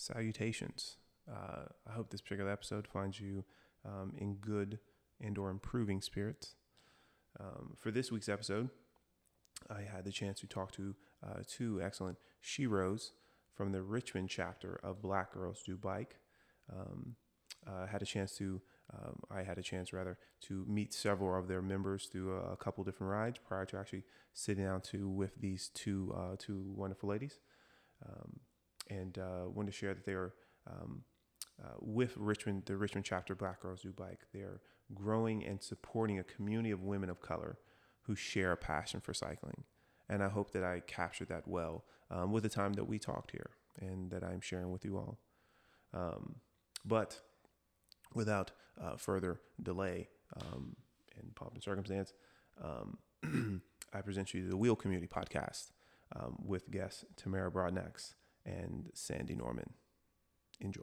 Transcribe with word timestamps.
salutations. 0.00 0.96
Uh, 1.30 1.66
I 1.88 1.92
hope 1.92 2.10
this 2.10 2.20
particular 2.20 2.50
episode 2.50 2.86
finds 2.86 3.20
you 3.20 3.44
um, 3.84 4.12
in 4.16 4.34
good 4.34 4.78
and 5.20 5.36
or 5.38 5.50
improving 5.50 6.00
spirits. 6.00 6.54
Um, 7.38 7.76
for 7.78 7.90
this 7.90 8.10
week's 8.10 8.28
episode, 8.28 8.70
I 9.68 9.82
had 9.82 10.04
the 10.04 10.12
chance 10.12 10.40
to 10.40 10.46
talk 10.46 10.72
to 10.72 10.94
uh, 11.24 11.42
two 11.46 11.80
excellent 11.82 12.18
sheroes 12.42 13.10
from 13.54 13.72
the 13.72 13.82
Richmond 13.82 14.30
chapter 14.30 14.80
of 14.82 15.02
Black 15.02 15.34
Girls 15.34 15.62
Do 15.64 15.76
Bike. 15.76 16.16
Um, 16.72 17.16
uh, 17.66 17.86
had 17.86 18.00
a 18.00 18.06
chance 18.06 18.34
to, 18.38 18.60
um, 18.92 19.20
I 19.30 19.42
had 19.42 19.58
a 19.58 19.62
chance 19.62 19.92
rather 19.92 20.16
to 20.42 20.64
meet 20.66 20.94
several 20.94 21.38
of 21.38 21.46
their 21.46 21.60
members 21.60 22.06
through 22.06 22.36
a, 22.36 22.52
a 22.52 22.56
couple 22.56 22.82
different 22.84 23.12
rides 23.12 23.38
prior 23.46 23.66
to 23.66 23.78
actually 23.78 24.04
sitting 24.32 24.64
down 24.64 24.80
to 24.80 25.08
with 25.08 25.40
these 25.40 25.70
two 25.74 26.14
uh, 26.16 26.36
two 26.38 26.72
wonderful 26.74 27.08
ladies, 27.08 27.38
um, 28.08 28.40
and 28.90 29.18
uh, 29.18 29.48
wanted 29.48 29.72
to 29.72 29.76
share 29.76 29.94
that 29.94 30.04
they 30.04 30.12
are 30.12 30.34
um, 30.66 31.02
uh, 31.62 31.74
with 31.80 32.16
Richmond, 32.16 32.64
the 32.66 32.76
Richmond 32.76 33.04
chapter 33.04 33.34
Black 33.34 33.60
Girls 33.60 33.82
Do 33.82 33.92
Bike. 33.92 34.20
They're 34.32 34.60
growing 34.94 35.44
and 35.44 35.62
supporting 35.62 36.18
a 36.18 36.24
community 36.24 36.70
of 36.70 36.82
women 36.82 37.08
of 37.08 37.20
color 37.20 37.58
who 38.02 38.14
share 38.14 38.52
a 38.52 38.56
passion 38.56 39.00
for 39.00 39.14
cycling. 39.14 39.64
And 40.08 40.22
I 40.22 40.28
hope 40.28 40.50
that 40.52 40.64
I 40.64 40.80
captured 40.80 41.28
that 41.28 41.46
well 41.46 41.84
um, 42.10 42.32
with 42.32 42.42
the 42.42 42.48
time 42.48 42.72
that 42.74 42.84
we 42.84 42.98
talked 42.98 43.30
here 43.30 43.50
and 43.80 44.10
that 44.10 44.24
I'm 44.24 44.40
sharing 44.40 44.70
with 44.70 44.84
you 44.84 44.96
all. 44.96 45.18
Um, 45.94 46.36
but 46.84 47.20
without 48.14 48.50
uh, 48.80 48.96
further 48.96 49.40
delay 49.62 50.08
um, 50.40 50.74
and 51.16 51.34
pomp 51.34 51.54
and 51.54 51.62
circumstance, 51.62 52.12
um, 52.62 53.62
I 53.92 54.00
present 54.00 54.34
you 54.34 54.48
the 54.48 54.56
Wheel 54.56 54.76
Community 54.76 55.08
Podcast 55.08 55.70
um, 56.16 56.38
with 56.44 56.70
guest 56.70 57.04
Tamara 57.16 57.50
Broadnax 57.50 58.14
and 58.44 58.90
Sandy 58.94 59.34
Norman. 59.34 59.70
Enjoy. 60.60 60.82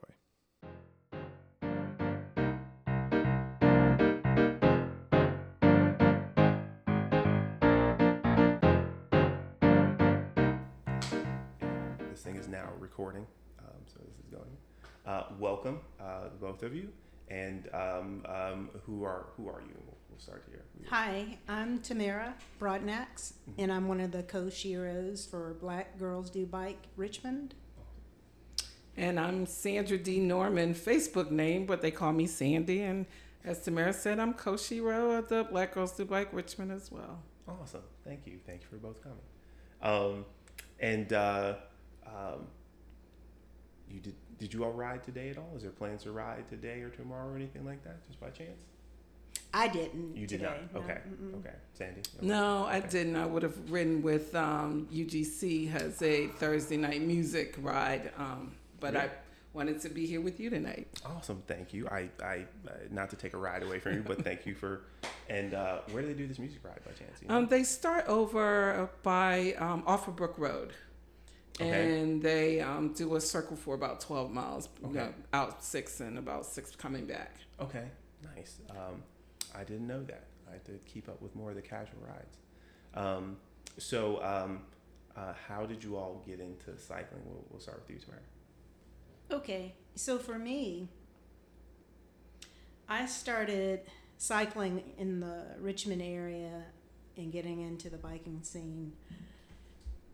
This 12.10 12.24
thing 12.24 12.36
is 12.38 12.48
now 12.48 12.70
recording, 12.80 13.26
um, 13.60 13.66
so 13.86 14.00
this 14.08 14.18
is 14.18 14.26
going. 14.32 14.58
Uh, 15.06 15.24
welcome, 15.40 15.80
uh, 16.00 16.30
both 16.42 16.64
of 16.64 16.76
you, 16.76 16.90
and 17.30 17.70
um, 17.74 18.26
um, 18.26 18.70
who 18.86 19.04
are 19.04 19.28
who 19.38 19.48
are 19.48 19.62
you? 19.62 19.97
We'll, 20.18 20.36
we'll 20.36 20.42
start 20.42 20.44
here. 20.50 20.64
Hi, 20.90 21.38
I'm 21.48 21.80
Tamara 21.80 22.34
Broadnax, 22.60 23.34
and 23.58 23.72
I'm 23.72 23.88
one 23.88 24.00
of 24.00 24.12
the 24.12 24.24
co-sheroes 24.24 25.30
for 25.30 25.56
Black 25.60 25.98
Girls 25.98 26.30
Do 26.30 26.46
Bike 26.46 26.88
Richmond. 26.96 27.54
And 28.96 29.20
I'm 29.20 29.46
Sandra 29.46 29.98
D. 29.98 30.20
Norman, 30.20 30.74
Facebook 30.74 31.30
name, 31.30 31.66
but 31.66 31.82
they 31.82 31.92
call 31.92 32.14
me 32.14 32.26
Sandy. 32.26 32.82
And 32.82 33.06
as 33.44 33.60
Tamara 33.60 33.94
said, 33.94 34.20
I'm 34.20 34.34
co-shero 34.34 35.20
of 35.20 35.28
the 35.28 35.44
Black 35.44 35.74
Girls 35.74 35.92
Do 35.92 36.06
Bike 36.06 36.30
Richmond 36.32 36.72
as 36.72 36.92
well. 36.92 37.22
Awesome. 37.48 37.84
Thank 38.06 38.26
you. 38.26 38.40
Thank 38.46 38.62
you 38.62 38.68
for 38.70 38.78
both 38.78 39.02
coming. 39.04 39.18
Um, 39.82 40.26
and 40.80 41.14
uh, 41.14 41.56
um, 42.06 42.48
you 43.90 44.00
did 44.00 44.16
did 44.38 44.54
you 44.54 44.64
all 44.64 44.72
ride 44.72 45.04
today 45.04 45.30
at 45.30 45.38
all? 45.38 45.52
Is 45.56 45.64
there 45.64 45.72
plans 45.72 46.04
to 46.04 46.12
ride 46.12 46.48
today 46.48 46.82
or 46.82 46.90
tomorrow 46.90 47.32
or 47.32 47.36
anything 47.36 47.66
like 47.66 47.84
that, 47.84 48.08
just 48.08 48.20
by 48.20 48.30
chance? 48.30 48.66
I 49.58 49.68
didn't. 49.68 50.16
You 50.16 50.28
did 50.28 50.40
today, 50.40 50.60
not. 50.62 50.74
no, 50.74 50.80
Okay. 50.82 51.00
mm-mm. 51.10 51.40
Okay. 51.40 51.56
Sandy. 51.74 52.02
Okay. 52.18 52.26
No, 52.28 52.66
I 52.66 52.78
Okay. 52.78 52.90
didn't. 52.90 53.16
I 53.16 53.26
would 53.26 53.44
have 53.44 53.72
ridden 53.72 54.02
with 54.02 54.36
um, 54.36 54.88
UGC 54.94 55.70
has 55.72 56.02
a 56.02 56.28
Thursday 56.28 56.78
night 56.78 57.02
music 57.02 57.56
ride, 57.62 58.12
um, 58.18 58.56
but 58.80 58.96
I 58.96 59.10
wanted 59.54 59.82
to 59.82 59.90
be 59.90 60.06
here 60.06 60.22
with 60.22 60.40
you 60.40 60.50
tonight. 60.52 60.88
Awesome. 61.06 61.42
Thank 61.48 61.74
you. 61.74 61.88
I, 61.90 62.10
I 62.24 62.46
uh, 62.68 62.72
not 62.92 63.10
to 63.10 63.16
take 63.16 63.34
a 63.34 63.38
ride 63.38 63.64
away 63.64 63.80
from 63.80 63.94
you, 63.96 64.04
but 64.06 64.24
thank 64.24 64.46
you 64.46 64.54
for. 64.54 64.82
And 65.30 65.54
uh, 65.56 65.80
where 65.92 66.04
do 66.04 66.08
they 66.10 66.14
do 66.14 66.28
this 66.28 66.38
music 66.40 66.60
ride 66.64 66.80
by 66.86 66.92
chance? 66.92 67.20
You 67.22 67.28
know? 67.28 67.38
Um, 67.38 67.48
they 67.48 67.64
start 67.64 68.06
over 68.08 68.90
by 69.04 69.56
um, 69.58 69.82
Offerbrook 69.84 70.38
Road. 70.38 70.74
Okay. 71.60 72.00
And 72.02 72.22
they 72.22 72.62
um, 72.62 72.94
do 72.94 73.16
a 73.16 73.22
circle 73.22 73.58
for 73.58 73.74
about 73.74 74.00
12 74.00 74.30
miles, 74.32 74.70
you 74.84 74.90
Okay. 74.90 74.98
know, 75.00 75.14
out 75.34 75.64
six 75.64 76.00
and 76.02 76.20
about 76.20 76.46
six 76.46 76.76
coming 76.76 77.06
back. 77.08 77.34
okay. 77.60 77.86
Nice. 78.36 78.60
Um, 78.72 79.02
I 79.58 79.64
didn't 79.64 79.88
know 79.88 80.04
that. 80.04 80.26
I 80.48 80.54
had 80.54 80.66
to 80.66 80.74
keep 80.86 81.10
up 81.10 81.22
with 81.22 81.36
more 81.36 81.50
of 81.50 81.56
the 81.56 81.62
casual 81.62 82.00
rides. 82.08 82.38
Um, 82.94 83.38
so, 83.78 84.24
um, 84.24 84.62
uh, 85.16 85.34
how 85.48 85.66
did 85.66 85.84
you 85.84 85.96
all 85.98 86.24
get 86.26 86.40
into 86.40 86.78
cycling? 86.78 87.22
We'll, 87.26 87.44
we'll 87.50 87.60
start 87.60 87.82
with 87.82 87.90
you, 87.96 88.00
Tamara. 88.02 88.22
Okay, 89.32 89.74
so 89.96 90.18
for 90.20 90.38
me, 90.38 90.88
I 92.88 93.06
started 93.08 93.82
cycling 94.18 94.84
in 94.98 95.20
the 95.20 95.44
Richmond 95.60 96.02
area 96.02 96.64
and 97.18 97.32
getting 97.32 97.62
into 97.62 97.90
the 97.90 97.98
biking 97.98 98.40
scene 98.44 98.94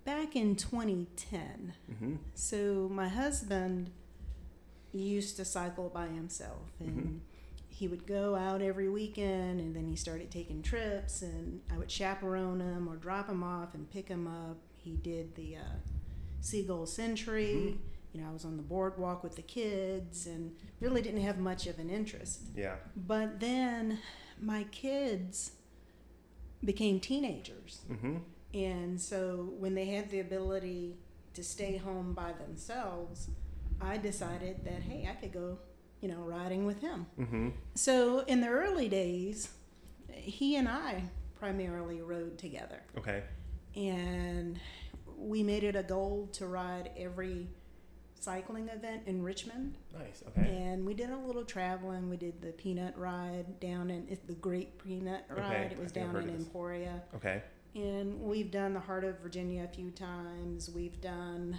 back 0.05 0.35
in 0.35 0.55
2010. 0.55 1.73
Mm-hmm. 1.91 2.15
So 2.33 2.89
my 2.91 3.07
husband 3.09 3.91
used 4.93 5.37
to 5.37 5.45
cycle 5.45 5.89
by 5.89 6.07
himself 6.07 6.71
and 6.79 6.97
Mhm. 6.97 7.19
He 7.83 7.89
would 7.89 8.07
go 8.07 8.33
out 8.33 8.61
every 8.61 8.88
weekend 8.88 9.59
and 9.59 9.75
then 9.75 9.85
he 9.89 9.97
started 9.97 10.31
taking 10.31 10.61
trips 10.61 11.21
and 11.21 11.59
I 11.69 11.77
would 11.77 11.91
chaperone 11.91 12.61
him 12.61 12.88
or 12.88 12.95
drop 12.95 13.27
him 13.27 13.44
off 13.44 13.73
and 13.73 13.91
pick 13.91 14.07
him 14.07 14.25
up. 14.25 14.55
He 14.77 14.91
did 14.91 15.35
the 15.35 15.57
uh, 15.57 15.75
Seagull 16.39 16.85
Century. 16.85 17.77
You 18.13 18.21
know, 18.21 18.29
I 18.29 18.31
was 18.31 18.45
on 18.45 18.55
the 18.55 18.63
boardwalk 18.63 19.21
with 19.21 19.35
the 19.35 19.41
kids 19.41 20.27
and 20.27 20.55
really 20.79 21.01
didn't 21.01 21.23
have 21.23 21.39
much 21.39 21.67
of 21.67 21.77
an 21.77 21.89
interest. 21.89 22.44
Yeah. 22.55 22.75
But 22.95 23.41
then 23.41 24.00
my 24.39 24.63
kids 24.71 25.51
became 26.63 27.01
teenagers. 27.01 27.81
Mm-hmm. 27.91 28.15
And 28.53 29.01
so 29.01 29.50
when 29.59 29.75
they 29.75 29.88
had 29.88 30.09
the 30.09 30.21
ability 30.21 30.95
to 31.33 31.44
stay 31.44 31.75
home 31.75 32.13
by 32.13 32.31
themselves, 32.31 33.27
I 33.81 33.97
decided 33.97 34.63
that, 34.63 34.83
hey, 34.83 35.05
I 35.11 35.15
could 35.15 35.33
go, 35.33 35.57
you 36.03 36.09
know, 36.09 36.19
riding 36.19 36.65
with 36.65 36.81
him. 36.81 37.05
Mm-hmm. 37.17 37.49
So 37.75 38.19
in 38.27 38.41
the 38.41 38.49
early 38.49 38.89
days, 38.89 39.47
he 40.11 40.57
and 40.57 40.67
I 40.67 41.05
primarily 41.39 42.01
rode 42.01 42.37
together. 42.37 42.81
Okay. 42.97 43.23
And 43.77 44.59
we 45.17 45.43
made 45.43 45.63
it 45.63 45.77
a 45.77 45.83
goal 45.83 46.27
to 46.33 46.45
ride 46.45 46.91
every 46.97 47.47
cycling 48.19 48.67
event 48.67 49.03
in 49.05 49.23
Richmond. 49.23 49.77
Nice. 49.97 50.23
Okay. 50.27 50.45
And 50.57 50.85
we 50.85 50.93
did 50.93 51.09
a 51.09 51.17
little 51.17 51.45
traveling. 51.45 52.09
We 52.09 52.17
did 52.17 52.41
the 52.41 52.51
peanut 52.51 52.97
ride 52.97 53.61
down 53.61 53.89
in 53.89 54.17
the 54.27 54.33
Great 54.33 54.77
Peanut 54.83 55.23
Ride. 55.29 55.39
Okay. 55.45 55.69
It 55.71 55.79
was 55.79 55.91
I 55.91 55.93
think 55.93 56.07
I've 56.07 56.13
down 56.15 56.23
in. 56.29 56.35
Emporia. 56.35 57.01
Okay. 57.15 57.41
And 57.75 58.19
we've 58.21 58.51
done 58.51 58.73
the 58.73 58.79
Heart 58.81 59.05
of 59.05 59.19
Virginia 59.19 59.63
a 59.63 59.73
few 59.73 59.89
times. 59.91 60.69
We've 60.69 60.99
done 60.99 61.57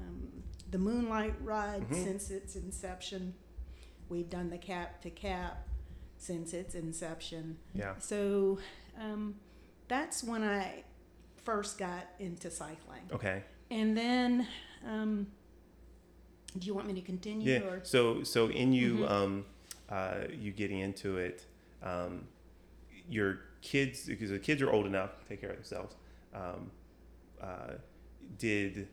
um, 0.00 0.28
the 0.70 0.78
Moonlight 0.78 1.34
Ride 1.42 1.88
Mhm. 1.90 2.04
since 2.04 2.30
its 2.30 2.54
inception. 2.56 3.34
We've 4.08 4.28
done 4.28 4.50
the 4.50 4.58
Cap 4.58 5.00
to 5.02 5.10
Cap 5.10 5.66
since 6.16 6.52
its 6.52 6.74
inception. 6.74 7.56
Yeah. 7.74 7.94
So 7.98 8.58
um, 9.00 9.36
that's 9.88 10.22
when 10.22 10.42
I 10.44 10.84
first 11.44 11.78
got 11.78 12.06
into 12.18 12.50
cycling. 12.50 13.02
Okay. 13.12 13.42
And 13.70 13.96
then, 13.96 14.46
um, 14.86 15.26
do 16.58 16.66
you 16.66 16.74
want 16.74 16.86
me 16.86 16.94
to 16.94 17.00
continue? 17.00 17.50
Yeah. 17.52 17.60
Or? 17.60 17.80
So 17.82 18.22
so 18.22 18.48
in 18.48 18.72
you 18.74 18.98
Mhm. 18.98 19.10
um 19.10 19.44
uh 19.88 20.24
you 20.38 20.52
getting 20.52 20.80
into 20.80 21.16
it, 21.16 21.46
um 21.82 22.28
your 23.08 23.38
kids 23.62 24.04
because 24.06 24.30
the 24.30 24.38
kids 24.38 24.60
are 24.60 24.70
old 24.70 24.86
enough 24.86 25.18
to 25.20 25.24
take 25.28 25.40
care 25.40 25.50
of 25.50 25.56
themselves. 25.56 25.96
Um 26.34 26.70
uh 27.40 27.74
did 28.38 28.88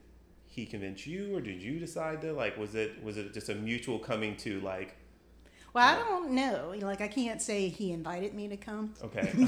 he 0.48 0.66
convince 0.66 1.06
you 1.06 1.36
or 1.36 1.42
did 1.42 1.62
you 1.62 1.80
decide 1.80 2.22
to 2.22 2.31
like 2.34 2.58
was 2.58 2.75
it 2.75 3.04
was 3.04 3.18
it 3.18 3.33
just 3.33 3.50
a 3.50 3.56
mutual 3.56 4.00
coming 4.00 4.36
to 4.38 4.60
like 4.62 4.95
Well, 5.74 5.88
I 5.95 6.00
don't 6.00 6.31
know. 6.31 6.74
Like, 6.81 7.01
I 7.01 7.07
can't 7.07 7.42
say 7.42 7.68
he 7.69 7.92
invited 7.92 8.33
me 8.33 8.48
to 8.48 8.57
come. 8.57 8.94
okay 9.04 9.31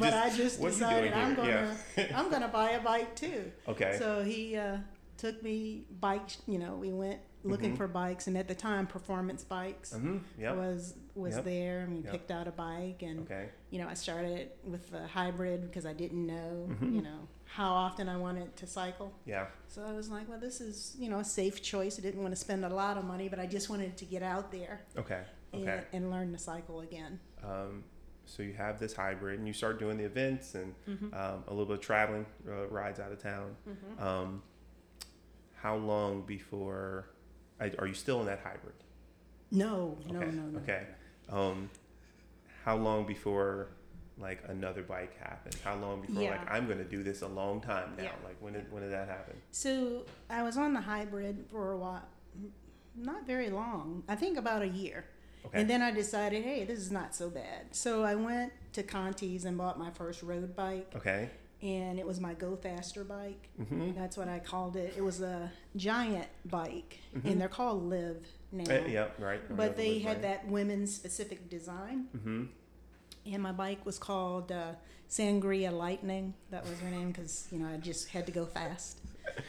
but 0.00 0.12
I 0.14 0.32
just 0.34 0.58
what 0.60 0.68
are 0.68 0.72
decided 0.72 1.12
I'm 1.12 1.34
gonna 1.34 1.76
I'm 2.14 2.30
gonna 2.30 2.48
buy 2.48 2.70
a 2.70 2.80
bike 2.80 3.14
too. 3.14 3.52
okay 3.68 3.96
So 3.98 4.22
he 4.22 4.56
uh, 4.56 4.78
took 5.18 5.42
me 5.42 5.84
bikes. 6.00 6.38
You 6.46 6.58
know, 6.58 6.76
we 6.76 6.92
went 6.92 7.20
looking 7.44 7.74
Mhm. 7.74 7.76
for 7.76 7.86
bikes, 7.88 8.26
and 8.26 8.36
at 8.36 8.48
the 8.48 8.54
time, 8.54 8.86
performance 8.86 9.44
bikes 9.44 9.92
mm-hmm. 9.92 10.18
yeah 10.38 10.52
was 10.52 10.94
was 11.14 11.34
Yep. 11.36 11.44
there, 11.44 11.80
and 11.80 11.92
we 11.96 12.00
Yep. 12.02 12.12
picked 12.12 12.30
out 12.30 12.48
a 12.48 12.52
bike, 12.52 13.02
and 13.02 13.20
okay 13.20 13.48
you 13.70 13.80
know, 13.80 13.88
I 13.88 13.94
started 13.94 14.50
with 14.64 14.90
the 14.90 15.06
hybrid 15.06 15.62
because 15.68 15.84
I 15.86 15.92
didn't 15.92 16.24
know, 16.26 16.68
Mhm. 16.70 16.94
you 16.94 17.02
know, 17.02 17.28
how 17.46 17.72
often 17.72 18.08
I 18.08 18.16
wanted 18.16 18.56
to 18.56 18.66
cycle. 18.66 19.12
yeah 19.24 19.46
So 19.68 19.82
I 19.82 19.92
was 19.92 20.10
like, 20.10 20.28
well, 20.28 20.38
this 20.40 20.60
is 20.60 20.94
you 20.98 21.08
know 21.08 21.20
a 21.20 21.24
safe 21.24 21.62
choice. 21.62 21.98
I 21.98 22.02
didn't 22.02 22.20
want 22.22 22.32
to 22.34 22.40
spend 22.40 22.64
a 22.64 22.68
lot 22.68 22.96
of 22.98 23.04
money, 23.04 23.28
but 23.28 23.38
I 23.38 23.46
just 23.46 23.70
wanted 23.70 23.96
to 23.96 24.04
get 24.04 24.22
out 24.22 24.50
there 24.52 24.80
okay 24.98 25.22
and, 25.52 25.62
okay 25.62 25.80
and 25.92 26.10
learn 26.10 26.32
to 26.32 26.38
cycle 26.38 26.80
again. 26.80 27.18
um 27.44 27.84
so 28.28 28.42
you 28.42 28.54
have 28.54 28.80
this 28.80 28.92
hybrid 28.92 29.38
and 29.38 29.46
you 29.46 29.52
start 29.54 29.78
doing 29.78 29.96
the 29.96 30.04
events 30.04 30.56
and 30.56 30.74
Mm-hmm. 30.88 31.14
um, 31.14 31.44
a 31.46 31.50
little 31.50 31.66
bit 31.66 31.74
of 31.74 31.80
traveling 31.80 32.26
uh, 32.48 32.66
rides 32.68 32.98
out 32.98 33.12
of 33.12 33.22
town 33.22 33.54
Mm-hmm. 33.68 34.02
Um, 34.06 34.42
how 35.62 35.76
long 35.76 36.22
before? 36.22 37.08
I, 37.60 37.72
are 37.78 37.86
you 37.86 37.94
still 37.94 38.20
in 38.20 38.26
that 38.26 38.40
hybrid? 38.40 38.74
No, 39.50 39.96
no, 40.10 40.18
okay. 40.20 40.30
no, 40.32 40.42
no. 40.42 40.58
Okay. 40.58 40.82
Um, 41.30 41.70
how 42.64 42.76
long 42.76 43.06
before 43.06 43.68
like 44.18 44.42
another 44.48 44.82
bike 44.82 45.18
happened? 45.18 45.56
How 45.64 45.76
long 45.76 46.00
before 46.02 46.22
Yeah. 46.22 46.30
like 46.30 46.50
I'm 46.50 46.66
going 46.66 46.78
to 46.78 46.84
do 46.84 47.02
this 47.02 47.22
a 47.22 47.28
long 47.28 47.60
time 47.60 47.94
now? 47.96 48.04
Yeah. 48.04 48.10
Like 48.24 48.36
when 48.40 48.52
did 48.54 48.70
when 48.72 48.82
did 48.82 48.92
that 48.92 49.08
happen? 49.08 49.36
So 49.50 50.04
I 50.30 50.42
was 50.42 50.56
on 50.56 50.72
the 50.74 50.80
hybrid 50.80 51.44
for 51.50 51.72
a 51.72 51.76
while, 51.78 52.08
not 52.94 53.26
very 53.26 53.50
long. 53.50 54.02
I 54.08 54.14
think 54.16 54.38
about 54.38 54.62
a 54.62 54.68
year. 54.68 55.04
Okay. 55.46 55.60
And 55.60 55.70
then 55.70 55.80
I 55.80 55.92
decided, 55.92 56.42
hey, 56.42 56.64
this 56.64 56.78
is 56.80 56.90
not 56.90 57.14
so 57.14 57.30
bad. 57.30 57.66
So 57.70 58.02
I 58.02 58.16
went 58.16 58.52
to 58.72 58.82
Conte's 58.82 59.44
and 59.44 59.56
bought 59.56 59.78
my 59.78 59.90
first 59.90 60.24
road 60.24 60.56
bike, 60.56 60.90
okay. 60.96 61.30
and 61.62 62.00
it 62.00 62.06
was 62.06 62.18
my 62.20 62.34
Go 62.34 62.56
Faster 62.56 63.04
bike. 63.04 63.48
Mm-hmm. 63.60 63.92
That's 63.92 64.16
what 64.16 64.26
I 64.28 64.40
called 64.40 64.74
it. 64.76 64.94
It 64.96 65.02
was 65.04 65.20
a 65.20 65.52
giant 65.76 66.26
bike, 66.46 66.98
Mhm. 67.16 67.30
and 67.30 67.40
they're 67.40 67.48
called 67.48 67.84
Liv 67.84 68.26
now. 68.50 68.64
Uh, 68.64 68.86
yep. 68.88 69.14
Right. 69.20 69.40
But 69.56 69.76
they 69.76 70.00
had 70.00 70.22
that 70.22 70.48
women's 70.48 70.92
specific 70.92 71.48
design, 71.48 72.08
Mm-hmm. 72.16 72.44
And 73.32 73.42
my 73.42 73.52
bike 73.52 73.84
was 73.84 73.98
called 73.98 74.52
uh, 74.52 74.72
Sangria 75.10 75.72
Lightning. 75.72 76.34
That 76.50 76.64
was 76.68 76.78
her 76.80 76.90
name 76.90 77.08
because 77.12 77.48
you 77.50 77.58
know 77.58 77.68
I 77.68 77.76
just 77.76 78.08
had 78.08 78.26
to 78.26 78.32
go 78.32 78.46
fast. 78.46 79.00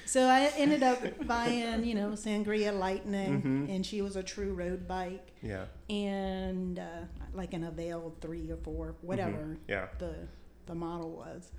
So 0.05 0.23
I 0.27 0.51
ended 0.57 0.83
up 0.83 0.99
buying 1.27 1.83
you 1.85 1.95
know 1.95 2.09
Sangria 2.11 2.77
Lightning, 2.77 3.41
Mhm. 3.41 3.75
and 3.75 3.85
she 3.85 4.01
was 4.01 4.15
a 4.15 4.23
true 4.23 4.53
road 4.53 4.87
bike, 4.87 5.31
Yeah. 5.41 5.65
and 5.89 6.79
uh, 6.79 7.01
like 7.33 7.53
an 7.53 7.63
Avail 7.63 8.13
three 8.21 8.49
or 8.49 8.57
four, 8.57 8.95
whatever 9.01 9.37
Mhm. 9.37 9.57
Yeah. 9.67 9.87
the 9.99 10.27
the 10.65 10.75
model 10.75 11.11
was. 11.11 11.51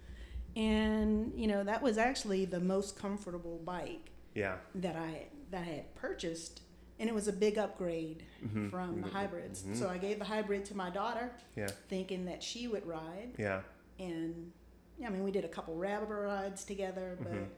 And 0.56 1.32
you 1.36 1.46
know 1.46 1.62
that 1.64 1.82
was 1.82 1.98
actually 1.98 2.44
the 2.44 2.60
most 2.60 2.98
comfortable 2.98 3.58
bike 3.64 4.10
Yeah. 4.34 4.56
that 4.74 4.96
I 4.96 5.28
that 5.50 5.62
I 5.62 5.64
had 5.64 5.94
purchased, 5.94 6.62
and 6.98 7.08
it 7.08 7.14
was 7.14 7.28
a 7.28 7.32
big 7.32 7.58
upgrade 7.58 8.24
Mhm. 8.44 8.70
from 8.70 9.00
the 9.02 9.08
Mhm. 9.08 9.12
hybrids. 9.12 9.62
Mhm. 9.62 9.76
So 9.76 9.88
I 9.88 9.98
gave 9.98 10.18
the 10.18 10.24
hybrid 10.24 10.64
to 10.66 10.76
my 10.76 10.90
daughter, 10.90 11.32
Yeah. 11.56 11.68
thinking 11.88 12.24
that 12.26 12.42
she 12.42 12.66
would 12.68 12.86
ride, 12.86 13.34
Yeah. 13.38 13.62
and 13.98 14.52
yeah, 14.98 15.06
I 15.06 15.10
mean 15.10 15.22
we 15.24 15.30
did 15.30 15.44
a 15.44 15.48
couple 15.48 15.76
rabbit 15.76 16.06
rides 16.08 16.64
together, 16.64 17.16
but 17.20 17.32
Mhm. 17.32 17.48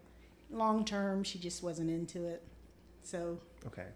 long 0.50 0.84
term 0.84 1.22
she 1.24 1.38
just 1.38 1.62
wasn't 1.62 1.90
into 1.90 2.26
it. 2.26 2.42
So, 3.02 3.40
Okay. 3.66 3.86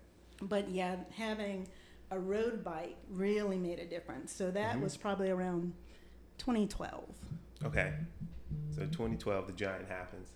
but 0.41 0.71
yeah, 0.71 1.05
having 1.17 1.69
a 2.11 2.19
road 2.19 2.63
bike 2.65 2.97
really 3.11 3.59
made 3.59 3.79
a 3.79 3.87
difference. 3.87 4.33
So 4.33 4.51
that 4.51 4.77
Mhm. 4.77 4.83
was 4.83 4.97
probably 4.97 5.31
around 5.31 5.75
2012. 6.39 7.09
Okay. 7.65 7.95
So 8.71 8.87
2012, 8.87 9.47
the 9.47 9.53
Giant 9.53 9.89
happens. 9.89 10.29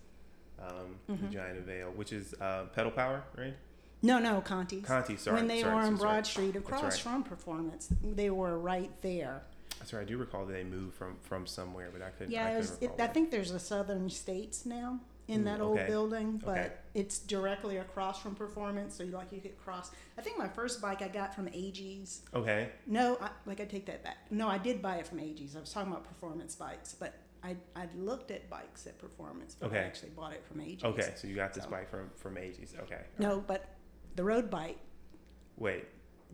Um, 0.59 0.99
The 1.07 1.13
Mhm. 1.13 1.31
Giant 1.31 1.57
Avail, 1.57 1.91
which 1.91 2.11
is 2.11 2.33
uh, 2.41 2.65
pedal 2.73 2.91
power, 2.91 3.23
right? 3.37 3.55
No, 4.01 4.19
no, 4.19 4.41
Conte's. 4.41 4.85
Conti. 4.85 5.17
Sorry. 5.17 5.35
when 5.35 5.47
they 5.47 5.61
sorry, 5.61 5.75
were 5.75 5.81
on 5.81 5.97
sorry. 5.97 6.11
Broad 6.11 6.25
Street 6.25 6.55
across 6.55 6.83
right. 6.83 6.93
from 6.93 7.23
Performance, 7.23 7.89
they 8.01 8.29
were 8.29 8.57
right 8.57 8.91
there. 9.01 9.43
That's 9.79 9.93
right. 9.93 10.01
I 10.01 10.05
do 10.05 10.17
recall 10.17 10.45
that 10.45 10.53
they 10.53 10.63
moved 10.63 10.95
from 10.95 11.17
from 11.21 11.45
somewhere, 11.47 11.89
but 11.91 12.01
I 12.01 12.09
couldn't. 12.09 12.31
Yeah, 12.31 12.47
I, 12.47 12.57
was, 12.57 12.77
it, 12.81 12.91
I 12.99 13.07
think 13.07 13.31
there's 13.31 13.51
a 13.51 13.59
Southern 13.59 14.09
States 14.09 14.65
now 14.65 14.99
in 15.27 15.41
Ooh, 15.41 15.43
that 15.45 15.61
old 15.61 15.77
okay. 15.77 15.87
building, 15.87 16.41
but 16.43 16.57
Okay. 16.57 16.71
it's 16.95 17.19
directly 17.19 17.77
across 17.77 18.21
from 18.21 18.35
Performance, 18.35 18.95
so 18.95 19.03
you 19.03 19.11
like 19.11 19.31
you 19.31 19.39
could 19.39 19.57
cross. 19.57 19.91
I 20.17 20.21
think 20.21 20.37
my 20.37 20.47
first 20.47 20.81
bike 20.81 21.01
I 21.01 21.07
got 21.07 21.35
from 21.35 21.47
Agee's. 21.47 22.21
Okay. 22.33 22.69
No, 22.87 23.17
I, 23.21 23.29
like 23.45 23.61
I 23.61 23.65
take 23.65 23.85
that 23.85 24.03
back. 24.03 24.17
No, 24.31 24.47
I 24.47 24.57
did 24.57 24.81
buy 24.81 24.95
it 24.95 25.07
from 25.07 25.19
Agee's. 25.19 25.55
I 25.55 25.59
was 25.59 25.71
talking 25.71 25.91
about 25.91 26.03
Performance 26.03 26.55
bikes, 26.55 26.93
but 26.93 27.13
I 27.43 27.55
I 27.75 27.87
looked 27.97 28.31
at 28.31 28.49
bikes 28.49 28.85
at 28.87 28.97
Performance, 28.97 29.55
but 29.57 29.71
I 29.71 29.77
actually 29.77 30.09
bought 30.09 30.33
it 30.33 30.43
from 30.45 30.59
Agee's. 30.61 30.83
Okay. 30.83 31.13
So 31.15 31.27
you 31.27 31.35
got 31.35 31.53
this 31.53 31.63
So- 31.63 31.69
bike 31.69 31.89
from 31.89 32.09
from 32.15 32.35
Agee's. 32.35 32.73
Okay. 32.83 33.01
No, 33.17 33.43
but 33.45 33.75
the 34.19 34.25
road 34.25 34.49
bike, 34.49 34.77
Wait. 35.57 35.85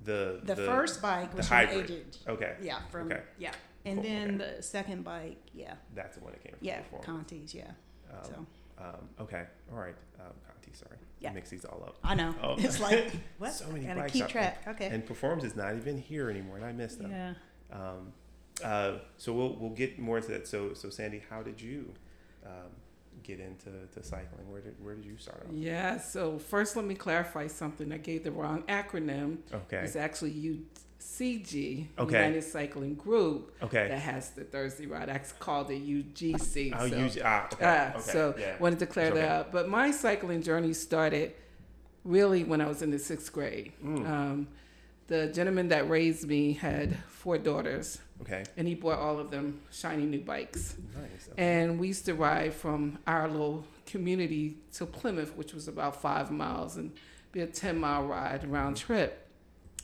The 0.03 0.41
the, 0.43 0.55
first 0.55 1.01
bike 1.03 1.29
the 1.31 1.37
was 1.37 1.47
hybrid. 1.47 1.85
from 1.87 1.95
Agee's. 1.95 2.19
Okay. 2.27 2.55
Yeah, 2.61 2.79
from 2.91 3.11
Okay. 3.11 3.21
yeah, 3.37 3.51
and 3.85 3.97
Cool, 3.97 4.03
then 4.03 4.37
the 4.39 4.61
second 4.63 5.03
bike, 5.03 5.37
yeah, 5.53 5.75
That's 5.93 6.17
the 6.17 6.23
one 6.23 6.33
that 6.33 6.43
came 6.43 6.53
from 6.57 6.65
yeah, 6.65 6.81
before. 6.81 6.99
Conte's, 7.01 7.53
yeah. 7.53 7.71
Um, 8.11 8.19
so 8.23 8.83
um, 8.83 9.09
okay. 9.21 9.43
All 9.71 9.77
right. 9.77 9.95
Um, 10.19 10.33
Conti. 10.47 10.71
Sorry. 10.73 10.97
Yeah. 11.19 11.31
Mix 11.31 11.49
these 11.51 11.63
all 11.63 11.81
up. 11.85 11.95
I 12.03 12.15
know 12.15 12.33
Oh. 12.41 12.55
it's 12.57 12.79
like 12.79 13.11
what? 13.37 13.53
So 13.53 13.67
many 13.67 13.85
Gotta 13.85 13.99
bikes 14.01 14.13
keep 14.13 14.21
there. 14.23 14.29
track. 14.29 14.63
Okay. 14.67 14.87
And 14.87 15.05
Performance 15.05 15.43
is 15.43 15.55
not 15.55 15.75
even 15.75 15.97
here 15.99 16.29
anymore, 16.31 16.57
and 16.57 16.65
I 16.65 16.71
missed 16.71 16.99
them. 16.99 17.11
yeah. 17.11 17.33
Um, 17.71 18.11
uh, 18.63 18.93
so 19.17 19.31
we'll 19.33 19.55
we'll 19.59 19.69
get 19.75 19.99
more 19.99 20.17
into 20.17 20.31
that. 20.31 20.47
So 20.47 20.73
so 20.73 20.89
Sandy, 20.89 21.21
how 21.29 21.41
did 21.43 21.61
you 21.61 21.93
um, 22.45 22.71
get 23.23 23.39
into 23.39 23.69
to 23.93 24.03
cycling? 24.03 24.49
Where 24.51 24.61
did 24.61 24.75
where 24.83 24.95
did 24.95 25.05
you 25.05 25.17
start 25.17 25.45
off? 25.47 25.53
Yeah, 25.53 25.99
so 25.99 26.37
first 26.37 26.75
let 26.75 26.85
me 26.85 26.95
clarify 26.95 27.47
something. 27.47 27.91
I 27.91 27.97
gave 27.97 28.23
the 28.23 28.31
wrong 28.31 28.63
acronym. 28.63 29.37
Okay. 29.53 29.77
It's 29.77 29.95
actually 29.95 30.31
UCG, 30.31 31.87
Okay. 31.97 32.17
United 32.17 32.43
Cycling 32.43 32.95
Group, 32.95 33.55
Okay. 33.61 33.87
that 33.87 33.99
has 33.99 34.31
the 34.31 34.43
Thursday 34.43 34.85
ride. 34.85 35.09
I 35.09 35.19
called 35.39 35.71
it 35.71 35.85
UGC. 35.85 36.73
I'll 36.73 36.89
so. 36.89 36.97
use 36.97 37.17
ah 37.23 37.47
okay. 37.53 37.65
Uh, 37.65 37.89
okay. 37.89 38.11
So 38.11 38.35
yeah. 38.37 38.55
wanted 38.59 38.79
to 38.79 38.85
clear 38.87 39.11
that 39.11 39.29
up. 39.29 39.51
But 39.51 39.69
my 39.69 39.91
cycling 39.91 40.41
journey 40.41 40.73
started 40.73 41.33
really 42.03 42.43
when 42.43 42.61
I 42.61 42.67
was 42.67 42.81
in 42.81 42.91
the 42.91 42.99
sixth 42.99 43.31
grade. 43.33 43.73
Mm. 43.83 44.09
Um, 44.09 44.47
the 45.07 45.27
gentleman 45.27 45.67
that 45.69 45.89
raised 45.89 46.27
me 46.27 46.53
had 46.53 46.97
four 47.07 47.37
daughters, 47.37 47.99
okay. 48.21 48.43
and 48.57 48.67
he 48.67 48.75
bought 48.75 48.99
all 48.99 49.19
of 49.19 49.31
them 49.31 49.61
shiny 49.71 50.05
new 50.05 50.21
bikes. 50.21 50.75
Nice. 50.95 51.29
Okay. 51.31 51.41
And 51.43 51.79
we 51.79 51.87
used 51.87 52.05
to 52.05 52.13
ride 52.13 52.53
from 52.53 52.97
our 53.07 53.27
little 53.27 53.65
community 53.85 54.57
to 54.73 54.85
Plymouth, 54.85 55.35
which 55.35 55.53
was 55.53 55.67
about 55.67 56.01
five 56.01 56.31
miles, 56.31 56.75
and 56.77 56.91
be 57.31 57.41
a 57.41 57.47
10 57.47 57.77
mile 57.77 58.03
ride 58.05 58.49
round 58.49 58.77
trip. 58.77 59.27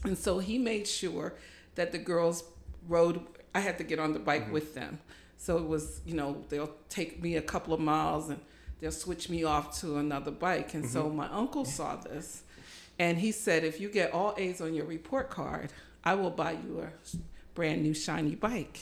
And 0.03 0.17
so 0.17 0.39
he 0.39 0.57
made 0.57 0.87
sure 0.87 1.33
that 1.75 1.91
the 1.91 1.97
girls 1.97 2.43
rode, 2.87 3.21
I 3.53 3.59
had 3.59 3.77
to 3.77 3.83
get 3.83 3.99
on 3.99 4.13
the 4.13 4.19
bike 4.19 4.47
Mhm. 4.47 4.51
with 4.51 4.73
them. 4.73 4.99
So 5.37 5.57
it 5.57 5.67
was, 5.67 6.01
you 6.05 6.13
know, 6.15 6.43
they'll 6.49 6.73
take 6.89 7.21
me 7.21 7.35
a 7.35 7.41
couple 7.41 7.73
of 7.73 7.79
miles 7.79 8.29
and 8.29 8.39
they'll 8.79 8.91
switch 8.91 9.29
me 9.29 9.43
off 9.43 9.79
to 9.81 9.97
another 9.97 10.31
bike. 10.31 10.73
And 10.73 10.87
so 10.87 11.09
my 11.09 11.27
uncle 11.29 11.65
saw 11.77 11.95
this 11.95 12.43
and 12.99 13.17
he 13.19 13.31
said, 13.31 13.63
if 13.63 13.79
you 13.79 13.89
get 13.89 14.11
all 14.13 14.33
A's 14.37 14.61
on 14.61 14.73
your 14.73 14.85
report 14.85 15.29
card, 15.29 15.71
I 16.03 16.15
will 16.15 16.29
buy 16.31 16.53
you 16.53 16.81
a 16.81 16.89
brand 17.53 17.83
new 17.83 17.93
shiny 17.93 18.35
bike. 18.35 18.79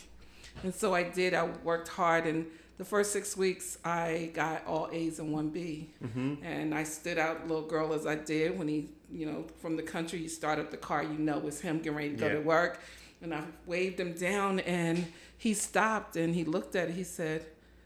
And 0.64 0.74
so 0.74 0.94
I 0.94 1.04
did. 1.04 1.34
I 1.34 1.46
worked 1.64 1.88
hard, 1.88 2.26
and 2.28 2.46
the 2.78 2.86
first 2.86 3.12
six 3.12 3.36
weeks 3.38 3.78
I 3.84 4.32
got 4.34 4.66
all 4.66 4.90
A's 4.92 5.20
and 5.20 5.32
one 5.34 5.50
B. 5.50 5.90
mm-hmm. 6.04 6.36
And 6.44 6.74
I 6.74 6.84
stood 6.84 7.18
out, 7.18 7.48
little 7.48 7.64
girl, 7.68 7.94
as 7.94 8.06
I 8.06 8.16
did 8.16 8.58
when 8.58 8.68
he, 8.68 8.90
you 9.12 9.26
know, 9.26 9.46
from 9.62 9.76
the 9.78 9.84
country, 9.84 10.20
you 10.20 10.30
start 10.30 10.60
up 10.60 10.72
the 10.72 10.78
car, 10.78 11.04
you 11.04 11.18
know 11.18 11.42
it's 11.48 11.60
him 11.62 11.78
getting 11.78 11.96
ready 11.98 12.10
to 12.12 12.16
go 12.16 12.28
Yeah. 12.28 12.34
to 12.34 12.42
work. 12.42 12.82
And 13.22 13.34
I 13.34 13.44
waved 13.66 14.00
him 14.00 14.14
down, 14.14 14.60
and 14.62 15.06
he 15.38 15.54
stopped 15.54 16.16
and 16.16 16.34
he 16.36 16.44
looked 16.46 16.76
at 16.76 16.90
it. 16.90 16.96
He 16.96 17.04
said, 17.04 17.46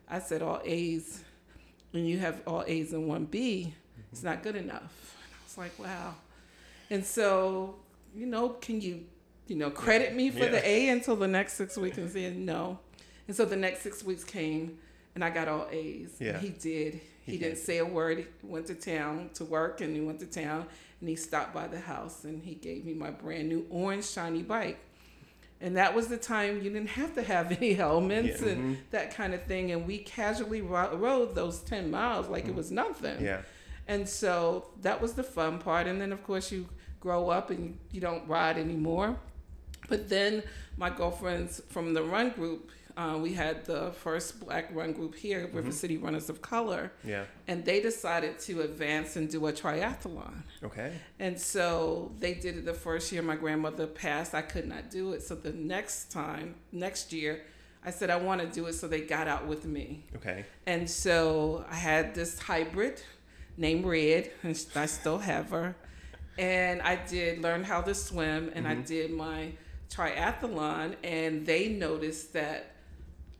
I 0.09 0.19
said, 0.19 0.41
all 0.43 0.61
A's, 0.63 1.23
and 1.93 2.07
you 2.07 2.19
have 2.19 2.41
all 2.45 2.63
A's 2.67 2.93
and 2.93 3.07
one 3.07 3.25
B. 3.25 3.73
It's 4.11 4.21
not 4.23 4.43
good 4.43 4.55
enough. 4.55 5.15
And 5.25 5.33
I 5.33 5.43
was 5.43 5.57
like, 5.57 5.79
wow. 5.79 6.15
And 6.91 7.03
so, 7.03 7.75
you 8.15 8.27
know, 8.27 8.49
can 8.49 8.79
you, 8.81 9.05
you 9.47 9.55
know, 9.55 9.69
credit 9.69 10.15
me 10.15 10.29
for 10.29 10.39
Yeah. 10.45 10.49
the 10.51 10.67
A 10.67 10.89
until 10.89 11.15
the 11.15 11.27
next 11.27 11.53
six 11.53 11.77
weeks? 11.77 11.97
And 11.97 12.09
said 12.09 12.37
no. 12.37 12.79
And 13.27 13.35
so 13.35 13.45
the 13.45 13.55
next 13.55 13.81
six 13.81 14.03
weeks 14.03 14.23
came, 14.23 14.77
and 15.15 15.23
I 15.23 15.29
got 15.29 15.47
all 15.47 15.67
A's. 15.71 16.15
Yeah. 16.19 16.39
He 16.39 16.49
did. 16.49 17.01
He, 17.25 17.33
He 17.33 17.37
didn't 17.37 17.55
did. 17.55 17.63
say 17.63 17.77
a 17.77 17.85
word. 17.85 18.17
He 18.19 18.25
went 18.43 18.67
to 18.67 18.75
town 18.75 19.29
to 19.35 19.45
work, 19.45 19.79
and 19.81 19.95
he 19.95 20.01
went 20.01 20.19
to 20.19 20.25
town, 20.25 20.65
and 20.99 21.09
he 21.09 21.15
stopped 21.15 21.53
by 21.53 21.67
the 21.67 21.79
house, 21.79 22.23
and 22.25 22.43
he 22.43 22.55
gave 22.55 22.85
me 22.85 22.93
my 22.93 23.11
brand 23.11 23.47
new 23.49 23.65
orange 23.69 24.05
shiny 24.09 24.41
bike. 24.43 24.79
And 25.61 25.77
that 25.77 25.95
was 25.95 26.09
the 26.09 26.17
time 26.17 26.57
you 26.57 26.69
didn't 26.69 26.89
have 26.89 27.15
to 27.15 27.21
have 27.21 27.51
any 27.57 27.73
helmets 27.73 28.41
Yeah, 28.41 28.49
and 28.49 28.75
mhm. 28.75 28.79
that 28.91 29.13
kind 29.15 29.33
of 29.33 29.43
thing. 29.45 29.71
And 29.71 29.87
we 29.87 29.99
casually 29.99 30.61
ro- 30.61 30.95
rode 30.97 31.35
those 31.35 31.59
10 31.59 31.89
miles 31.89 32.27
like 32.27 32.47
it 32.49 32.55
was 32.55 32.69
nothing. 32.71 33.23
Yeah. 33.23 33.41
And 33.87 34.07
so 34.09 34.69
that 34.81 35.01
was 35.01 35.13
the 35.13 35.23
fun 35.23 35.59
part. 35.59 35.87
And 35.87 36.01
then, 36.01 36.11
of 36.11 36.21
course, 36.25 36.51
you 36.51 36.67
grow 36.99 37.29
up 37.29 37.49
and 37.49 37.77
you 37.91 38.01
don't 38.01 38.27
ride 38.27 38.57
anymore. 38.57 39.17
But 39.89 40.09
then 40.09 40.43
my 40.77 40.89
girlfriends 40.89 41.61
from 41.69 41.93
the 41.93 42.03
run 42.03 42.29
group, 42.31 42.71
uh, 42.95 43.17
we 43.21 43.33
had 43.33 43.65
the 43.65 43.91
first 43.91 44.39
black 44.39 44.69
run 44.73 44.93
group 44.93 45.15
here, 45.15 45.49
River 45.51 45.71
City 45.71 45.97
Runners 45.97 46.29
of 46.29 46.41
Color, 46.41 46.91
Yeah. 47.03 47.25
and 47.47 47.65
they 47.65 47.81
decided 47.81 48.39
to 48.41 48.61
advance 48.61 49.15
and 49.15 49.29
do 49.29 49.47
a 49.47 49.53
triathlon. 49.53 50.43
Okay. 50.63 50.93
And 51.19 51.39
so 51.39 52.11
they 52.19 52.35
did 52.35 52.57
it 52.57 52.65
the 52.65 52.73
first 52.73 53.11
year 53.11 53.21
my 53.23 53.35
grandmother 53.35 53.87
passed. 53.87 54.33
I 54.35 54.41
could 54.43 54.67
not 54.67 54.91
do 54.91 55.13
it. 55.13 55.23
So 55.23 55.33
the 55.35 55.53
next 55.53 56.11
time, 56.11 56.55
next 56.71 57.11
year, 57.11 57.41
I 57.83 57.89
said, 57.91 58.09
I 58.09 58.15
want 58.17 58.41
to 58.41 58.47
do 58.47 58.67
it. 58.67 58.73
So 58.73 58.87
they 58.87 59.01
got 59.01 59.27
out 59.27 59.47
with 59.47 59.65
me. 59.65 60.05
Okay. 60.15 60.45
And 60.67 60.89
so 60.89 61.65
I 61.69 61.75
had 61.75 62.13
this 62.15 62.39
hybrid 62.39 63.01
named 63.57 63.85
Red, 63.85 64.31
and 64.43 64.55
I 64.75 64.85
still 64.85 65.17
have 65.17 65.49
her. 65.49 65.75
And 66.37 66.81
I 66.81 66.95
did 66.95 67.41
learn 67.41 67.63
how 67.63 67.81
to 67.81 67.93
swim, 67.93 68.51
and 68.55 68.67
I 68.67 68.75
Mhm. 68.75 68.85
did 68.87 69.11
my 69.11 69.51
triathlon, 69.95 70.95
and 71.03 71.45
they 71.45 71.69
noticed 71.69 72.33
that 72.33 72.71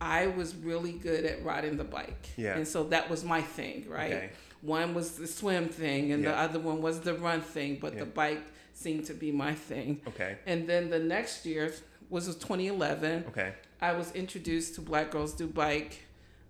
I 0.02 0.28
was 0.28 0.56
really 0.56 0.92
good 0.94 1.26
at 1.26 1.44
riding 1.44 1.78
the 1.78 1.84
bike. 1.84 2.30
Yeah. 2.38 2.56
And 2.56 2.68
so 2.68 2.84
that 2.86 3.10
was 3.10 3.24
my 3.24 3.42
thing, 3.42 3.86
right? 3.90 4.14
Okay. 4.14 4.30
one 4.62 4.94
was 4.94 5.18
the 5.18 5.28
swim 5.28 5.68
thing, 5.68 6.12
and 6.14 6.24
the 6.24 6.34
other 6.36 6.60
one 6.60 6.82
was 6.82 7.02
the 7.02 7.14
run 7.16 7.42
thing. 7.42 7.78
But 7.82 7.98
the 7.98 8.06
bike 8.06 8.44
seemed 8.74 9.06
to 9.06 9.14
be 9.14 9.32
my 9.32 9.54
thing. 9.54 10.02
Okay. 10.08 10.38
And 10.46 10.68
then 10.68 10.90
the 10.90 11.00
next 11.00 11.46
year 11.46 11.74
was 12.10 12.26
2011. 12.28 13.26
Okay. 13.30 13.54
I 13.82 13.92
was 13.94 14.12
introduced 14.14 14.76
to 14.76 14.82
Black 14.82 15.12
Girls 15.12 15.34
Do 15.34 15.48
Bike, 15.48 16.06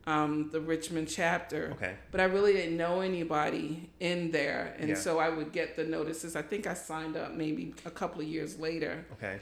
um, 0.05 0.49
the 0.51 0.61
Richmond 0.61 1.07
chapter. 1.09 1.71
Okay. 1.73 1.95
But 2.11 2.21
I 2.21 2.25
really 2.25 2.53
didn't 2.53 2.77
know 2.77 3.01
anybody 3.01 3.89
in 3.99 4.31
there. 4.31 4.75
And 4.77 4.89
Yeah. 4.89 4.95
so 4.95 5.17
I 5.19 5.29
would 5.29 5.51
get 5.51 5.75
the 5.75 5.83
notices. 5.83 6.35
I 6.35 6.41
think 6.43 6.67
I 6.67 6.73
signed 6.75 7.17
up 7.17 7.33
maybe 7.33 7.73
a 7.85 7.91
couple 7.91 8.21
of 8.21 8.27
years 8.27 8.59
later. 8.59 9.05
Okay. 9.13 9.39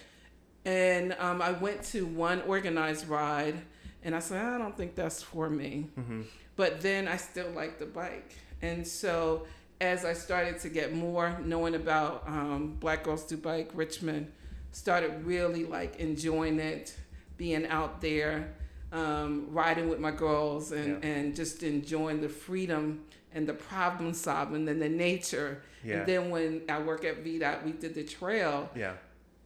And 0.66 1.16
um, 1.20 1.42
I 1.42 1.52
went 1.52 1.84
to 1.86 2.06
one 2.06 2.42
organized 2.44 3.08
ride 3.08 3.56
and 4.04 4.16
I 4.16 4.20
said, 4.20 4.44
I 4.44 4.58
don't 4.58 4.76
think 4.76 4.96
that's 4.96 5.22
for 5.24 5.50
me. 5.50 5.90
Mm-hmm. 6.00 6.22
But 6.56 6.82
then 6.82 7.08
I 7.08 7.18
still 7.18 7.50
liked 7.52 7.80
the 7.80 7.86
bike. 7.86 8.36
And 8.62 8.86
so 8.86 9.48
as 9.80 10.06
I 10.06 10.14
started 10.14 10.60
to 10.60 10.70
get 10.70 10.94
more 10.94 11.40
knowing 11.44 11.74
about 11.76 12.24
um, 12.28 12.78
Black 12.80 13.04
Girls 13.04 13.24
Do 13.24 13.38
Bike 13.38 13.72
Richmond, 13.74 14.32
started 14.72 15.26
really 15.26 15.66
like 15.66 16.00
enjoying 16.00 16.60
it, 16.60 16.96
being 17.38 17.66
out 17.68 18.02
there, 18.02 18.54
um, 18.92 19.48
riding 19.50 19.90
with 19.90 20.00
my 20.00 20.12
girls, 20.12 20.72
and, 20.72 21.02
Yeah. 21.04 21.10
and 21.10 21.36
just 21.36 21.64
enjoying 21.64 22.22
the 22.22 22.30
freedom 22.30 23.06
and 23.34 23.48
the 23.48 23.54
problem 23.54 24.14
solving 24.14 24.68
and 24.68 24.82
the 24.82 24.90
nature. 24.90 25.64
Yeah. 25.84 26.00
And 26.00 26.06
then 26.08 26.30
when 26.30 26.62
I 26.70 26.80
work 26.80 27.04
at 27.04 27.24
VDOT, 27.24 27.64
we 27.66 27.72
did 27.72 27.96
the 27.96 28.04
trail. 28.04 28.70
Yeah. 28.76 28.94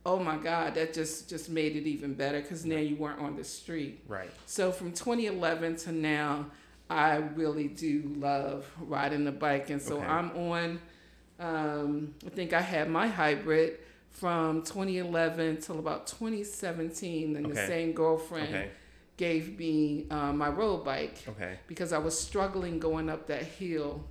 Oh 0.05 0.19
my 0.19 0.37
God, 0.37 0.75
that 0.75 0.93
just 0.93 1.27
just 1.29 1.49
made 1.49 1.75
it 1.75 1.87
even 1.87 2.13
better 2.13 2.39
because 2.41 2.63
now 2.65 2.77
you 2.77 2.95
weren't 2.95 3.19
on 3.19 3.35
the 3.35 3.43
street. 3.43 4.03
Right. 4.07 4.29
So 4.45 4.71
from 4.71 4.91
2011 4.91 5.77
to 5.77 5.91
now, 5.91 6.45
I 6.89 7.15
really 7.15 7.67
do 7.67 8.13
love 8.15 8.65
riding 8.79 9.25
the 9.25 9.31
bike, 9.31 9.69
and 9.71 9.81
so 9.81 9.97
Okay. 9.97 10.05
I'm 10.05 10.31
on. 10.37 10.79
Um, 11.39 12.13
I 12.25 12.29
think 12.29 12.53
I 12.53 12.61
had 12.61 12.89
my 12.89 13.07
hybrid 13.07 13.79
from 14.11 14.61
2011 14.61 15.57
till 15.61 15.79
about 15.79 16.07
2017, 16.07 17.35
and 17.35 17.45
the 17.51 17.55
same 17.55 17.91
girlfriend 17.93 18.47
Okay. 18.55 18.69
gave 19.17 19.57
me 19.59 20.05
uh, 20.11 20.31
my 20.31 20.49
road 20.49 20.85
bike 20.85 21.17
Okay. 21.27 21.57
because 21.67 21.91
I 21.91 21.97
was 21.97 22.17
struggling 22.17 22.79
going 22.79 23.09
up 23.09 23.27
that 23.27 23.43
hill 23.43 24.05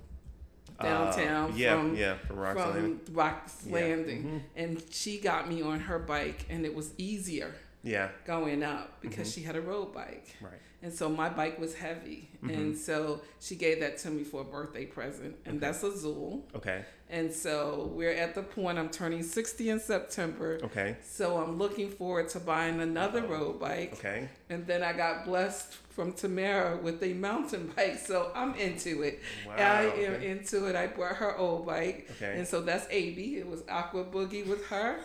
Uh, 0.79 0.83
downtown 0.83 1.53
yeah. 1.57 1.75
from 1.77 1.95
yeah. 1.95 2.17
From 2.17 2.35
Rocketts 2.37 2.53
from 2.61 2.73
Landing. 2.73 2.99
Rocketts 3.13 3.65
Yeah. 3.65 3.73
Landing, 3.73 4.23
Mhm. 4.23 4.41
and 4.63 4.83
she 4.91 5.19
got 5.19 5.47
me 5.49 5.61
on 5.61 5.79
her 5.81 5.99
bike, 5.99 6.45
and 6.49 6.65
it 6.65 6.73
was 6.75 6.91
easier 6.97 7.53
Yeah. 7.83 8.09
going 8.25 8.61
up 8.63 8.99
because 9.01 9.29
Mhm. 9.29 9.35
she 9.35 9.41
had 9.43 9.55
a 9.55 9.61
road 9.61 9.93
bike. 9.93 10.35
Right. 10.41 10.53
And 10.85 10.93
so 10.93 11.09
my 11.09 11.29
bike 11.29 11.59
was 11.59 11.73
heavy. 11.73 12.29
And 12.43 12.51
mm-hmm. 12.51 12.73
so 12.75 13.21
she 13.39 13.55
gave 13.55 13.79
that 13.79 13.97
to 13.99 14.11
me 14.11 14.23
for 14.23 14.41
a 14.41 14.43
birthday 14.43 14.85
present. 14.85 15.35
And 15.43 15.57
Okay. 15.57 15.65
that's 15.65 15.81
a 15.81 15.89
Zool. 15.89 16.43
Okay. 16.55 16.85
And 17.09 17.33
so 17.33 17.89
we're 17.95 18.11
at 18.11 18.35
the 18.35 18.43
point 18.43 18.77
I'm 18.77 18.89
turning 18.89 19.23
60 19.23 19.71
in 19.71 19.79
September. 19.79 20.59
Okay. 20.61 20.97
So 21.01 21.37
I'm 21.37 21.57
looking 21.57 21.89
forward 21.89 22.29
to 22.29 22.39
buying 22.39 22.81
another 22.81 23.23
road 23.23 23.59
bike. 23.59 23.93
Okay. 23.93 24.29
And 24.51 24.67
then 24.67 24.83
I 24.83 24.93
got 24.93 25.25
blessed 25.25 25.73
from 25.89 26.13
Tamara 26.13 26.77
with 26.77 27.01
a 27.01 27.13
mountain 27.13 27.73
bike. 27.75 27.97
So 27.97 28.31
I'm 28.35 28.53
into 28.53 29.01
it. 29.01 29.23
Wow. 29.47 29.55
I 29.57 29.81
am 29.85 30.13
okay. 30.13 30.29
into 30.29 30.67
it. 30.67 30.75
I 30.75 30.85
bought 30.85 31.15
her 31.15 31.35
old 31.35 31.65
bike. 31.65 32.11
Okay. 32.17 32.37
And 32.37 32.47
so 32.47 32.61
that's 32.61 32.85
AB. 32.91 33.37
It 33.37 33.47
was 33.47 33.63
Aqua 33.67 34.03
Boogie 34.03 34.45
with 34.45 34.63
her. 34.67 34.99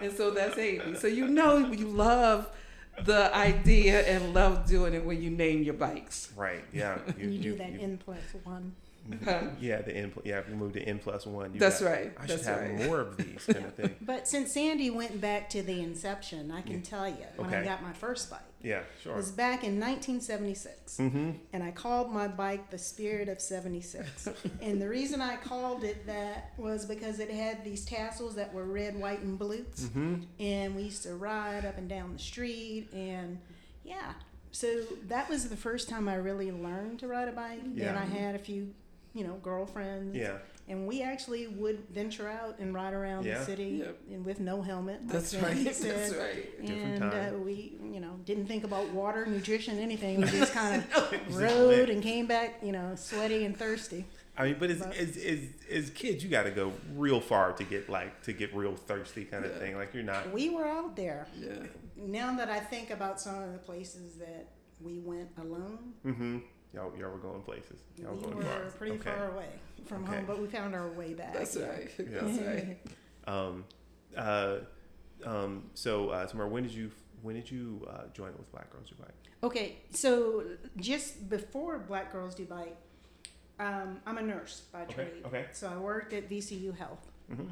And 0.00 0.10
so 0.14 0.30
that's 0.30 0.56
AB. 0.56 0.94
So 0.96 1.08
you 1.08 1.28
know 1.28 1.58
you 1.58 1.88
love 1.88 2.50
the 3.04 3.34
idea 3.34 4.00
and 4.02 4.34
love 4.34 4.66
doing 4.66 4.94
it 4.94 5.04
when 5.04 5.22
you 5.22 5.30
name 5.30 5.62
your 5.62 5.74
bikes. 5.74 6.32
Right. 6.36 6.64
Yeah. 6.72 6.98
You, 7.18 7.38
do 7.38 7.56
that 7.56 7.70
N 7.80 7.98
plus 8.04 8.18
one. 8.44 8.74
Huh? 9.24 9.42
Yeah. 9.60 9.82
The 9.82 9.96
N. 9.96 10.10
pl- 10.10 10.22
Yeah. 10.24 10.38
If 10.38 10.48
you 10.48 10.54
move 10.56 10.72
to 10.74 10.82
N 10.82 10.98
plus 10.98 11.26
one. 11.26 11.52
You 11.54 11.60
That's 11.60 11.80
got- 11.80 11.90
right. 11.90 12.12
I 12.18 12.26
That's 12.26 12.42
should 12.44 12.48
have 12.52 12.60
right. 12.60 12.86
more 12.86 13.00
of 13.00 13.16
these 13.16 13.44
kind 13.46 13.64
of 13.66 13.74
thing. 13.76 13.94
But 14.00 14.26
since 14.28 14.52
Sandy 14.52 14.90
went 14.90 15.20
back 15.20 15.50
to 15.50 15.62
the 15.62 15.80
inception, 15.80 16.50
I 16.50 16.60
can 16.62 16.76
Yeah. 16.76 16.80
tell 16.82 17.08
you 17.08 17.24
when 17.36 17.52
I 17.54 17.64
got 17.64 17.82
my 17.82 17.92
first 17.92 18.30
bike. 18.30 18.40
Yeah. 18.62 18.80
sure. 18.80 18.82
It 18.82 18.86
Sure. 19.02 19.16
was 19.16 19.30
back 19.30 19.62
in 19.64 19.78
1976. 19.78 20.96
Mm-hmm. 20.98 21.30
and 21.52 21.62
I 21.62 21.70
called 21.70 22.12
my 22.12 22.26
bike 22.26 22.70
the 22.70 22.78
Spirit 22.78 23.28
of 23.28 23.40
76. 23.40 24.28
and 24.62 24.80
the 24.80 24.88
reason 24.88 25.20
I 25.20 25.36
called 25.36 25.84
it 25.84 26.06
that 26.06 26.52
was 26.56 26.84
because 26.86 27.20
it 27.20 27.30
had 27.30 27.62
these 27.64 27.84
tassels 27.84 28.34
that 28.36 28.52
were 28.52 28.64
red, 28.64 28.98
white, 28.98 29.20
and 29.20 29.38
blue. 29.38 29.64
Mm-hmm. 29.64 30.14
And 30.40 30.74
we 30.74 30.82
used 30.82 31.02
to 31.04 31.14
ride 31.14 31.64
up 31.64 31.78
and 31.78 31.88
down 31.88 32.12
the 32.12 32.18
street. 32.18 32.88
And 32.92 33.38
yeah, 33.84 34.14
so 34.52 34.80
that 35.08 35.28
was 35.28 35.48
the 35.48 35.56
first 35.56 35.88
time 35.88 36.08
I 36.08 36.14
really 36.16 36.50
learned 36.50 36.98
to 37.00 37.06
ride 37.08 37.28
a 37.28 37.32
bike. 37.32 37.60
Yeah. 37.74 37.90
And 37.90 37.98
I 37.98 38.04
had 38.04 38.34
a 38.34 38.38
few, 38.38 38.72
you 39.16 39.24
know, 39.24 39.34
girlfriends. 39.42 40.14
Yeah. 40.14 40.38
And 40.68 40.86
we 40.88 41.00
actually 41.00 41.46
would 41.46 41.88
venture 41.90 42.28
out 42.28 42.58
and 42.58 42.74
ride 42.74 42.92
around 42.92 43.24
Yeah. 43.24 43.38
the 43.38 43.44
city 43.44 43.82
Yep. 43.84 43.98
and 44.10 44.24
with 44.26 44.40
no 44.40 44.62
helmet. 44.62 45.00
like 45.02 45.12
That's 45.12 45.28
Sandy 45.28 45.64
right. 45.64 45.64
That's 45.80 46.14
right. 46.14 46.60
Different 46.66 47.02
And 47.04 47.36
uh, 47.36 47.38
we, 47.38 47.78
you 47.84 48.00
know, 48.00 48.18
didn't 48.24 48.46
think 48.46 48.64
about 48.64 48.90
water, 48.90 49.24
nutrition, 49.26 49.78
anything. 49.78 50.20
We 50.20 50.26
just 50.26 50.52
kind 50.52 50.82
of 50.96 51.10
Just 51.28 51.38
rode 51.40 51.88
and 51.88 52.02
came 52.02 52.26
back, 52.26 52.58
you 52.62 52.72
know, 52.72 52.94
sweaty 52.96 53.44
and 53.44 53.56
thirsty. 53.56 54.04
I 54.36 54.44
mean, 54.46 54.56
but 54.58 54.70
as, 54.70 54.80
But- 54.80 54.96
as, 54.96 55.16
as, 55.16 55.38
as 55.70 55.90
kids, 55.90 56.22
you 56.24 56.28
got 56.30 56.42
to 56.42 56.50
go 56.50 56.72
real 56.94 57.20
far 57.20 57.52
to 57.52 57.64
get 57.64 57.88
like 57.88 58.22
to 58.24 58.32
get 58.32 58.52
real 58.54 58.74
thirsty 58.74 59.24
kind 59.24 59.44
of 59.44 59.56
thing. 59.58 59.76
Like 59.76 59.94
you're 59.94 60.02
not. 60.02 60.32
We 60.32 60.50
were 60.50 60.66
out 60.66 60.94
there. 60.96 61.26
Yeah. 61.38 61.52
Now 61.96 62.36
that 62.36 62.50
I 62.50 62.58
think 62.60 62.90
about 62.90 63.20
some 63.20 63.40
of 63.42 63.52
the 63.52 63.58
places 63.58 64.16
that 64.16 64.48
we 64.80 64.98
went 64.98 65.28
alone, 65.38 65.94
Mm-hmm. 66.04 66.38
Y'all, 66.74 66.92
y'all 66.98 67.10
were 67.10 67.18
going 67.18 67.42
places. 67.42 67.80
Y'all 67.96 68.14
we 68.14 68.22
going 68.22 68.36
were 68.36 68.42
far. 68.44 68.60
pretty 68.78 68.96
okay. 68.96 69.10
far 69.10 69.30
away 69.32 69.48
from 69.86 70.04
Okay. 70.04 70.16
home, 70.16 70.24
but 70.26 70.40
we 70.40 70.46
found 70.48 70.74
our 70.74 70.88
way 70.90 71.14
back. 71.14 71.32
That's 71.32 71.56
yeah. 71.56 71.66
right. 71.66 71.90
Yeah. 71.98 72.04
That's 72.20 72.38
right. 72.38 72.76
Um, 73.26 73.64
uh, 74.16 74.56
um, 75.24 75.64
so, 75.74 76.10
uh, 76.10 76.26
Tamara, 76.26 76.48
when 76.48 76.62
did 76.64 76.72
you 76.72 76.90
when 77.22 77.34
did 77.34 77.50
you 77.50 77.86
uh, 77.90 78.02
join 78.12 78.32
with 78.36 78.50
Black 78.52 78.70
Girls 78.70 78.88
Do 78.90 78.94
Bike? 79.00 79.14
Okay, 79.42 79.76
so 79.90 80.44
just 80.76 81.28
before 81.28 81.78
Black 81.78 82.12
Girls 82.12 82.34
Do 82.34 82.44
Bike, 82.44 82.76
um, 83.58 84.00
I'm 84.06 84.18
a 84.18 84.22
nurse 84.22 84.62
by 84.72 84.82
Okay. 84.82 84.94
trade. 84.94 85.12
Okay. 85.26 85.46
So 85.52 85.68
I 85.68 85.76
worked 85.78 86.12
at 86.12 86.28
VCU 86.28 86.76
Health. 86.76 87.06
Mm-hmm. 87.32 87.48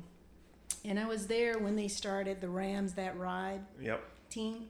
And 0.87 1.01
I 1.01 1.07
was 1.07 1.27
there 1.29 1.59
when 1.59 1.77
they 1.77 1.89
started 1.89 2.41
the 2.43 2.49
Rams 2.49 2.93
That 2.95 3.17
Ride 3.19 3.63
Yep. 3.81 4.05
team. 4.29 4.67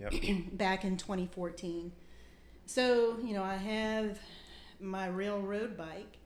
Yep. 0.00 0.12
back 0.52 0.84
in 0.84 0.96
2014. 0.96 1.92
So, 2.66 3.16
you 3.22 3.34
know, 3.34 3.42
I 3.42 3.56
have 3.56 4.18
my 4.80 5.06
real 5.06 5.40
road 5.40 5.76
bike 5.76 6.18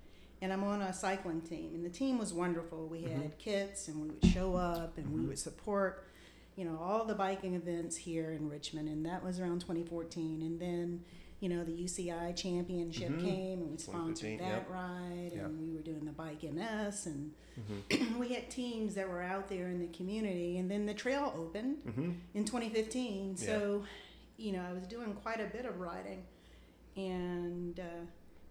and 0.43 0.53
I'm 0.53 0.63
on 0.65 0.83
a 0.83 0.93
cycling 0.93 1.41
team. 1.41 1.73
And 1.75 1.85
the 1.85 1.91
team 1.91 2.19
was 2.19 2.33
wonderful. 2.33 2.87
We 2.87 3.03
had 3.03 3.39
kits 3.39 3.89
and 3.89 4.01
we 4.03 4.09
would 4.11 4.25
show 4.33 4.55
up 4.55 4.99
and 4.99 5.13
we 5.13 5.27
would 5.27 5.39
support, 5.39 6.05
you 6.57 6.65
know, 6.65 6.79
all 6.81 7.05
the 7.05 7.15
biking 7.15 7.55
events 7.55 7.97
here 7.97 8.31
in 8.33 8.49
Richmond. 8.49 8.89
And 8.89 9.05
that 9.07 9.25
was 9.25 9.41
around 9.41 9.61
2014. 9.61 10.43
And 10.43 10.61
then, 10.61 11.03
you 11.41 11.49
know, 11.49 11.65
the 11.65 11.73
UCI 11.73 12.33
championship 12.37 13.11
Mhm. 13.11 13.21
came 13.25 13.61
and 13.63 13.71
we 13.73 13.79
sponsored 13.79 14.39
that 14.41 14.45
yep. 14.47 14.71
ride. 14.71 15.33
Yep. 15.35 15.45
And 15.47 15.61
we 15.61 15.75
were 15.75 15.83
doing 15.83 16.05
the 16.05 16.13
Bike 16.13 16.45
MS. 16.45 17.07
And 17.07 17.33
Mm-hmm. 17.91 18.19
we 18.21 18.29
had 18.35 18.51
teams 18.51 18.95
that 18.97 19.09
were 19.09 19.23
out 19.23 19.49
there 19.49 19.69
in 19.69 19.81
the 19.81 19.87
community. 19.87 20.59
And 20.59 20.71
then 20.71 20.85
the 20.85 20.93
trail 20.95 21.33
opened 21.37 21.79
Mm-hmm. 21.89 22.11
in 22.35 22.45
2015. 22.45 23.39
So, 23.39 23.85
you 24.37 24.53
know, 24.53 24.63
I 24.69 24.73
was 24.73 24.87
doing 24.87 25.13
quite 25.15 25.41
a 25.41 25.47
bit 25.47 25.65
of 25.67 25.81
riding 25.81 26.25
and, 26.97 27.79
uh, 27.81 27.83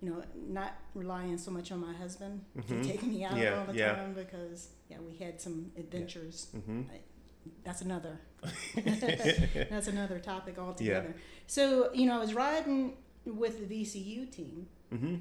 you 0.01 0.09
know, 0.09 0.23
not 0.35 0.73
relying 0.93 1.37
so 1.37 1.51
much 1.51 1.71
on 1.71 1.79
my 1.79 1.93
husband 1.93 2.43
Mhm. 2.57 2.67
to 2.67 2.83
take 2.83 3.03
me 3.03 3.23
out 3.23 3.37
Yeah, 3.37 3.59
all 3.59 3.65
the 3.65 3.75
yeah. 3.77 3.95
time 3.95 4.13
because, 4.13 4.69
yeah, 4.89 4.97
we 4.99 5.15
had 5.17 5.39
some 5.41 5.71
adventures. 5.77 6.47
Mm-hmm. 6.55 6.81
That's 7.63 7.81
another. 7.81 8.19
that's 8.75 9.87
another 9.87 10.19
topic 10.19 10.57
altogether. 10.57 11.15
So, 11.47 11.93
you 11.93 12.05
know, 12.05 12.15
I 12.15 12.19
was 12.19 12.33
riding 12.33 12.97
with 13.25 13.67
the 13.67 13.83
VCU 13.83 14.25
team, 14.31 14.67
Mm-hmm. 14.93 15.15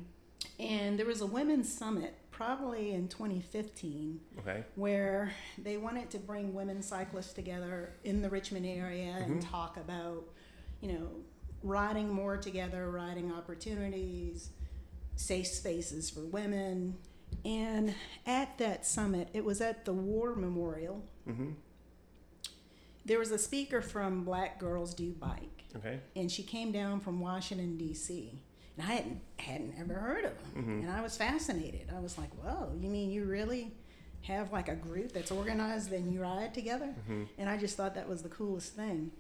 and 0.61 0.99
there 0.99 1.06
was 1.06 1.21
a 1.23 1.26
women's 1.26 1.73
summit 1.73 2.14
probably 2.30 2.92
in 2.92 3.09
2015 3.09 4.21
Okay. 4.40 4.64
where 4.75 5.33
they 5.56 5.76
wanted 5.78 6.11
to 6.11 6.18
bring 6.18 6.52
women 6.52 6.83
cyclists 6.83 7.33
together 7.33 7.94
in 8.04 8.21
the 8.23 8.28
Richmond 8.28 8.66
area 8.66 9.12
and 9.25 9.40
Mhm. 9.40 9.50
talk 9.50 9.76
about, 9.78 10.25
you 10.85 10.93
know, 10.93 11.09
riding 11.62 12.12
more 12.12 12.37
together, 12.37 12.91
riding 12.91 13.33
opportunities, 13.33 14.50
safe 15.17 15.47
spaces 15.47 16.11
for 16.11 16.21
women. 16.21 16.97
And 17.45 17.95
at 18.26 18.59
that 18.59 18.85
summit, 18.85 19.29
it 19.33 19.45
was 19.45 19.61
at 19.62 19.87
the 19.87 19.93
War 19.95 20.35
Memorial. 20.37 21.03
Mm-hmm. 21.29 21.53
There 23.07 23.19
was 23.19 23.31
a 23.31 23.38
speaker 23.38 23.81
from 23.81 24.25
Black 24.25 24.59
Girls 24.61 24.95
Do 24.95 25.11
Bike, 25.12 25.64
Okay. 25.76 26.00
and 26.17 26.31
she 26.31 26.43
came 26.43 26.71
down 26.71 27.00
from 27.00 27.19
Washington 27.21 27.76
D.C. 27.79 28.43
And 28.76 28.87
I 28.87 28.93
hadn't 28.95 29.21
hadn't 29.38 29.75
ever 29.79 29.95
heard 29.95 30.25
of 30.25 30.33
them, 30.55 30.64
Mhm. 30.64 30.83
and 30.83 30.91
I 30.91 31.00
was 31.00 31.17
fascinated. 31.17 31.91
I 31.95 32.00
was 32.00 32.19
like, 32.19 32.31
"Whoa, 32.43 32.75
you 32.81 32.88
mean 32.91 33.11
you 33.11 33.25
really 33.25 33.73
have 34.23 34.53
like 34.53 34.69
a 34.69 34.75
group 34.75 35.12
that's 35.12 35.31
organized 35.31 35.93
and 35.93 36.12
you 36.12 36.21
ride 36.23 36.53
together?" 36.55 36.95
Mm-hmm. 37.03 37.25
And 37.38 37.49
I 37.49 37.57
just 37.57 37.76
thought 37.76 37.95
that 37.95 38.09
was 38.09 38.23
the 38.23 38.29
coolest 38.31 38.73
thing. 38.75 39.12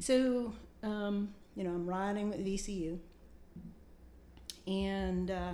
So, 0.00 0.52
um, 0.82 1.34
you 1.56 1.64
know, 1.64 1.70
I'm 1.70 1.86
riding 1.86 2.30
with 2.30 2.44
VCU, 2.44 2.98
and 4.66 5.30
uh, 5.30 5.52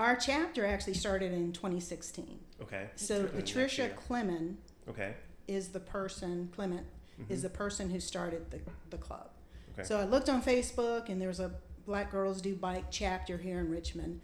Our 0.00 0.16
chapter 0.16 0.66
actually 0.66 0.94
started 0.94 1.32
in 1.32 1.52
2016. 1.52 2.38
Okay. 2.62 2.88
So 2.96 3.24
Patricia. 3.26 3.90
Clement 3.90 4.58
Okay. 4.88 5.14
is 5.46 5.68
the 5.68 5.80
person 5.80 6.50
Clement 6.54 6.86
is 7.28 7.42
the 7.42 7.50
person 7.50 7.88
who 7.90 8.00
started 8.00 8.50
the, 8.50 8.58
the 8.90 8.96
club. 8.98 9.28
Mm-hmm. 9.30 9.80
Okay. 9.80 9.88
So 9.88 9.98
I 10.00 10.04
looked 10.04 10.28
on 10.28 10.42
Facebook 10.42 11.08
and 11.08 11.20
there's 11.20 11.38
a 11.40 11.52
Black 11.86 12.10
Girls 12.10 12.40
Do 12.40 12.54
Bike 12.56 12.86
chapter 12.90 13.36
here 13.38 13.60
in 13.60 13.70
Richmond. 13.70 14.20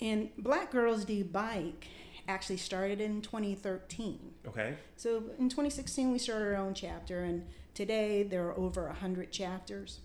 And 0.00 0.30
Black 0.38 0.72
Girls 0.72 1.04
Do 1.04 1.22
Bike 1.24 1.86
actually 2.26 2.56
started 2.56 3.00
in 3.00 3.22
2013. 3.22 4.18
Okay. 4.48 4.74
So 4.96 5.22
in 5.38 5.48
2016 5.48 6.10
we 6.10 6.18
started 6.18 6.46
our 6.46 6.56
own 6.56 6.74
chapter 6.74 7.22
and 7.22 7.46
today 7.74 8.22
there 8.22 8.46
are 8.46 8.58
over 8.58 8.86
100 8.86 9.30
chapters. 9.32 10.00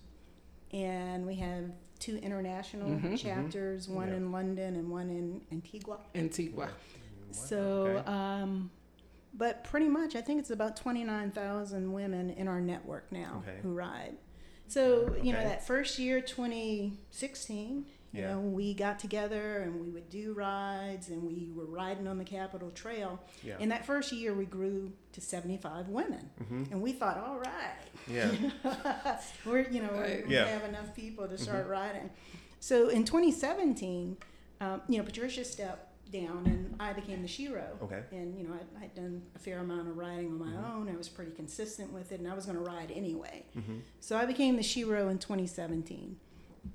And 0.72 1.26
we 1.26 1.36
have 1.36 1.70
two 1.98 2.16
international 2.18 2.90
Mhm. 2.90 3.18
chapters, 3.18 3.88
one 3.88 4.08
Yeah. 4.08 4.16
in 4.16 4.32
London 4.32 4.76
and 4.76 4.90
one 4.90 5.08
in 5.10 5.40
Antigua. 5.50 5.98
Antigua. 6.14 6.68
So, 7.30 7.58
okay. 7.98 8.10
um, 8.10 8.70
but 9.34 9.64
pretty 9.64 9.88
much, 9.88 10.14
I 10.16 10.20
think 10.20 10.40
it's 10.40 10.50
about 10.50 10.76
29,000 10.76 11.92
women 11.92 12.30
in 12.30 12.48
our 12.48 12.60
network 12.60 13.10
now 13.12 13.42
Okay. 13.46 13.58
who 13.62 13.74
ride. 13.74 14.16
So, 14.66 15.16
you 15.22 15.32
know, 15.32 15.42
that 15.42 15.66
first 15.66 15.98
year, 15.98 16.20
2016, 16.20 17.86
you 18.12 18.22
know, 18.22 18.40
we 18.40 18.74
got 18.74 18.98
together 18.98 19.58
and 19.58 19.80
we 19.80 19.88
would 19.90 20.08
do 20.08 20.32
rides 20.32 21.08
and 21.10 21.22
we 21.22 21.50
were 21.54 21.66
riding 21.66 22.06
on 22.08 22.16
the 22.18 22.24
Capital 22.24 22.70
Trail. 22.70 23.20
yeah. 23.44 23.58
In 23.58 23.68
that 23.68 23.84
first 23.84 24.12
year, 24.12 24.32
we 24.34 24.46
grew 24.46 24.92
to 25.12 25.20
75 25.20 25.88
women. 25.88 26.28
hmm 26.46 26.64
And 26.70 26.80
we 26.82 26.92
thought, 26.92 27.18
all 27.18 27.38
right, 27.38 27.76
Yeah. 28.10 28.30
we're 29.44 29.68
you 29.70 29.82
know 29.82 29.92
Right. 29.92 30.26
we 30.26 30.34
Yeah. 30.34 30.46
have 30.46 30.64
enough 30.64 30.94
people 30.94 31.28
to 31.28 31.36
start 31.38 31.66
riding. 31.68 32.10
So 32.60 32.88
in 32.88 33.04
2017, 33.04 34.16
um, 34.60 34.80
you 34.88 34.98
know 34.98 35.04
Patricia 35.04 35.44
stepped 35.44 35.84
down 36.10 36.42
and 36.46 36.74
I 36.80 36.94
became 36.94 37.20
the 37.20 37.28
shero. 37.28 37.80
Okay. 37.82 38.02
And 38.12 38.36
you 38.38 38.48
know 38.48 38.54
I 38.76 38.80
had 38.80 38.94
done 38.94 39.22
a 39.36 39.38
fair 39.38 39.58
amount 39.58 39.88
of 39.88 39.96
riding 39.98 40.28
on 40.28 40.38
my 40.38 40.46
Mhm. 40.52 40.74
own. 40.74 40.88
I 40.88 40.96
was 40.96 41.08
pretty 41.08 41.32
consistent 41.32 41.92
with 41.92 42.10
it, 42.12 42.20
and 42.20 42.26
I 42.28 42.34
was 42.34 42.46
going 42.46 42.56
to 42.56 42.64
ride 42.64 42.90
anyway. 42.90 43.44
hmm 43.52 43.80
So 44.00 44.16
I 44.16 44.24
became 44.24 44.56
the 44.56 44.62
shero 44.62 45.10
in 45.10 45.18
2017. 45.18 46.16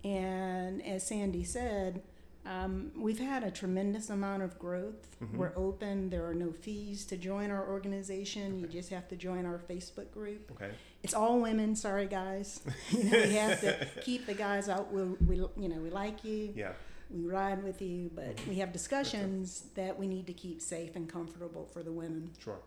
And 0.03 0.81
as 0.85 1.05
Sandy 1.07 1.43
said, 1.43 2.01
um, 2.45 2.91
we've 2.97 3.19
had 3.19 3.43
a 3.43 3.51
tremendous 3.51 4.09
amount 4.09 4.43
of 4.43 4.59
growth. 4.59 5.15
Mhm. 5.21 5.37
We're 5.37 5.53
open. 5.55 6.09
There 6.09 6.25
are 6.27 6.33
no 6.33 6.51
fees 6.51 7.05
to 7.05 7.17
join 7.17 7.51
our 7.51 7.65
organization. 7.69 8.59
You 8.59 8.67
just 8.67 8.89
have 8.89 9.07
to 9.09 9.15
join 9.15 9.45
our 9.45 9.59
Facebook 9.59 10.11
group. 10.11 10.51
Okay. 10.51 10.71
It's 11.03 11.13
all 11.13 11.39
women. 11.39 11.75
Sorry, 11.75 12.05
guys. 12.05 12.59
You 12.91 13.03
know, 13.05 13.11
we 13.23 13.33
have 13.35 13.61
to 13.61 13.87
keep 14.01 14.25
the 14.25 14.33
guys 14.33 14.67
out. 14.67 14.91
We, 14.91 15.03
we, 15.03 15.35
you 15.57 15.69
know, 15.69 15.79
we 15.79 15.89
like 15.89 16.23
you. 16.25 16.51
Yeah. 16.55 16.73
We 17.09 17.21
ride 17.29 17.63
with 17.63 17.81
you, 17.81 18.09
but 18.13 18.35
Mhm. 18.37 18.47
we 18.49 18.55
have 18.55 18.73
discussions 18.73 19.65
that 19.75 19.97
we 19.97 20.07
need 20.07 20.25
to 20.27 20.33
keep 20.33 20.61
safe 20.61 20.95
and 20.97 21.07
comfortable 21.07 21.65
for 21.71 21.81
the 21.83 21.91
women. 21.93 22.31
Sure. 22.39 22.59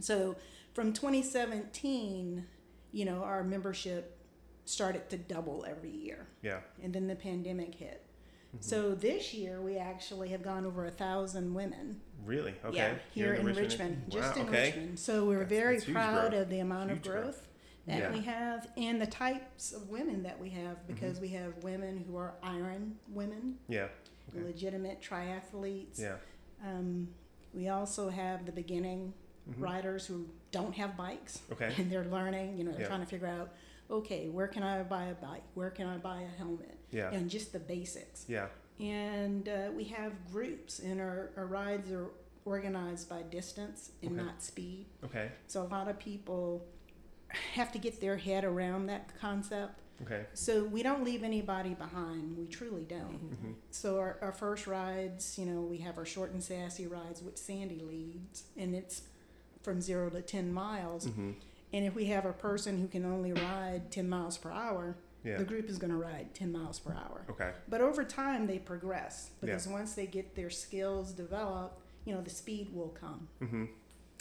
So, 0.00 0.34
from 0.74 0.92
2017, 0.94 2.46
you 2.92 3.04
know, 3.04 3.22
our 3.22 3.44
membership 3.44 4.18
started 4.64 5.08
to 5.10 5.16
double 5.18 5.64
every 5.68 5.90
year, 5.90 6.26
Yeah. 6.42 6.60
and 6.82 6.92
then 6.94 7.06
the 7.06 7.16
pandemic 7.16 7.74
hit. 7.74 8.04
Mhm. 8.56 8.62
So 8.62 8.94
this 8.94 9.32
year 9.34 9.60
we 9.60 9.76
actually 9.76 10.28
have 10.28 10.42
gone 10.42 10.64
over 10.66 10.84
a 10.84 10.90
thousand 10.90 11.54
women. 11.54 12.00
Really? 12.24 12.54
Okay. 12.64 12.76
Yeah, 12.76 12.94
here 13.12 13.34
in 13.34 13.46
Richmond, 13.46 14.04
just 14.10 14.36
Wow, 14.36 14.42
in 14.42 14.48
okay. 14.48 14.66
Richmond. 14.66 14.98
So 14.98 15.26
we're 15.26 15.40
That's- 15.40 15.58
very 15.58 15.76
that's 15.78 15.90
proud 15.90 16.34
of 16.34 16.48
the 16.50 16.60
amount 16.60 16.90
of 16.92 17.02
growth. 17.02 17.22
growth 17.22 17.48
that 17.86 17.98
Yeah. 17.98 18.12
we 18.12 18.20
have 18.20 18.70
and 18.76 19.00
the 19.00 19.06
types 19.06 19.72
of 19.72 19.88
women 19.90 20.22
that 20.22 20.38
we 20.38 20.50
have 20.50 20.76
Mm-hmm. 20.76 20.94
because 20.94 21.20
we 21.20 21.28
have 21.28 21.64
women 21.64 22.04
who 22.06 22.16
are 22.16 22.34
iron 22.42 22.98
women, 23.08 23.58
Yeah. 23.68 23.88
Okay. 24.30 24.44
legitimate 24.44 25.00
triathletes. 25.00 25.98
Yeah. 25.98 26.18
Um, 26.64 27.12
we 27.52 27.68
also 27.68 28.08
have 28.10 28.46
the 28.46 28.52
beginning 28.52 29.14
Mhm. 29.50 29.60
riders 29.60 30.06
who 30.06 30.28
don't 30.52 30.74
have 30.76 30.96
bikes 30.96 31.40
Okay. 31.50 31.74
and 31.78 31.90
they're 31.90 32.04
learning, 32.04 32.56
you 32.56 32.62
know, 32.64 32.70
they're 32.70 32.82
Yeah. 32.82 32.86
trying 32.86 33.00
to 33.00 33.06
figure 33.06 33.26
out, 33.26 33.52
okay, 33.90 34.28
where 34.28 34.48
can 34.48 34.62
I 34.62 34.82
buy 34.82 35.04
a 35.06 35.14
bike? 35.14 35.42
Where 35.54 35.70
can 35.70 35.86
I 35.86 35.96
buy 35.98 36.22
a 36.22 36.38
helmet? 36.38 36.78
Yeah. 36.90 37.10
And 37.10 37.28
just 37.30 37.52
the 37.52 37.58
basics. 37.60 38.24
Yeah. 38.28 38.46
And 38.80 39.48
uh, 39.48 39.70
we 39.76 39.84
have 39.84 40.12
groups, 40.32 40.78
and 40.78 41.00
our, 41.00 41.30
our 41.36 41.46
rides 41.46 41.90
are 41.92 42.06
organized 42.44 43.08
by 43.08 43.22
distance 43.22 43.90
and 44.02 44.12
Okay. 44.12 44.22
not 44.22 44.42
speed. 44.42 44.86
Okay. 45.04 45.30
So 45.46 45.62
a 45.62 45.68
lot 45.68 45.88
of 45.88 45.98
people 45.98 46.66
have 47.54 47.70
to 47.72 47.78
get 47.78 48.00
their 48.00 48.16
head 48.16 48.44
around 48.44 48.86
that 48.86 49.10
concept. 49.20 49.80
Okay. 50.02 50.24
So 50.34 50.64
we 50.64 50.82
don't 50.82 51.04
leave 51.04 51.22
anybody 51.22 51.74
behind. 51.74 52.36
We 52.36 52.46
truly 52.46 52.84
don't. 52.84 53.18
hmm 53.40 53.52
So 53.70 53.98
our, 53.98 54.18
our 54.20 54.32
first 54.32 54.66
rides, 54.66 55.38
you 55.38 55.46
know, 55.46 55.60
we 55.60 55.78
have 55.78 55.96
our 55.96 56.04
short 56.04 56.32
and 56.32 56.42
sassy 56.42 56.86
rides, 56.88 57.22
which 57.22 57.36
Sandy 57.36 57.80
leads, 57.80 58.44
and 58.56 58.74
it's 58.74 59.02
from 59.62 59.80
zero 59.80 60.10
to 60.10 60.20
ten 60.22 60.52
miles. 60.52 61.06
hmm 61.06 61.32
And 61.72 61.84
if 61.84 61.94
we 61.94 62.06
have 62.06 62.24
a 62.26 62.32
person 62.32 62.78
who 62.78 62.86
can 62.88 63.04
only 63.04 63.32
ride 63.32 63.90
ten 63.90 64.08
miles 64.08 64.36
per 64.38 64.50
hour, 64.50 64.96
Yeah. 65.24 65.38
the 65.38 65.44
group 65.44 65.68
is 65.70 65.78
going 65.78 65.92
to 65.92 65.96
ride 65.96 66.34
ten 66.34 66.52
miles 66.52 66.78
per 66.78 66.92
hour. 66.92 67.24
Okay. 67.30 67.52
But 67.68 67.80
over 67.80 68.04
time, 68.04 68.46
they 68.46 68.58
progress 68.58 69.30
Yeah. 69.40 69.46
because 69.46 69.66
once 69.68 69.94
they 69.94 70.06
get 70.06 70.34
their 70.34 70.50
skills 70.50 71.12
developed, 71.12 71.80
you 72.04 72.14
know, 72.14 72.20
the 72.20 72.30
speed 72.30 72.74
will 72.74 72.88
come. 72.90 73.28
hmm 73.38 73.64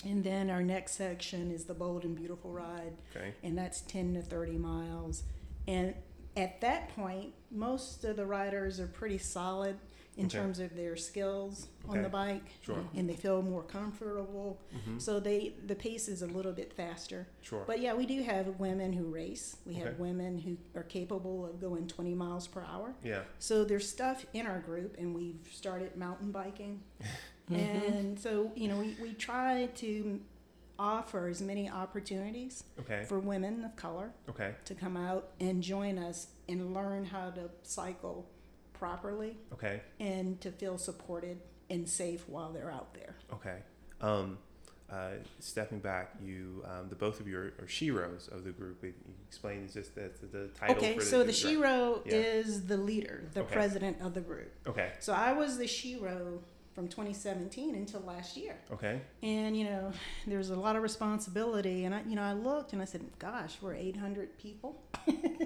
And 0.04 0.24
then 0.24 0.50
our 0.50 0.64
next 0.64 0.94
section 0.94 1.52
is 1.52 1.66
the 1.66 1.74
bold 1.76 2.06
and 2.06 2.16
beautiful 2.16 2.52
ride, 2.52 2.94
Okay. 3.16 3.34
and 3.44 3.56
that's 3.58 3.82
10 3.82 4.14
to 4.16 4.22
30 4.22 4.58
miles. 4.58 5.24
And 5.68 5.94
at 6.36 6.60
that 6.62 6.90
point, 6.90 7.34
most 7.52 8.04
of 8.06 8.16
the 8.16 8.26
riders 8.26 8.80
are 8.80 8.88
pretty 8.88 9.18
solid 9.20 9.78
in 10.18 10.26
Okay. 10.26 10.38
terms 10.40 10.60
of 10.60 10.76
their 10.76 10.96
skills 10.98 11.68
on 11.88 12.02
the 12.02 12.10
bike, 12.10 12.44
Sure. 12.62 12.84
and 12.96 13.10
they 13.10 13.16
feel 13.16 13.42
more 13.42 13.64
comfortable. 13.64 14.60
hmm 14.86 15.00
So 15.00 15.20
they 15.20 15.56
the 15.66 15.76
pace 15.76 16.08
is 16.10 16.22
a 16.22 16.28
little 16.28 16.52
bit 16.52 16.74
faster. 16.74 17.28
Sure. 17.42 17.64
But 17.66 17.80
yeah, 17.80 17.94
we 17.94 18.06
do 18.06 18.22
have 18.24 18.60
women 18.60 18.92
who 18.94 19.06
race. 19.06 19.56
We 19.66 19.76
have 19.76 19.88
Okay. 19.94 19.98
women 20.02 20.38
who 20.38 20.58
are 20.76 20.84
capable 20.84 21.46
of 21.46 21.60
going 21.62 21.88
20 21.88 22.14
miles 22.14 22.46
per 22.48 22.62
hour. 22.64 22.94
yeah. 23.04 23.24
So 23.40 23.64
there's 23.64 23.88
stuff 23.88 24.26
in 24.34 24.46
our 24.46 24.60
group, 24.60 24.98
and 24.98 25.16
we've 25.16 25.48
started 25.52 25.96
mountain 25.96 26.32
biking. 26.32 26.84
And 27.50 28.18
so, 28.18 28.52
you 28.56 28.70
know, 28.70 28.78
we, 28.80 28.96
we 29.02 29.14
try 29.14 29.66
to 29.76 30.22
offer 30.80 31.28
as 31.28 31.42
many 31.42 31.70
opportunities 31.70 32.64
Okay. 32.80 33.04
for 33.06 33.20
women 33.20 33.66
of 33.66 33.76
color 33.76 34.12
Okay. 34.30 34.56
to 34.66 34.74
come 34.74 34.96
out 34.96 35.32
and 35.42 35.62
join 35.62 35.98
us 36.00 36.28
and 36.48 36.74
learn 36.74 37.04
how 37.06 37.30
to 37.32 37.50
cycle 37.64 38.26
properly 38.86 39.38
Okay. 39.54 39.80
and 40.00 40.42
to 40.42 40.52
feel 40.52 40.76
supported 40.76 41.38
and 41.70 41.88
safe 41.88 42.28
while 42.28 42.52
they're 42.52 42.72
out 42.72 42.96
there. 42.96 43.16
Okay. 43.32 43.60
Um, 44.02 44.40
uh, 44.90 45.12
stepping 45.40 45.78
back, 45.80 46.16
you, 46.22 46.66
um, 46.68 46.90
the 46.90 46.96
both 46.96 47.20
of 47.20 47.28
you 47.28 47.38
are, 47.38 47.54
are 47.60 47.68
sheroes 47.68 48.30
of 48.32 48.44
the 48.44 48.50
group. 48.50 48.84
You 48.84 48.94
explain 49.28 49.70
just 49.72 49.94
that 49.96 50.20
the 50.34 50.48
title. 50.60 50.76
Okay, 50.78 51.00
so 51.00 51.20
the 51.20 51.26
right. 51.26 51.34
Shero 51.36 52.02
Yeah. 52.08 52.14
is 52.16 52.66
the 52.66 52.76
leader, 52.76 53.24
the 53.36 53.42
Okay. 53.42 53.54
president 53.54 54.02
of 54.02 54.16
the 54.16 54.22
group. 54.22 54.52
Okay. 54.68 54.92
So 55.00 55.14
I 55.14 55.32
was 55.34 55.60
the 55.60 55.66
Shero 55.66 56.40
from 56.74 56.88
2017 56.88 57.76
until 57.76 58.02
last 58.02 58.38
year. 58.38 58.58
Okay. 58.72 59.02
And 59.24 59.58
you 59.58 59.66
know, 59.66 59.92
there's 60.28 60.50
a 60.50 60.56
lot 60.56 60.76
of 60.76 60.84
responsibility, 60.84 61.86
and 61.86 61.94
I, 61.96 62.02
you 62.08 62.16
know, 62.16 62.24
I 62.24 62.34
looked 62.34 62.74
and 62.74 62.82
I 62.82 62.86
said, 62.86 63.02
"Gosh, 63.20 63.58
we're 63.62 63.76
800 63.76 64.38
people." 64.38 64.82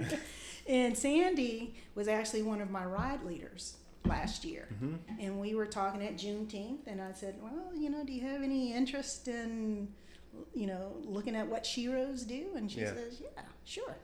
and 0.68 0.98
Sandy 0.98 1.76
was 1.96 2.08
actually 2.08 2.44
one 2.44 2.62
of 2.62 2.70
my 2.70 2.86
ride 2.86 3.24
leaders 3.24 3.78
last 4.06 4.46
year, 4.46 4.68
hmm 4.80 4.96
and 5.20 5.40
we 5.40 5.56
were 5.56 5.66
talking 5.66 6.04
at 6.04 6.16
Juneteenth, 6.16 6.86
and 6.88 7.02
I 7.02 7.12
said, 7.14 7.36
"Well, 7.42 7.72
you 7.76 7.90
know, 7.90 8.04
do 8.04 8.14
you 8.14 8.22
have 8.22 8.44
any 8.44 8.74
interest 8.74 9.28
in, 9.28 9.88
you 10.54 10.68
know, 10.68 10.92
looking 11.04 11.36
at 11.36 11.48
what 11.48 11.64
Sheros 11.64 12.28
do?" 12.28 12.48
And 12.56 12.70
she 12.72 12.82
Yeah. 12.82 12.94
says, 12.94 13.20
"Yeah, 13.22 13.42
sure." 13.64 13.96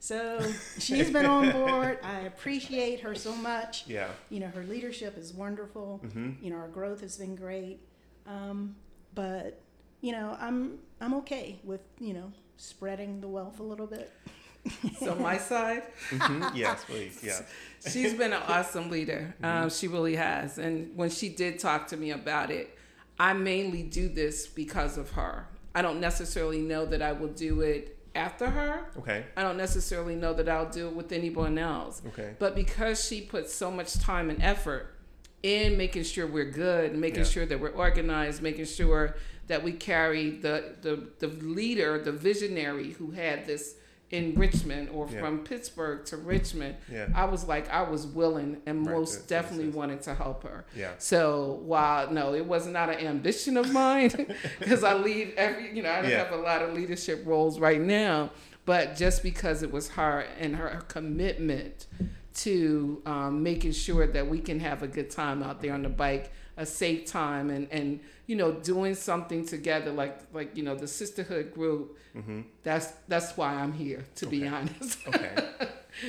So 0.00 0.40
she's 0.78 1.10
been 1.10 1.26
on 1.26 1.50
board. 1.52 1.98
I 2.02 2.20
appreciate 2.20 3.00
her 3.00 3.14
so 3.14 3.34
much. 3.34 3.86
Yeah. 3.86 4.08
You 4.30 4.40
know, 4.40 4.48
her 4.48 4.62
leadership 4.64 5.16
is 5.18 5.32
wonderful 5.32 5.98
hmm 6.12 6.30
you 6.42 6.50
know 6.50 6.56
our 6.56 6.68
growth 6.68 7.00
has 7.00 7.16
been 7.16 7.34
great 7.34 7.80
um, 8.26 8.74
but 9.14 9.60
you 10.00 10.12
know 10.12 10.36
i'm 10.40 10.78
i'm 11.00 11.14
okay 11.14 11.58
with 11.64 11.80
you 11.98 12.12
know 12.12 12.30
spreading 12.56 13.20
the 13.20 13.28
wealth 13.28 13.58
a 13.60 13.62
little 13.62 13.86
bit 13.86 14.12
So 14.98 15.14
my 15.14 15.38
side, 15.38 15.84
hmm 16.10 16.44
Yes, 16.54 16.84
please. 16.84 17.20
Yeah. 17.22 17.40
she's 17.88 18.14
been 18.14 18.32
an 18.32 18.42
awesome 18.48 18.90
leader. 18.90 19.34
Um, 19.42 19.70
she 19.70 19.86
really 19.88 20.16
has. 20.16 20.58
And 20.58 20.96
when 20.96 21.08
she 21.10 21.28
did 21.28 21.58
talk 21.60 21.86
to 21.88 21.96
me 21.96 22.10
about 22.10 22.50
it, 22.50 22.76
I 23.18 23.32
mainly 23.32 23.82
do 23.84 24.08
this 24.08 24.46
because 24.46 24.98
of 24.98 25.10
her. 25.12 25.46
I 25.74 25.82
don't 25.82 26.00
necessarily 26.00 26.60
know 26.60 26.84
that 26.86 27.00
I 27.00 27.12
will 27.12 27.28
do 27.28 27.60
it 27.60 27.95
after 28.16 28.50
her. 28.50 28.86
Okay. 28.98 29.24
I 29.36 29.42
don't 29.42 29.56
necessarily 29.56 30.16
know 30.16 30.32
that 30.34 30.48
I'll 30.48 30.68
do 30.70 30.88
it 30.88 30.94
with 30.94 31.12
anyone 31.12 31.58
else. 31.58 32.02
Okay. 32.08 32.34
But 32.38 32.54
because 32.54 33.04
she 33.06 33.20
puts 33.20 33.52
so 33.54 33.70
much 33.70 33.94
time 34.00 34.30
and 34.30 34.42
effort 34.42 34.94
in 35.42 35.76
making 35.76 36.02
sure 36.04 36.26
we're 36.26 36.50
good, 36.50 36.96
making 36.96 37.20
Yeah. 37.20 37.24
sure 37.24 37.46
that 37.46 37.60
we're 37.60 37.70
organized, 37.70 38.42
making 38.42 38.64
sure 38.64 39.16
that 39.46 39.62
we 39.62 39.72
carry 39.72 40.30
the, 40.30 40.74
the, 40.82 41.08
the 41.20 41.28
leader, 41.28 42.02
the 42.02 42.10
visionary 42.12 42.92
who 42.92 43.12
had 43.12 43.46
this 43.46 43.74
in 44.10 44.34
Richmond 44.36 44.88
or 44.90 45.08
Yeah. 45.10 45.20
from 45.20 45.40
Pittsburgh 45.40 46.04
to 46.06 46.16
Richmond, 46.16 46.76
Yeah. 46.90 47.08
I 47.14 47.24
was 47.24 47.44
like, 47.44 47.68
I 47.70 47.82
was 47.82 48.06
willing 48.06 48.62
and 48.66 48.86
Right, 48.86 48.94
most 48.96 49.26
definitely 49.28 49.68
wanted 49.70 50.02
to 50.02 50.14
help 50.14 50.44
her. 50.44 50.64
Yeah. 50.76 50.92
So 50.98 51.60
while 51.64 52.10
no, 52.12 52.32
it 52.34 52.46
was 52.46 52.66
not 52.68 52.88
an 52.88 53.04
ambition 53.04 53.56
of 53.56 53.72
mine 53.72 54.12
because 54.60 54.84
I 54.84 54.94
lead 54.94 55.34
every, 55.36 55.74
you 55.76 55.82
know, 55.82 55.90
I 55.90 56.02
don't 56.02 56.10
Yeah. 56.10 56.24
have 56.24 56.32
a 56.32 56.36
lot 56.42 56.62
of 56.62 56.72
leadership 56.74 57.22
roles 57.26 57.58
right 57.58 57.80
now, 57.80 58.30
but 58.64 58.94
just 58.96 59.22
because 59.24 59.62
it 59.64 59.72
was 59.72 59.88
her 59.90 60.24
and 60.38 60.54
her 60.56 60.82
commitment 60.88 61.86
to 62.34 63.02
um, 63.06 63.42
making 63.42 63.72
sure 63.72 64.06
that 64.06 64.28
we 64.28 64.38
can 64.40 64.60
have 64.60 64.82
a 64.82 64.88
good 64.88 65.10
time 65.10 65.42
out 65.42 65.62
there 65.62 65.72
on 65.72 65.82
the 65.82 65.88
bike, 65.88 66.30
a 66.56 66.64
safe 66.66 67.06
time, 67.06 67.50
and 67.50 67.68
and 67.70 68.00
you 68.26 68.36
know 68.36 68.52
doing 68.52 68.94
something 68.94 69.44
together 69.46 69.92
like 69.92 70.18
like 70.32 70.56
you 70.56 70.62
know 70.62 70.74
the 70.74 70.88
sisterhood 70.88 71.52
group. 71.54 71.98
Mm-hmm. 72.16 72.42
That's 72.62 72.92
that's 73.08 73.36
why 73.36 73.54
I'm 73.54 73.72
here, 73.72 74.04
to 74.16 74.26
be 74.26 74.46
honest. 74.46 74.98
Okay. 75.08 75.34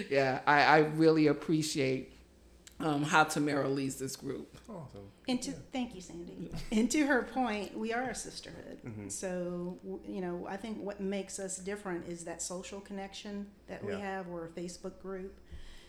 yeah, 0.09 0.41
I, 0.45 0.61
I 0.63 0.77
really 0.79 1.27
appreciate 1.27 2.11
um, 2.79 3.03
how 3.03 3.23
Tamara 3.23 3.67
leads 3.69 3.95
this 3.95 4.15
group. 4.15 4.55
awesome. 4.69 5.01
And 5.29 5.41
to 5.41 5.51
thank 5.51 5.93
you, 5.95 6.01
Sandy. 6.01 6.51
And 6.71 6.89
to 6.91 7.05
her 7.05 7.23
point, 7.23 7.77
we 7.77 7.91
are 7.93 8.09
a 8.09 8.15
sisterhood. 8.15 8.79
Mhm. 8.85 9.11
So 9.11 9.77
you 10.07 10.21
know, 10.21 10.45
I 10.49 10.55
think 10.57 10.77
what 10.81 10.99
makes 11.01 11.39
us 11.39 11.57
different 11.57 12.07
is 12.07 12.23
that 12.25 12.41
social 12.41 12.79
connection 12.79 13.47
that 13.67 13.83
we 13.83 13.93
have. 13.93 14.27
We're 14.27 14.45
a 14.45 14.49
Facebook 14.49 15.01
group, 15.01 15.37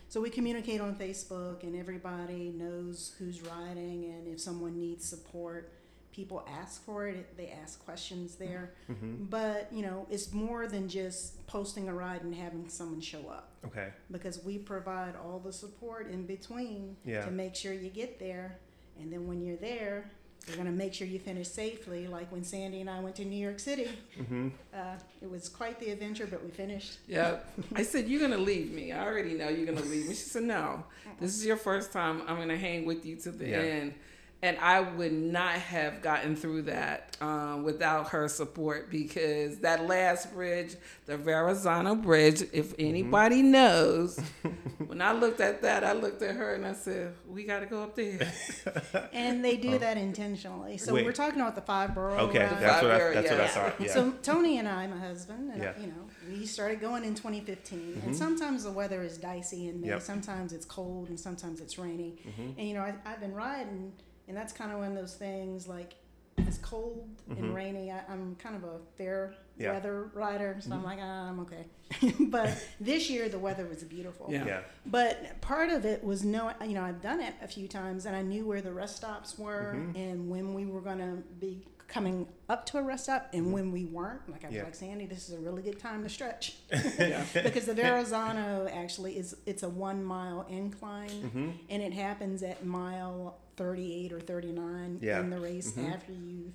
so 0.09 0.21
we 0.21 0.31
communicate 0.31 0.81
on 0.81 0.95
Facebook, 0.95 1.63
and 1.63 1.77
everybody 1.77 2.53
knows 2.57 3.15
who's 3.19 3.43
riding, 3.43 4.05
and 4.07 4.27
if 4.27 4.41
someone 4.41 4.79
needs 4.79 5.05
support, 5.09 5.73
people 6.13 6.45
ask 6.61 6.85
for 6.85 7.07
it. 7.07 7.37
They 7.37 7.51
ask 7.63 7.85
questions 7.85 8.37
there. 8.37 8.73
Mm-hmm. 8.91 9.25
But 9.25 9.69
you 9.73 9.83
know, 9.83 10.07
it's 10.11 10.33
more 10.33 10.67
than 10.67 10.89
just 10.89 11.47
posting 11.47 11.89
a 11.89 11.95
ride 11.95 12.23
and 12.23 12.35
having 12.35 12.69
someone 12.69 13.01
show 13.01 13.21
up 13.29 13.53
Okay. 13.67 13.89
because 14.11 14.43
we 14.43 14.59
provide 14.59 15.15
all 15.17 15.39
the 15.39 15.53
support 15.53 16.11
in 16.11 16.27
between 16.27 16.97
Yeah. 17.05 17.25
to 17.25 17.31
make 17.31 17.55
sure 17.55 17.73
you 17.73 17.91
get 17.91 18.19
there. 18.19 18.59
And 19.01 19.13
then 19.13 19.29
when 19.29 19.41
you're 19.43 19.57
there, 19.59 20.11
we're 20.47 20.55
going 20.55 20.67
to 20.67 20.73
make 20.73 20.95
sure 20.95 21.07
you 21.07 21.19
finish 21.19 21.49
safely. 21.49 22.07
Like 22.07 22.31
when 22.33 22.45
Sandy 22.45 22.81
and 22.81 22.89
I 22.89 23.01
went 23.01 23.17
to 23.17 23.25
New 23.25 23.37
York 23.39 23.59
City, 23.59 23.89
Mm-hmm. 24.21 24.49
uh, 24.75 24.79
it 25.21 25.31
was 25.31 25.49
quite 25.49 25.79
the 25.81 25.91
adventure, 25.91 26.27
but 26.27 26.43
we 26.45 26.51
finished. 26.51 26.99
Yeah. 27.07 27.39
I 27.75 27.83
said, 27.83 28.09
You're 28.09 28.21
going 28.21 28.33
to 28.33 28.39
leave 28.39 28.73
me. 28.73 28.93
I 28.93 29.05
already 29.05 29.35
know 29.35 29.49
you're 29.49 29.67
going 29.67 29.79
to 29.79 29.85
leave 29.85 30.07
me. 30.09 30.15
She 30.15 30.23
said, 30.23 30.45
No, 30.45 30.85
this 31.21 31.37
is 31.37 31.45
your 31.45 31.57
first 31.57 31.93
time. 31.93 32.23
I'm 32.27 32.37
going 32.37 32.49
to 32.49 32.57
hang 32.59 32.87
with 32.87 33.05
you 33.05 33.17
to 33.17 33.31
the 33.31 33.49
Yeah. 33.49 33.59
end. 33.59 33.95
And 34.41 34.57
I 34.59 34.79
would 34.79 35.13
not 35.13 35.55
have 35.55 36.01
gotten 36.01 36.37
through 36.37 36.63
that 36.63 37.17
um, 37.21 37.65
without 37.65 38.11
her 38.11 38.29
support 38.29 38.89
because 38.89 39.59
that 39.59 39.89
last 39.89 40.33
bridge, 40.33 40.77
the 41.07 41.17
Verrazano 41.17 41.97
Bridge, 41.97 42.43
if 42.53 42.69
Mm-hmm. 42.77 42.89
anybody 42.89 43.43
knows, 43.43 44.21
when 44.87 45.03
I 45.03 45.11
looked 45.13 45.41
at 45.41 45.63
that, 45.63 45.83
I 45.83 45.91
looked 45.93 46.23
at 46.23 46.37
her 46.37 46.55
and 46.55 46.65
I 46.65 46.73
said, 46.75 47.15
We 47.29 47.43
got 47.43 47.61
to 47.61 47.67
go 47.67 47.83
up 47.83 47.97
there. 47.97 48.33
And 49.13 49.45
they 49.45 49.57
do 49.57 49.77
that 49.79 49.97
intentionally. 49.97 50.79
So 50.79 50.95
Wait. 50.95 51.05
we're 51.05 51.13
talking 51.13 51.41
about 51.41 51.57
the 51.57 51.61
five 51.63 51.93
borough. 51.95 52.19
Okay. 52.29 52.39
ride. 52.45 52.61
That's 52.61 52.83
what 52.83 52.91
I, 52.93 52.99
Five-year, 52.99 53.15
that's 53.15 53.31
what 53.33 53.41
I 53.41 53.43
yeah. 53.43 53.49
thought. 53.49 53.81
Yeah. 53.81 53.93
So 53.95 54.11
Tony 54.23 54.59
and 54.59 54.69
I, 54.69 54.87
my 54.87 54.99
husband, 54.99 55.51
and 55.53 55.61
Yeah. 55.63 55.73
you 55.81 55.89
know, 55.89 56.05
we 56.31 56.47
started 56.47 56.81
going 56.81 57.05
in 57.05 57.15
2015. 57.17 57.79
Mhm. 57.97 58.05
And 58.07 58.17
sometimes 58.17 58.63
the 58.63 58.71
weather 58.71 59.03
is 59.03 59.19
dicey 59.19 59.69
in 59.69 59.81
May. 59.81 59.89
Yep. 59.89 60.03
Sometimes 60.03 60.53
it's 60.53 60.65
cold, 60.67 61.09
and 61.09 61.19
sometimes 61.19 61.61
it's 61.61 61.77
rainy. 61.77 62.19
mm-hmm. 62.27 62.59
And 62.59 62.69
you 62.69 62.75
know, 62.75 62.83
I, 62.83 62.95
I've 63.05 63.21
been 63.21 63.35
riding, 63.35 63.93
and 64.29 64.37
that's 64.37 64.53
kind 64.53 64.71
of 64.73 64.79
one 64.79 64.89
of 64.89 64.95
those 64.95 65.15
things. 65.15 65.67
Like, 65.67 65.95
it's 66.37 66.59
cold 66.59 67.09
Mhm. 67.29 67.39
and 67.39 67.55
rainy, 67.55 67.91
I, 67.91 68.01
I'm 68.09 68.37
kind 68.37 68.55
of 68.55 68.63
a 68.65 68.79
fair 68.97 69.35
Yeah. 69.57 69.73
weather 69.73 70.05
rider, 70.15 70.57
so 70.61 70.73
I'm 70.73 70.81
Mhm. 70.83 70.85
like, 70.85 70.99
ah, 71.03 71.29
I'm 71.29 71.41
okay. 71.41 71.67
but 72.31 72.57
this 72.81 73.11
year 73.11 73.29
the 73.29 73.39
weather 73.41 73.67
was 73.67 73.83
beautiful. 73.83 74.27
Yeah. 74.31 74.47
Yeah. 74.47 74.61
But 74.87 75.41
part 75.41 75.71
of 75.71 75.85
it 75.85 76.05
was 76.05 76.25
no, 76.25 76.53
you 76.65 76.75
know, 76.75 76.83
I've 76.85 77.03
done 77.03 77.21
it 77.21 77.35
a 77.43 77.49
few 77.49 77.67
times, 77.67 78.07
and 78.07 78.15
I 78.15 78.23
knew 78.23 78.47
where 78.47 78.61
the 78.61 78.73
rest 78.73 78.97
stops 78.97 79.37
were, 79.37 79.75
Mhm. 79.77 79.97
and 79.97 80.31
when 80.31 80.55
we 80.55 80.65
were 80.67 80.81
going 80.81 80.99
to 80.99 81.23
be 81.41 81.67
coming 81.89 82.29
up 82.51 82.67
to 82.67 82.79
a 82.79 82.83
rest 82.83 83.05
stop, 83.05 83.29
and 83.33 83.53
when 83.53 83.73
we 83.73 83.87
weren't. 83.87 84.29
Like 84.31 84.45
I 84.45 84.49
was 84.49 84.57
Yeah. 84.57 84.65
like, 84.65 84.75
Sandy, 84.75 85.07
this 85.07 85.29
is 85.29 85.35
a 85.35 85.39
really 85.39 85.63
good 85.63 85.79
time 85.81 86.03
to 86.05 86.09
stretch 86.09 86.57
because 86.71 87.65
the 87.67 87.75
Verrazano 87.75 88.69
actually 88.73 89.19
is 89.19 89.35
it's 89.47 89.63
a 89.63 89.69
one 89.69 90.05
mile 90.05 90.47
incline, 90.51 91.09
Mm-hmm. 91.09 91.51
and 91.71 91.83
it 91.83 91.93
happens 91.95 92.43
at 92.43 92.65
mile 92.65 93.39
thirty 93.57 93.93
eight 94.05 94.13
or 94.13 94.21
thirty 94.21 94.53
nine 94.53 94.99
Yeah. 95.03 95.21
in 95.21 95.31
the 95.31 95.41
race 95.41 95.73
Mhm. 95.73 95.93
after 95.95 96.13
you've, 96.13 96.53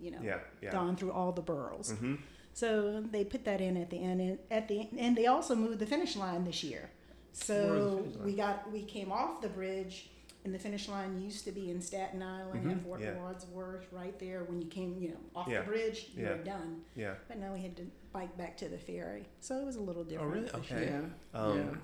you 0.00 0.10
know, 0.12 0.18
Yeah. 0.22 0.70
Gone 0.72 0.96
through 0.96 1.12
all 1.12 1.32
the 1.32 1.42
boroughs. 1.42 1.92
Mm-hmm. 1.92 2.14
So 2.54 3.00
they 3.02 3.24
put 3.24 3.44
that 3.44 3.60
in 3.60 3.76
at 3.76 3.90
the 3.90 3.98
end, 4.02 4.20
and 4.20 4.38
at 4.50 4.66
the 4.66 4.88
and 4.98 5.16
they 5.16 5.26
also 5.26 5.54
moved 5.54 5.78
the 5.78 5.86
finish 5.86 6.16
line 6.16 6.44
this 6.44 6.64
year. 6.64 6.90
So 7.32 8.02
line? 8.16 8.24
we 8.24 8.32
got 8.34 8.70
we 8.72 8.82
came 8.82 9.12
off 9.12 9.40
the 9.42 9.48
bridge, 9.48 10.10
and 10.44 10.54
the 10.54 10.58
finish 10.58 10.88
line 10.88 11.20
used 11.20 11.44
to 11.44 11.52
be 11.52 11.70
in 11.70 11.80
Staten 11.80 12.22
Island 12.22 12.64
Mhm, 12.66 12.72
at 12.72 12.82
Fort 12.82 13.00
yeah. 13.00 13.14
Wadsworth, 13.16 13.86
right 13.92 14.18
there. 14.18 14.44
When 14.44 14.60
you 14.62 14.68
came, 14.68 14.98
you 14.98 15.10
know, 15.10 15.20
off 15.36 15.48
Yeah, 15.48 15.60
the 15.60 15.66
bridge, 15.66 16.08
you 16.14 16.24
yeah. 16.24 16.30
were 16.32 16.44
done. 16.44 16.82
Yeah. 16.94 17.14
But 17.28 17.38
now 17.38 17.52
we 17.52 17.60
had 17.60 17.76
to 17.76 17.86
bike 18.12 18.36
back 18.38 18.56
to 18.58 18.68
the 18.68 18.78
ferry, 18.78 19.26
so 19.40 19.58
it 19.58 19.64
was 19.66 19.76
a 19.76 19.80
little 19.82 20.04
different. 20.04 20.50
Oh, 20.54 20.58
really? 20.58 20.66
Okay. 20.66 20.86
Yeah. 20.86 21.38
Um, 21.40 21.58
yeah. 21.58 21.74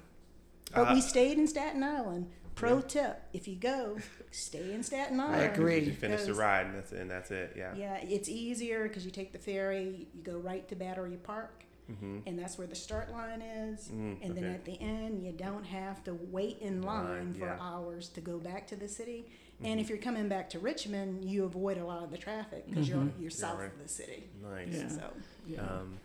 But 0.75 0.89
Uh, 0.91 0.95
we 0.95 1.01
stayed 1.01 1.39
in 1.39 1.47
Staten 1.47 1.83
Island. 1.83 2.31
Pro 2.55 2.77
Yeah. 2.77 2.83
tip: 2.89 3.23
If 3.35 3.47
you 3.47 3.57
go, 3.57 3.99
stay 4.31 4.73
in 4.73 4.83
Staten 4.83 5.21
I 5.21 5.35
Island. 5.43 5.53
agree. 5.55 5.79
You 5.81 5.93
finish 5.93 6.23
the 6.23 6.29
Because- 6.29 6.39
ride 6.39 6.67
and 6.67 6.75
that's 6.77 6.93
and 6.93 7.11
that's 7.11 7.31
it. 7.31 7.53
Yeah. 7.55 7.75
Yeah, 7.75 7.97
it's 7.99 8.31
easier 8.31 8.89
because 8.89 9.05
you 9.05 9.11
take 9.11 9.33
the 9.33 9.39
ferry, 9.39 10.09
you 10.15 10.23
go 10.23 10.39
right 10.39 10.67
to 10.69 10.75
Battery 10.75 11.19
Park, 11.23 11.66
Mm-hmm. 11.91 12.19
and 12.27 12.37
that's 12.39 12.59
where 12.59 12.67
the 12.67 12.75
start 12.75 13.13
line 13.13 13.41
is. 13.41 13.89
Mm, 13.95 14.17
And 14.21 14.37
then 14.37 14.45
okay. 14.45 14.55
at 14.55 14.65
the 14.65 14.81
end, 14.81 15.23
you 15.25 15.31
don't 15.33 15.65
have 15.65 16.03
to 16.05 16.15
wait 16.33 16.59
in 16.61 16.83
line 16.83 17.05
Line, 17.05 17.35
for 17.35 17.47
yeah. 17.47 17.59
hours 17.61 18.09
to 18.11 18.21
go 18.21 18.39
back 18.39 18.67
to 18.69 18.77
the 18.77 18.89
city. 18.89 19.27
Mhm. 19.63 19.67
And 19.71 19.81
if 19.81 19.89
you're 19.89 19.99
coming 19.99 20.29
back 20.29 20.51
to 20.51 20.59
Richmond, 20.59 21.25
you 21.25 21.45
avoid 21.45 21.79
a 21.79 21.85
lot 21.85 22.03
of 22.03 22.11
the 22.11 22.19
traffic 22.19 22.67
because 22.69 22.89
Mhm. 22.89 22.91
you're 22.91 23.09
you're 23.21 23.31
south 23.31 23.61
right. 23.61 23.73
of 23.73 23.79
the 23.81 23.89
city. 23.89 24.29
Nice. 24.43 24.69
Yeah. 24.75 24.89
So 24.89 25.13
Yeah. 25.47 25.61
Um, 25.63 25.99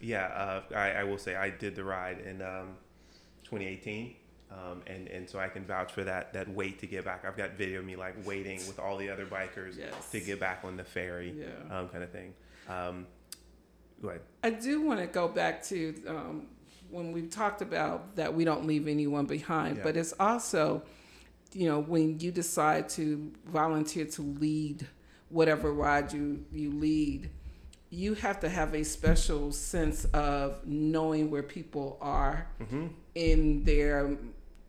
yeah, 0.00 0.26
uh, 0.26 0.62
I, 0.74 0.90
I 0.90 1.04
will 1.04 1.18
say 1.18 1.36
I 1.36 1.50
did 1.50 1.76
the 1.76 1.84
ride 1.84 2.18
in 2.18 2.42
um, 2.42 2.76
2018, 3.44 4.16
um, 4.50 4.82
and 4.88 5.06
and 5.08 5.30
so 5.30 5.38
I 5.38 5.48
can 5.48 5.64
vouch 5.64 5.92
for 5.92 6.02
that 6.04 6.32
that 6.32 6.48
wait 6.48 6.80
to 6.80 6.86
get 6.88 7.04
back. 7.04 7.24
I've 7.24 7.36
got 7.36 7.52
video 7.52 7.78
of 7.78 7.84
me 7.84 7.94
like 7.96 8.16
waiting 8.26 8.58
with 8.66 8.78
all 8.80 8.96
the 8.96 9.08
other 9.08 9.26
bikers 9.26 9.78
Yes. 9.78 10.10
to 10.10 10.18
get 10.20 10.40
back 10.40 10.64
on 10.64 10.76
the 10.76 10.84
ferry, 10.84 11.30
Yeah. 11.30 11.78
um, 11.78 11.88
kind 11.90 12.02
of 12.02 12.10
thing. 12.10 12.34
Um, 12.68 13.06
go 14.02 14.08
ahead. 14.08 14.20
I 14.42 14.50
do 14.50 14.80
want 14.82 15.00
to 15.00 15.06
go 15.06 15.28
back 15.28 15.62
to 15.64 15.94
um, 16.08 16.46
when 16.90 17.12
we 17.12 17.22
talked 17.22 17.62
about 17.62 18.16
that 18.16 18.34
we 18.34 18.44
don't 18.44 18.66
leave 18.66 18.86
anyone 18.88 19.24
behind, 19.26 19.76
Yeah. 19.78 19.82
but 19.84 19.96
it's 19.96 20.12
also, 20.20 20.82
you 21.54 21.68
know, 21.68 21.80
when 21.80 22.18
you 22.20 22.30
decide 22.32 22.88
to 22.90 23.32
volunteer 23.46 24.04
to 24.06 24.22
lead 24.22 24.86
whatever 25.30 25.72
ride 25.72 26.12
you, 26.12 26.44
you 26.52 26.70
lead, 26.72 27.30
you 27.90 28.14
have 28.14 28.40
to 28.40 28.48
have 28.48 28.74
a 28.74 28.82
special 28.84 29.52
sense 29.52 30.04
of 30.06 30.66
knowing 30.66 31.30
where 31.30 31.42
people 31.42 31.96
are 32.00 32.48
Mm-hmm. 32.60 32.86
in 33.14 33.64
their 33.64 34.16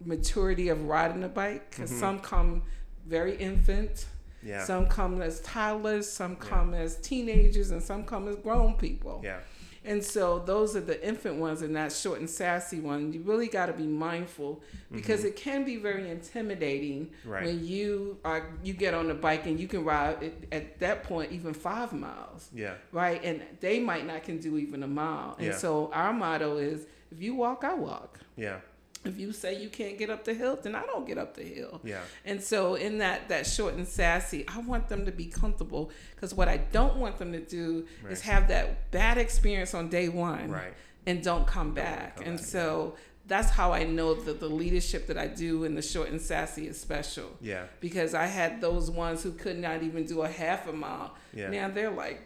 maturity 0.05 0.69
of 0.69 0.85
riding 0.85 1.23
a 1.23 1.29
bike. 1.29 1.69
Because 1.71 1.91
Mhm. 1.91 1.99
some 1.99 2.19
come 2.19 2.63
very 3.05 3.35
infant, 3.37 4.05
Yeah. 4.45 4.63
some 4.65 4.87
come 4.87 5.21
as 5.21 5.39
toddlers, 5.41 6.09
some 6.09 6.31
Yeah. 6.41 6.47
come 6.49 6.73
as 6.73 6.97
teenagers, 6.97 7.71
and 7.71 7.81
some 7.81 8.03
come 8.03 8.27
as 8.27 8.35
grown 8.37 8.73
people. 8.75 9.21
yeah. 9.23 9.39
And 9.85 10.01
so 10.01 10.39
those 10.39 10.77
are 10.77 10.81
the 10.81 11.05
infant 11.05 11.35
ones 11.41 11.61
and 11.61 11.75
that 11.75 11.91
short 11.91 12.19
and 12.19 12.29
sassy 12.29 12.79
one. 12.79 13.11
You 13.11 13.19
really 13.21 13.47
got 13.47 13.65
to 13.65 13.73
be 13.73 13.85
mindful 13.85 14.61
because 14.89 15.25
it 15.25 15.35
can 15.35 15.65
be 15.65 15.75
very 15.75 16.09
intimidating 16.09 17.07
Mm-hmm. 17.07 17.29
Right. 17.29 17.45
when 17.45 17.65
you 17.65 18.17
are 18.23 18.47
you 18.63 18.73
get 18.73 18.93
on 18.93 19.09
the 19.09 19.13
bike 19.13 19.45
and 19.45 19.59
you 19.59 19.67
can 19.67 19.83
ride 19.83 20.31
at 20.53 20.79
that 20.79 21.03
point 21.03 21.33
even 21.33 21.53
five 21.53 21.91
miles, 21.91 22.49
Yeah. 22.53 22.75
right? 22.93 23.21
And 23.25 23.41
they 23.59 23.79
might 23.81 24.05
not 24.07 24.23
can 24.23 24.37
do 24.39 24.57
even 24.57 24.83
a 24.83 24.87
mile. 24.87 25.35
And 25.37 25.47
Yeah. 25.47 25.57
so 25.57 25.89
our 25.93 26.13
motto 26.13 26.57
is 26.57 26.87
if 27.11 27.21
you 27.21 27.35
walk, 27.35 27.65
I 27.65 27.73
walk. 27.73 28.19
Yeah. 28.37 28.59
If 29.05 29.19
you 29.19 29.33
say 29.33 29.61
you 29.61 29.69
can't 29.69 29.97
get 29.97 30.09
up 30.09 30.23
the 30.23 30.33
hill, 30.33 30.57
then 30.61 30.75
I 30.75 30.83
don't 30.85 31.05
get 31.05 31.17
up 31.17 31.35
the 31.35 31.43
hill. 31.43 31.81
Yeah. 31.83 32.01
And 32.25 32.41
so 32.41 32.75
in 32.75 32.99
that 32.99 33.27
that 33.29 33.45
short 33.45 33.73
and 33.73 33.87
sassy, 33.87 34.45
I 34.47 34.59
want 34.59 34.87
them 34.87 35.05
to 35.05 35.11
be 35.11 35.25
comfortable 35.25 35.91
because 36.15 36.33
what 36.33 36.47
I 36.47 36.57
don't 36.57 36.95
want 36.97 37.17
them 37.17 37.31
to 37.33 37.39
do 37.41 37.85
Right. 38.01 38.13
is 38.13 38.21
have 38.21 38.47
that 38.47 38.91
bad 38.91 39.17
experience 39.17 39.73
on 39.73 39.89
day 39.89 40.07
one 40.09 40.49
Right. 40.51 40.73
and 41.05 41.21
don't 41.21 41.45
come 41.45 41.67
Don't 41.73 41.83
back. 41.83 42.15
come 42.17 42.27
and 42.27 42.37
back, 42.37 42.45
so 42.45 42.95
that's 43.27 43.49
how 43.49 43.71
I 43.73 43.83
know 43.83 44.13
that 44.13 44.39
the 44.39 44.49
leadership 44.49 45.07
that 45.07 45.17
I 45.17 45.27
do 45.27 45.63
in 45.63 45.75
the 45.75 45.81
short 45.81 46.09
and 46.09 46.21
sassy 46.21 46.67
is 46.67 46.79
special 46.79 47.29
Yeah. 47.41 47.65
because 47.81 48.13
I 48.13 48.25
had 48.25 48.61
those 48.61 48.89
ones 48.91 49.23
who 49.23 49.31
could 49.31 49.57
not 49.59 49.81
even 49.83 50.05
do 50.05 50.21
a 50.21 50.27
half 50.29 50.67
a 50.67 50.73
mile. 50.73 51.13
Yeah. 51.33 51.49
Now 51.49 51.69
they're 51.69 51.91
like 51.91 52.21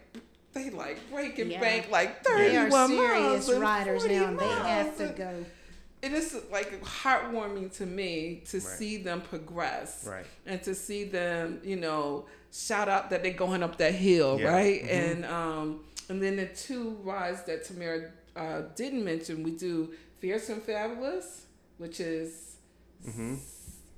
they 0.54 0.70
like 0.72 0.98
break 1.12 1.38
and 1.38 1.52
Yeah. 1.52 1.60
bank 1.60 1.90
like 1.92 2.24
they 2.24 2.32
31 2.56 2.66
are 2.66 2.70
miles 2.70 2.90
serious 2.90 3.50
and 3.50 3.62
riders 3.62 4.02
40 4.02 4.16
now. 4.20 4.28
and 4.28 4.40
They 4.40 4.48
have 4.48 4.64
miles 4.64 4.98
to 4.98 5.04
and- 5.08 5.16
go. 5.16 5.46
It 6.02 6.12
is 6.14 6.38
like 6.52 6.82
heartwarming 6.84 7.76
to 7.78 7.86
me 7.86 8.44
to 8.50 8.58
Right. 8.58 8.66
see 8.78 8.98
them 8.98 9.22
progress 9.22 10.06
Right. 10.08 10.26
and 10.46 10.62
to 10.64 10.76
see 10.76 11.04
them, 11.06 11.60
you 11.64 11.76
know, 11.76 12.26
shout 12.52 12.88
out 12.88 13.10
that 13.10 13.24
they're 13.24 13.34
going 13.34 13.64
up 13.64 13.78
that 13.78 13.94
hill, 13.96 14.40
Yeah. 14.40 14.54
right? 14.54 14.84
Mhm. 14.84 14.90
And 14.90 15.26
um, 15.26 15.86
and 16.10 16.22
then 16.22 16.36
the 16.38 16.46
two 16.48 16.92
rides 17.04 17.44
that 17.46 17.66
Tamara 17.66 18.12
uh, 18.36 18.62
didn't 18.76 19.04
mention, 19.04 19.42
we 19.44 19.52
do 19.52 19.94
Fierce 20.20 20.50
and 20.50 20.62
Fabulous, 20.62 21.46
which 21.78 22.00
is. 22.00 22.58
Mm-hmm. 23.08 23.36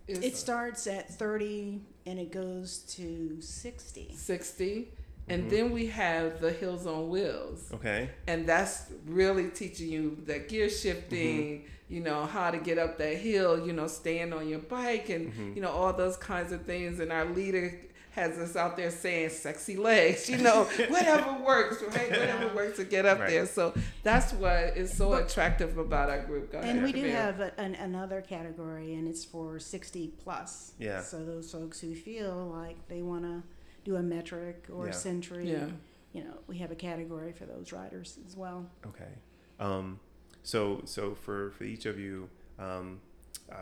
It 0.08 0.36
starts 0.36 0.88
at 0.88 1.08
30 1.14 1.82
and 2.08 2.18
it 2.20 2.32
goes 2.32 2.80
to 2.96 3.40
60. 3.42 4.14
60. 4.16 4.88
And 5.28 5.44
Mhm. 5.44 5.50
then 5.52 5.72
we 5.72 5.86
have 5.88 6.42
the 6.42 6.52
Hills 6.52 6.88
on 6.88 7.10
Wheels. 7.10 7.70
Okay. 7.74 8.10
And 8.26 8.48
that's 8.48 8.86
really 9.06 9.50
teaching 9.50 9.90
you 9.90 10.18
that 10.26 10.48
gear 10.50 10.68
shifting, 10.70 11.66
you 11.90 12.00
know, 12.02 12.26
how 12.26 12.52
to 12.52 12.58
get 12.58 12.78
up 12.78 12.98
that 13.00 13.18
hill, 13.18 13.66
you 13.66 13.74
know, 13.74 13.88
staying 13.88 14.32
on 14.32 14.48
your 14.48 14.60
bike 14.60 15.10
and, 15.10 15.34
Mhm. 15.34 15.56
you 15.56 15.62
know, 15.62 15.70
all 15.72 15.92
those 15.92 16.16
kinds 16.18 16.52
of 16.52 16.64
things. 16.66 17.00
And 17.00 17.12
our 17.12 17.26
leader 17.26 17.80
has 18.12 18.38
us 18.38 18.56
out 18.56 18.76
there 18.78 18.92
saying 18.92 19.30
sexy 19.30 19.76
legs, 19.78 20.30
you 20.30 20.38
know, 20.38 20.64
whatever 20.90 21.44
works, 21.44 21.82
right? 21.82 22.10
Whatever 22.10 22.54
works 22.56 22.78
to 22.78 22.84
get 22.84 23.06
up 23.06 23.20
Right. 23.20 23.30
there. 23.30 23.46
So 23.46 23.74
that's 24.04 24.34
what 24.34 24.78
is 24.78 24.96
so 24.96 25.14
attractive 25.14 25.78
about 25.78 26.10
our 26.10 26.20
group. 26.22 26.52
Go 26.52 26.60
And 26.60 26.70
ahead, 26.80 26.84
we 26.84 26.92
do 26.92 27.02
Camille. 27.02 27.16
have 27.16 27.40
a, 27.40 27.60
an, 27.60 27.76
another 27.76 28.22
category, 28.22 28.94
and 28.96 29.08
it's 29.08 29.26
for 29.26 29.58
60 29.60 30.10
plus. 30.24 30.74
Yeah. 30.80 31.02
So 31.02 31.24
those 31.26 31.52
folks 31.52 31.80
who 31.80 31.96
feel 31.96 32.36
like 32.54 32.88
they 32.88 33.02
want 33.02 33.24
to 33.24 33.44
do 33.84 33.96
a 33.96 34.04
metric 34.04 34.66
or 34.72 34.86
Yeah. 34.86 34.92
a 34.92 34.94
century, 34.94 35.52
Yeah. 35.52 35.68
you 36.14 36.24
know, 36.24 36.34
we 36.48 36.58
have 36.58 36.72
a 36.72 36.76
category 36.76 37.32
for 37.32 37.46
those 37.46 37.72
riders 37.72 38.18
as 38.28 38.36
well. 38.36 38.70
Okay. 38.86 39.14
Um, 39.60 40.00
so 40.44 40.82
so 40.86 41.16
for 41.16 41.52
for 41.52 41.64
each 41.64 41.86
of 41.86 42.00
you, 42.00 42.30
um, 42.58 43.00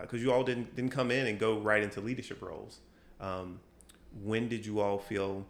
because 0.02 0.22
you 0.22 0.32
all 0.32 0.44
didn't 0.44 0.76
didn't 0.76 0.92
come 0.92 1.12
in 1.12 1.28
and 1.28 1.40
go 1.40 1.60
right 1.60 1.84
into 1.84 2.02
leadership 2.02 2.42
roles. 2.42 2.80
Um, 3.20 3.60
when 4.24 4.48
did 4.48 4.66
you 4.66 4.80
all 4.80 4.98
feel 4.98 5.46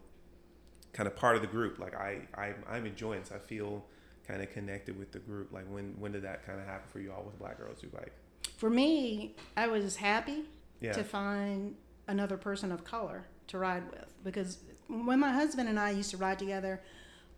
kind 0.92 1.06
of 1.06 1.14
part 1.16 1.36
of 1.36 1.42
the 1.42 1.48
group? 1.48 1.78
Like 1.78 1.94
I, 1.94 2.20
I 2.34 2.54
I'm 2.68 2.86
enjoying 2.86 3.20
this. 3.20 3.32
I 3.32 3.38
feel 3.38 3.84
kind 4.26 4.42
of 4.42 4.50
connected 4.52 4.98
with 4.98 5.12
the 5.12 5.18
group. 5.20 5.52
Like 5.52 5.64
when 5.70 5.94
when 5.98 6.12
did 6.12 6.22
that 6.22 6.44
kind 6.46 6.58
of 6.60 6.66
happen 6.66 6.88
for 6.92 7.00
you 7.00 7.12
all 7.12 7.22
with 7.24 7.38
Black 7.38 7.58
Girls 7.58 7.80
Who 7.80 7.88
Bike? 7.88 8.12
For 8.56 8.70
me, 8.70 9.36
I 9.56 9.68
was 9.68 9.96
happy 9.96 10.44
Yeah. 10.80 10.92
to 10.92 11.04
find 11.04 11.76
another 12.08 12.36
person 12.36 12.72
of 12.72 12.84
color 12.84 13.26
to 13.48 13.58
ride 13.58 13.88
with 13.90 14.06
because 14.24 14.58
when 14.88 15.20
my 15.20 15.30
husband 15.32 15.68
and 15.68 15.78
I 15.78 15.90
used 15.90 16.10
to 16.10 16.16
ride 16.16 16.38
together, 16.38 16.80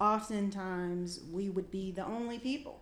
oftentimes 0.01 1.21
we 1.33 1.49
would 1.49 1.71
be 1.71 1.91
the 1.93 2.05
only 2.05 2.39
people 2.39 2.81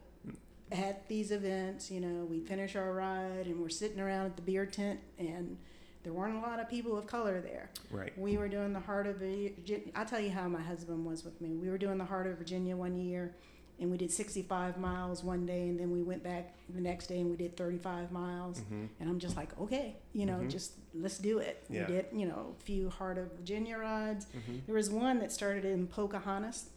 at 0.73 1.09
these 1.09 1.31
events. 1.31 1.91
You 1.91 2.01
know, 2.01 2.25
we'd 2.25 2.47
finish 2.47 2.77
our 2.77 2.93
ride 2.93 3.47
and 3.47 3.61
we're 3.61 3.69
sitting 3.69 4.01
around 4.01 4.27
at 4.27 4.37
the 4.37 4.43
beer 4.43 4.67
tent, 4.67 5.01
and 5.19 5.57
there 6.05 6.13
weren't 6.13 6.37
a 6.37 6.41
lot 6.41 6.61
of 6.61 6.69
people 6.69 6.97
of 6.97 7.07
color 7.07 7.41
there. 7.41 7.71
Right. 7.91 8.17
We 8.19 8.37
were 8.37 8.49
doing 8.49 8.73
the 8.73 8.81
Heart 8.81 9.07
of 9.09 9.17
Virginia. 9.17 9.91
I'll 9.95 10.07
tell 10.07 10.21
you 10.21 10.31
how 10.31 10.49
my 10.49 10.61
husband 10.63 11.05
was 11.05 11.25
with 11.25 11.41
me. 11.41 11.57
We 11.57 11.69
were 11.69 11.79
doing 11.79 11.99
the 11.99 12.05
Heart 12.05 12.27
of 12.29 12.39
Virginia 12.39 12.77
one 12.77 12.97
year, 12.97 13.35
and 13.81 13.91
we 13.91 13.97
did 13.97 14.11
65 14.11 14.79
miles 14.79 15.23
one 15.23 15.45
day, 15.47 15.69
and 15.69 15.79
then 15.79 15.91
we 15.91 16.03
went 16.03 16.23
back 16.23 16.55
the 16.69 16.81
next 16.81 17.07
day 17.07 17.21
and 17.21 17.31
we 17.31 17.37
did 17.37 17.57
35 17.57 18.11
miles. 18.13 18.61
Mm-hmm. 18.61 18.87
And 19.01 19.09
I'm 19.09 19.19
just 19.19 19.37
like, 19.37 19.57
okay, 19.61 19.97
you 20.13 20.27
know, 20.27 20.39
Mhm. 20.39 20.51
just 20.51 20.73
let's 20.95 21.19
do 21.19 21.39
it. 21.39 21.65
Yeah. 21.71 21.87
We 21.87 21.93
did, 21.95 22.07
you 22.13 22.27
know, 22.27 22.55
a 22.59 22.63
few 22.65 22.91
Heart 22.91 23.19
of 23.19 23.33
Virginia 23.33 23.79
rides. 23.79 24.27
Mm-hmm. 24.27 24.59
There 24.67 24.75
was 24.75 24.91
one 24.91 25.21
that 25.21 25.31
started 25.33 25.65
in 25.65 25.87
Pocahontas 25.87 26.71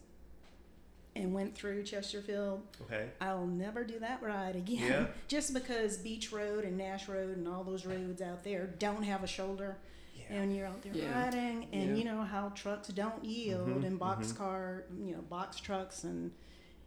and 1.15 1.34
went 1.34 1.54
through 1.56 1.84
Chesterfield. 1.84 2.62
Okay. 2.84 3.10
I'll 3.19 3.45
never 3.45 3.84
do 3.84 4.00
that 4.00 4.21
ride 4.24 4.56
again. 4.56 4.80
Yeah. 4.89 5.06
Just 5.28 5.54
because 5.54 5.97
Beach 5.97 6.32
Road 6.32 6.63
and 6.63 6.78
Nash 6.78 7.08
Road 7.10 7.38
and 7.38 7.47
all 7.47 7.63
those 7.63 7.86
roads 7.86 8.21
out 8.21 8.43
there 8.43 8.67
don't 8.80 9.04
have 9.04 9.24
a 9.24 9.28
shoulder. 9.28 9.78
Yeah. 10.15 10.38
And 10.38 10.56
you're 10.56 10.67
out 10.67 10.82
there 10.82 10.93
Yeah. 10.95 11.24
riding, 11.26 11.67
and 11.74 11.89
Yeah. 11.91 11.95
you 11.95 12.04
know 12.06 12.21
how 12.24 12.50
trucks 12.50 12.88
don't 12.89 13.24
yield, 13.26 13.67
Mhm, 13.67 13.86
and 13.86 14.00
box 14.00 14.32
mhm. 14.32 14.38
car, 14.38 14.86
you 14.97 15.13
know, 15.13 15.21
box 15.21 15.60
trucks, 15.60 16.04
and 16.04 16.32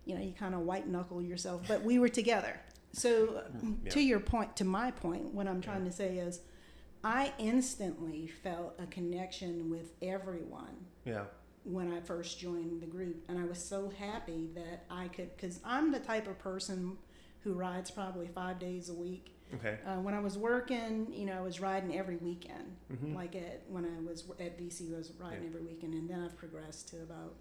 you 0.07 0.15
know, 0.15 0.21
you 0.21 0.33
kind 0.33 0.55
of 0.55 0.61
white 0.61 0.87
knuckle 0.87 1.23
yourself. 1.23 1.63
But 1.67 1.83
we 1.83 1.99
were 1.99 2.11
together. 2.11 2.61
So, 2.93 3.43
Yeah. 3.83 3.91
to 3.91 4.01
your 4.03 4.21
point, 4.21 4.55
to 4.57 4.65
my 4.65 4.91
point, 4.91 5.33
what 5.33 5.47
I'm 5.49 5.63
trying 5.63 5.85
to 5.87 5.91
say 5.91 6.19
is, 6.19 6.41
I 7.03 7.33
instantly 7.39 8.27
felt 8.27 8.75
a 8.79 8.87
connection 8.87 9.71
with 9.71 9.93
everyone 10.03 10.87
Yeah. 11.07 11.25
When 11.65 11.93
I 11.93 12.01
first 12.01 12.39
joined 12.39 12.81
the 12.83 12.87
group, 12.87 13.25
and 13.29 13.39
I 13.39 13.45
was 13.45 13.59
so 13.59 13.91
happy 13.99 14.51
that 14.55 14.85
I 14.91 15.09
could, 15.09 15.35
because 15.37 15.61
I'm 15.65 15.91
the 15.93 15.99
type 16.01 16.27
of 16.29 16.39
person 16.39 16.97
who 17.41 17.53
rides 17.55 17.91
probably 17.91 18.27
five 18.29 18.59
days 18.59 18.89
a 18.89 18.95
week. 18.95 19.31
Okay. 19.55 19.77
Uh, 19.87 19.97
when 19.97 20.15
I 20.15 20.21
was 20.21 20.37
working, 20.39 21.07
you 21.13 21.27
know, 21.27 21.35
I 21.39 21.41
was 21.41 21.61
riding 21.61 21.97
every 21.97 22.17
weekend. 22.17 22.77
Mm-hmm. 22.93 23.15
Like 23.15 23.35
at 23.37 23.63
when 23.69 23.85
I 23.85 24.01
was 24.09 24.25
at 24.41 24.59
VC, 24.59 24.93
I 24.95 24.99
was 24.99 25.13
riding 25.19 25.43
Yeah. 25.43 25.49
every 25.51 25.63
weekend, 25.63 25.95
and 25.95 26.09
then 26.09 26.23
I've 26.25 26.37
progressed 26.37 26.89
to 26.89 26.97
about, 27.03 27.35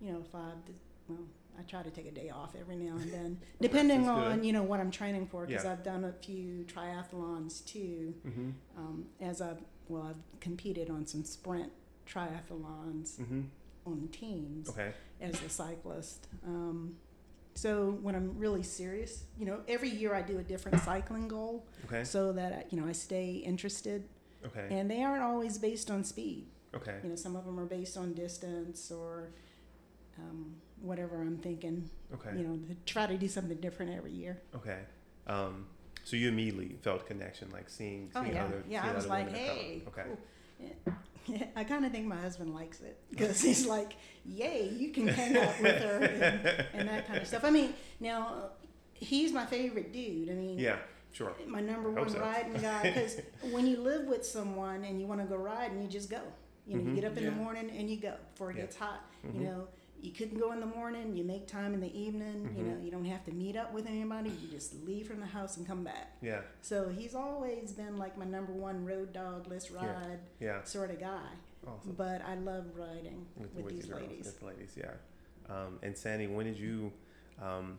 you 0.00 0.12
know, 0.12 0.22
five. 0.32 0.54
To, 0.66 0.72
well, 1.08 1.18
I 1.58 1.62
try 1.62 1.82
to 1.82 1.90
take 1.90 2.06
a 2.06 2.12
day 2.12 2.30
off 2.30 2.54
every 2.58 2.76
now 2.76 2.96
and 2.96 3.12
then, 3.12 3.40
depending 3.60 4.04
That's 4.06 4.16
good. 4.18 4.32
on 4.32 4.44
you 4.44 4.52
know 4.52 4.62
what 4.62 4.78
I'm 4.80 4.90
training 4.92 5.26
for. 5.26 5.44
Because 5.46 5.64
Yeah. 5.64 5.72
I've 5.72 5.82
done 5.82 6.04
a 6.04 6.12
few 6.12 6.64
triathlons 6.64 7.64
too. 7.66 8.14
Mm-hmm. 8.26 8.50
Um, 8.76 9.06
as 9.20 9.40
I've 9.42 9.58
well, 9.88 10.04
I've 10.08 10.40
competed 10.40 10.88
on 10.90 11.06
some 11.06 11.24
sprint 11.24 11.72
triathlons 12.06 13.18
Mm-hmm. 13.20 13.40
On 13.88 14.08
teams 14.12 14.68
Okay. 14.70 14.92
as 15.20 15.42
a 15.42 15.48
cyclist. 15.48 16.26
Um, 16.44 16.96
so 17.54 17.98
when 18.02 18.14
I'm 18.14 18.38
really 18.38 18.62
serious, 18.62 19.24
you 19.38 19.46
know, 19.46 19.60
every 19.66 19.88
year 19.90 20.14
I 20.14 20.22
do 20.22 20.38
a 20.38 20.42
different 20.42 20.80
cycling 20.82 21.26
goal 21.28 21.66
Okay. 21.86 22.04
so 22.04 22.32
that 22.32 22.52
I, 22.52 22.64
you 22.70 22.80
know 22.80 22.86
I 22.86 22.92
stay 22.92 23.32
interested, 23.44 24.04
Okay. 24.46 24.68
and 24.70 24.88
they 24.90 25.02
aren't 25.02 25.22
always 25.24 25.58
based 25.58 25.90
on 25.90 26.04
speed. 26.04 26.46
Okay. 26.74 26.96
You 27.02 27.08
know, 27.10 27.16
some 27.16 27.34
of 27.34 27.44
them 27.44 27.58
are 27.58 27.64
based 27.66 27.96
on 27.96 28.12
distance 28.14 28.90
or 28.92 29.30
um, 30.18 30.54
whatever 30.80 31.20
I'm 31.20 31.38
thinking. 31.38 31.88
Okay. 32.14 32.36
You 32.38 32.44
know, 32.46 32.56
to 32.68 32.74
try 32.84 33.06
to 33.06 33.16
do 33.16 33.26
something 33.26 33.56
different 33.56 33.92
every 33.96 34.12
year. 34.12 34.40
Okay. 34.54 34.80
Um, 35.26 35.66
so 36.04 36.16
you 36.16 36.28
immediately 36.28 36.76
felt 36.82 37.06
connection, 37.06 37.50
like 37.50 37.68
seeing, 37.68 38.10
Oh 38.14 38.22
yeah, 38.22 38.44
other, 38.44 38.62
yeah. 38.68 38.88
I 38.88 38.94
was 38.94 39.06
like, 39.08 39.30
hey, 39.34 39.82
Okay. 39.88 40.02
cool. 40.06 40.18
I 41.56 41.64
kind 41.64 41.84
of 41.84 41.92
think 41.92 42.06
my 42.06 42.16
husband 42.16 42.54
likes 42.54 42.80
it 42.80 42.98
because 43.10 43.40
he's 43.40 43.66
like, 43.66 43.94
"Yay, 44.24 44.68
you 44.76 44.90
can 44.90 45.08
hang 45.08 45.36
out 45.36 45.60
with 45.60 45.82
her 45.82 45.98
and, 46.04 46.66
and 46.74 46.88
that 46.88 47.06
kind 47.06 47.20
of 47.20 47.26
stuff." 47.28 47.44
I 47.44 47.50
mean, 47.50 47.74
now 48.00 48.50
he's 48.94 49.32
my 49.32 49.46
favorite 49.46 49.92
dude. 49.92 50.30
I 50.30 50.34
mean, 50.34 50.58
Yeah. 50.58 50.76
Sure. 51.12 51.32
my 51.46 51.60
number 51.60 51.90
one 51.90 52.08
so. 52.08 52.20
riding 52.20 52.52
guy 52.62 52.82
because 52.82 53.20
when 53.50 53.66
you 53.66 53.78
live 53.78 54.06
with 54.06 54.24
someone 54.26 54.84
and 54.84 55.00
you 55.00 55.06
want 55.06 55.20
to 55.20 55.26
go 55.26 55.36
riding, 55.36 55.80
you 55.82 55.88
just 55.88 56.10
go. 56.10 56.20
You 56.66 56.76
know, 56.76 56.82
Mhm. 56.82 56.88
you 56.88 56.94
get 57.00 57.04
up 57.10 57.16
in 57.16 57.24
Yeah. 57.24 57.30
the 57.30 57.36
morning 57.36 57.70
and 57.70 57.88
you 57.90 57.96
go 57.96 58.14
before 58.32 58.50
it 58.50 58.56
Yeah. 58.56 58.62
gets 58.64 58.76
hot. 58.76 59.00
Mhm. 59.26 59.34
You 59.34 59.40
know, 59.40 59.68
you 60.00 60.12
couldn't 60.12 60.38
go 60.38 60.52
in 60.52 60.60
the 60.60 60.66
morning. 60.66 61.16
You 61.16 61.24
make 61.24 61.46
time 61.46 61.74
in 61.74 61.80
the 61.80 61.98
evening. 61.98 62.54
You 62.56 62.62
Mhm. 62.64 62.66
know, 62.78 62.84
you 62.84 62.90
don't 62.90 63.04
have 63.04 63.24
to 63.24 63.32
meet 63.32 63.56
up 63.56 63.72
with 63.72 63.86
anybody. 63.86 64.30
You 64.30 64.48
just 64.48 64.74
leave 64.84 65.06
from 65.08 65.20
the 65.20 65.26
house 65.26 65.56
and 65.56 65.66
come 65.66 65.82
back. 65.84 66.16
Yeah. 66.22 66.42
So 66.62 66.88
he's 66.88 67.14
always 67.14 67.72
been 67.72 67.96
like 67.98 68.16
my 68.16 68.24
number 68.24 68.52
one 68.52 68.84
road 68.84 69.12
dog, 69.12 69.46
let's 69.48 69.70
ride 69.70 70.20
Yeah. 70.40 70.62
sort 70.64 70.90
of 70.90 71.00
guy. 71.00 71.28
Awesome. 71.66 71.92
But 71.96 72.22
I 72.22 72.34
love 72.36 72.66
riding 72.76 73.26
With, 73.36 73.52
with, 73.54 73.64
with 73.64 73.74
these 73.74 73.86
girls, 73.86 74.02
ladies. 74.02 74.26
With 74.26 74.38
the 74.40 74.46
ladies. 74.46 74.76
Yeah. 74.76 74.94
Um, 75.48 75.78
and 75.82 75.96
Sandy, 75.96 76.26
when 76.26 76.46
did 76.46 76.58
you 76.58 76.92
um, 77.42 77.78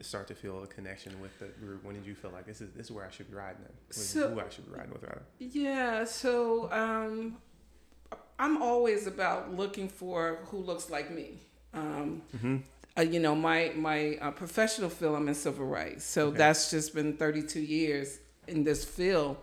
start 0.00 0.26
to 0.28 0.34
feel 0.34 0.62
a 0.62 0.66
connection 0.66 1.20
with 1.20 1.38
the 1.38 1.46
group? 1.64 1.84
When 1.84 1.94
did 1.94 2.04
you 2.06 2.14
feel 2.14 2.30
like 2.30 2.46
this 2.46 2.60
is 2.60 2.70
this 2.72 2.86
is 2.86 2.92
where 2.92 3.06
I 3.06 3.10
should 3.10 3.28
be 3.30 3.36
riding? 3.36 3.62
At? 3.64 3.72
This 3.88 3.98
is 3.98 4.08
So- 4.10 4.30
who 4.30 4.40
I 4.40 4.48
should 4.48 4.66
be 4.66 4.72
riding 4.72 4.92
with, 4.92 5.02
rather. 5.02 5.22
Yeah, 5.38 6.04
so 6.04 6.70
um, 6.72 7.38
I'm 8.40 8.60
always 8.62 9.06
about 9.06 9.54
looking 9.54 9.88
for 9.88 10.38
who 10.46 10.58
looks 10.70 10.90
like 10.90 11.08
me. 11.20 11.28
Um, 11.74 12.22
Mm-hmm. 12.36 12.56
uh, 12.98 13.02
you 13.02 13.20
know, 13.20 13.34
my 13.36 13.72
my 13.76 14.16
uh, 14.20 14.30
professional 14.42 14.90
field, 14.90 15.14
I'm 15.18 15.28
in 15.28 15.34
civil 15.34 15.66
rights, 15.66 16.04
so 16.04 16.20
Okay. 16.28 16.38
that's 16.38 16.70
just 16.70 16.94
been 16.94 17.16
32 17.16 17.60
years 17.60 18.18
in 18.48 18.64
this 18.64 18.84
field. 18.84 19.36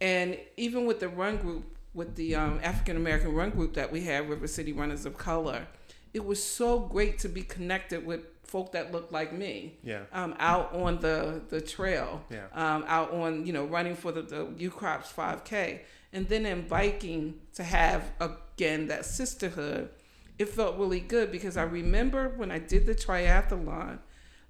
And 0.00 0.38
even 0.56 0.86
with 0.86 1.00
the 1.00 1.08
run 1.08 1.36
group, 1.38 1.64
with 1.94 2.14
the 2.16 2.34
um, 2.36 2.60
African 2.62 2.96
American 2.96 3.32
run 3.40 3.50
group 3.50 3.72
that 3.74 3.90
we 3.90 4.00
have, 4.10 4.28
River 4.28 4.46
City 4.46 4.72
Runners 4.80 5.06
of 5.06 5.16
Color, 5.16 5.66
it 6.12 6.24
was 6.24 6.40
so 6.42 6.78
great 6.78 7.18
to 7.20 7.28
be 7.28 7.42
connected 7.42 8.04
with 8.06 8.20
folk 8.44 8.70
that 8.72 8.92
looked 8.92 9.10
like 9.12 9.32
me 9.32 9.76
Yeah. 9.82 10.02
um, 10.12 10.32
out 10.38 10.72
on 10.74 11.00
the 11.00 11.40
the 11.48 11.60
trail 11.60 12.22
Yeah. 12.30 12.46
um, 12.62 12.84
out 12.86 13.10
on 13.12 13.30
you 13.46 13.52
know 13.56 13.64
running 13.76 13.96
for 13.96 14.12
the, 14.12 14.22
the 14.22 14.42
Ukrop's 14.70 15.10
5K, 15.12 15.80
and 16.16 16.26
then 16.28 16.46
in 16.46 16.66
biking 16.66 17.34
to 17.54 17.62
have 17.62 18.10
again 18.20 18.88
that 18.88 19.04
sisterhood. 19.04 19.90
It 20.38 20.48
felt 20.48 20.78
really 20.78 21.00
good 21.00 21.30
because 21.30 21.56
I 21.58 21.62
remember 21.64 22.30
when 22.36 22.50
I 22.50 22.58
did 22.58 22.86
the 22.86 22.94
triathlon, 22.94 23.98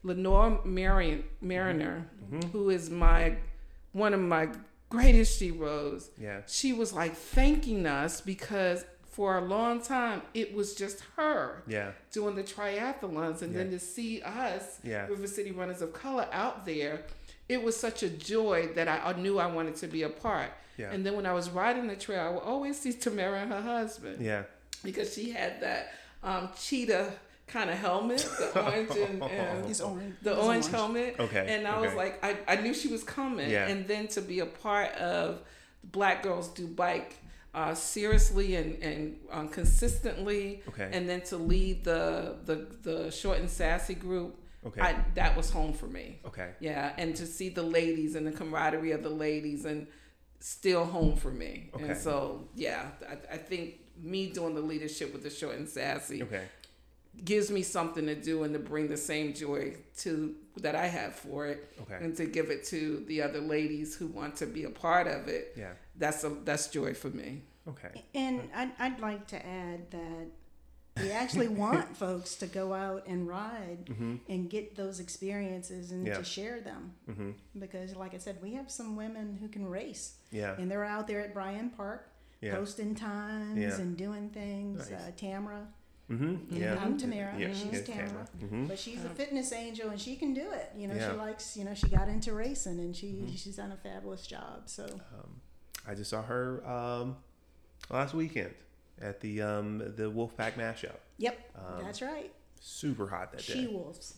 Lenore 0.04 0.60
Marion, 0.64 1.24
Mariner, 1.40 2.08
Mhm. 2.30 2.52
who 2.52 2.70
is 2.70 2.88
my 2.88 3.36
one 3.92 4.12
of 4.14 4.20
my 4.20 4.48
greatest 4.90 5.40
heroes, 5.40 6.10
Yeah. 6.18 6.42
she 6.46 6.72
was 6.72 6.92
like 6.92 7.14
thanking 7.16 7.86
us 7.86 8.20
because 8.20 8.84
for 9.10 9.38
a 9.38 9.40
long 9.40 9.80
time 9.80 10.20
it 10.34 10.54
was 10.54 10.74
just 10.74 11.00
her 11.16 11.62
Yeah. 11.66 11.92
doing 12.12 12.34
the 12.36 12.42
triathlons 12.44 13.40
and 13.42 13.56
then 13.56 13.70
to 13.70 13.78
see 13.78 14.20
us 14.22 14.78
Yeah. 14.84 15.06
River 15.08 15.26
City 15.26 15.50
Runners 15.50 15.80
of 15.82 15.92
Color 15.94 16.28
out 16.30 16.66
there, 16.66 17.04
it 17.48 17.62
was 17.62 17.76
such 17.76 18.02
a 18.02 18.08
joy 18.08 18.68
that 18.74 18.88
I, 18.88 18.98
I 18.98 19.12
knew 19.14 19.38
I 19.38 19.46
wanted 19.46 19.76
to 19.76 19.86
be 19.86 20.02
a 20.02 20.08
part. 20.08 20.50
Yeah. 20.76 20.90
And 20.92 21.06
then 21.06 21.14
when 21.16 21.26
I 21.26 21.32
was 21.32 21.48
riding 21.50 21.86
the 21.86 21.96
trail, 21.96 22.20
I 22.20 22.28
would 22.30 22.42
always 22.42 22.78
see 22.78 22.92
Tamara 22.92 23.40
and 23.40 23.52
her 23.52 23.62
husband 23.62 24.20
Yeah. 24.24 24.42
because 24.84 25.14
she 25.14 25.30
had 25.30 25.60
that 25.62 25.92
um, 26.22 26.50
cheetah 26.60 27.12
kind 27.46 27.70
of 27.70 27.78
helmet, 27.78 28.18
the 28.38 28.60
orange 28.64 28.90
and, 28.90 29.22
and 29.22 29.70
It's 29.70 29.80
orange. 29.80 30.16
the 30.22 30.32
It's 30.32 30.40
orange, 30.40 30.66
helmet. 30.66 31.16
Okay, 31.20 31.46
And 31.48 31.66
I 31.66 31.78
was 31.80 31.94
like, 31.94 32.22
I, 32.24 32.36
I 32.48 32.56
knew 32.56 32.74
she 32.74 32.88
was 32.88 33.04
coming. 33.04 33.48
Yeah. 33.48 33.68
And 33.68 33.86
then 33.86 34.08
to 34.08 34.20
be 34.20 34.40
a 34.40 34.46
part 34.46 34.90
of 34.96 35.40
Black 35.84 36.22
Girls 36.24 36.48
Do 36.48 36.66
Bike 36.66 37.14
uh, 37.54 37.72
seriously 37.74 38.56
and, 38.56 38.82
and 38.82 39.16
um, 39.30 39.48
consistently, 39.48 40.62
Okay. 40.68 40.90
and 40.92 41.08
then 41.08 41.20
to 41.22 41.36
lead 41.38 41.84
the, 41.84 42.34
the, 42.44 42.66
the 42.82 43.10
short 43.10 43.38
and 43.38 43.48
sassy 43.48 43.94
group, 43.94 44.38
Okay. 44.66 44.80
I, 44.80 44.96
that 45.14 45.36
was 45.36 45.50
home 45.50 45.72
for 45.72 45.86
me. 45.86 46.18
okay. 46.26 46.50
Yeah, 46.60 46.92
and 46.98 47.14
to 47.16 47.26
see 47.26 47.48
the 47.48 47.62
ladies 47.62 48.14
and 48.16 48.26
the 48.26 48.32
camaraderie 48.32 48.92
of 48.92 49.02
the 49.02 49.10
ladies 49.10 49.64
and 49.64 49.86
still 50.40 50.84
home 50.84 51.16
for 51.16 51.30
me. 51.30 51.70
Okay. 51.74 51.84
And 51.90 51.96
so, 51.96 52.48
yeah, 52.54 52.88
I, 53.08 53.34
I 53.34 53.36
think 53.38 53.80
me 54.00 54.28
doing 54.30 54.54
the 54.54 54.60
leadership 54.60 55.12
with 55.12 55.22
the 55.22 55.30
short 55.30 55.56
and 55.56 55.68
sassy 55.68 56.22
Okay. 56.22 56.42
gives 57.24 57.50
me 57.50 57.62
something 57.62 58.04
to 58.06 58.14
do 58.14 58.42
and 58.42 58.52
to 58.52 58.58
bring 58.58 58.88
the 58.88 58.96
same 58.96 59.32
joy 59.32 59.74
to 59.98 60.34
that 60.58 60.74
I 60.74 60.86
have 60.86 61.14
for 61.14 61.46
it 61.46 61.72
Okay. 61.82 61.98
and 62.04 62.14
to 62.16 62.26
give 62.26 62.50
it 62.50 62.64
to 62.66 63.04
the 63.08 63.22
other 63.22 63.40
ladies 63.40 63.94
who 63.96 64.06
want 64.08 64.36
to 64.36 64.46
be 64.46 64.64
a 64.64 64.70
part 64.70 65.06
of 65.06 65.28
it. 65.28 65.54
Yeah. 65.56 65.72
That's 65.96 66.24
a 66.24 66.30
that's 66.44 66.68
joy 66.68 66.92
for 66.92 67.08
me. 67.08 67.42
Okay. 67.68 68.02
And 68.14 68.42
I'd, 68.54 68.72
I'd 68.78 69.00
like 69.00 69.26
to 69.28 69.46
add 69.46 69.90
that 69.90 70.26
we 71.02 71.10
actually 71.10 71.48
want 71.48 71.96
folks 71.96 72.34
to 72.36 72.46
go 72.46 72.72
out 72.72 73.06
and 73.06 73.28
ride 73.28 73.88
and 74.28 74.48
get 74.50 74.76
those 74.76 75.00
experiences 75.00 75.90
and 75.90 76.00
Mm-hmm. 76.06 76.12
Yeah. 76.12 76.18
to 76.18 76.24
share 76.24 76.60
them. 76.60 76.92
Mm-hmm. 77.10 77.30
Because, 77.58 77.94
like 77.96 78.14
I 78.14 78.18
said, 78.18 78.38
we 78.42 78.54
have 78.54 78.70
some 78.70 78.96
women 78.96 79.36
who 79.40 79.48
can 79.48 79.66
race, 79.68 80.16
Yeah. 80.30 80.54
and 80.58 80.70
they're 80.70 80.84
out 80.84 81.06
there 81.06 81.20
at 81.20 81.34
Bryan 81.34 81.70
Park 81.70 82.08
Yeah. 82.40 82.54
posting 82.56 82.94
times 82.94 83.58
Yeah. 83.58 83.74
and 83.80 83.96
doing 83.96 84.30
things. 84.30 84.90
Nice. 84.90 85.00
Uh, 85.00 85.10
Tamara, 85.16 85.66
Mm-hmm. 86.08 86.54
Yeah. 86.56 86.78
I'm 86.80 86.96
Tamara. 86.96 87.34
Yeah. 87.36 87.48
She's 87.52 87.72
yes, 87.72 87.84
Tamara. 87.86 88.28
Mm-hmm. 88.40 88.66
but 88.66 88.78
she's 88.78 89.04
a 89.04 89.08
fitness 89.08 89.52
angel 89.52 89.90
and 89.90 90.00
she 90.00 90.14
can 90.14 90.32
do 90.34 90.52
it. 90.52 90.70
You 90.76 90.86
know, 90.86 90.94
Yeah. 90.94 91.10
she 91.10 91.16
likes. 91.16 91.56
You 91.56 91.64
know, 91.64 91.74
she 91.74 91.88
got 91.88 92.06
into 92.08 92.32
racing 92.32 92.78
and 92.78 92.94
she 92.94 93.08
Mm-hmm. 93.08 93.34
she's 93.34 93.56
done 93.56 93.72
a 93.72 93.76
fabulous 93.76 94.24
job. 94.24 94.62
So 94.66 94.84
Um, 94.84 95.40
I 95.84 95.94
just 95.96 96.10
saw 96.10 96.22
her 96.22 96.64
um, 96.64 97.16
last 97.90 98.14
weekend 98.14 98.54
at 99.00 99.20
the 99.20 99.42
um, 99.42 99.78
the 99.78 100.10
Wolfpack 100.10 100.54
mashup. 100.54 100.96
yep, 101.18 101.38
Um, 101.56 101.84
that's 101.84 102.02
right. 102.02 102.32
Super 102.60 103.06
hot 103.08 103.32
that 103.32 103.38
day. 103.46 103.52
She 103.52 103.66
day. 103.66 103.72
wolves. 103.72 104.14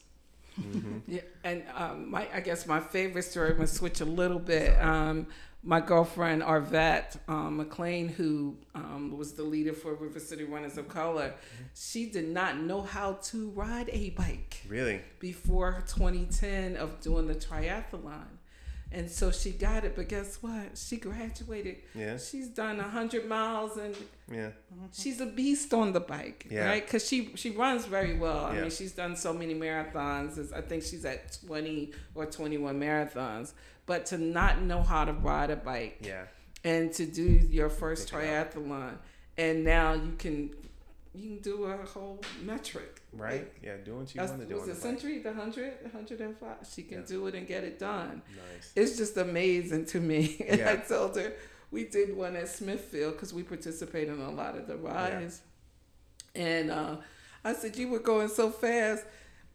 Yeah, 1.06 1.20
and 1.44 1.62
um, 1.74 2.10
my 2.10 2.26
I 2.34 2.40
guess 2.40 2.66
my 2.66 2.80
favorite 2.80 3.22
story. 3.22 3.50
I'm 3.50 3.56
gonna 3.56 3.66
switch 3.68 4.00
a 4.00 4.04
little 4.04 4.40
bit. 4.40 4.76
Um, 4.80 5.28
my 5.62 5.80
girlfriend 5.80 6.42
Arvette 6.42 7.16
um, 7.28 7.56
McLean, 7.58 8.08
who 8.08 8.56
um, 8.74 9.16
was 9.16 9.32
the 9.32 9.42
leader 9.42 9.72
for 9.72 9.94
River 9.94 10.20
City 10.20 10.44
Runners 10.44 10.78
of 10.78 10.88
Color, 10.88 11.34
she 11.74 12.06
did 12.06 12.28
not 12.28 12.58
know 12.58 12.80
how 12.82 13.14
to 13.24 13.50
ride 13.50 13.88
a 13.92 14.10
bike 14.10 14.62
Really? 14.68 15.00
before 15.18 15.82
2010 15.88 16.76
of 16.76 17.00
doing 17.00 17.26
the 17.26 17.34
triathlon. 17.34 18.24
And 18.90 19.10
so 19.10 19.30
she 19.30 19.50
got 19.52 19.84
it, 19.84 19.94
but 19.94 20.08
guess 20.08 20.38
what? 20.42 20.76
She 20.78 20.96
graduated. 20.96 21.76
Yeah. 21.94 22.16
She's 22.16 22.48
done 22.48 22.78
100 22.78 23.26
miles 23.28 23.76
and 23.76 23.94
Yeah. 24.32 24.50
she's 24.92 25.20
a 25.20 25.26
beast 25.26 25.74
on 25.74 25.92
the 25.92 26.00
bike, 26.00 26.46
Yeah. 26.50 26.64
right? 26.66 26.84
Because 26.84 27.06
she 27.06 27.32
she 27.36 27.50
runs 27.50 27.84
very 27.84 28.14
well. 28.14 28.46
I 28.46 28.54
Yeah. 28.54 28.60
mean, 28.62 28.70
she's 28.70 28.92
done 28.92 29.14
so 29.16 29.34
many 29.34 29.54
marathons. 29.54 30.52
I 30.52 30.62
think 30.62 30.82
she's 30.82 31.04
at 31.04 31.38
20 31.46 31.92
or 32.14 32.24
21 32.26 32.80
marathons. 32.80 33.52
But 33.84 34.06
to 34.06 34.18
not 34.18 34.62
know 34.62 34.82
how 34.82 35.04
to 35.04 35.12
ride 35.12 35.50
a 35.50 35.56
bike 35.56 35.98
Yeah. 36.00 36.24
and 36.64 36.90
to 36.94 37.04
do 37.06 37.24
your 37.24 37.68
first 37.70 38.10
Pick 38.10 38.22
it 38.24 38.34
up. 38.34 38.54
triathlon, 38.54 38.96
and 39.36 39.64
now 39.64 39.92
you 39.94 40.12
can 40.18 40.50
you 41.14 41.30
can 41.30 41.38
do 41.40 41.64
a 41.64 41.76
whole 41.84 42.20
metric, 42.42 43.00
Right? 43.12 43.50
Yeah. 43.62 43.76
Doing 43.84 44.00
what 44.00 44.14
you 44.14 44.20
want 44.20 44.40
to 44.40 44.46
do. 44.46 44.54
was 44.56 44.66
the 44.66 44.74
century, 44.74 45.18
the 45.20 45.32
hundred, 45.32 45.72
the 45.82 45.88
hundred 45.88 46.20
and 46.20 46.36
five? 46.36 46.56
She 46.72 46.82
can 46.82 46.98
Yeah. 47.00 47.06
do 47.06 47.26
it 47.26 47.34
and 47.34 47.46
get 47.46 47.64
it 47.64 47.78
done. 47.78 48.22
Nice. 48.28 48.72
It's 48.76 48.96
just 48.96 49.16
amazing 49.16 49.86
to 49.86 50.00
me. 50.00 50.44
And 50.48 50.60
I 50.62 50.76
told 50.76 51.16
her 51.16 51.32
we 51.70 51.84
did 51.84 52.16
one 52.16 52.36
at 52.36 52.48
Smithfield 52.48 53.14
because 53.14 53.32
we 53.32 53.42
participate 53.42 54.08
in 54.08 54.20
a 54.20 54.30
lot 54.30 54.56
of 54.56 54.66
the 54.66 54.76
rides. 54.76 55.40
Yeah. 56.34 56.42
And 56.42 56.70
uh, 56.70 56.96
I 57.44 57.54
said, 57.54 57.76
You 57.76 57.88
were 57.88 57.98
going 58.00 58.28
so 58.28 58.50
fast. 58.50 59.04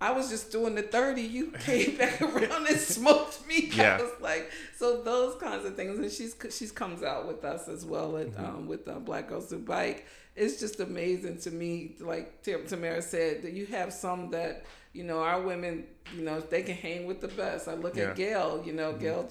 I 0.08 0.12
was 0.12 0.30
just 0.30 0.52
doing 0.52 0.76
the 0.76 0.82
30. 0.82 1.22
You 1.22 1.46
came 1.60 1.96
back 1.98 2.22
around 2.22 2.68
and 2.68 2.80
smoked 2.80 3.48
me. 3.48 3.70
Yeah. 3.74 3.98
I 4.00 4.02
was 4.02 4.12
like, 4.22 4.52
so 4.78 5.02
those 5.02 5.34
kinds 5.42 5.64
of 5.66 5.76
things. 5.76 5.98
And 5.98 6.12
she's 6.12 6.36
she's 6.58 6.72
comes 6.72 7.04
out 7.04 7.28
with 7.28 7.44
us 7.46 7.68
as 7.68 7.86
well 7.86 8.18
at, 8.18 8.28
Mm-hmm. 8.32 8.46
um, 8.46 8.68
with 8.68 8.88
uh, 8.88 9.00
Black 9.00 9.30
Girls 9.30 9.48
Do 9.50 9.60
Bike. 9.60 10.06
It's 10.36 10.60
just 10.60 10.80
amazing 10.80 11.38
to 11.46 11.52
me, 11.52 11.96
like 12.00 12.42
Tamara 12.44 13.02
said, 13.02 13.44
that 13.44 13.54
you 13.54 13.66
have 13.68 13.94
some 13.94 14.32
that, 14.32 14.66
you 14.92 15.04
know, 15.04 15.20
our 15.20 15.40
women, 15.42 15.86
you 16.16 16.24
know, 16.24 16.40
they 16.40 16.64
can 16.64 16.76
hang 16.76 17.06
with 17.06 17.22
the 17.22 17.28
best. 17.30 17.68
I 17.68 17.76
look 17.76 17.96
Yeah. 17.96 18.04
Mm-hmm. 18.04 18.12
at 18.12 18.18
Gail, 18.18 18.64
you 18.66 18.74
know, 18.74 18.94
Gail, 18.94 19.30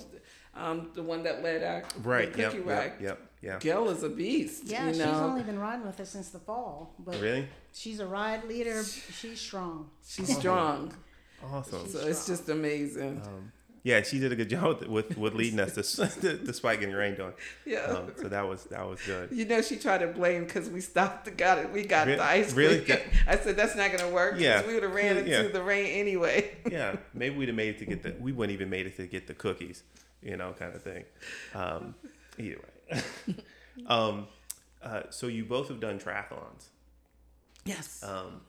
um, 0.55 0.91
the 0.95 1.03
one 1.03 1.23
that 1.25 1.43
led 1.43 1.63
our 1.65 1.83
Right. 2.03 2.29
Yep. 2.37 2.53
cookie 2.53 2.59
Yep. 2.59 2.67
rack. 2.67 2.93
Yep. 3.01 3.19
Yeah. 3.43 3.59
Gail 3.59 3.89
is 3.91 4.03
a 4.05 4.09
beast. 4.09 4.65
Yeah, 4.65 4.87
you 4.89 4.95
she's 4.95 5.03
only 5.03 5.43
been 5.43 5.59
riding 5.59 5.85
with 5.85 5.99
us 5.99 6.11
since 6.11 6.29
the 6.31 6.39
fall, 6.39 6.95
but 6.99 7.21
Really? 7.21 7.49
she's 7.73 7.99
a 8.01 8.07
ride 8.07 8.45
leader. 8.45 8.83
She's 8.85 9.41
strong. 9.41 9.91
she's 10.07 10.37
strong. 10.37 10.95
Awesome. 11.53 11.89
So 11.89 11.99
it's 12.07 12.25
just 12.27 12.49
amazing. 12.49 13.21
Um, 13.27 13.51
yeah, 13.85 14.01
she 14.03 14.21
did 14.21 14.31
a 14.31 14.37
good 14.37 14.49
job 14.49 14.79
with 14.83 14.89
with, 14.89 15.19
with 15.19 15.35
leading 15.35 15.59
us 15.59 15.75
despite 15.75 16.79
getting 16.81 16.95
rained 16.95 17.19
on. 17.19 17.33
yeah. 17.67 17.81
Um, 17.81 18.13
so 18.17 18.29
that 18.29 18.47
was 18.47 18.63
that 18.67 18.89
was 18.89 19.01
good. 19.05 19.33
You 19.33 19.45
know, 19.45 19.61
she 19.61 19.75
tried 19.77 19.99
to 19.99 20.07
blame 20.07 20.45
because 20.45 20.71
we 20.71 20.81
stopped 20.81 21.25
the 21.25 21.33
got 21.33 21.59
it. 21.59 21.73
We 21.73 21.85
got 21.85 22.07
Re- 22.07 22.15
the 22.15 22.23
ice 22.23 22.53
really? 22.55 22.83
cream. 22.85 22.99
I 23.27 23.37
said 23.39 23.57
that's 23.57 23.75
not 23.75 23.91
gonna 23.91 24.13
work. 24.13 24.37
Yeah. 24.39 24.65
we 24.65 24.75
would 24.75 24.85
have 24.85 24.95
ran 24.95 25.17
into 25.17 25.49
the 25.49 25.65
rain 25.65 25.87
anyway. 25.99 26.53
Yeah, 26.71 26.95
maybe 27.13 27.35
we'd 27.37 27.49
have 27.49 27.57
made 27.57 27.71
it 27.75 27.79
to 27.81 27.87
get 27.87 28.05
the. 28.05 28.15
We 28.21 28.31
wouldn't 28.31 28.55
even 28.55 28.71
made 28.71 28.87
it 28.87 28.97
to 28.99 29.07
get 29.09 29.27
the 29.27 29.35
cookies, 29.35 29.83
you 30.23 30.37
know, 30.37 30.55
kind 30.57 30.75
of 30.77 30.83
thing. 30.83 31.03
Um, 31.57 31.97
either 32.39 32.57
way. 32.59 32.69
um, 33.87 34.27
uh, 34.83 35.03
so 35.11 35.27
you 35.27 35.45
both 35.45 35.69
have 35.69 35.81
done 35.81 35.99
triathlons. 35.99 36.69
Yes. 37.65 38.03
Um, 38.03 38.41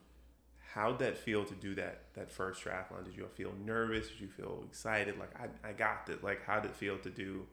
how'd 0.73 0.99
that 0.99 1.17
feel 1.17 1.45
to 1.45 1.53
do 1.53 1.75
that 1.75 2.01
that 2.15 2.31
first 2.31 2.63
triathlon? 2.63 3.05
Did 3.05 3.15
you 3.15 3.27
feel 3.35 3.53
nervous? 3.63 4.07
Did 4.09 4.19
you 4.21 4.27
feel 4.27 4.63
excited? 4.67 5.19
Like 5.19 5.31
I, 5.39 5.69
I 5.69 5.71
got 5.73 6.09
it. 6.09 6.23
Like 6.23 6.45
how 6.45 6.59
did 6.59 6.71
it 6.71 6.77
feel 6.77 6.97
to 6.99 7.09
do 7.09 7.45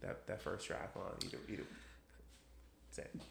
that 0.00 0.26
that 0.26 0.40
first 0.40 0.68
triathlon? 0.68 1.24
Either 1.24 1.38
either. 1.48 1.64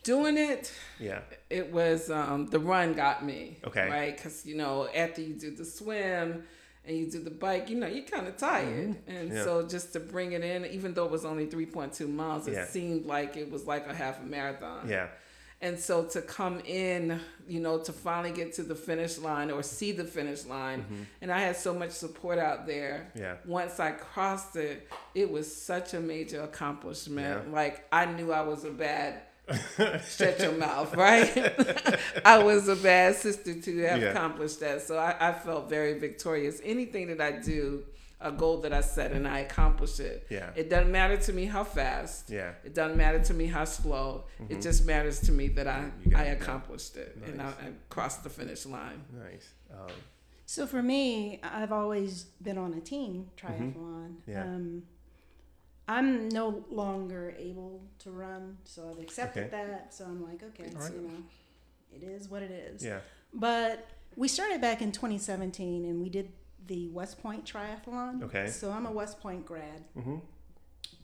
Doing 0.04 0.40
it, 0.40 0.74
yeah. 1.00 1.20
it 1.52 1.72
was 1.72 2.10
um, 2.10 2.48
the 2.48 2.58
run 2.58 2.94
got 2.94 3.24
me. 3.24 3.60
Okay. 3.64 3.88
Right, 3.88 4.18
because 4.18 4.44
you 4.44 4.58
know 4.58 4.88
after 4.88 5.22
you 5.22 5.36
do 5.36 5.56
the 5.56 5.66
swim 5.66 6.46
and 6.86 6.98
you 6.98 7.06
do 7.12 7.20
the 7.24 7.30
bike, 7.30 7.70
you 7.70 7.78
know 7.78 7.88
you're 7.88 8.06
kind 8.06 8.28
of 8.28 8.38
tired, 8.38 8.96
and 9.08 9.30
Mm-hmm. 9.30 9.36
Yeah. 9.38 9.44
so 9.44 9.68
just 9.68 9.94
to 9.94 10.00
bring 10.00 10.32
it 10.34 10.44
in, 10.44 10.66
even 10.66 10.94
though 10.94 11.06
it 11.06 11.12
was 11.12 11.26
only 11.26 11.46
3.2 11.48 12.08
miles, 12.12 12.48
it 12.48 12.54
Yeah. 12.54 12.66
seemed 12.66 13.06
like 13.06 13.38
it 13.38 13.52
was 13.52 13.66
like 13.68 13.88
a 13.88 13.94
half 13.94 14.20
a 14.22 14.26
marathon. 14.26 14.88
Yeah. 14.90 15.08
And 15.64 15.78
so 15.78 16.06
to 16.06 16.24
come 16.24 16.60
in, 16.66 17.20
you 17.48 17.60
know, 17.60 17.78
to 17.78 17.94
finally 17.94 18.32
get 18.32 18.52
to 18.54 18.64
the 18.64 18.74
finish 18.74 19.20
line 19.20 19.52
or 19.52 19.62
see 19.62 19.92
the 19.92 20.04
finish 20.06 20.44
line, 20.46 20.84
and 21.22 21.32
I 21.32 21.40
had 21.42 21.56
so 21.56 21.72
much 21.72 21.92
support 21.92 22.40
out 22.40 22.66
there. 22.66 23.10
Mm-hmm. 23.10 23.20
Yeah. 23.20 23.36
Once 23.46 23.80
I 23.80 23.92
crossed 23.92 24.56
it, 24.56 24.88
it 25.14 25.30
was 25.32 25.56
such 25.56 25.94
a 25.94 26.00
major 26.00 26.42
accomplishment. 26.42 27.44
Yeah. 27.48 27.54
Like 27.54 27.86
I 27.92 28.06
knew 28.06 28.32
I 28.34 28.42
was 28.42 28.64
a 28.64 28.72
bad 28.72 29.22
stretch 30.04 30.42
your 30.42 30.54
mouth, 30.54 30.96
right? 30.96 31.54
I 32.26 32.44
was 32.44 32.68
a 32.68 32.76
bad 32.76 33.16
sister 33.16 33.54
to 33.54 33.78
have 33.84 34.02
Yeah. 34.02 34.10
accomplished 34.10 34.60
that. 34.62 34.82
So 34.82 34.98
I, 34.98 35.16
I 35.30 35.34
felt 35.34 35.70
very 35.70 35.98
victorious. 36.00 36.62
Anything 36.64 37.08
that 37.16 37.22
I 37.22 37.32
do, 37.40 37.84
a 38.20 38.32
goal 38.32 38.58
that 38.62 38.72
I 38.72 38.82
set 38.82 39.12
and 39.14 39.28
I 39.28 39.40
accomplish 39.40 40.00
it. 40.00 40.28
Yeah. 40.30 40.52
It 40.56 40.70
doesn't 40.70 40.92
matter 40.92 41.18
to 41.18 41.34
me 41.34 41.46
how 41.46 41.64
fast. 41.64 42.30
Yeah. 42.30 42.52
It 42.64 42.76
doesn't 42.76 42.96
matter 42.98 43.20
to 43.20 43.34
me 43.34 43.48
how 43.48 43.66
slow. 43.66 44.26
It 44.50 44.62
just 44.62 44.86
matters 44.86 45.20
to 45.22 45.32
me 45.32 45.48
that 45.50 45.68
I 45.68 45.72
Mm-hmm. 45.80 46.02
You 46.10 46.12
got 46.12 46.22
I 46.22 46.26
accomplished 46.26 46.98
it 46.98 47.18
and 47.26 47.42
I, 47.42 47.46
I 47.48 47.72
crossed 47.90 48.24
the 48.24 48.30
finish 48.30 48.66
line. 48.66 49.02
Nice. 49.12 49.50
Um, 49.74 49.88
So 50.46 50.68
for 50.68 50.84
me, 50.84 51.40
I've 51.44 51.72
always 51.72 52.26
been 52.44 52.58
on 52.60 52.74
a 52.76 52.82
team 52.82 53.30
triathlon. 53.38 53.74
Mm-hmm. 53.76 54.32
Yeah. 54.32 54.44
Um, 54.44 54.84
I'm 55.96 56.30
no 56.30 56.64
longer 56.70 57.34
able 57.38 57.82
to 58.00 58.12
run, 58.12 58.58
so 58.64 58.90
I've 58.90 59.00
accepted 59.04 59.46
Okay. 59.46 59.58
that. 59.58 59.94
So 59.94 60.06
I'm 60.06 60.24
like, 60.24 60.42
okay, 60.50 60.70
right. 60.74 60.94
you 60.94 61.02
know, 61.08 61.24
it 61.94 62.04
is 62.04 62.30
what 62.30 62.42
it 62.44 62.52
is. 62.52 62.84
yeah. 62.84 63.00
But 63.34 63.88
we 64.16 64.28
started 64.28 64.62
back 64.62 64.82
in 64.82 64.92
2017, 64.92 65.86
and 65.86 66.02
we 66.02 66.10
did 66.10 66.32
the 66.68 66.88
West 66.90 67.22
Point 67.22 67.44
Triathlon. 67.46 68.24
Okay. 68.24 68.48
So 68.48 68.72
I'm 68.72 68.86
a 68.86 68.92
West 68.92 69.20
Point 69.20 69.46
grad, 69.46 69.84
Mm-hmm. 69.98 70.18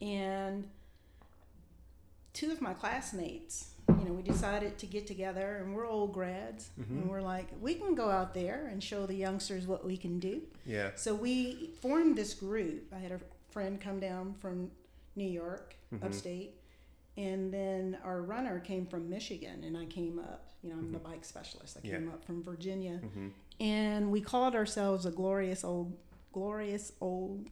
and 0.01 0.67
two 2.33 2.51
of 2.51 2.61
my 2.61 2.73
classmates, 2.73 3.73
you 3.89 4.05
know, 4.05 4.13
we 4.13 4.21
decided 4.21 4.77
to 4.77 4.85
get 4.85 5.07
together, 5.07 5.57
and 5.57 5.73
we're 5.75 5.87
old 5.87 6.13
grads, 6.13 6.69
Mm-hmm. 6.79 6.97
and 6.99 7.09
we're 7.09 7.21
like, 7.21 7.47
we 7.61 7.73
can 7.75 7.95
go 7.95 8.09
out 8.09 8.33
there 8.33 8.67
and 8.71 8.83
show 8.83 9.05
the 9.05 9.15
youngsters 9.15 9.65
what 9.67 9.83
we 9.85 9.97
can 9.97 10.19
do. 10.19 10.41
Yeah. 10.65 10.91
So 10.95 11.13
we 11.15 11.71
formed 11.81 12.15
this 12.17 12.33
group. 12.33 12.93
I 12.95 12.99
had 12.99 13.11
a 13.11 13.19
friend 13.57 13.81
come 13.81 13.99
down 13.99 14.35
from 14.39 14.69
New 15.15 15.27
York, 15.27 15.75
Mm-hmm. 15.91 16.05
upstate, 16.05 16.53
And 17.17 17.51
then 17.51 17.97
our 18.03 18.21
runner 18.21 18.59
came 18.59 18.85
from 18.85 19.09
Michigan, 19.09 19.63
and 19.63 19.75
I 19.75 19.85
came 19.85 20.19
up. 20.19 20.51
You 20.61 20.69
know, 20.69 20.75
I'm 20.75 20.91
the 20.91 20.99
bike 20.99 21.25
specialist. 21.25 21.75
I 21.75 21.79
Mm-hmm. 21.79 21.87
Yeah. 21.89 21.97
came 21.97 22.09
up 22.09 22.23
from 22.23 22.43
Virginia, 22.43 22.97
hmm 23.13 23.29
and 23.59 24.11
we 24.11 24.21
called 24.21 24.53
ourselves 24.53 25.07
a 25.07 25.09
glorious 25.11 25.63
old, 25.63 25.97
glorious 26.31 26.91
old 27.01 27.47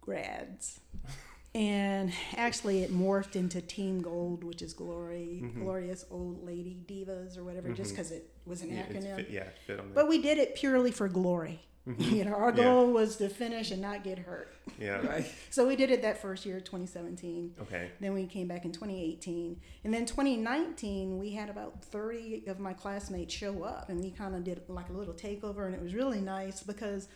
grads. 0.00 0.80
and 1.54 2.10
actually, 2.36 2.82
it 2.82 2.90
morphed 2.90 3.36
into 3.36 3.60
Team 3.60 4.00
Gold, 4.00 4.42
which 4.44 4.62
is 4.62 4.72
glory, 4.72 5.42
Mhm. 5.44 5.60
glorious 5.64 6.06
old 6.10 6.42
lady 6.46 6.78
divas 6.86 7.36
or 7.36 7.44
whatever, 7.44 7.68
just 7.74 7.90
because 7.90 8.10
it 8.12 8.30
was 8.46 8.62
an 8.62 8.70
Yeah, 8.70 8.86
acronym. 8.86 9.16
fit, 9.16 9.28
yeah, 9.30 9.48
fit 9.66 9.78
on. 9.80 9.92
But 9.92 10.08
we 10.08 10.22
did 10.22 10.38
it 10.38 10.54
purely 10.54 10.92
for 10.92 11.08
glory. 11.08 11.60
You 11.86 12.24
know, 12.26 12.34
our 12.34 12.50
Mm-hmm. 12.52 12.58
Yeah. 12.58 12.64
goal 12.64 12.92
was 12.92 13.16
to 13.16 13.28
finish 13.28 13.70
and 13.70 13.80
not 13.82 14.04
get 14.04 14.18
hurt. 14.18 14.52
yeah. 14.78 15.00
Right. 15.06 15.26
So 15.50 15.66
we 15.66 15.76
did 15.76 15.90
it 15.90 16.02
that 16.02 16.20
first 16.20 16.44
year, 16.46 16.60
2017. 16.60 17.54
Okay. 17.62 17.90
Then 18.00 18.12
we 18.14 18.26
came 18.26 18.46
back 18.48 18.64
in 18.64 18.70
2018. 18.72 19.56
And 19.84 19.92
then 19.94 20.04
2019, 20.06 21.18
we 21.18 21.30
had 21.32 21.48
about 21.48 21.82
30 21.84 22.44
of 22.48 22.60
my 22.60 22.74
classmates 22.74 23.34
show 23.34 23.64
up 23.64 23.88
and 23.88 24.00
we 24.00 24.10
kind 24.10 24.34
of 24.36 24.44
did 24.44 24.60
like 24.68 24.88
a 24.90 24.92
little 24.92 25.14
takeover. 25.14 25.66
And 25.66 25.74
it 25.74 25.82
was 25.82 25.94
really 25.94 26.20
nice 26.20 26.62
because 26.62 27.08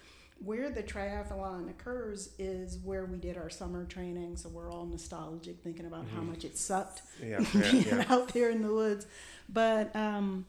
where 0.42 0.70
the 0.70 0.82
triathlon 0.82 1.70
occurs 1.70 2.30
is 2.38 2.78
where 2.78 3.04
we 3.04 3.18
did 3.18 3.36
our 3.36 3.50
summer 3.50 3.84
training. 3.84 4.36
So 4.36 4.48
we're 4.48 4.70
all 4.72 4.86
nostalgic 4.86 5.62
thinking 5.62 5.86
about 5.86 6.06
how 6.14 6.22
much 6.22 6.44
it 6.44 6.56
sucked 6.58 7.02
Yeah. 7.22 7.40
Yeah. 7.54 7.70
yeah. 7.72 8.04
out 8.08 8.28
there 8.32 8.50
in 8.50 8.62
the 8.62 8.72
woods. 8.72 9.06
But 9.48 9.94
um, 9.94 10.46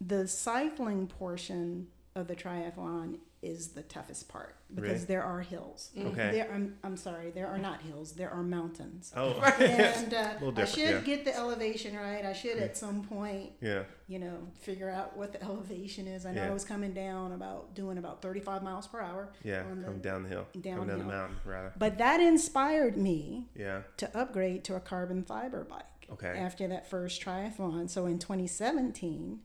the 0.00 0.26
cycling 0.28 1.08
portion 1.08 1.88
of 2.14 2.28
the 2.28 2.36
triathlon 2.36 3.18
is 3.46 3.68
the 3.68 3.82
toughest 3.82 4.28
part 4.28 4.56
because 4.74 4.90
Really? 4.90 5.04
there 5.04 5.22
are 5.22 5.40
hills. 5.40 5.90
Okay. 5.96 6.30
There, 6.32 6.50
I'm, 6.52 6.76
I'm 6.82 6.96
sorry, 6.96 7.30
there 7.30 7.46
are 7.46 7.58
not 7.58 7.80
hills, 7.82 8.12
there 8.12 8.30
are 8.30 8.42
mountains. 8.42 9.12
Oh. 9.16 9.32
And 9.60 10.12
uh, 10.12 10.32
Little 10.40 10.60
I 10.60 10.64
should 10.64 10.78
yeah. 10.80 11.00
get 11.00 11.24
the 11.24 11.34
elevation 11.36 11.94
right. 11.96 12.24
I 12.24 12.32
should 12.32 12.58
at 12.58 12.76
some 12.76 13.02
point, 13.04 13.50
Yeah. 13.60 13.84
you 14.08 14.18
know, 14.18 14.36
figure 14.60 14.90
out 14.90 15.16
what 15.16 15.32
the 15.32 15.42
elevation 15.42 16.06
is. 16.08 16.26
I 16.26 16.32
know 16.32 16.42
Yeah. 16.42 16.50
I 16.50 16.52
was 16.52 16.64
coming 16.64 16.92
down 16.92 17.32
about 17.32 17.74
doing 17.74 17.98
about 17.98 18.20
35 18.22 18.62
miles 18.62 18.86
per 18.88 19.00
hour. 19.00 19.28
Yeah. 19.44 19.62
on 19.70 19.80
the- 19.82 19.86
Come 19.86 20.00
down 20.00 20.22
the 20.24 20.28
hill. 20.28 20.46
Come 20.52 20.62
down 20.62 20.86
the 20.88 20.96
mountain, 20.98 21.36
rather. 21.44 21.72
But 21.78 21.98
that 21.98 22.20
inspired 22.20 22.96
me 22.96 23.48
Yeah. 23.54 23.82
to 23.98 24.16
upgrade 24.18 24.64
to 24.64 24.74
a 24.74 24.80
carbon 24.80 25.22
fiber 25.22 25.64
bike 25.64 25.84
Okay. 26.12 26.38
after 26.38 26.66
that 26.68 26.88
first 26.90 27.22
triathlon. 27.22 27.88
So 27.88 28.06
in 28.06 28.18
2017, 28.18 29.40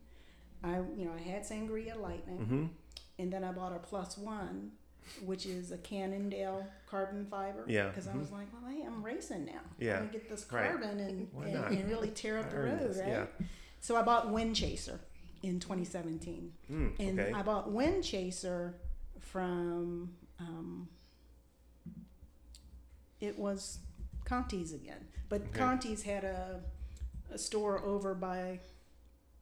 I 0.64 0.76
you 0.96 1.06
know 1.06 1.14
I 1.16 1.22
had 1.22 1.44
Sangria 1.44 2.00
Lightning, 2.00 2.38
Mm-hmm. 2.40 2.66
And 3.22 3.32
then 3.32 3.44
I 3.44 3.52
bought 3.52 3.72
a 3.72 3.78
Plus 3.80 4.18
One, 4.18 4.72
which 5.24 5.46
is 5.46 5.72
a 5.72 5.78
Cannondale 5.78 6.66
carbon 6.90 7.28
fiber. 7.30 7.66
Yeah. 7.68 7.90
Because 7.90 8.08
I 8.08 8.16
was 8.16 8.32
like, 8.32 8.48
well, 8.52 8.72
hey, 8.72 8.84
I'm 8.84 9.04
racing 9.04 9.46
now. 9.46 9.62
Yeah. 9.80 9.94
I'm 9.98 10.00
gonna 10.08 10.12
get 10.14 10.28
this 10.30 10.46
Right. 10.52 10.70
carbon 10.72 11.00
and, 11.00 11.28
and, 11.46 11.56
and 11.56 11.88
really 11.90 12.10
tear 12.22 12.40
up 12.40 12.50
the 12.50 12.58
road, 12.58 12.80
this, 12.80 12.98
right? 12.98 13.08
yeah. 13.08 13.26
So 13.80 13.96
I 13.96 14.02
bought 14.02 14.32
Wind 14.32 14.56
Chaser 14.56 15.00
in 15.44 15.60
2017, 15.60 16.52
Mm, 16.72 17.00
and 17.00 17.20
okay. 17.20 17.32
I 17.32 17.42
bought 17.44 17.72
Wind 17.72 18.04
Chaser 18.04 18.76
from. 19.20 20.12
Um, 20.40 20.88
it 23.20 23.38
was 23.38 23.80
Conte's 24.26 24.74
again, 24.74 25.06
but 25.30 25.42
Okay. 25.42 25.60
Conte's 25.60 26.02
had 26.04 26.24
a, 26.24 26.62
a 27.32 27.38
store 27.38 27.84
over 27.84 28.14
by 28.16 28.60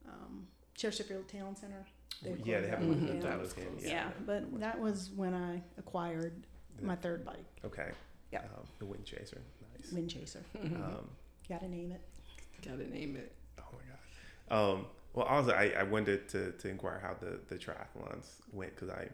um, 0.06 0.46
Chesterfield 0.74 1.28
Town 1.28 1.56
Center. 1.56 1.86
Yeah, 2.44 2.60
they 2.60 2.68
have 2.68 2.80
that 2.80 2.88
one 2.88 3.00
one 3.02 3.08
in 3.08 3.20
down. 3.20 3.32
Dallas 3.32 3.52
game. 3.52 3.76
Yeah. 3.80 3.88
Yeah. 3.88 4.08
but 4.26 4.60
that 4.60 4.78
was 4.78 5.10
when 5.16 5.34
I 5.34 5.62
acquired 5.78 6.32
my 6.82 6.96
third 6.96 7.24
bike, 7.24 7.44
Okay. 7.64 7.90
Yeah. 8.32 8.40
Um, 8.40 8.66
the 8.78 8.86
Wind 8.86 9.04
Chaser. 9.04 9.40
Nice. 9.78 9.92
Wind 9.92 10.10
Chaser. 10.10 10.40
Um, 10.64 11.08
Got 11.48 11.60
to 11.62 11.68
name 11.68 11.90
it. 11.92 12.00
Gotta 12.64 12.88
name 12.88 13.16
it. 13.16 13.32
oh 13.58 13.64
my 13.72 14.56
god. 14.56 14.72
Um, 14.72 14.86
well, 15.14 15.26
also, 15.26 15.50
I, 15.52 15.72
I 15.78 15.82
wanted 15.82 16.28
to, 16.28 16.52
to 16.52 16.68
inquire 16.68 17.00
how 17.02 17.14
the, 17.20 17.40
the 17.48 17.56
triathlons 17.56 18.26
went 18.52 18.74
because 18.76 18.88
I 18.90 19.08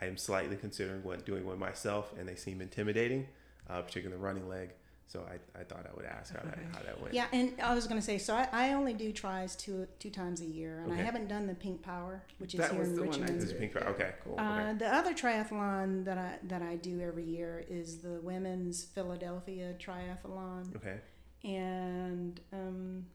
I 0.00 0.06
am 0.06 0.16
slightly 0.16 0.56
considering 0.56 1.02
one, 1.04 1.20
doing 1.20 1.46
one 1.46 1.58
myself, 1.58 2.12
and 2.18 2.28
they 2.28 2.34
seem 2.34 2.60
intimidating, 2.60 3.28
uh, 3.70 3.80
particularly 3.82 4.20
the 4.20 4.26
running 4.26 4.48
leg. 4.48 4.70
So 5.08 5.24
I, 5.30 5.60
I 5.60 5.62
thought 5.62 5.86
I 5.88 5.94
would 5.96 6.04
ask 6.04 6.34
how 6.34 6.42
that 6.42 6.54
Okay. 6.54 6.66
how 6.72 6.80
that 6.82 7.00
went. 7.00 7.14
Yeah, 7.14 7.26
and 7.32 7.52
I 7.62 7.74
was 7.74 7.86
going 7.86 8.00
to 8.00 8.04
say, 8.04 8.18
so 8.18 8.34
I, 8.34 8.48
I 8.52 8.72
only 8.72 8.92
do 8.92 9.12
tries 9.12 9.54
two 9.54 9.86
two 10.00 10.10
times 10.10 10.40
a 10.40 10.44
year, 10.44 10.80
and 10.82 10.92
I 10.92 10.96
haven't 10.96 11.28
done 11.28 11.46
the 11.46 11.54
Pink 11.54 11.80
Power, 11.80 12.22
which 12.38 12.54
is 12.54 12.60
That 12.60 12.72
here 12.72 12.82
in 12.82 12.94
the 12.96 13.02
one 13.02 13.08
I 13.14 13.18
Richmond. 13.20 13.40
Did. 13.46 13.58
pink. 13.58 13.72
Tri- 13.72 13.82
Okay. 13.82 14.12
Cool. 14.24 14.34
Uh, 14.38 14.60
okay. 14.70 14.78
the 14.78 14.92
other 14.92 15.14
triathlon 15.14 16.04
that 16.06 16.18
I 16.18 16.38
that 16.48 16.60
I 16.62 16.74
do 16.76 17.00
every 17.00 17.22
year 17.24 17.64
is 17.68 17.98
the 17.98 18.20
women's 18.22 18.82
Philadelphia 18.84 19.74
Triathlon, 19.78 20.74
Okay. 20.74 20.98
and 21.44 22.40
um, 22.52 23.06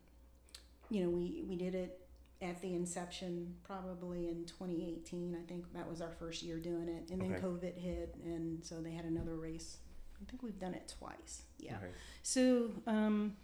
you 0.89 1.03
know 1.03 1.09
we 1.09 1.43
we 1.47 1.57
did 1.57 1.75
it 1.75 1.97
at 2.41 2.59
the 2.61 2.73
inception 2.73 3.53
probably 3.65 4.29
in 4.29 4.45
2018. 4.45 5.37
I 5.39 5.45
think 5.45 5.71
that 5.73 5.87
was 5.89 5.99
our 6.01 6.11
first 6.17 6.41
year 6.41 6.57
doing 6.57 6.87
it, 6.87 7.11
and 7.11 7.21
then 7.21 7.33
Okay. 7.33 7.41
COVID 7.45 7.77
hit, 7.77 8.15
and 8.23 8.63
so 8.65 8.75
they 8.81 8.91
had 8.91 9.03
another 9.05 9.35
race. 9.35 9.77
I 10.21 10.29
think 10.29 10.43
we've 10.43 10.59
done 10.59 10.73
it 10.73 10.93
twice. 10.99 11.43
Yeah. 11.59 11.75
Okay. 11.77 11.87
So, 12.23 12.69
um, 12.87 13.35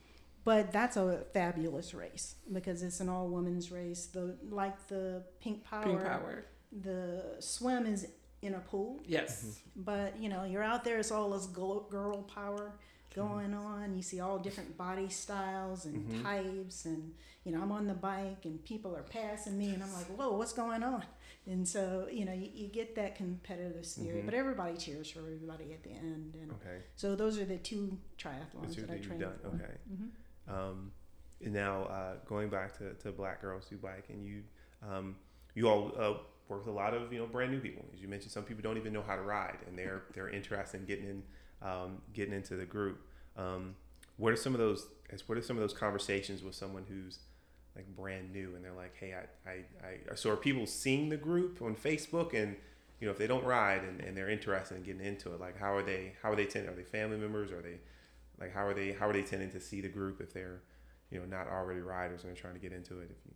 but 0.44 0.72
that's 0.72 0.96
a 0.98 1.26
fabulous 1.34 1.94
race 1.94 2.36
because 2.54 2.84
it's 2.84 3.00
an 3.00 3.10
all 3.10 3.28
women's 3.28 3.72
race. 3.72 4.06
The 4.08 4.36
like 4.50 4.88
the 4.88 5.24
Pink 5.42 5.64
Power, 5.64 5.84
Pink 5.84 6.02
power. 6.04 6.46
the 6.84 7.24
swim 7.40 7.86
is 7.86 8.08
in 8.42 8.54
a 8.54 8.60
pool, 8.60 9.02
Yes. 9.06 9.60
but 9.76 10.18
you 10.20 10.30
know 10.30 10.44
you're 10.46 10.64
out 10.64 10.84
there. 10.84 11.00
It's 11.00 11.12
all 11.12 11.32
this 11.32 11.48
girl 11.48 12.22
power 12.34 12.72
going 13.16 13.54
on. 13.56 13.96
You 13.96 14.04
see 14.04 14.20
all 14.20 14.38
different 14.38 14.78
body 14.78 15.10
styles 15.10 15.86
and 15.86 16.08
Mhm. 16.08 16.24
types, 16.24 16.86
and 16.86 17.14
you 17.44 17.52
know 17.52 17.62
I'm 17.62 17.72
on 17.72 17.88
the 17.88 17.96
bike 17.96 18.46
and 18.46 18.64
people 18.64 18.96
are 18.96 19.02
passing 19.04 19.58
me, 19.58 19.72
and 19.74 19.82
I'm 19.84 19.92
like, 19.94 20.06
whoa, 20.06 20.38
what's 20.38 20.54
going 20.54 20.84
on? 20.84 21.04
And 21.50 21.66
so 21.68 22.08
you 22.12 22.26
know 22.26 22.34
you, 22.34 22.50
you 22.54 22.68
get 22.68 22.96
that 22.96 23.16
competitive 23.16 23.86
spirit, 23.86 24.24
Mhm. 24.24 24.26
but 24.26 24.34
everybody 24.34 24.76
cheers 24.78 25.10
for 25.10 25.20
everybody 25.20 25.72
at 25.74 25.82
the 25.84 25.92
end, 25.92 26.36
and 26.36 26.52
Okay. 26.54 26.82
so 26.96 27.16
those 27.16 27.38
are 27.40 27.46
the 27.46 27.58
two 27.58 27.98
The 28.18 28.24
triathlons 28.24 28.76
two 28.76 28.82
that 28.82 28.90
I 28.92 28.94
that 28.96 29.04
you've 29.04 29.20
done. 29.20 29.40
for. 29.42 29.48
Okay. 29.50 29.78
hmm 29.88 30.52
Um, 30.54 30.92
and 31.44 31.54
now 31.54 31.84
uh, 31.84 32.16
going 32.26 32.50
back 32.50 32.78
to, 32.80 32.94
to 32.96 33.12
Black 33.12 33.42
Girls 33.42 33.68
Do 33.70 33.78
Bike, 33.78 34.06
and 34.10 34.26
you 34.26 34.44
um, 34.82 35.16
you 35.56 35.68
all 35.70 35.92
uh, 35.98 36.18
work 36.50 36.60
with 36.66 36.68
a 36.68 36.72
lot 36.72 36.94
of 36.94 37.12
you 37.14 37.20
know 37.20 37.26
brand 37.28 37.52
new 37.52 37.60
people. 37.60 37.86
As 37.94 38.02
you 38.02 38.08
mentioned, 38.08 38.32
some 38.32 38.44
people 38.44 38.62
don't 38.62 38.78
even 38.78 38.92
know 38.94 39.02
how 39.04 39.16
to 39.16 39.22
ride, 39.22 39.60
and 39.68 39.78
they're 39.78 40.04
they're 40.14 40.30
interested 40.30 40.82
in 40.82 40.86
getting 40.86 41.06
in 41.06 41.24
um, 41.62 42.02
getting 42.14 42.34
into 42.34 42.56
the 42.58 42.66
group. 42.66 43.00
Um, 43.38 43.76
what 44.18 44.34
are 44.34 44.38
some 44.38 44.54
of 44.54 44.60
those? 44.60 44.86
as 45.12 45.28
What 45.30 45.38
are 45.38 45.42
some 45.42 45.56
of 45.56 45.62
those 45.62 45.74
conversations 45.74 46.44
with 46.44 46.56
someone 46.56 46.84
who's 46.90 47.20
like 47.78 47.96
brand 47.96 48.34
new, 48.34 48.56
and 48.56 48.66
they're 48.66 48.74
like, 48.74 48.96
"Hey, 49.00 49.14
I, 49.14 49.50
I, 49.50 49.54
I 50.12 50.16
so 50.16 50.32
are 50.32 50.36
people 50.36 50.66
seeing 50.66 51.10
the 51.10 51.18
group 51.18 51.62
on 51.62 51.76
Facebook 51.76 52.34
and 52.34 52.56
you 53.00 53.06
know 53.06 53.12
if 53.12 53.20
they 53.20 53.28
don't 53.28 53.46
ride 53.46 53.84
and, 53.84 54.02
and 54.02 54.18
they're 54.18 54.30
interested 54.30 54.76
in 54.76 54.84
getting 54.84 55.06
into 55.06 55.32
it 55.32 55.40
like 55.40 55.56
how 55.60 55.76
are 55.76 55.84
they 55.84 56.14
how 56.24 56.32
are 56.32 56.36
they 56.36 56.46
tend 56.46 56.68
are 56.68 56.74
they 56.74 56.84
family 56.84 57.16
members 57.18 57.52
are 57.52 57.62
they 57.62 57.78
like 58.40 58.52
how 58.52 58.66
are 58.66 58.74
they 58.74 58.92
how 58.94 59.08
are 59.08 59.14
they 59.14 59.22
tending 59.22 59.52
to 59.52 59.60
see 59.60 59.82
the 59.82 59.88
group 59.88 60.20
if 60.20 60.34
they're 60.34 60.64
you 61.12 61.20
know 61.20 61.26
not 61.26 61.48
already 61.48 61.80
riders 61.80 62.24
and 62.24 62.30
they're 62.32 62.42
trying 62.42 62.56
to 62.56 62.60
get 62.60 62.74
into 62.74 63.00
it 63.00 63.12
if 63.12 63.18
you 63.26 63.34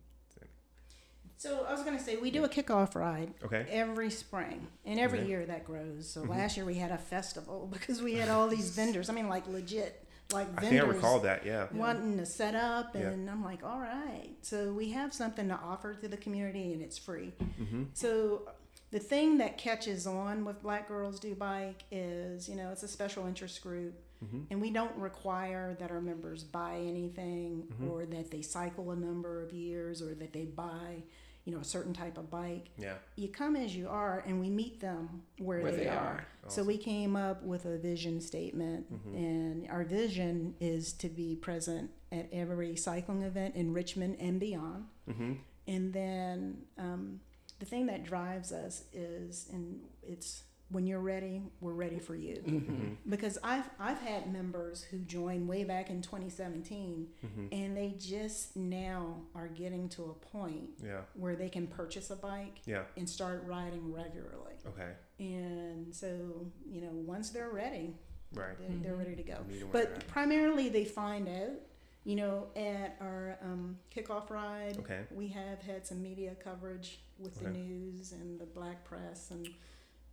So 1.42 1.64
I 1.68 1.72
was 1.72 1.82
going 1.82 1.98
to 1.98 2.02
say 2.02 2.16
we 2.16 2.30
do 2.30 2.44
a 2.44 2.48
kickoff 2.48 2.94
ride 2.94 3.34
okay 3.44 3.66
every 3.68 4.10
spring, 4.10 4.68
and 4.84 5.00
every 5.00 5.26
year 5.26 5.44
that 5.46 5.64
grows. 5.64 6.08
So 6.08 6.22
Mhm. 6.22 6.28
last 6.28 6.56
year 6.56 6.64
we 6.64 6.74
had 6.74 6.92
a 6.92 6.98
festival 6.98 7.66
because 7.72 8.00
we 8.00 8.14
had 8.14 8.28
all 8.28 8.46
these 8.46 8.70
vendors. 8.70 9.10
I 9.10 9.12
mean, 9.12 9.28
like 9.28 9.48
legit, 9.48 10.01
like 10.32 10.48
i 10.56 10.60
vendors 10.60 10.70
think 10.70 10.82
i 10.82 10.86
recall 10.86 11.18
that 11.20 11.44
yeah 11.46 11.66
wanting 11.74 12.16
to 12.18 12.26
set 12.26 12.54
up, 12.54 12.94
Yeah. 12.94 13.08
and 13.10 13.28
I'm 13.30 13.44
like, 13.44 13.62
all 13.64 13.78
right. 13.78 14.30
So 14.42 14.72
we 14.72 14.90
have 14.90 15.12
something 15.12 15.48
to 15.48 15.54
offer 15.54 15.94
to 15.94 16.08
the 16.08 16.16
community, 16.16 16.72
and 16.72 16.82
it's 16.82 16.98
free. 16.98 17.32
mm-hmm. 17.60 17.84
So 17.94 18.50
the 18.90 18.98
thing 18.98 19.38
that 19.38 19.56
catches 19.58 20.06
on 20.06 20.44
with 20.44 20.62
Black 20.62 20.86
Girls 20.88 21.18
Do 21.20 21.34
Bike 21.34 21.82
is, 21.90 22.48
you 22.48 22.56
know, 22.56 22.70
it's 22.70 22.82
a 22.82 22.88
special 22.88 23.26
interest 23.26 23.62
group, 23.62 23.94
Mm-hmm. 24.24 24.38
and 24.52 24.60
we 24.60 24.70
don't 24.70 24.96
require 24.96 25.74
that 25.80 25.90
our 25.90 26.00
members 26.00 26.44
buy 26.44 26.76
anything 26.76 27.64
Mhm. 27.72 27.90
or 27.90 28.06
that 28.06 28.30
they 28.30 28.40
cycle 28.40 28.92
a 28.92 28.96
number 28.96 29.42
of 29.42 29.52
years 29.52 30.00
or 30.00 30.14
that 30.14 30.32
they 30.32 30.44
buy, 30.44 31.02
you 31.44 31.52
know, 31.52 31.60
a 31.60 31.64
certain 31.64 31.92
type 31.92 32.18
of 32.18 32.30
bike. 32.30 32.68
yeah 32.78 32.94
You 33.16 33.28
come 33.28 33.56
as 33.56 33.74
you 33.74 33.88
are, 33.88 34.22
and 34.26 34.40
we 34.40 34.48
meet 34.48 34.80
them 34.80 35.22
where, 35.38 35.60
Where 35.60 35.72
they, 35.72 35.84
they 35.84 35.88
are. 35.88 35.96
are. 35.96 36.26
So 36.48 36.62
we 36.62 36.78
came 36.78 37.16
up 37.16 37.42
with 37.42 37.64
a 37.66 37.78
vision 37.78 38.20
statement, 38.20 38.86
Mhm. 38.92 39.16
and 39.16 39.70
our 39.70 39.84
vision 39.84 40.54
is 40.60 40.92
to 40.94 41.08
be 41.08 41.34
present 41.36 41.90
at 42.12 42.28
every 42.32 42.76
cycling 42.76 43.22
event 43.22 43.56
in 43.56 43.72
Richmond 43.72 44.16
and 44.20 44.38
beyond. 44.38 44.86
mm-hmm. 45.08 45.32
And 45.68 45.92
then 45.92 46.62
um, 46.78 47.20
the 47.60 47.66
thing 47.66 47.86
that 47.86 48.04
drives 48.04 48.52
us 48.52 48.84
is, 48.92 49.48
and 49.52 49.80
it's 50.02 50.42
when 50.72 50.86
you're 50.86 51.00
ready, 51.00 51.42
we're 51.60 51.72
ready 51.74 51.98
for 51.98 52.14
you. 52.16 52.42
Mm-hmm. 52.46 53.10
Because 53.10 53.38
I've 53.44 53.68
I've 53.78 54.00
had 54.00 54.32
members 54.32 54.82
who 54.82 54.98
joined 54.98 55.46
way 55.48 55.64
back 55.64 55.90
in 55.90 56.02
2017, 56.02 57.06
Mm-hmm. 57.24 57.46
and 57.52 57.76
they 57.76 57.94
just 57.98 58.56
now 58.56 59.16
are 59.34 59.48
getting 59.48 59.88
to 59.90 60.02
a 60.04 60.14
point 60.14 60.70
yeah 60.82 61.00
where 61.14 61.36
they 61.36 61.48
can 61.48 61.66
purchase 61.66 62.10
a 62.10 62.16
bike 62.16 62.60
yeah 62.66 62.82
and 62.96 63.08
start 63.08 63.44
riding 63.46 63.92
regularly. 63.92 64.54
okay 64.66 64.92
And 65.20 65.94
so, 65.94 66.46
you 66.68 66.80
know, 66.80 66.90
once 66.92 67.30
they're 67.30 67.50
ready, 67.50 67.94
right 68.34 68.56
they're, 68.58 68.78
they're 68.82 68.96
ready 68.96 69.14
to 69.16 69.22
go. 69.22 69.34
Mm-hmm. 69.34 69.52
Meet 69.52 69.62
'em 69.62 69.68
where 69.70 69.82
they're 69.84 69.92
But 69.94 70.02
at. 70.02 70.08
primarily, 70.08 70.68
they 70.68 70.84
find 70.84 71.28
out 71.28 71.56
You 72.04 72.16
know, 72.16 72.46
at 72.56 72.96
our 73.00 73.38
um, 73.42 73.78
kickoff 73.94 74.28
ride, 74.30 74.76
Okay. 74.82 75.02
we 75.14 75.28
have 75.28 75.60
had 75.62 75.86
some 75.86 76.02
media 76.02 76.32
coverage 76.42 76.98
with 77.18 77.34
the 77.40 77.50
news 77.50 78.10
and 78.10 78.40
the 78.40 78.46
black 78.58 78.78
press, 78.84 79.30
and 79.30 79.48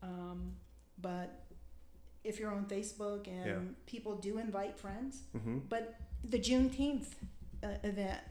um, 0.02 0.56
but 1.02 1.46
if 2.24 2.40
you're 2.40 2.52
on 2.52 2.66
Facebook 2.66 3.28
and 3.28 3.46
Yeah. 3.46 3.60
people 3.86 4.16
do 4.16 4.38
invite 4.38 4.78
friends, 4.78 5.24
Mm-hmm. 5.36 5.60
but 5.70 5.96
the 6.24 6.38
Juneteenth 6.40 7.08
uh, 7.64 7.68
event 7.84 8.22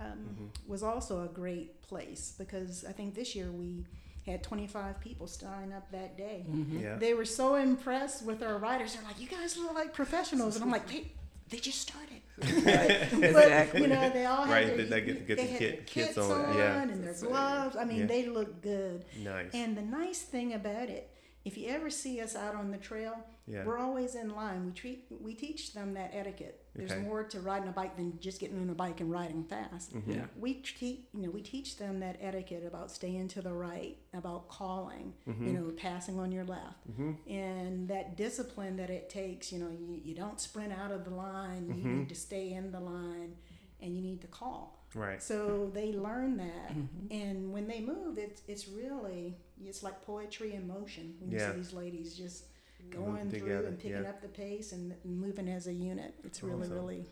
um, 0.00 0.36
Mhm. 0.54 0.68
was 0.68 0.82
also 0.84 1.24
a 1.24 1.28
great 1.28 1.82
place 1.82 2.32
because 2.38 2.84
I 2.84 2.92
think 2.92 3.14
this 3.16 3.34
year 3.34 3.50
we 3.50 3.84
had 4.26 4.42
25 4.44 5.00
people 5.00 5.26
sign 5.26 5.72
up 5.72 5.90
that 5.90 6.16
day. 6.16 6.44
Mhm. 6.48 6.80
Yeah. 6.80 6.96
They 6.98 7.14
were 7.14 7.24
so 7.24 7.56
impressed 7.56 8.24
with 8.24 8.40
our 8.42 8.58
riders. 8.58 8.94
They're 8.94 9.02
like, 9.02 9.18
"You 9.20 9.26
guys 9.26 9.56
look 9.56 9.74
like 9.74 9.92
professionals," 9.92 10.54
and 10.54 10.62
I'm 10.64 10.70
like, 10.70 10.86
"They, 10.86 11.10
they 11.48 11.58
just 11.58 11.80
started." 11.80 12.17
Right, 12.40 13.08
But 13.10 13.22
exactly. 13.44 13.80
you 13.82 13.86
know, 13.88 14.10
they 14.10 14.26
all 14.26 14.44
had 14.44 14.68
their, 14.68 14.76
they- 14.76 14.84
they 14.84 15.00
get- 15.02 15.26
get 15.26 15.36
they 15.38 15.46
the 15.46 15.58
kit- 15.58 15.58
their 15.58 15.70
kits 15.84 15.92
kits 16.14 16.18
on, 16.18 16.44
on, 16.44 16.56
yeah. 16.56 16.82
and 16.82 17.04
their 17.04 17.14
gloves. 17.14 17.76
I 17.76 17.84
mean, 17.84 18.00
Yeah. 18.00 18.06
they 18.06 18.26
look 18.26 18.60
good. 18.62 19.04
Nice. 19.22 19.50
And 19.54 19.76
the 19.76 19.82
nice 19.82 20.22
thing 20.22 20.52
about 20.54 20.88
it, 20.88 21.10
if 21.44 21.56
you 21.56 21.68
ever 21.68 21.90
see 21.90 22.20
us 22.20 22.36
out 22.36 22.54
on 22.54 22.70
the 22.70 22.76
trail, 22.78 23.14
yeah. 23.46 23.64
we're 23.64 23.78
always 23.78 24.14
in 24.14 24.34
line. 24.34 24.66
We 24.66 24.72
treat 24.72 25.06
we 25.20 25.34
teach 25.34 25.72
them 25.72 25.94
that 25.94 26.10
etiquette. 26.14 26.62
There's 26.74 26.92
Okay. 26.92 27.02
more 27.02 27.24
to 27.24 27.40
riding 27.40 27.68
a 27.68 27.72
bike 27.72 27.96
than 27.96 28.18
just 28.20 28.38
getting 28.40 28.58
on 28.60 28.70
a 28.70 28.74
bike 28.74 29.00
and 29.00 29.10
riding 29.10 29.42
fast. 29.44 29.92
Mhm. 29.94 30.14
Yeah. 30.14 30.26
We 30.38 30.54
teach 30.54 30.80
you 30.82 31.22
know 31.22 31.30
we 31.30 31.42
teach 31.42 31.76
them 31.76 32.00
that 32.00 32.16
etiquette 32.20 32.64
about 32.64 32.90
staying 32.90 33.28
to 33.28 33.42
the 33.42 33.52
right, 33.52 33.98
about 34.12 34.48
calling, 34.48 35.14
Mhm. 35.26 35.46
you 35.46 35.52
know, 35.54 35.70
passing 35.72 36.18
on 36.18 36.30
your 36.30 36.44
left, 36.44 36.86
Mhm. 36.90 37.16
and 37.28 37.88
that 37.88 38.16
discipline 38.16 38.76
that 38.76 38.90
it 38.90 39.08
takes. 39.10 39.52
You 39.52 39.58
know, 39.60 39.70
you, 39.70 40.00
you 40.04 40.14
don't 40.14 40.40
sprint 40.40 40.72
out 40.72 40.92
of 40.92 41.04
the 41.04 41.10
line. 41.14 41.66
You 41.68 41.74
Mhm. 41.84 41.98
need 42.00 42.08
to 42.10 42.14
stay 42.14 42.52
in 42.52 42.70
the 42.70 42.80
line, 42.80 43.36
and 43.80 43.96
you 43.96 44.02
need 44.02 44.20
to 44.20 44.28
call. 44.28 44.84
Right. 44.94 45.22
So 45.22 45.70
they 45.74 45.92
learn 45.92 46.36
that, 46.38 46.70
Mhm. 46.74 46.88
and 47.10 47.52
when 47.52 47.66
they 47.66 47.80
move, 47.80 48.18
it's 48.18 48.42
it's 48.46 48.68
really 48.68 49.36
it's 49.64 49.82
like 49.82 50.00
poetry 50.02 50.54
in 50.54 50.66
motion. 50.68 51.16
When 51.18 51.30
you 51.32 51.38
Yeah. 51.38 51.50
see 51.50 51.56
these 51.58 51.72
ladies 51.72 52.14
just 52.16 52.44
Moving 52.44 52.54
going 52.90 53.28
through 53.30 53.40
together, 53.40 53.68
and 53.68 53.78
picking 53.78 54.02
yeah. 54.02 54.08
up 54.08 54.20
the 54.22 54.28
pace 54.28 54.72
and, 54.72 54.94
and 55.04 55.20
moving 55.20 55.48
as 55.48 55.66
a 55.66 55.72
unit. 55.72 56.14
It's 56.24 56.42
really 56.42 56.62
Awesome. 56.66 56.74
really 56.74 57.04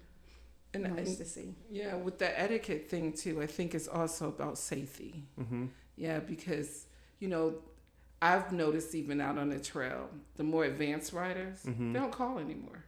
And, 0.74 0.82
nice 0.84 1.08
and 1.08 1.18
to 1.18 1.24
see. 1.24 1.54
yeah, 1.70 1.94
with 1.96 2.18
the 2.18 2.38
etiquette 2.40 2.88
thing 2.88 3.12
too, 3.12 3.42
I 3.42 3.46
think 3.46 3.74
it's 3.74 3.88
also 3.88 4.28
about 4.28 4.58
safety. 4.58 5.24
Mm-hmm. 5.40 5.66
Yeah, 5.96 6.20
because 6.20 6.86
you 7.20 7.28
know, 7.28 7.54
I've 8.20 8.52
noticed 8.52 8.94
even 8.94 9.20
out 9.20 9.38
on 9.38 9.48
the 9.50 9.58
trail, 9.60 10.08
the 10.36 10.42
more 10.44 10.64
advanced 10.64 11.12
riders, 11.12 11.62
Mhm. 11.64 11.92
they 11.92 11.98
don't 11.98 12.12
call 12.12 12.38
anymore. 12.38 12.84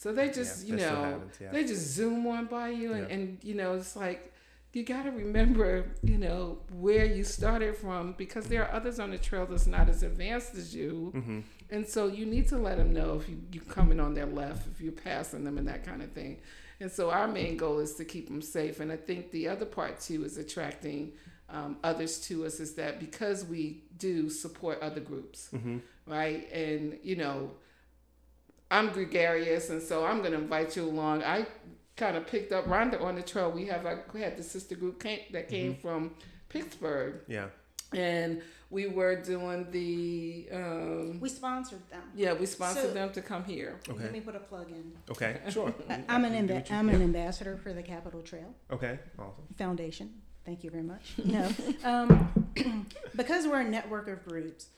So 0.00 0.12
they 0.12 0.28
just, 0.30 0.64
Yeah, 0.66 0.70
you 0.74 0.76
know, 0.80 1.02
happens, 1.02 1.34
yeah. 1.40 1.50
they 1.50 1.64
just 1.64 1.86
zoom 1.94 2.24
on 2.28 2.46
by 2.46 2.68
you, 2.70 2.92
and, 2.92 3.08
Yeah. 3.08 3.14
and 3.14 3.38
you 3.42 3.54
know, 3.54 3.74
it's 3.74 3.96
like 3.96 4.32
you 4.72 4.84
got 4.84 5.04
to 5.04 5.10
remember, 5.10 5.86
you 6.02 6.18
know, 6.18 6.58
where 6.72 7.04
you 7.04 7.24
started 7.24 7.76
from 7.76 8.12
because 8.12 8.46
there 8.46 8.64
are 8.64 8.72
others 8.72 9.00
on 9.00 9.10
the 9.10 9.18
trail 9.18 9.44
that's 9.46 9.66
not 9.66 9.88
as 9.88 10.02
advanced 10.04 10.54
as 10.54 10.72
you, 10.74 11.10
Mm-hmm. 11.16 11.40
And 11.70 11.86
so 11.86 12.06
you 12.06 12.24
need 12.26 12.48
to 12.48 12.58
let 12.58 12.78
them 12.78 12.92
know 12.92 13.18
if 13.20 13.28
you 13.28 13.38
you 13.52 13.60
coming 13.60 14.00
on 14.00 14.14
their 14.14 14.26
left, 14.26 14.66
if 14.68 14.80
you're 14.80 14.92
passing 14.92 15.44
them, 15.44 15.58
and 15.58 15.66
that 15.68 15.84
kind 15.84 16.02
of 16.02 16.12
thing. 16.12 16.38
And 16.80 16.90
so 16.90 17.10
our 17.10 17.26
main 17.26 17.56
goal 17.56 17.80
is 17.80 17.94
to 17.96 18.04
keep 18.04 18.28
them 18.28 18.40
safe. 18.40 18.78
And 18.80 18.92
I 18.92 18.96
think 18.96 19.30
the 19.32 19.48
other 19.48 19.66
part 19.66 20.00
too 20.00 20.24
is 20.24 20.38
attracting 20.38 21.12
um, 21.50 21.76
others 21.82 22.20
to 22.28 22.44
us 22.46 22.60
is 22.60 22.74
that 22.74 23.00
because 23.00 23.44
we 23.44 23.82
do 23.96 24.30
support 24.30 24.80
other 24.80 25.00
groups, 25.00 25.48
Mm-hmm. 25.54 25.78
right? 26.06 26.50
And 26.52 26.98
you 27.02 27.16
know, 27.16 27.50
I'm 28.70 28.90
gregarious, 28.90 29.70
and 29.70 29.82
so 29.82 30.04
I'm 30.04 30.18
going 30.18 30.32
to 30.32 30.38
invite 30.38 30.76
you 30.76 30.84
along. 30.84 31.22
I 31.22 31.46
kind 31.96 32.16
of 32.16 32.26
picked 32.26 32.52
up 32.52 32.66
Rhonda 32.66 33.00
on 33.02 33.14
the 33.16 33.22
trail. 33.22 33.50
We 33.50 33.66
have 33.66 33.86
a, 33.86 34.00
we 34.12 34.20
had 34.20 34.36
the 34.36 34.42
sister 34.42 34.74
group 34.76 35.02
came, 35.02 35.20
that 35.32 35.48
came 35.48 35.74
from 35.74 36.14
Pittsburgh, 36.48 37.20
Yeah. 37.26 37.46
And 37.94 38.42
we 38.70 38.86
were 38.86 39.16
doing 39.16 39.70
the 39.70 40.48
um, 40.52 41.20
We 41.20 41.28
sponsored 41.30 41.80
them. 41.90 42.02
yeah 42.14 42.34
we 42.34 42.44
sponsored 42.46 42.82
So- 42.84 42.92
them 42.94 43.10
to 43.12 43.22
come 43.22 43.44
here. 43.44 43.80
Okay. 43.88 44.02
Let 44.04 44.12
me 44.12 44.20
put 44.20 44.36
a 44.36 44.40
plug 44.40 44.70
in. 44.70 44.92
Okay. 45.10 45.40
Sure. 45.48 45.74
I- 45.90 46.04
I'm 46.08 46.24
an 46.24 46.34
You 46.48 46.54
amb- 46.54 46.70
I'm 46.70 46.88
an 46.90 47.00
ambassador 47.02 47.56
for 47.56 47.72
the 47.72 47.82
Capital 47.82 48.20
Trail 48.22 48.54
Okay. 48.70 48.98
Awesome. 49.18 49.44
Foundation. 49.56 50.10
Thank 50.44 50.64
you 50.64 50.70
very 50.70 50.82
much. 50.82 51.14
No, 51.24 51.48
um, 51.84 52.86
because 53.16 53.46
we're 53.46 53.60
a 53.60 53.64
network 53.68 54.08
of 54.08 54.24
groups, 54.26 54.68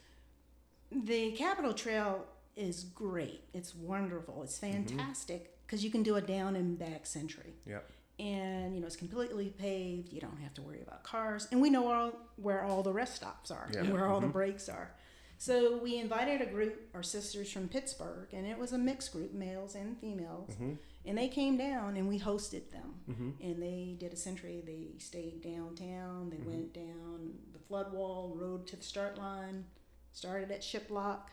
the 0.93 1.33
Capital 1.33 1.73
Trail 1.75 2.25
is 2.57 2.85
great. 2.85 3.43
It's 3.55 3.75
wonderful. 3.75 4.43
It's 4.43 4.59
fantastic 4.59 5.57
because 5.67 5.85
you 5.85 5.91
can 5.91 6.03
do 6.03 6.17
a 6.17 6.21
down 6.21 6.57
and 6.57 6.79
back 6.79 7.07
century. 7.07 7.55
Yep. 7.67 7.89
And 8.21 8.75
you 8.75 8.81
know 8.81 8.87
it's 8.87 8.97
completely 8.97 9.49
paved. 9.59 10.13
You 10.13 10.21
don't 10.21 10.37
have 10.41 10.53
to 10.55 10.63
worry 10.63 10.83
about 10.83 11.03
cars, 11.05 11.49
and 11.51 11.61
we 11.63 11.71
know 11.71 11.91
all, 11.91 12.13
where 12.37 12.63
all 12.63 12.83
the 12.83 12.93
rest 12.93 13.15
stops 13.17 13.51
are 13.51 13.69
and 13.77 13.91
where 13.93 14.07
all 14.07 14.21
the 14.21 14.27
Mhm. 14.27 14.33
breaks 14.33 14.69
are. 14.69 14.95
So 15.39 15.79
we 15.79 15.97
invited 15.97 16.43
a 16.43 16.47
group, 16.47 16.91
our 16.95 17.03
sisters 17.03 17.51
from 17.51 17.67
Pittsburgh, 17.69 18.29
and 18.35 18.47
it 18.47 18.59
was 18.59 18.73
a 18.73 18.79
mixed 18.79 19.11
group, 19.13 19.33
males 19.33 19.75
and 19.75 19.99
females, 19.99 20.51
Mm-hmm. 20.51 20.75
and 21.07 21.17
they 21.17 21.29
came 21.29 21.57
down 21.57 21.97
and 21.97 22.07
we 22.11 22.21
hosted 22.21 22.71
them. 22.73 23.01
Mm-hmm. 23.09 23.31
And 23.43 23.63
they 23.63 23.97
did 23.99 24.13
a 24.13 24.17
century. 24.17 24.63
They 24.67 24.99
stayed 24.99 25.41
downtown. 25.41 26.29
They 26.29 26.37
Mhm. 26.37 26.45
went 26.45 26.73
down 26.75 27.39
the 27.55 27.59
flood 27.59 27.91
wall, 27.95 28.35
rode 28.37 28.67
to 28.67 28.77
the 28.77 28.83
start 28.83 29.17
line, 29.17 29.65
started 30.13 30.51
at 30.51 30.63
Shiplock. 30.63 31.31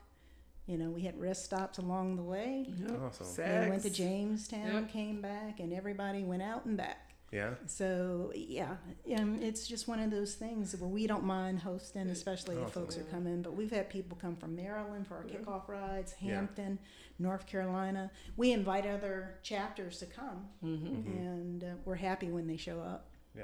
You 0.67 0.77
know, 0.77 0.89
we 0.89 1.01
had 1.01 1.19
rest 1.19 1.45
stops 1.45 1.77
along 1.77 2.17
the 2.17 2.23
way. 2.23 2.67
Yep. 2.79 3.01
Awesome. 3.01 3.43
They 3.43 3.69
went 3.69 3.83
to 3.83 3.89
Jamestown, 3.89 4.73
Yep. 4.73 4.89
came 4.89 5.21
back, 5.21 5.59
and 5.61 5.71
everybody 5.73 6.23
went 6.23 6.43
out 6.43 6.65
and 6.65 6.75
back. 6.77 7.13
Yeah. 7.31 7.55
So 7.65 8.31
yeah, 8.35 8.77
um, 9.17 9.41
it's 9.41 9.67
just 9.67 9.87
one 9.87 9.99
of 9.99 10.11
those 10.11 10.35
things 10.35 10.73
where 10.77 10.89
we 10.89 11.07
don't 11.07 11.25
mind 11.25 11.59
hosting, 11.59 12.07
especially 12.09 12.55
if 12.55 12.69
folks 12.71 12.97
are 12.97 13.03
coming. 13.03 13.41
But 13.41 13.53
we've 13.55 13.71
had 13.71 13.89
people 13.89 14.17
come 14.21 14.35
from 14.37 14.55
Maryland 14.55 15.07
for 15.07 15.15
our 15.17 15.25
Yeah. 15.27 15.37
kickoff 15.39 15.67
rides, 15.67 16.15
Yeah. 16.21 16.35
Hampton, 16.35 16.79
North 17.19 17.45
Carolina. 17.45 18.11
We 18.37 18.51
invite 18.53 18.85
other 18.85 19.39
chapters 19.43 19.99
to 19.99 20.05
come, 20.05 20.47
hmm 20.61 20.75
Mhm. 20.75 21.05
and 21.17 21.63
uh, 21.63 21.67
we're 21.83 21.95
happy 21.95 22.31
when 22.31 22.47
they 22.47 22.57
show 22.57 22.79
up. 22.79 23.09
Yeah. 23.35 23.43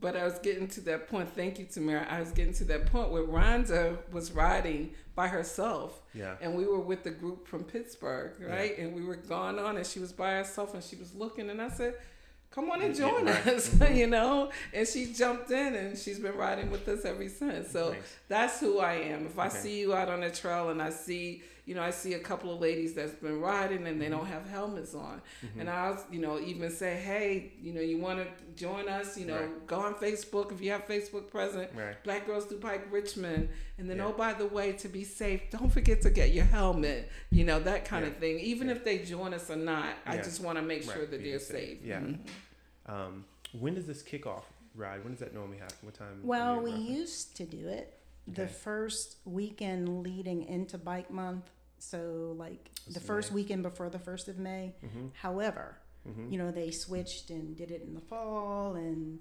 But 0.00 0.16
I 0.16 0.24
was 0.24 0.38
getting 0.38 0.66
to 0.68 0.80
that 0.82 1.08
point. 1.08 1.28
Thank 1.34 1.58
you, 1.58 1.66
Tamara. 1.66 2.06
I 2.10 2.18
was 2.20 2.32
getting 2.32 2.54
to 2.54 2.64
that 2.64 2.86
point 2.86 3.10
where 3.10 3.22
Rhonda 3.24 3.98
was 4.10 4.32
riding 4.32 4.94
by 5.14 5.28
herself, 5.28 6.00
Yeah. 6.14 6.36
and 6.40 6.54
we 6.56 6.64
were 6.66 6.80
with 6.80 7.04
the 7.04 7.10
group 7.10 7.46
from 7.46 7.64
Pittsburgh, 7.64 8.32
right? 8.40 8.76
And 8.78 8.94
we 8.94 9.04
were 9.04 9.16
going 9.16 9.58
on, 9.58 9.76
and 9.76 9.86
she 9.86 10.00
was 10.00 10.10
by 10.12 10.32
herself, 10.36 10.72
and 10.74 10.82
she 10.82 10.96
was 10.96 11.14
looking, 11.14 11.50
and 11.50 11.60
I 11.60 11.68
said, 11.68 11.94
"Come 12.50 12.70
on 12.70 12.80
and 12.80 12.96
Yeah, 12.96 13.10
join 13.10 13.26
right. 13.26 13.46
us," 13.46 13.68
Mhm. 13.74 13.94
you 13.96 14.06
know. 14.06 14.50
And 14.72 14.88
she 14.88 15.12
jumped 15.12 15.50
in, 15.50 15.74
and 15.74 15.96
she's 15.98 16.18
been 16.18 16.36
riding 16.36 16.70
with 16.70 16.88
us 16.88 17.04
ever 17.04 17.28
since. 17.28 17.70
So 17.70 17.94
that's 18.28 18.58
who 18.60 18.78
I 18.78 18.94
am. 18.94 19.26
If 19.26 19.38
I 19.38 19.48
see 19.48 19.78
you 19.80 19.94
out 19.94 20.08
on 20.08 20.22
a 20.22 20.30
trail, 20.30 20.70
and 20.70 20.80
I 20.82 20.88
see, 20.90 21.42
you 21.64 21.74
know, 21.76 21.82
I 21.82 21.90
see 21.90 22.14
a 22.14 22.18
couple 22.18 22.52
of 22.52 22.60
ladies 22.60 22.92
that's 22.94 23.14
been 23.14 23.40
riding, 23.40 23.86
and 23.86 24.00
they 24.02 24.08
don't 24.08 24.26
have 24.26 24.48
helmets 24.48 24.94
on, 24.94 25.22
Mhm. 25.42 25.60
and 25.60 25.70
I'll, 25.70 26.04
you 26.10 26.18
know, 26.20 26.40
even 26.40 26.70
say, 26.70 26.96
hey, 26.96 27.52
you 27.62 27.72
know, 27.72 27.80
you 27.80 27.98
want 27.98 28.18
to 28.18 28.26
join 28.60 28.88
us? 28.88 29.16
You 29.16 29.26
know, 29.26 29.40
Right. 29.40 29.66
go 29.68 29.76
on 29.78 29.94
Facebook 29.94 30.50
if 30.50 30.60
you 30.60 30.72
have 30.72 30.86
Facebook 30.88 31.30
present. 31.30 31.70
Right. 31.74 32.02
Black 32.02 32.26
Girls 32.26 32.46
Do 32.46 32.58
Bike 32.58 32.90
Richmond, 32.90 33.48
and 33.78 33.88
then 33.88 33.98
Yeah. 33.98 34.06
oh 34.06 34.12
by 34.12 34.32
the 34.32 34.46
way, 34.46 34.72
to 34.72 34.88
be 34.88 35.04
safe, 35.04 35.42
don't 35.50 35.70
forget 35.72 36.02
to 36.02 36.10
get 36.10 36.32
your 36.32 36.44
helmet. 36.46 37.08
You 37.30 37.44
know 37.44 37.60
that 37.60 37.84
kind 37.84 38.04
Yeah. 38.04 38.10
of 38.10 38.16
thing. 38.18 38.40
Even 38.40 38.66
Yeah. 38.68 38.74
if 38.74 38.84
they 38.84 38.98
join 38.98 39.32
us 39.32 39.48
or 39.48 39.56
not, 39.56 39.94
I 40.04 40.16
just 40.16 40.40
want 40.40 40.56
to 40.58 40.62
make 40.62 40.84
Right. 40.86 40.96
sure 40.96 41.06
that 41.06 41.22
Be 41.22 41.30
they're 41.30 41.38
safe. 41.38 41.78
safe. 41.78 41.84
Yeah. 41.84 42.00
Mhm. 42.00 42.18
Um, 42.86 43.24
when 43.52 43.74
does 43.74 43.86
this 43.86 44.02
kickoff 44.02 44.42
ride? 44.74 45.04
When 45.04 45.12
does 45.12 45.20
that 45.20 45.32
normally 45.32 45.58
happen? 45.58 45.76
What 45.82 45.94
time? 45.94 46.20
Well, 46.24 46.60
we 46.60 46.70
roughly? 46.72 46.86
used 46.94 47.36
to 47.36 47.44
do 47.44 47.68
it 47.68 47.98
the 48.26 48.42
Okay. 48.44 48.52
first 48.52 49.16
weekend 49.24 50.02
leading 50.02 50.42
into 50.42 50.78
Bike 50.78 51.10
Month. 51.10 51.50
So, 51.78 52.34
like 52.38 52.70
the 52.88 53.00
first 53.00 53.30
May. 53.32 53.36
weekend 53.36 53.62
before 53.64 53.90
the 53.90 53.98
first 53.98 54.28
of 54.28 54.38
May. 54.38 54.74
Mhm. 54.82 55.10
However, 55.14 55.78
Mhm. 56.06 56.30
you 56.30 56.38
know, 56.38 56.50
they 56.52 56.70
switched 56.70 57.30
and 57.30 57.56
did 57.56 57.70
it 57.72 57.82
in 57.82 57.94
the 57.94 58.00
fall, 58.00 58.76
and 58.76 59.18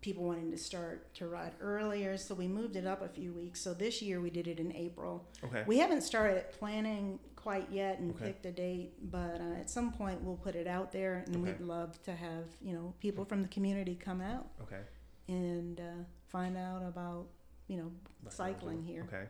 people 0.00 0.24
wanted 0.24 0.50
to 0.50 0.58
start 0.58 1.14
to 1.14 1.28
ride 1.28 1.52
earlier, 1.60 2.16
so 2.16 2.34
we 2.34 2.48
moved 2.48 2.74
it 2.74 2.86
up 2.86 3.02
a 3.02 3.08
few 3.08 3.32
weeks. 3.32 3.60
So 3.60 3.72
this 3.72 4.02
year 4.02 4.20
we 4.20 4.30
did 4.30 4.48
it 4.48 4.58
in 4.58 4.74
April. 4.74 5.28
Okay. 5.44 5.62
We 5.64 5.78
haven't 5.78 6.00
started 6.00 6.50
planning 6.50 7.20
quite 7.36 7.70
yet 7.70 8.00
and 8.00 8.12
Okay. 8.16 8.26
picked 8.26 8.46
a 8.46 8.50
date, 8.52 8.94
but 9.12 9.40
uh, 9.40 9.54
at 9.54 9.70
some 9.70 9.92
point 9.92 10.20
we'll 10.22 10.36
put 10.38 10.56
it 10.56 10.66
out 10.66 10.90
there, 10.90 11.22
and 11.26 11.36
Okay. 11.36 11.52
we'd 11.52 11.60
love 11.60 12.02
to 12.02 12.14
have 12.16 12.46
you 12.60 12.72
know 12.72 12.94
people 12.98 13.24
from 13.24 13.42
the 13.42 13.48
community 13.48 13.94
come 13.94 14.20
out 14.20 14.50
Okay. 14.62 14.82
and 15.28 15.78
uh, 15.80 16.02
find 16.26 16.56
out 16.56 16.82
about 16.82 17.28
you 17.68 17.76
know 17.76 17.92
cycling 18.30 18.82
here. 18.82 19.06
Okay. 19.08 19.24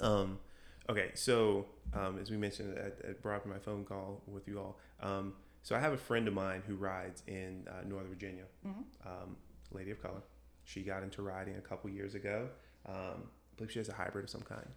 Um, 0.00 0.38
okay. 0.88 1.10
So 1.14 1.66
um, 1.94 2.18
as 2.20 2.30
we 2.30 2.36
mentioned, 2.36 2.76
I, 2.78 3.08
I 3.08 3.12
brought 3.14 3.36
up 3.36 3.46
my 3.46 3.58
phone 3.58 3.84
call 3.84 4.22
with 4.26 4.46
you 4.46 4.58
all. 4.58 4.78
Um, 5.00 5.34
so 5.62 5.74
I 5.74 5.80
have 5.80 5.92
a 5.92 5.98
friend 5.98 6.28
of 6.28 6.34
mine 6.34 6.62
who 6.66 6.76
rides 6.76 7.22
in 7.26 7.66
uh, 7.68 7.86
Northern 7.88 8.10
Virginia. 8.10 8.44
Mhm. 8.66 8.84
Um, 9.04 9.36
lady 9.72 9.90
of 9.90 10.00
color. 10.00 10.22
She 10.64 10.82
got 10.82 11.02
into 11.02 11.22
riding 11.22 11.56
a 11.56 11.60
couple 11.60 11.90
years 11.90 12.14
ago. 12.14 12.48
Um, 12.86 12.94
I 12.94 13.56
believe 13.56 13.72
she 13.72 13.78
has 13.78 13.88
a 13.88 13.92
hybrid 13.94 14.24
of 14.24 14.30
some 14.30 14.42
kind. 14.42 14.68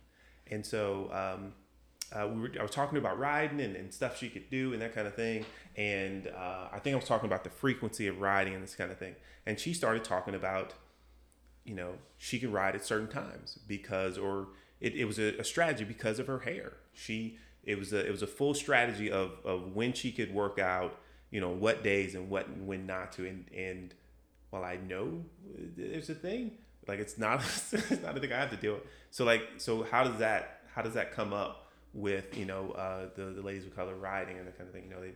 And 0.48 0.66
so 0.66 1.10
um, 1.12 1.54
uh, 2.12 2.28
we 2.28 2.42
were 2.42 2.52
I 2.60 2.64
was 2.64 2.72
talking 2.72 2.98
about 2.98 3.20
riding 3.20 3.62
and, 3.62 3.76
and 3.76 3.94
stuff 3.94 4.18
she 4.18 4.30
could 4.30 4.50
do 4.50 4.74
and 4.74 4.82
that 4.82 4.94
kind 4.94 5.08
of 5.08 5.16
thing. 5.16 5.46
And 5.76 6.28
uh, 6.28 6.68
I 6.72 6.80
think 6.80 6.94
I 6.94 6.98
was 6.98 7.06
talking 7.06 7.28
about 7.28 7.44
the 7.44 7.50
frequency 7.50 8.08
of 8.08 8.20
riding 8.20 8.54
and 8.54 8.64
this 8.64 8.76
kind 8.76 8.92
of 8.92 8.98
thing. 8.98 9.16
And 9.46 9.60
she 9.60 9.74
started 9.74 10.04
talking 10.04 10.36
about, 10.36 10.74
you 11.70 11.76
know, 11.76 11.94
she 12.18 12.40
could 12.40 12.52
ride 12.52 12.74
at 12.74 12.84
certain 12.84 13.08
times 13.08 13.60
because, 13.68 14.18
or 14.18 14.48
it, 14.82 14.96
it 14.96 15.06
was 15.06 15.20
a, 15.20 15.38
a 15.38 15.44
strategy 15.44 15.84
because 15.84 16.18
of 16.18 16.26
her 16.26 16.40
hair. 16.40 16.74
She 16.94 17.38
it 17.64 17.78
was 17.78 17.94
a 17.94 18.04
it 18.04 18.10
was 18.10 18.24
a 18.24 18.28
full 18.28 18.56
strategy 18.56 19.12
of 19.12 19.34
of 19.46 19.76
when 19.76 19.94
she 19.94 20.12
could 20.12 20.34
work 20.34 20.58
out, 20.58 20.98
you 21.30 21.40
know, 21.40 21.50
what 21.50 21.84
days 21.84 22.16
and 22.16 22.28
what 22.28 22.48
and 22.48 22.66
when 22.66 22.88
not 22.88 23.12
to. 23.14 23.28
And 23.28 23.46
and 23.56 23.94
while 24.50 24.64
I 24.64 24.78
know 24.78 25.24
there's 25.78 26.10
a 26.10 26.16
thing, 26.16 26.54
like 26.88 26.98
it's 26.98 27.20
not 27.20 27.42
it's 27.72 28.02
not 28.02 28.18
a 28.18 28.20
thing 28.20 28.34
I 28.34 28.40
have 28.40 28.50
to 28.50 28.58
deal 28.58 28.74
with. 28.74 28.84
So 29.12 29.24
like 29.24 29.44
so 29.58 29.84
how 29.84 30.04
does 30.04 30.18
that 30.18 30.64
how 30.74 30.82
does 30.82 30.96
that 30.96 31.12
come 31.12 31.34
up 31.34 31.70
with 31.94 32.36
you 32.36 32.46
know 32.46 32.72
uh, 32.72 33.10
the 33.16 33.26
the 33.26 33.44
ladies 33.44 33.68
of 33.68 33.76
color 33.76 33.94
riding 33.94 34.40
and 34.40 34.48
the 34.48 34.52
kind 34.54 34.68
of 34.68 34.74
thing? 34.74 34.86
You 34.86 34.90
know 34.90 35.02
they 35.02 35.12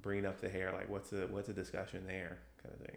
bringing 0.00 0.24
up 0.24 0.40
the 0.40 0.48
hair 0.48 0.72
like 0.72 0.88
what's 0.88 1.10
the 1.10 1.28
what's 1.30 1.48
the 1.48 1.52
discussion 1.52 2.06
there 2.06 2.38
kind 2.62 2.74
of 2.74 2.86
thing. 2.86 2.96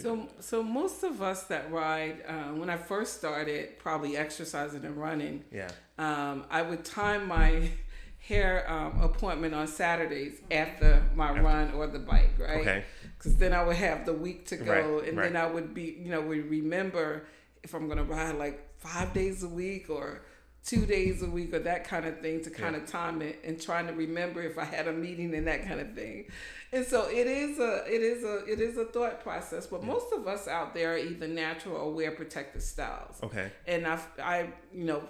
So, 0.00 0.28
so 0.40 0.62
most 0.62 1.02
of 1.02 1.20
us 1.22 1.44
that 1.44 1.70
ride, 1.72 2.22
uh, 2.26 2.52
when 2.54 2.70
I 2.70 2.76
first 2.76 3.18
started, 3.18 3.78
probably 3.80 4.16
exercising 4.16 4.84
and 4.84 4.96
running, 4.96 5.44
Yeah. 5.50 5.70
um, 5.98 6.44
I 6.50 6.62
would 6.62 6.84
time 6.84 7.26
my 7.26 7.70
hair 8.20 8.70
um, 8.70 9.00
appointment 9.00 9.54
on 9.54 9.66
Saturdays 9.66 10.40
after 10.50 11.02
my 11.16 11.30
After. 11.30 11.42
run 11.42 11.72
or 11.72 11.86
the 11.88 11.98
bike, 11.98 12.30
right? 12.38 12.60
Okay. 12.60 12.84
Because 13.16 13.36
then 13.38 13.52
I 13.52 13.64
would 13.64 13.76
have 13.76 14.06
the 14.06 14.12
week 14.12 14.46
to 14.48 14.56
go, 14.56 14.72
Right, 14.98 15.08
and 15.08 15.18
right. 15.18 15.32
then 15.32 15.36
I 15.42 15.46
would 15.50 15.74
be, 15.74 15.96
you 16.00 16.10
know, 16.10 16.20
would 16.20 16.48
remember 16.48 17.26
if 17.64 17.74
I'm 17.74 17.88
gonna 17.88 18.04
ride 18.04 18.36
like 18.36 18.78
five 18.78 19.12
days 19.12 19.42
a 19.42 19.48
week 19.48 19.90
or 19.90 20.20
two 20.64 20.84
days 20.86 21.22
a 21.22 21.26
week 21.30 21.52
or 21.54 21.60
that 21.60 21.84
kind 21.84 22.04
of 22.06 22.20
thing 22.20 22.42
to 22.42 22.50
kind 22.50 22.76
Yeah. 22.76 22.82
of 22.82 22.88
time 22.88 23.20
it 23.22 23.40
and 23.44 23.60
trying 23.60 23.86
to 23.88 23.92
remember 23.94 24.42
if 24.42 24.58
I 24.58 24.64
had 24.64 24.86
a 24.86 24.92
meeting 24.92 25.34
and 25.34 25.46
that 25.48 25.66
kind 25.66 25.80
of 25.80 25.94
thing. 25.94 26.26
And 26.72 26.84
so 26.86 27.08
it 27.08 27.26
is 27.26 27.58
a 27.58 27.84
it 27.86 28.02
is 28.02 28.24
a 28.24 28.44
it 28.44 28.60
is 28.60 28.76
a 28.76 28.84
thought 28.84 29.22
process. 29.22 29.66
But 29.66 29.82
most 29.84 30.12
of 30.12 30.26
us 30.26 30.46
out 30.48 30.74
there 30.74 30.94
are 30.94 30.98
either 30.98 31.26
natural 31.28 31.76
or 31.76 31.92
wear 31.92 32.10
protective 32.12 32.62
styles 32.62 33.16
Okay. 33.22 33.50
and 33.66 33.86
I, 33.86 33.98
I, 34.22 34.48
you 34.72 34.84
know, 34.84 35.02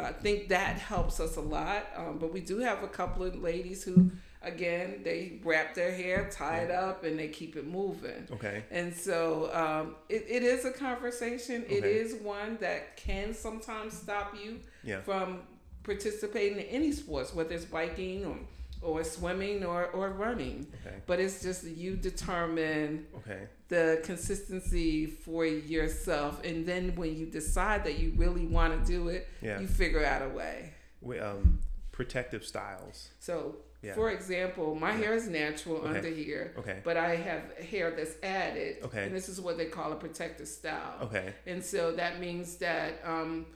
I 0.00 0.12
think 0.12 0.48
that 0.48 0.76
helps 0.78 1.20
us 1.20 1.36
a 1.36 1.40
lot. 1.40 1.86
Um, 1.96 2.18
but 2.18 2.32
we 2.32 2.40
do 2.40 2.58
have 2.58 2.82
a 2.82 2.88
couple 2.88 3.24
of 3.24 3.36
ladies 3.36 3.84
who, 3.84 4.10
again, 4.42 5.00
they 5.04 5.40
wrap 5.44 5.74
their 5.74 5.92
hair, 5.92 6.28
tie 6.32 6.58
it 6.60 6.70
up, 6.72 7.04
and 7.04 7.18
they 7.18 7.28
keep 7.28 7.54
it 7.56 7.66
moving. 7.66 8.26
Okay. 8.32 8.64
And 8.70 8.92
so 8.94 9.50
um, 9.54 9.94
it, 10.08 10.24
it 10.28 10.42
is 10.42 10.64
a 10.64 10.72
conversation. 10.72 11.64
It 11.68 11.78
Okay. 11.84 11.92
is 11.94 12.14
one 12.22 12.58
that 12.60 12.96
can 12.96 13.34
sometimes 13.34 13.94
stop 13.96 14.34
you 14.40 14.60
Yeah. 14.82 15.00
from 15.02 15.40
participating 15.84 16.58
in 16.58 16.64
any 16.66 16.92
sports, 16.92 17.32
whether 17.34 17.54
it's 17.54 17.64
biking 17.64 18.24
or, 18.26 18.36
or 18.82 19.02
swimming 19.04 19.64
or, 19.64 19.86
or 19.86 20.10
running. 20.10 20.66
Okay. 20.86 20.96
But 21.06 21.20
it's 21.20 21.42
just 21.42 21.64
you 21.64 21.96
determine 21.96 23.06
Okay. 23.16 23.42
the 23.68 24.00
consistency 24.04 25.06
for 25.06 25.44
yourself 25.44 26.42
and 26.44 26.64
then 26.66 26.94
when 26.96 27.16
you 27.16 27.26
decide 27.26 27.84
that 27.84 27.98
you 27.98 28.12
really 28.16 28.46
want 28.46 28.78
to 28.78 28.90
do 28.90 29.08
it 29.08 29.28
Yeah. 29.42 29.60
you 29.60 29.66
figure 29.66 30.04
out 30.04 30.22
a 30.22 30.28
way 30.28 30.72
We, 31.00 31.18
um, 31.18 31.60
protective 31.92 32.44
styles. 32.44 33.08
so 33.18 33.56
Yeah. 33.82 33.94
for 33.94 34.10
example 34.10 34.74
my 34.74 34.92
hair 34.92 35.14
is 35.14 35.28
natural 35.28 35.78
Okay. 35.78 35.96
under 35.96 36.08
here 36.08 36.54
Okay. 36.58 36.80
but 36.84 36.96
i 36.96 37.14
have 37.16 37.42
hair 37.58 37.90
that's 37.90 38.14
added 38.22 38.78
Okay. 38.84 39.04
and 39.04 39.14
this 39.14 39.28
is 39.28 39.40
what 39.40 39.56
they 39.58 39.66
call 39.66 39.92
a 39.92 39.96
protective 39.96 40.48
style 40.48 40.96
Okay. 41.02 41.34
and 41.46 41.62
so 41.64 41.92
that 41.92 42.20
means 42.20 42.56
that 42.56 43.00
um, 43.04 43.46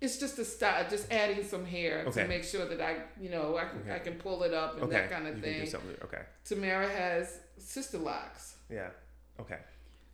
it's 0.00 0.18
just 0.18 0.38
a 0.38 0.44
style, 0.44 0.86
just 0.90 1.10
adding 1.12 1.42
some 1.44 1.64
hair 1.64 2.04
Okay. 2.06 2.22
to 2.22 2.28
make 2.28 2.44
sure 2.44 2.66
that 2.66 2.80
I, 2.80 2.96
you 3.20 3.30
know, 3.30 3.56
I 3.56 3.64
can, 3.64 3.78
Okay. 3.80 3.94
I 3.94 3.98
can 3.98 4.14
pull 4.14 4.42
it 4.42 4.52
up 4.52 4.74
and 4.74 4.84
Okay. 4.84 4.92
that 4.92 5.10
kind 5.10 5.26
of 5.26 5.36
you 5.36 5.42
Can 5.42 5.52
do 5.52 5.58
thing. 5.60 5.68
something. 5.70 5.96
Okay. 6.04 6.22
Tamara 6.44 6.88
has 6.88 7.38
sister 7.58 7.98
locks. 7.98 8.56
Yeah. 8.70 8.90
Okay. 9.40 9.58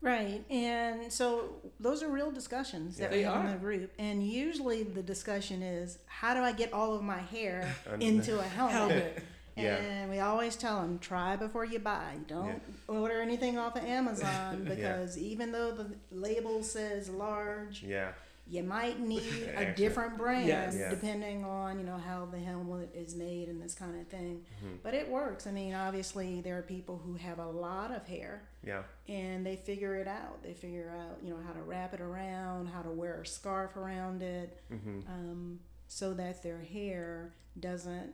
Right, 0.01 0.45
and 0.51 1.13
so 1.13 1.61
those 1.79 2.03
are 2.03 2.09
real 2.09 2.33
discussions 2.33 2.97
that 2.99 3.13
Yeah. 3.13 3.17
we 3.19 3.23
have 3.23 3.45
in 3.45 3.53
the 3.53 3.59
group, 3.59 3.93
and 4.01 4.27
usually 4.27 4.83
the 4.83 5.03
discussion 5.03 5.63
is 5.63 5.99
how 6.07 6.35
do 6.35 6.41
I 6.41 6.51
get 6.53 6.73
all 6.73 6.95
of 6.95 7.03
my 7.03 7.19
hair 7.21 7.73
into 8.01 8.39
a 8.39 8.43
helmet? 8.43 8.75
Helmet. 8.75 9.23
Yeah. 9.55 9.77
And 9.77 10.11
we 10.11 10.19
always 10.19 10.57
tell 10.57 10.81
them 10.81 10.99
try 10.99 11.37
before 11.37 11.67
you 11.67 11.79
buy. 11.79 12.15
Don't 12.27 12.63
order 12.89 13.21
anything 13.21 13.59
off 13.59 13.77
of 13.77 13.85
Amazon 13.85 14.65
Yeah. 14.67 14.75
because 14.75 15.19
even 15.19 15.53
though 15.53 15.73
the 15.73 15.95
label 16.11 16.63
says 16.63 17.11
large, 17.11 17.83
Yeah. 17.83 18.13
You 18.47 18.63
might 18.63 18.99
need 19.15 19.49
a 19.57 19.73
different 19.73 20.19
brand 20.19 20.47
Yes. 20.49 20.77
Yeah. 20.79 20.91
depending 20.91 21.45
on 21.45 21.79
you 21.79 21.85
know 21.85 21.97
how 21.97 22.27
the 22.27 22.39
helmet 22.39 22.91
is 22.95 23.15
made 23.15 23.49
and 23.49 23.63
this 23.63 23.75
kind 23.75 23.99
of 24.01 24.07
thing. 24.09 24.45
Mhm. 24.65 24.79
But 24.83 24.95
it 24.95 25.09
works. 25.09 25.47
I 25.47 25.53
mean, 25.53 25.75
obviously 25.75 26.41
there 26.41 26.59
are 26.59 26.63
people 26.63 26.99
who 27.05 27.15
have 27.15 27.39
a 27.39 27.47
lot 27.49 27.91
of 27.95 28.07
hair 28.07 28.43
Yeah. 28.65 28.83
and 29.09 29.47
they 29.47 29.57
figure 29.57 29.95
it 29.97 30.09
out. 30.09 30.43
They 30.43 30.55
figure 30.55 30.91
out, 30.99 31.19
you 31.23 31.31
know, 31.31 31.41
how 31.47 31.53
to 31.53 31.63
wrap 31.63 31.95
it 31.95 32.01
around, 32.01 32.67
how 32.69 32.83
to 32.83 32.91
wear 32.91 33.21
a 33.23 33.27
scarf 33.27 33.77
around 33.77 34.23
it, 34.23 34.61
Mm-hmm. 34.73 35.01
um, 35.09 35.61
so 35.87 36.15
that 36.15 36.43
their 36.43 36.61
hair 36.61 37.35
doesn't 37.61 38.13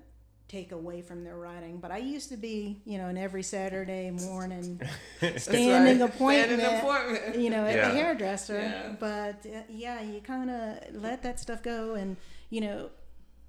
take 0.49 0.73
away 0.73 1.03
from 1.03 1.25
their 1.25 1.37
writing. 1.37 1.79
But 1.79 1.91
I 1.91 1.99
used 1.99 2.31
to 2.31 2.37
be, 2.37 2.81
you 2.87 2.99
know, 2.99 3.09
an 3.09 3.19
every 3.19 3.43
Saturday 3.43 4.11
morning 4.11 4.81
standing 5.37 6.01
right. 6.01 6.09
appointment, 6.11 6.61
Standing 6.61 6.79
appointment. 6.81 7.39
you 7.39 7.51
know, 7.51 7.65
at 7.67 7.77
Yeah. 7.77 7.89
the 7.89 7.95
hairdresser. 7.95 8.59
Yeah. 8.61 8.95
But 8.99 9.45
uh, 9.47 9.61
yeah, 9.69 10.01
you 10.03 10.21
kind 10.21 10.51
of 10.51 10.79
let 10.95 11.23
that 11.23 11.39
stuff 11.39 11.63
go, 11.63 11.95
and 11.95 12.17
you 12.51 12.63
know. 12.63 12.91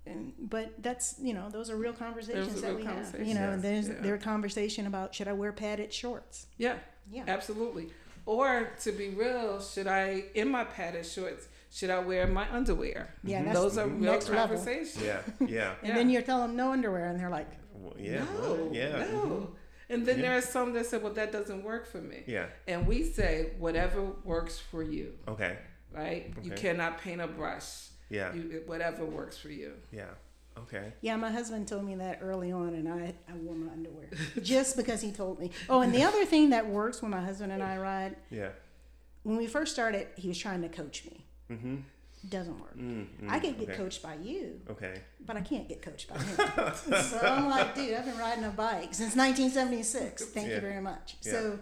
and- 0.05 0.33
But 0.37 0.73
that's 0.83 1.15
you 1.21 1.33
know 1.33 1.49
those 1.49 1.69
are 1.69 1.77
real 1.77 1.93
conversations 1.93 2.61
that 2.61 2.67
real 2.75 2.77
we 2.77 2.83
have. 2.85 3.15
You 3.27 3.33
know, 3.33 3.57
there's 3.57 3.87
Yeah. 3.87 3.95
there 4.01 4.15
a 4.15 4.19
conversation 4.19 4.85
about 4.85 5.15
should 5.15 5.27
I 5.27 5.33
wear 5.33 5.53
padded 5.53 5.93
shorts? 5.93 6.47
Yeah. 6.57 6.75
Yeah. 7.11 7.23
Absolutely. 7.27 7.89
Or 8.25 8.69
to 8.83 8.91
be 8.91 9.09
real, 9.09 9.59
should 9.61 9.87
I 9.87 10.25
in 10.35 10.49
my 10.49 10.63
padded 10.65 11.05
shorts? 11.05 11.47
Should 11.71 11.89
I 11.91 11.99
wear 11.99 12.25
my 12.27 12.51
underwear? 12.51 13.13
Yeah, 13.23 13.43
that's 13.43 13.57
Those 13.59 13.77
are 13.77 13.87
real 13.87 14.11
next 14.11 14.29
level. 14.29 14.57
conversations. 14.57 15.03
Yeah. 15.03 15.21
Yeah. 15.47 15.73
And 15.81 15.89
Yeah. 15.89 15.95
then 15.95 16.09
you 16.09 16.21
tell 16.21 16.41
them 16.41 16.55
no 16.55 16.71
underwear, 16.71 17.05
and 17.09 17.19
they're 17.19 17.29
like, 17.29 17.49
Well, 17.73 17.93
yeah. 17.97 18.23
no, 18.23 18.41
well, 18.41 18.69
yeah. 18.73 18.97
no. 19.11 19.21
mhm. 19.25 19.47
And 19.91 20.05
then 20.05 20.17
Yeah. 20.17 20.21
there 20.29 20.37
are 20.37 20.41
some 20.41 20.73
that 20.73 20.85
say, 20.85 20.97
"Well, 20.99 21.13
that 21.13 21.31
doesn't 21.31 21.63
work 21.63 21.87
for 21.87 21.97
me." 21.99 22.23
Yeah. 22.27 22.45
And 22.67 22.85
we 22.87 23.03
say, 23.03 23.53
"Whatever 23.57 24.01
works 24.23 24.59
for 24.59 24.83
you." 24.83 25.13
Okay. 25.27 25.57
Right? 25.91 26.31
Okay. 26.37 26.45
You 26.47 26.51
cannot 26.51 26.99
paint 27.01 27.21
a 27.21 27.27
brush. 27.27 27.87
Yeah. 28.09 28.31
You, 28.33 28.61
whatever 28.67 29.03
works 29.05 29.37
for 29.37 29.49
you. 29.49 29.71
Yeah. 29.91 30.11
Okay. 30.57 30.93
Yeah, 31.01 31.15
my 31.15 31.31
husband 31.31 31.67
told 31.67 31.85
me 31.85 31.95
that 31.95 32.19
early 32.21 32.51
on, 32.51 32.75
and 32.75 32.87
I, 32.87 33.15
I 33.27 33.33
wore 33.37 33.55
my 33.55 33.71
underwear 33.71 34.09
just 34.43 34.75
because 34.77 35.01
he 35.01 35.11
told 35.11 35.39
me. 35.39 35.49
Oh, 35.69 35.81
and 35.81 35.91
the 35.93 36.03
other 36.03 36.23
thing 36.25 36.49
that 36.51 36.67
works 36.67 37.01
when 37.01 37.09
my 37.11 37.21
husband 37.21 37.51
and 37.51 37.63
I 37.63 37.77
ride, 37.77 38.15
Yeah. 38.29 38.49
when 39.23 39.37
we 39.37 39.47
first 39.47 39.73
started, 39.73 40.07
he 40.17 40.27
was 40.27 40.37
trying 40.37 40.61
to 40.63 40.69
coach 40.69 41.05
me. 41.05 41.25
Mm-hmm. 41.49 41.75
Doesn't 42.27 42.59
work. 42.59 42.77
Mm, 42.77 43.07
mm, 43.23 43.29
I 43.29 43.39
can 43.39 43.53
get 43.53 43.69
okay. 43.69 43.77
coached 43.77 44.03
by 44.03 44.15
you, 44.15 44.59
Okay. 44.69 44.93
but 45.25 45.37
I 45.37 45.41
can't 45.41 45.69
get 45.69 45.81
coached 45.81 46.09
by 46.09 46.17
him. 46.17 46.73
so 47.01 47.17
I'm 47.23 47.47
like, 47.49 47.73
dude, 47.75 47.93
I've 47.93 48.03
been 48.03 48.17
riding 48.17 48.43
a 48.43 48.49
bike 48.49 48.93
since 48.93 49.15
1976. 49.15 50.25
Thank 50.25 50.49
Yeah. 50.49 50.55
you 50.55 50.61
very 50.61 50.81
much. 50.81 51.15
Yeah. 51.21 51.31
So, 51.31 51.59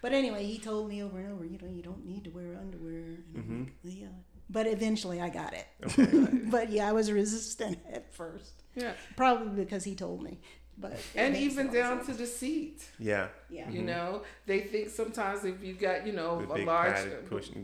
but 0.00 0.12
anyway, 0.14 0.46
he 0.46 0.58
told 0.58 0.88
me 0.88 1.02
over 1.02 1.18
and 1.18 1.32
over, 1.34 1.44
you 1.44 1.58
know, 1.60 1.68
you 1.68 1.82
don't 1.82 2.06
need 2.06 2.24
to 2.24 2.30
wear 2.30 2.56
underwear. 2.58 2.94
And 2.94 3.24
I'm 3.36 3.42
Mhm. 3.42 3.84
like, 3.84 4.00
yeah. 4.00 4.06
But 4.48 4.66
eventually 4.66 5.20
I 5.20 5.28
got 5.28 5.52
it. 5.52 5.66
Okay. 5.84 6.06
but 6.50 6.70
yeah, 6.70 6.88
I 6.88 6.92
was 6.92 7.12
resistant 7.12 7.78
at 7.92 8.10
first. 8.14 8.62
Yeah. 8.74 8.92
Probably 9.14 9.62
because 9.62 9.84
he 9.84 9.94
told 9.94 10.22
me. 10.22 10.40
But 10.80 10.96
And 11.16 11.36
even 11.36 11.66
lot 11.66 11.76
of 11.76 11.82
down 11.82 12.06
to 12.06 12.14
the 12.14 12.26
seat. 12.26 12.88
yeah. 12.98 13.28
yeah. 13.50 13.68
You 13.68 13.82
Mhm. 13.82 13.86
know, 13.86 14.22
they 14.46 14.60
think 14.60 14.88
sometimes 14.88 15.44
if 15.44 15.62
you 15.62 15.74
got, 15.74 16.06
you 16.06 16.12
know, 16.12 16.40
The 16.46 16.54
a 16.54 16.64
large, 16.64 16.96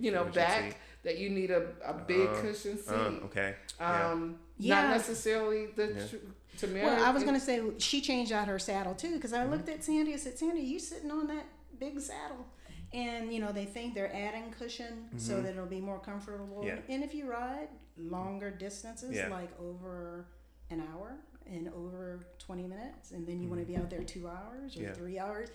you 0.01 0.11
know, 0.11 0.25
back, 0.25 0.73
seat. 0.73 0.77
That 1.05 1.19
you 1.19 1.31
need 1.31 1.51
a, 1.51 1.69
a 1.85 1.95
big 1.95 2.29
Uh, 2.29 2.41
cushion 2.41 2.79
seat. 2.79 2.91
Uh, 2.93 3.27
okay. 3.27 3.55
Yeah. 3.79 4.11
Um, 4.11 4.39
Yeah. 4.59 4.83
not 4.83 4.91
necessarily 4.97 5.67
the 5.77 5.87
Yeah. 5.95 6.07
tr- 6.07 6.17
Tamara. 6.57 6.87
Well, 6.87 7.05
I 7.05 7.11
was 7.11 7.25
going 7.25 7.35
to 7.35 7.41
say 7.45 7.61
she 7.79 8.01
changed 8.01 8.31
out 8.33 8.47
her 8.49 8.59
saddle 8.59 8.95
too 8.95 9.15
because 9.17 9.33
Mm-hmm. 9.33 9.49
I 9.49 9.57
looked 9.57 9.69
at 9.69 9.83
Sandy. 9.85 10.15
I 10.15 10.17
said, 10.17 10.39
"Sandy, 10.39 10.61
you 10.63 10.79
sitting 10.79 11.11
on 11.11 11.27
that 11.27 11.45
big 11.79 11.99
saddle?" 12.01 12.47
And 12.93 13.33
you 13.35 13.41
know 13.41 13.51
they 13.51 13.65
think 13.65 13.95
they're 13.95 14.15
adding 14.15 14.53
cushion 14.57 15.09
so 15.17 15.35
Mhm. 15.35 15.43
that 15.43 15.51
it'll 15.51 15.67
be 15.67 15.81
more 15.81 15.99
comfortable. 15.99 16.63
Yeah. 16.65 16.79
And 16.89 17.03
if 17.03 17.13
you 17.13 17.29
ride 17.29 17.69
longer 17.99 18.51
distances, 18.51 19.13
Yeah. 19.17 19.29
like 19.29 19.51
over 19.61 20.27
an 20.71 20.81
hour 20.93 21.17
and 21.51 21.69
over 21.69 22.27
20 22.39 22.63
minutes, 22.67 23.11
and 23.13 23.27
then 23.27 23.41
you 23.41 23.49
want 23.49 23.61
to 23.61 23.67
be 23.67 23.77
out 23.77 23.91
there 23.91 24.03
two 24.03 24.27
hours 24.29 24.77
or 24.77 24.79
Mm-hmm. 24.81 24.83
Yeah. 24.85 24.93
three 24.95 25.19
hours, 25.19 25.49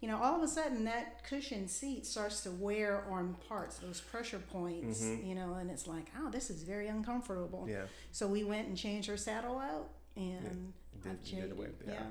you 0.00 0.08
know, 0.08 0.20
all 0.20 0.36
of 0.36 0.42
a 0.42 0.48
sudden 0.48 0.84
that 0.84 1.24
cushion 1.24 1.68
seat 1.68 2.04
starts 2.06 2.40
to 2.42 2.50
wear 2.50 3.04
on 3.10 3.34
parts, 3.48 3.78
those 3.78 4.00
pressure 4.00 4.38
points, 4.38 5.02
Mhm. 5.02 5.26
you 5.26 5.34
know, 5.34 5.54
and 5.54 5.70
it's 5.70 5.86
like, 5.86 6.06
oh, 6.18 6.30
this 6.30 6.50
is 6.50 6.62
very 6.62 6.88
uncomfortable. 6.88 7.66
Yeah. 7.68 7.86
So 8.12 8.26
we 8.26 8.44
went 8.44 8.68
and 8.68 8.76
changed 8.76 9.08
her 9.08 9.16
saddle 9.16 9.58
out, 9.58 9.90
and 10.16 10.72
Did- 11.02 11.10
I've 11.12 11.22
changed 11.24 11.52
away 11.52 11.66
it. 11.66 11.74
Yeah, 11.86 12.02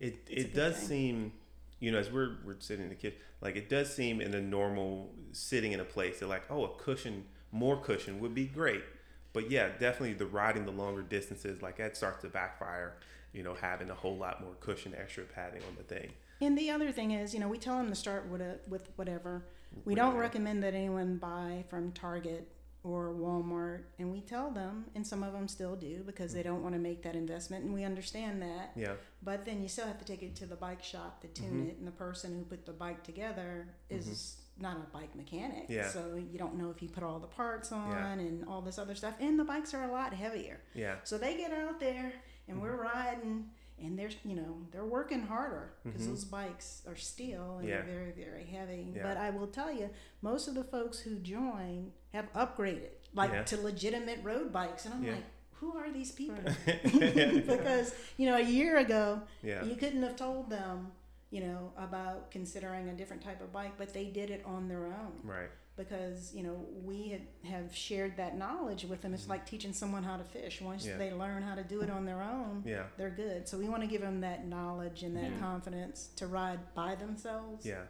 It 0.00 0.18
it's 0.28 0.44
it 0.46 0.54
does 0.54 0.76
thing. 0.78 0.86
seem, 0.88 1.32
you 1.80 1.92
know, 1.92 1.98
as 1.98 2.10
we're 2.10 2.36
we're 2.44 2.58
sitting 2.60 2.84
in 2.84 2.88
the 2.88 2.94
kitchen, 2.94 3.18
like 3.40 3.56
it 3.56 3.68
does 3.68 3.94
seem 3.94 4.20
in 4.20 4.32
a 4.34 4.40
normal 4.40 5.14
sitting 5.32 5.72
in 5.72 5.80
a 5.80 5.84
place, 5.84 6.18
they're 6.20 6.28
like, 6.28 6.50
oh, 6.50 6.64
a 6.64 6.74
cushion, 6.78 7.24
more 7.52 7.80
cushion 7.80 8.18
would 8.20 8.34
be 8.34 8.46
great. 8.46 8.82
But 9.32 9.50
yeah, 9.50 9.68
definitely 9.78 10.14
the 10.14 10.26
riding 10.26 10.64
the 10.64 10.72
longer 10.72 11.02
distances 11.02 11.62
like 11.62 11.76
that 11.78 11.96
starts 11.96 12.22
to 12.22 12.28
backfire. 12.28 12.94
You 13.32 13.42
know, 13.42 13.54
having 13.54 13.90
a 13.90 13.94
whole 13.94 14.16
lot 14.16 14.40
more 14.42 14.54
cushion, 14.60 14.94
extra 14.98 15.24
padding 15.24 15.62
on 15.68 15.76
the 15.76 15.82
thing. 15.82 16.10
And 16.40 16.56
the 16.56 16.70
other 16.70 16.90
thing 16.92 17.10
is, 17.10 17.34
you 17.34 17.40
know, 17.40 17.48
we 17.48 17.58
tell 17.58 17.76
them 17.76 17.88
to 17.90 17.94
start 17.94 18.26
with 18.28 18.40
a, 18.40 18.58
with 18.68 18.88
whatever. 18.96 19.44
We 19.84 19.94
don't 19.94 20.16
recommend 20.16 20.62
that 20.62 20.72
anyone 20.74 21.16
buy 21.18 21.64
from 21.68 21.92
Target 21.92 22.48
or 22.84 23.12
Walmart, 23.12 23.82
and 23.98 24.10
we 24.10 24.22
tell 24.22 24.50
them, 24.50 24.86
and 24.94 25.06
some 25.06 25.22
of 25.22 25.34
them 25.34 25.46
still 25.46 25.76
do 25.76 26.02
because 26.06 26.32
they 26.32 26.42
don't 26.42 26.62
want 26.62 26.74
to 26.74 26.78
make 26.78 27.02
that 27.02 27.14
investment, 27.16 27.64
and 27.64 27.74
we 27.74 27.84
understand 27.84 28.40
that. 28.40 28.70
Yeah, 28.76 28.92
But 29.22 29.44
then 29.44 29.60
you 29.60 29.68
still 29.68 29.86
have 29.86 29.98
to 29.98 30.04
take 30.06 30.22
it 30.22 30.34
to 30.36 30.46
the 30.46 30.56
bike 30.56 30.82
shop 30.82 31.20
to 31.20 31.28
tune 31.28 31.66
Mhm. 31.66 31.68
it, 31.70 31.76
and 31.78 31.86
the 31.86 31.92
person 31.92 32.34
who 32.34 32.44
put 32.44 32.64
the 32.64 32.72
bike 32.72 33.02
together 33.02 33.66
is 33.90 34.36
not 34.60 34.76
a 34.76 34.96
bike 34.96 35.14
mechanic. 35.14 35.64
Mm-hmm. 35.64 35.72
Yeah. 35.72 35.88
So 35.88 36.14
you 36.32 36.38
don't 36.38 36.56
know 36.56 36.70
if 36.70 36.78
he 36.78 36.88
put 36.88 37.02
all 37.02 37.18
the 37.18 37.26
parts 37.26 37.70
on 37.72 37.90
Yeah. 37.90 38.12
and 38.12 38.44
all 38.48 38.60
this 38.60 38.78
other 38.78 38.94
stuff. 38.94 39.14
And 39.20 39.38
the 39.38 39.44
bikes 39.44 39.72
are 39.74 39.84
a 39.84 39.92
lot 39.92 40.12
heavier. 40.14 40.60
yeah, 40.74 40.96
So 41.04 41.16
they 41.18 41.36
get 41.36 41.52
out 41.52 41.78
there 41.80 42.12
and 42.48 42.60
we're 42.60 42.72
Mm-hmm. 42.72 42.98
riding 42.98 43.50
and 43.80 43.96
they're 43.96 44.10
you 44.24 44.34
know 44.34 44.56
they're 44.72 44.84
working 44.84 45.22
harder 45.22 45.70
because 45.84 46.02
Mhm. 46.02 46.08
those 46.10 46.24
bikes 46.24 46.82
are 46.88 46.96
steel 46.96 47.58
and 47.58 47.68
Yeah. 47.68 47.82
they're 47.82 47.94
very 47.94 48.10
very 48.10 48.44
heavy. 48.44 48.92
Yeah. 48.96 49.04
But 49.04 49.16
I 49.16 49.30
will 49.30 49.46
tell 49.46 49.70
you, 49.72 49.90
most 50.22 50.48
of 50.48 50.54
the 50.54 50.64
folks 50.64 50.98
who 50.98 51.14
join 51.20 51.92
have 52.12 52.32
upgraded 52.32 52.90
like 53.14 53.30
Yeah. 53.32 53.44
to 53.44 53.56
legitimate 53.62 54.18
road 54.24 54.52
bikes, 54.52 54.84
and 54.84 54.94
I'm 54.94 55.06
like, 55.06 55.24
who 55.60 55.76
are 55.78 55.90
these 55.92 56.10
people? 56.12 56.42
because 57.46 57.94
you 58.16 58.26
know 58.28 58.36
a 58.36 58.42
year 58.58 58.78
ago 58.78 59.22
you 59.42 59.76
couldn't 59.76 60.02
have 60.02 60.16
told 60.16 60.50
them 60.50 60.92
you 61.30 61.40
know 61.40 61.72
about 61.76 62.30
considering 62.30 62.88
a 62.88 62.92
different 62.94 63.22
type 63.22 63.40
of 63.40 63.52
bike, 63.52 63.72
but 63.76 63.92
they 63.92 64.04
did 64.06 64.30
it 64.30 64.42
on 64.46 64.68
their 64.68 64.86
own 64.86 65.12
right. 65.24 65.50
because 65.76 66.32
you 66.34 66.42
know 66.42 66.56
we 66.82 67.08
had, 67.08 67.22
have 67.50 67.74
shared 67.74 68.16
that 68.16 68.36
knowledge 68.38 68.84
with 68.84 69.02
them. 69.02 69.12
It's 69.14 69.28
like 69.28 69.44
teaching 69.46 69.72
someone 69.72 70.02
how 70.02 70.16
to 70.16 70.24
fish. 70.24 70.60
Once 70.60 70.86
Mm-hmm. 70.86 71.00
Yeah. 71.00 71.10
they 71.10 71.14
learn 71.14 71.42
how 71.42 71.54
to 71.54 71.62
do 71.64 71.80
it 71.82 71.90
on 71.90 72.04
their 72.06 72.22
own, 72.22 72.62
Yeah, 72.66 72.84
they're 72.96 73.10
good. 73.10 73.46
So 73.48 73.58
we 73.58 73.68
want 73.68 73.82
to 73.82 73.88
give 73.88 74.00
them 74.00 74.20
that 74.22 74.46
knowledge 74.46 75.02
and 75.02 75.16
that 75.16 75.30
Yeah. 75.32 75.38
confidence 75.40 76.08
to 76.16 76.26
ride 76.26 76.60
by 76.74 76.94
themselves 76.94 77.66
yeah, 77.66 77.82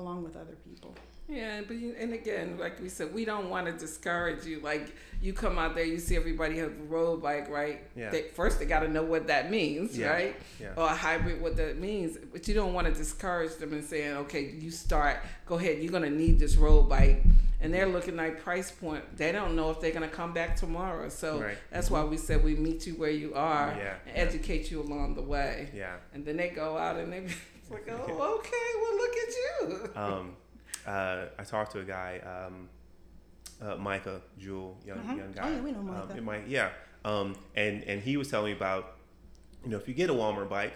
along 0.00 0.22
with 0.24 0.36
other 0.36 0.56
people. 0.68 0.94
Yeah, 1.28 1.60
but 1.66 1.76
you, 1.76 1.94
and 1.96 2.12
again, 2.12 2.56
like 2.58 2.80
we 2.82 2.88
said, 2.88 3.14
we 3.14 3.24
don't 3.24 3.50
want 3.50 3.66
to 3.66 3.72
discourage 3.72 4.44
you. 4.46 4.58
Like 4.60 4.92
you 5.22 5.32
come 5.32 5.58
out 5.60 5.76
there, 5.76 5.84
you 5.84 6.00
see 6.00 6.16
everybody 6.16 6.58
have 6.58 6.70
a 6.72 6.84
road 6.88 7.22
bike, 7.22 7.48
right? 7.48 7.82
Yeah. 7.94 8.10
They, 8.10 8.22
first, 8.22 8.58
they 8.58 8.64
got 8.66 8.80
to 8.80 8.88
know 8.88 9.04
what 9.04 9.28
that 9.28 9.48
means, 9.48 9.96
Yeah. 9.96 10.08
right? 10.08 10.36
yeah, 10.58 10.72
Or 10.76 10.86
a 10.86 10.94
hybrid, 10.94 11.40
what 11.40 11.56
that 11.58 11.78
means. 11.78 12.16
But 12.32 12.48
you 12.48 12.54
don't 12.54 12.72
want 12.74 12.88
to 12.88 12.92
discourage 12.92 13.54
them 13.56 13.72
and 13.74 13.84
saying, 13.84 14.16
okay, 14.16 14.50
you 14.58 14.72
start, 14.72 15.18
go 15.46 15.54
ahead, 15.56 15.80
you're 15.80 15.92
gonna 15.92 16.10
need 16.10 16.40
this 16.40 16.56
road 16.56 16.88
bike, 16.88 17.22
and 17.60 17.72
they're 17.72 17.86
looking 17.86 18.18
at 18.18 18.40
price 18.40 18.72
point. 18.72 19.04
They 19.16 19.30
don't 19.30 19.54
know 19.54 19.70
if 19.70 19.80
they're 19.80 19.92
gonna 19.92 20.08
come 20.08 20.32
back 20.32 20.56
tomorrow. 20.56 21.10
So 21.10 21.40
Right. 21.42 21.58
that's 21.70 21.92
why 21.92 22.02
we 22.02 22.16
said 22.16 22.42
we 22.42 22.56
meet 22.56 22.88
you 22.88 22.94
where 22.94 23.10
you 23.10 23.34
are 23.34 23.72
Yeah. 23.78 23.94
and 24.08 24.16
educate 24.28 24.68
you 24.72 24.80
along 24.82 25.14
the 25.14 25.22
way. 25.22 25.68
yeah. 25.72 25.96
And 26.12 26.24
then 26.24 26.38
they 26.38 26.48
go 26.48 26.76
out 26.76 26.96
and 26.96 27.12
they 27.12 27.26
it's 27.70 27.88
like, 27.88 27.98
oh, 28.10 28.38
okay, 28.38 28.66
well 28.80 28.96
look 28.96 29.14
at 29.16 29.34
you. 29.96 30.00
Um, 30.00 30.36
uh, 30.86 31.26
I 31.38 31.44
talked 31.44 31.72
to 31.72 31.80
a 31.80 31.84
guy, 31.84 32.20
um, 32.46 32.68
uh, 33.62 33.76
Micah 33.76 34.20
Jewel, 34.38 34.76
young 34.86 34.98
Mhm. 34.98 35.16
young 35.18 35.32
guy. 35.32 35.42
Oh, 35.48 35.50
yeah, 35.54 35.60
we 35.60 35.72
know 35.72 35.78
Um, 35.80 35.86
Micah. 35.86 36.12
and 36.14 36.24
Mike- 36.26 36.44
yeah, 36.48 36.70
um, 37.04 37.36
and 37.54 37.84
and 37.84 38.00
he 38.02 38.16
was 38.16 38.28
telling 38.30 38.52
me 38.52 38.56
about, 38.56 38.96
you 39.64 39.70
know, 39.70 39.76
if 39.76 39.86
you 39.88 39.94
get 39.94 40.08
a 40.10 40.14
Walmart 40.14 40.48
bike, 40.48 40.72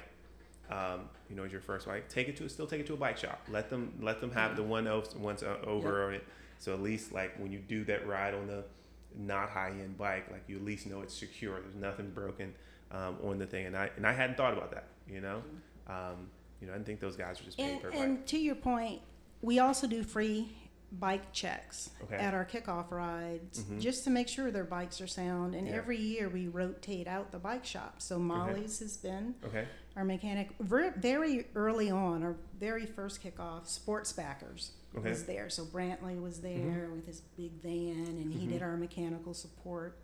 um, 0.70 1.08
you 1.30 1.36
know, 1.36 1.44
as 1.44 1.52
your 1.52 1.60
first 1.60 1.86
bike, 1.86 2.08
take 2.08 2.28
it 2.28 2.36
to 2.36 2.48
still 2.48 2.66
take 2.66 2.80
it 2.80 2.86
to 2.88 2.94
a 2.94 2.96
bike 2.98 3.16
shop. 3.18 3.40
Let 3.50 3.70
them 3.70 3.94
let 4.00 4.20
them 4.20 4.30
have 4.32 4.56
the 4.56 4.62
one 4.62 4.86
o- 4.86 5.02
once 5.16 5.42
o- 5.42 5.60
over 5.66 6.04
on 6.06 6.14
it. 6.14 6.24
So 6.58 6.72
at 6.74 6.80
least 6.82 7.12
like 7.12 7.36
when 7.38 7.50
you 7.52 7.58
do 7.58 7.84
that 7.84 8.06
ride 8.06 8.34
on 8.34 8.46
the 8.46 8.64
not 9.16 9.48
high 9.50 9.70
end 9.70 9.96
bike, 9.96 10.30
like 10.30 10.42
you 10.48 10.56
at 10.56 10.64
least 10.64 10.86
know 10.86 11.00
it's 11.00 11.14
secure. 11.14 11.60
There's 11.60 11.74
nothing 11.74 12.10
broken 12.10 12.54
um, 12.90 13.16
on 13.24 13.38
the 13.38 13.46
thing. 13.46 13.66
And 13.66 13.76
I 13.76 13.90
and 13.96 14.06
I 14.06 14.12
hadn't 14.12 14.36
thought 14.36 14.52
about 14.52 14.70
that. 14.72 14.84
You 15.08 15.20
know, 15.22 15.42
um, 15.88 16.28
you 16.64 16.70
know, 16.70 16.74
I 16.74 16.78
didn't 16.78 16.86
think 16.86 17.00
those 17.00 17.16
guys 17.16 17.38
were 17.40 17.44
just 17.44 17.58
paying 17.58 17.72
And, 17.74 17.82
per 17.82 17.90
bike. 17.90 18.00
and 18.00 18.26
to 18.28 18.38
your 18.38 18.54
point, 18.54 19.02
we 19.42 19.58
also 19.58 19.86
do 19.86 20.02
free 20.02 20.56
bike 20.92 21.32
checks 21.32 21.90
Okay. 22.04 22.16
at 22.16 22.32
our 22.34 22.44
kickoff 22.46 22.90
rides 22.90 23.64
Mhm. 23.64 23.80
just 23.80 24.04
to 24.04 24.10
make 24.10 24.28
sure 24.28 24.50
their 24.50 24.64
bikes 24.64 25.00
are 25.00 25.06
sound. 25.06 25.54
And 25.54 25.66
Yeah. 25.66 25.74
every 25.74 25.98
year 25.98 26.28
we 26.30 26.46
rotate 26.48 27.06
out 27.06 27.32
the 27.32 27.38
bike 27.38 27.64
shop. 27.66 28.00
So 28.00 28.18
Molly's 28.18 28.78
has 28.78 28.96
been 28.96 29.34
Okay. 29.44 29.66
our 29.96 30.04
mechanic 30.04 30.50
very 30.60 31.48
early 31.54 31.90
on, 31.90 32.22
our 32.22 32.36
very 32.58 32.86
first 32.86 33.20
kickoff, 33.22 33.66
Sports 33.66 34.12
Backers 34.12 34.72
Okay. 34.96 35.10
was 35.10 35.24
there. 35.26 35.50
So 35.50 35.64
Brantley 35.66 36.18
was 36.22 36.40
there 36.40 36.88
with 36.94 37.06
his 37.06 37.20
big 37.36 37.52
van, 37.60 38.06
and 38.16 38.32
he 38.32 38.46
Mhm. 38.46 38.50
did 38.52 38.62
our 38.62 38.76
mechanical 38.76 39.34
support. 39.34 39.98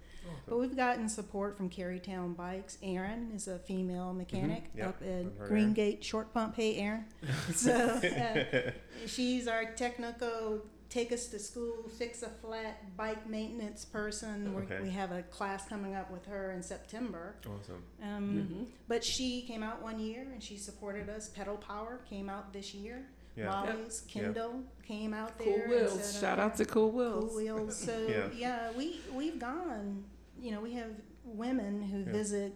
But 0.47 0.59
we've 0.59 0.77
gotten 0.77 1.09
support 1.09 1.57
from 1.57 1.71
Carytown 1.71 2.37
Bikes. 2.37 2.79
Erin 2.83 3.31
is 3.35 3.47
a 3.49 3.59
female 3.59 4.13
mechanic 4.13 4.69
Mm-hmm. 4.71 4.79
Yep, 4.79 4.89
up 4.89 5.03
I've 5.03 5.09
at 5.09 5.39
heard 5.39 5.51
Greengate 5.51 6.03
Short 6.03 6.33
Pump. 6.35 6.57
Hey, 6.57 6.77
Erin. 6.77 7.05
so 7.55 7.73
uh, 7.75 8.71
she's 9.07 9.47
our 9.49 9.65
technical 9.73 10.61
take 10.89 11.13
us 11.13 11.29
to 11.29 11.39
school, 11.39 11.89
fix 11.99 12.25
a 12.25 12.29
flat 12.29 12.97
bike 12.97 13.29
maintenance 13.29 13.85
person. 13.85 14.53
We're, 14.53 14.63
Okay. 14.63 14.81
We 14.83 14.91
have 14.91 15.13
a 15.13 15.23
class 15.23 15.69
coming 15.69 15.95
up 15.95 16.11
with 16.11 16.27
her 16.27 16.51
in 16.51 16.63
September. 16.65 17.37
Awesome. 17.47 17.83
Um, 18.03 18.49
Mhm. 18.51 18.67
But 18.89 19.05
she 19.05 19.43
came 19.43 19.63
out 19.63 19.83
one 19.83 20.01
year 20.01 20.27
and 20.33 20.43
she 20.43 20.57
supported 20.57 21.09
us. 21.09 21.29
Pedal 21.29 21.57
Power 21.59 22.01
came 22.11 22.29
out 22.29 22.53
this 22.53 22.75
year. 22.75 23.07
Yeah. 23.37 23.47
Molly's 23.51 24.03
Yep. 24.07 24.25
Kindle 24.25 24.63
came 24.87 25.15
out 25.15 25.39
Cool 25.39 25.47
there. 25.47 25.63
and 25.63 25.71
Wheels. 25.71 26.05
said, 26.05 26.21
Shout 26.21 26.39
uh, 26.39 26.43
out 26.43 26.57
to 26.57 26.65
Cool 26.65 26.91
Wheels. 26.91 27.25
Cool 27.33 27.37
Wheels. 27.37 27.77
So 27.77 28.07
Yeah. 28.09 28.29
yeah. 28.35 28.73
we 28.77 29.01
we've 29.13 29.39
gone. 29.39 30.05
You 30.41 30.53
know, 30.53 30.61
we 30.61 30.73
have 30.75 30.91
women 31.25 31.83
who 31.83 31.99
Yeah. 31.99 32.13
visit 32.13 32.55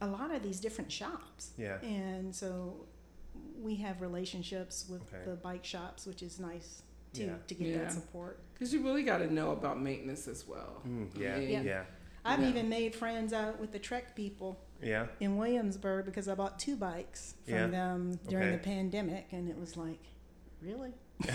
a 0.00 0.06
lot 0.06 0.30
of 0.32 0.42
these 0.42 0.60
different 0.60 0.92
shops, 0.92 1.50
Yeah. 1.58 1.80
and 1.82 2.34
so 2.34 2.86
we 3.60 3.74
have 3.76 4.00
relationships 4.00 4.86
with 4.88 5.02
Okay. 5.12 5.24
the 5.24 5.34
bike 5.36 5.64
shops, 5.64 6.06
which 6.06 6.22
is 6.22 6.38
nice 6.38 6.82
too 7.12 7.24
Yeah. 7.24 7.34
to 7.48 7.54
get 7.54 7.66
Yeah. 7.68 7.78
that 7.78 7.92
support. 7.92 8.38
Because 8.54 8.72
you 8.72 8.82
really 8.84 9.02
got 9.02 9.18
to 9.18 9.32
know 9.32 9.50
about 9.50 9.80
maintenance 9.80 10.28
as 10.28 10.46
well. 10.46 10.82
Mm, 10.86 11.08
yeah. 11.18 11.34
I 11.34 11.38
Yeah. 11.40 11.56
mean, 11.58 11.66
Yeah. 11.66 11.84
I've 12.24 12.40
Yeah. 12.42 12.48
even 12.48 12.68
made 12.68 12.94
friends 12.94 13.32
out 13.32 13.58
with 13.58 13.72
the 13.72 13.78
Trek 13.78 14.14
people 14.14 14.60
Yeah. 14.82 15.06
in 15.20 15.36
Williamsburg 15.36 16.04
because 16.06 16.28
I 16.28 16.34
bought 16.34 16.58
two 16.58 16.76
bikes 16.76 17.34
from 17.44 17.54
Yeah. 17.54 17.66
them 17.68 18.18
during 18.28 18.48
Okay. 18.48 18.56
the 18.56 18.62
pandemic, 18.62 19.26
and 19.32 19.48
it 19.48 19.58
was 19.58 19.76
like, 19.76 19.98
really. 20.62 20.92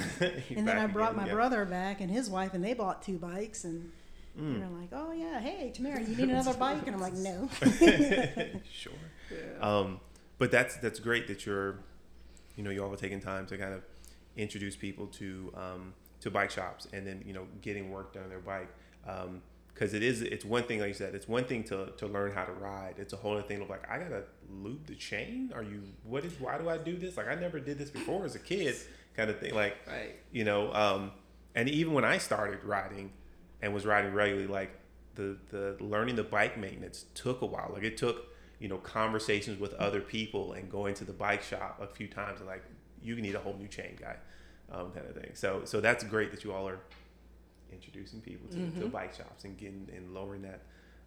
And 0.55 0.67
then 0.67 0.77
I 0.77 0.87
brought 0.87 1.11
again, 1.11 1.23
my 1.23 1.27
yeah. 1.27 1.33
brother 1.33 1.65
back 1.65 1.99
and 2.01 2.09
his 2.09 2.29
wife, 2.29 2.53
and 2.53 2.63
they 2.63 2.73
bought 2.73 3.01
two 3.01 3.17
bikes, 3.17 3.63
and 3.65 3.91
Mm. 4.39 4.59
they're 4.59 4.69
like, 4.69 4.89
"Oh 4.93 5.11
yeah, 5.11 5.39
hey 5.39 5.69
Tamara, 5.71 6.01
you 6.01 6.15
need 6.15 6.29
another 6.29 6.53
bike?" 6.55 6.87
And 6.87 6.95
I'm 6.95 7.01
like, 7.01 7.13
"No." 7.13 7.49
sure. 8.71 8.93
Yeah. 9.29 9.59
Um, 9.61 9.99
but 10.39 10.49
that's 10.51 10.77
that's 10.77 10.99
great 10.99 11.27
that 11.27 11.45
you're, 11.45 11.79
you 12.55 12.63
know, 12.63 12.69
you 12.71 12.83
all 12.83 12.91
are 12.91 12.97
taking 12.97 13.19
time 13.19 13.45
to 13.47 13.57
kind 13.57 13.73
of 13.73 13.83
introduce 14.35 14.75
people 14.75 15.05
to 15.07 15.53
um, 15.55 15.93
to 16.21 16.31
bike 16.31 16.49
shops 16.49 16.87
and 16.93 17.05
then 17.05 17.21
you 17.27 17.33
know 17.33 17.45
getting 17.61 17.91
work 17.91 18.13
done 18.13 18.23
on 18.23 18.29
their 18.29 18.39
bike. 18.39 18.69
Because 19.73 19.95
it 19.95 20.03
is, 20.03 20.21
it's 20.21 20.45
one 20.45 20.63
thing 20.63 20.79
like 20.79 20.89
you 20.89 20.93
said, 20.93 21.15
it's 21.15 21.27
one 21.27 21.45
thing 21.45 21.63
to, 21.65 21.91
to 21.97 22.05
learn 22.05 22.31
how 22.31 22.43
to 22.43 22.51
ride. 22.51 22.95
It's 22.97 23.13
a 23.13 23.17
whole 23.17 23.33
other 23.33 23.47
thing 23.47 23.61
of 23.61 23.69
like 23.69 23.89
I 23.89 23.97
gotta 23.97 24.23
lube 24.49 24.85
the 24.85 24.95
chain. 24.95 25.51
Are 25.55 25.63
you? 25.63 25.81
What 26.03 26.23
is? 26.25 26.39
Why 26.39 26.57
do 26.57 26.69
I 26.69 26.77
do 26.77 26.95
this? 26.95 27.17
Like 27.17 27.27
I 27.27 27.35
never 27.35 27.59
did 27.59 27.79
this 27.79 27.89
before 27.89 28.23
as 28.23 28.35
a 28.35 28.39
kid, 28.39 28.75
kind 29.15 29.31
of 29.31 29.39
thing. 29.39 29.55
Like 29.55 29.77
right. 29.87 30.15
you 30.31 30.43
know 30.43 30.71
um, 30.73 31.11
and 31.55 31.69
even 31.69 31.93
when 31.93 32.05
i 32.05 32.17
started 32.17 32.63
riding 32.63 33.11
and 33.61 33.73
was 33.73 33.85
riding 33.85 34.13
regularly 34.13 34.47
like 34.47 34.71
the 35.15 35.37
the 35.49 35.77
learning 35.79 36.15
the 36.15 36.23
bike 36.23 36.57
maintenance 36.57 37.05
took 37.13 37.41
a 37.41 37.45
while 37.45 37.71
like 37.73 37.83
it 37.83 37.97
took 37.97 38.27
you 38.59 38.67
know 38.67 38.77
conversations 38.77 39.59
with 39.59 39.73
other 39.75 40.01
people 40.01 40.53
and 40.53 40.69
going 40.69 40.93
to 40.95 41.05
the 41.05 41.13
bike 41.13 41.43
shop 41.43 41.79
a 41.81 41.87
few 41.87 42.07
times 42.07 42.39
and 42.39 42.47
like 42.47 42.63
you 43.01 43.15
need 43.15 43.35
a 43.35 43.39
whole 43.39 43.55
new 43.55 43.67
chain 43.67 43.95
guy 43.99 44.15
um, 44.71 44.91
kind 44.91 45.05
of 45.07 45.15
thing 45.15 45.31
so 45.33 45.61
so 45.65 45.79
that's 45.79 46.03
great 46.03 46.31
that 46.31 46.43
you 46.43 46.51
all 46.51 46.67
are 46.67 46.79
introducing 47.73 48.21
people 48.21 48.47
to, 48.49 48.55
to 48.79 48.85
Mhm. 48.85 48.91
bike 48.91 49.13
shops 49.13 49.43
and 49.43 49.57
getting 49.57 49.89
and 49.95 50.13
lowering 50.13 50.41
that 50.43 50.61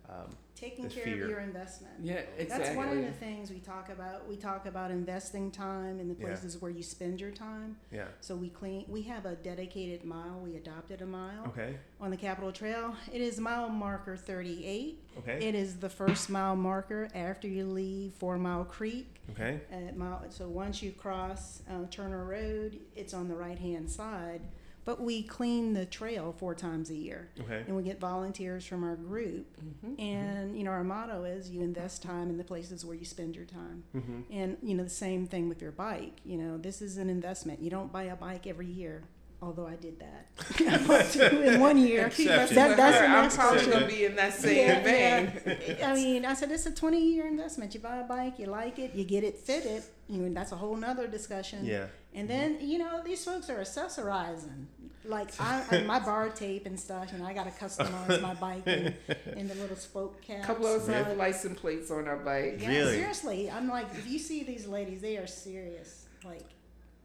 um, 0.08 0.36
Taking 0.54 0.88
care 0.88 1.02
fear. 1.02 1.24
of 1.24 1.30
your 1.30 1.40
investment. 1.40 1.94
Yeah, 2.00 2.20
exactly. 2.38 2.46
That's 2.66 2.76
one 2.76 2.96
of 2.96 3.04
the 3.04 3.10
things 3.10 3.50
we 3.50 3.58
talk 3.58 3.88
about. 3.88 4.28
We 4.28 4.36
talk 4.36 4.64
about 4.66 4.92
investing 4.92 5.50
time 5.50 5.98
in 5.98 6.06
the 6.06 6.14
Yeah. 6.14 6.26
places 6.26 6.62
where 6.62 6.70
you 6.70 6.84
spend 6.84 7.20
your 7.20 7.32
time. 7.32 7.76
yeah 7.90 8.06
So 8.20 8.36
we 8.36 8.48
clean. 8.50 8.84
We 8.88 9.02
have 9.02 9.26
a 9.26 9.34
dedicated 9.34 10.04
mile. 10.04 10.38
We 10.38 10.54
adopted 10.54 11.02
a 11.02 11.06
mile 11.06 11.46
okay 11.48 11.76
on 12.00 12.12
the 12.12 12.16
Capital 12.16 12.52
Trail. 12.52 12.94
It 13.12 13.20
is 13.20 13.40
mile 13.40 13.68
marker 13.68 14.16
38. 14.16 15.02
okay 15.18 15.44
It 15.44 15.56
is 15.56 15.78
the 15.80 15.88
first 15.90 16.30
mile 16.30 16.54
marker 16.54 17.08
after 17.12 17.48
you 17.48 17.66
leave 17.66 18.12
Four 18.12 18.38
Mile 18.38 18.64
Creek. 18.64 19.08
okay 19.32 19.60
At 19.72 19.96
mile, 19.96 20.24
so 20.30 20.48
once 20.48 20.82
you 20.84 20.92
cross 20.92 21.62
uh, 21.68 21.84
Turner 21.90 22.24
Road, 22.24 22.78
it's 22.94 23.12
on 23.12 23.26
the 23.26 23.34
right 23.34 23.58
hand 23.58 23.90
side. 23.90 24.42
But 24.86 25.00
we 25.02 25.22
clean 25.24 25.74
the 25.74 25.84
trail 25.84 26.32
four 26.38 26.54
times 26.54 26.90
a 26.90 26.94
year, 26.94 27.28
okay 27.40 27.64
and 27.66 27.76
we 27.76 27.82
get 27.82 28.00
volunteers 28.00 28.64
from 28.64 28.84
our 28.84 28.96
group. 28.96 29.46
Mhm. 29.60 30.00
And 30.00 30.56
you 30.56 30.64
know, 30.64 30.70
our 30.70 30.84
motto 30.84 31.24
is 31.24 31.50
you 31.50 31.60
invest 31.60 32.02
time 32.02 32.30
in 32.30 32.38
the 32.38 32.44
places 32.44 32.84
where 32.84 32.96
you 32.96 33.04
spend 33.04 33.34
your 33.36 33.44
time. 33.46 33.82
mm-hmm. 33.94 34.20
And 34.30 34.56
you 34.62 34.74
know, 34.76 34.84
the 34.84 34.88
same 34.90 35.26
thing 35.26 35.48
with 35.48 35.60
your 35.60 35.72
bike. 35.72 36.20
You 36.24 36.38
know, 36.38 36.56
this 36.56 36.80
is 36.80 36.96
an 36.96 37.10
investment. 37.10 37.60
You 37.60 37.68
don't 37.68 37.92
buy 37.92 38.04
a 38.04 38.16
bike 38.16 38.46
every 38.46 38.66
year. 38.66 39.02
A 39.46 39.48
although 39.48 39.66
I 39.66 39.76
did 39.76 40.00
that 40.00 40.26
in 41.54 41.60
one 41.60 41.76
year. 41.78 42.08
That- 42.08 42.16
that's 42.16 42.50
her. 42.52 42.64
the 42.74 43.06
I'm 43.06 43.22
next 43.22 43.36
probably 43.36 43.58
question. 43.60 43.72
gonna 43.72 43.86
be 43.86 44.04
in 44.04 44.16
that 44.16 44.34
same 44.34 44.68
Yeah, 44.68 44.82
vein. 44.82 45.32
yeah. 45.78 45.90
I 45.90 45.94
mean, 45.94 46.24
I 46.24 46.34
said 46.34 46.50
it's 46.50 46.66
a 46.66 46.72
20 46.74 47.00
year 47.00 47.26
investment. 47.26 47.72
You 47.74 47.80
buy 47.80 47.98
a 47.98 48.04
bike, 48.04 48.38
you 48.38 48.46
like 48.46 48.78
it, 48.78 48.94
you 48.94 49.04
get 49.04 49.24
it 49.24 49.38
fitted. 49.38 49.82
You 50.08 50.22
know, 50.22 50.34
that's 50.34 50.52
a 50.52 50.56
whole 50.56 50.76
nother 50.76 51.06
discussion. 51.06 51.64
Yeah. 51.64 51.86
And 52.14 52.28
then 52.28 52.58
you 52.60 52.78
know 52.78 53.02
these 53.04 53.24
folks 53.24 53.48
are 53.50 53.58
accessorizing. 53.58 54.66
Like 55.04 55.30
I, 55.40 55.62
I 55.70 55.82
my 55.84 56.00
bar 56.00 56.30
tape 56.30 56.66
and 56.66 56.78
stuff, 56.78 57.12
and 57.12 57.22
I 57.24 57.32
got 57.32 57.44
to 57.44 57.64
customize 57.64 58.20
my 58.20 58.34
bike 58.34 58.62
and, 58.66 58.92
and 59.36 59.48
the 59.48 59.54
little 59.54 59.76
spoke 59.76 60.20
caps. 60.22 60.42
A 60.44 60.46
couple 60.46 60.66
of 60.66 60.82
us 60.82 60.88
Really? 60.88 61.04
have 61.04 61.16
license 61.16 61.60
plates 61.60 61.90
on 61.92 62.08
our 62.08 62.16
bike. 62.16 62.58
Yeah, 62.60 62.68
Really? 62.70 62.96
seriously, 62.96 63.48
I'm 63.50 63.68
like, 63.68 63.86
if 63.94 64.06
you 64.08 64.18
see 64.18 64.42
these 64.42 64.66
ladies, 64.66 65.00
they 65.02 65.16
are 65.16 65.26
serious. 65.28 66.06
Like 66.24 66.46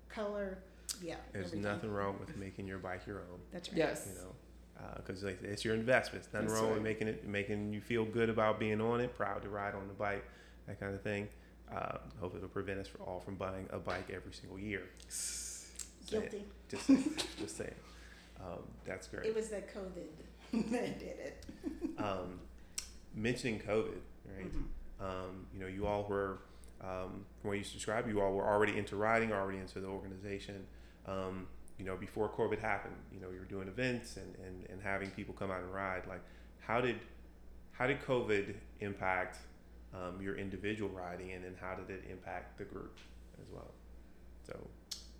color, 0.09 0.57
yeah. 1.01 1.15
There's 1.31 1.47
everything. 1.47 1.61
nothing 1.61 1.91
wrong 1.91 2.17
with 2.19 2.35
making 2.37 2.67
your 2.67 2.77
bike 2.77 3.05
your 3.05 3.19
own. 3.19 3.39
That's 3.51 3.69
right. 3.69 3.77
Yes. 3.77 4.07
You 4.09 4.21
know, 4.21 4.35
because 4.97 5.23
like, 5.23 5.41
it's 5.43 5.63
your 5.63 5.75
investment. 5.75 6.25
There's 6.31 6.33
nothing 6.33 6.47
That's 6.47 6.61
wrong 6.61 6.73
with 6.73 6.83
making 6.83 7.07
it, 7.07 7.27
making 7.27 7.73
you 7.73 7.81
feel 7.81 8.05
good 8.05 8.29
about 8.29 8.59
being 8.59 8.81
on 8.81 8.99
it, 9.01 9.15
proud 9.15 9.41
to 9.43 9.49
ride 9.49 9.75
on 9.75 9.87
the 9.87 9.93
bike, 9.93 10.23
that 10.67 10.79
kind 10.79 10.93
of 10.93 11.01
thing. 11.01 11.27
Uh, 11.73 11.97
hope 12.19 12.35
it'll 12.35 12.49
prevent 12.49 12.79
us 12.79 12.87
from 12.87 13.01
all 13.05 13.19
from 13.21 13.35
buying 13.35 13.67
a 13.71 13.79
bike 13.79 14.09
every 14.13 14.33
single 14.33 14.59
year. 14.59 14.83
Guilty. 16.09 16.43
Just 16.69 16.85
saying. 16.85 17.15
just 17.39 17.57
saying. 17.57 17.75
Um, 18.39 18.63
that's 18.85 19.07
great. 19.07 19.25
It 19.25 19.35
was 19.35 19.49
the 19.49 19.61
COVID 19.61 20.11
that 20.71 20.99
did 20.99 21.17
it. 21.19 21.45
um, 21.97 22.39
mentioning 23.15 23.59
COVID, 23.59 23.99
right? 24.35 24.51
Mhm. 24.51 24.63
Um, 24.99 25.47
you 25.53 25.59
know, 25.59 25.67
you 25.67 25.87
all 25.87 26.03
were, 26.03 26.39
um, 26.81 27.25
from 27.39 27.49
what 27.49 27.57
you 27.57 27.63
described, 27.63 28.09
you 28.09 28.21
all 28.21 28.33
were 28.33 28.45
already 28.45 28.77
into 28.77 28.95
riding, 28.95 29.31
already 29.31 29.59
into 29.59 29.79
the 29.79 29.87
organization. 29.87 30.65
Um, 31.05 31.47
you 31.79 31.85
know, 31.85 31.95
before 31.95 32.29
COVID 32.29 32.59
happened, 32.59 32.95
you 33.11 33.19
know, 33.19 33.29
you 33.31 33.39
were 33.39 33.45
doing 33.45 33.67
events 33.67 34.17
and, 34.17 34.35
and, 34.45 34.67
and 34.69 34.81
having 34.81 35.09
people 35.11 35.33
come 35.33 35.49
out 35.49 35.61
and 35.61 35.73
ride. 35.73 36.03
Like, 36.07 36.21
how 36.59 36.79
did 36.81 36.97
how 37.71 37.87
did 37.87 38.01
COVID 38.01 38.53
impact 38.81 39.37
um, 39.93 40.21
your 40.21 40.35
individual 40.37 40.89
riding, 40.91 41.31
and 41.31 41.43
then 41.43 41.55
how 41.59 41.73
did 41.75 41.89
it 41.89 42.03
impact 42.11 42.57
the 42.59 42.65
group 42.65 42.97
as 43.41 43.47
well? 43.51 43.71
So, 44.45 44.55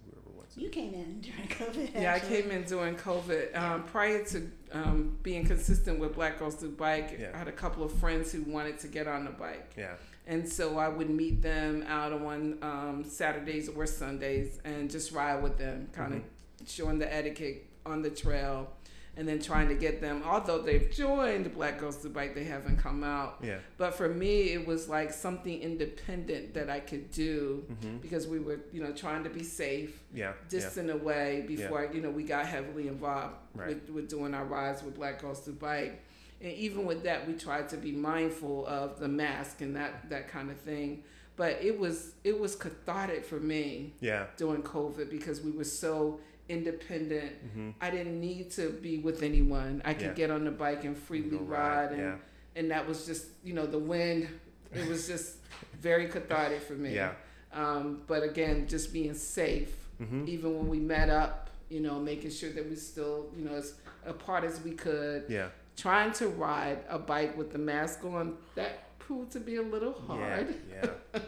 whoever 0.06 0.30
wants. 0.38 0.54
to- 0.56 0.62
You 0.62 0.70
came 0.70 0.94
in 0.94 1.22
during 1.22 1.48
COVID. 1.48 2.00
Yeah, 2.00 2.14
I 2.14 2.20
came 2.20 2.52
in 2.52 2.64
during 2.64 2.96
COVID. 2.96 3.58
Um, 3.58 3.84
prior 3.84 4.24
to 4.26 4.52
um, 4.72 5.18
being 5.24 5.46
consistent 5.46 5.98
with 6.00 6.14
Black 6.14 6.38
Girls 6.38 6.56
Do 6.56 6.70
Bike, 6.70 7.18
Yeah. 7.20 7.32
I 7.34 7.38
had 7.40 7.48
a 7.48 7.52
couple 7.52 7.84
of 7.84 7.92
friends 7.94 8.32
who 8.32 8.44
wanted 8.44 8.78
to 8.80 8.88
get 8.88 9.08
on 9.08 9.26
the 9.26 9.32
bike. 9.32 9.72
Yeah. 9.76 9.96
And 10.32 10.48
so 10.48 10.78
I 10.78 10.88
would 10.88 11.10
meet 11.10 11.42
them 11.42 11.84
out 11.88 12.14
on 12.14 12.58
um, 12.62 13.04
Saturdays 13.06 13.68
or 13.68 13.86
Sundays 13.86 14.60
and 14.64 14.90
just 14.90 15.12
ride 15.12 15.44
with 15.44 15.58
them, 15.58 15.90
kind 15.92 16.14
of 16.14 16.22
showing 16.70 17.00
the 17.00 17.14
etiquette 17.14 17.68
on 17.86 18.02
the 18.02 18.10
trail 18.10 18.70
and 19.18 19.28
then 19.28 19.42
trying 19.42 19.68
to 19.68 19.76
get 19.76 20.00
them, 20.00 20.24
although 20.26 20.62
they've 20.62 20.90
joined 20.90 21.54
Black 21.54 21.78
Girls 21.78 21.98
Do 21.98 22.08
Bike, 22.08 22.34
they 22.34 22.46
haven't 22.46 22.78
come 22.78 23.04
out. 23.04 23.40
Yeah. 23.44 23.58
But 23.78 23.94
for 23.94 24.08
me, 24.08 24.54
it 24.54 24.66
was 24.66 24.88
like 24.88 25.12
something 25.12 25.60
independent 25.62 26.54
that 26.54 26.70
I 26.70 26.80
could 26.80 27.12
do 27.12 27.66
Mm-hmm. 27.70 27.98
because 27.98 28.26
we 28.26 28.40
were, 28.40 28.62
you 28.72 28.82
know, 28.82 28.94
trying 28.94 29.26
to 29.26 29.30
be 29.30 29.44
safe 29.44 30.02
Yeah. 30.14 30.32
distant 30.48 30.90
away 30.90 31.44
before 31.46 31.90
you 31.94 32.00
know 32.00 32.10
we 32.10 32.24
got 32.24 32.46
heavily 32.46 32.88
involved 32.88 33.36
Right. 33.54 33.68
with, 33.68 33.90
with 33.90 34.08
doing 34.10 34.34
our 34.34 34.46
rides 34.46 34.82
with 34.82 34.96
Black 34.96 35.22
Girls 35.22 35.42
Do 35.42 35.52
Bike, 35.52 36.02
and 36.42 36.54
even 36.54 36.86
with 36.86 37.04
that, 37.04 37.28
we 37.28 37.34
tried 37.34 37.70
to 37.70 37.78
be 37.78 37.92
mindful 37.92 38.66
of 38.68 39.00
the 39.00 39.08
mask 39.08 39.62
and 39.62 39.76
that 39.76 40.10
that 40.10 40.28
kind 40.28 40.50
of 40.52 40.58
thing. 40.58 41.04
But 41.36 41.60
it 41.62 41.78
was 41.80 42.14
it 42.24 42.40
was 42.40 42.56
cathartic 42.56 43.26
for 43.26 43.40
me 43.40 43.94
Yeah. 44.00 44.26
during 44.38 44.62
COVID 44.64 45.10
because 45.10 45.42
we 45.42 45.52
were 45.52 45.64
so 45.64 46.20
independent. 46.50 47.32
Mm-hmm. 47.46 47.70
I 47.80 47.90
didn't 47.90 48.20
need 48.20 48.52
to 48.52 48.70
be 48.70 48.98
with 49.00 49.24
anyone. 49.24 49.82
I 49.86 49.94
could 49.94 50.08
Yeah. 50.08 50.14
get 50.14 50.32
on 50.32 50.44
the 50.46 50.52
bike 50.52 50.84
and 50.84 50.96
freely 50.98 51.38
Go 51.38 51.38
ride, 51.38 51.92
and 51.92 52.00
Yeah. 52.02 52.16
and 52.56 52.72
that 52.72 52.88
was 52.88 53.06
just 53.06 53.28
you 53.44 53.54
know 53.54 53.66
the 53.66 53.80
wind. 53.80 54.28
It 54.74 54.88
was 54.88 55.08
just 55.08 55.38
very 55.80 56.08
cathartic 56.08 56.62
for 56.62 56.74
me. 56.74 56.94
Yeah. 56.96 57.14
Um, 57.54 58.04
but 58.08 58.24
again, 58.24 58.68
just 58.68 58.94
being 58.94 59.14
safe 59.14 59.76
Mm-hmm. 60.02 60.28
even 60.28 60.58
when 60.58 60.68
we 60.68 60.80
met 60.80 61.10
up, 61.12 61.52
you 61.70 61.80
know, 61.80 62.00
making 62.00 62.32
sure 62.32 62.50
that 62.54 62.68
we 62.68 62.76
still, 62.76 63.30
you 63.38 63.46
know, 63.46 63.54
as 63.54 63.76
apart 64.04 64.44
as 64.44 64.60
we 64.64 64.72
could, 64.72 65.26
Yeah. 65.30 65.50
Trying 65.78 66.12
to 66.14 66.28
ride 66.28 66.80
a 66.90 67.00
bike 67.00 67.38
with 67.38 67.52
the 67.52 67.58
mask 67.60 68.04
on, 68.06 68.38
that 68.56 68.98
proved 69.00 69.32
to 69.32 69.40
be 69.40 69.56
a 69.56 69.62
little 69.62 69.94
hard. 69.94 70.56
Yeah. 70.70 70.90
yeah. 71.14 71.22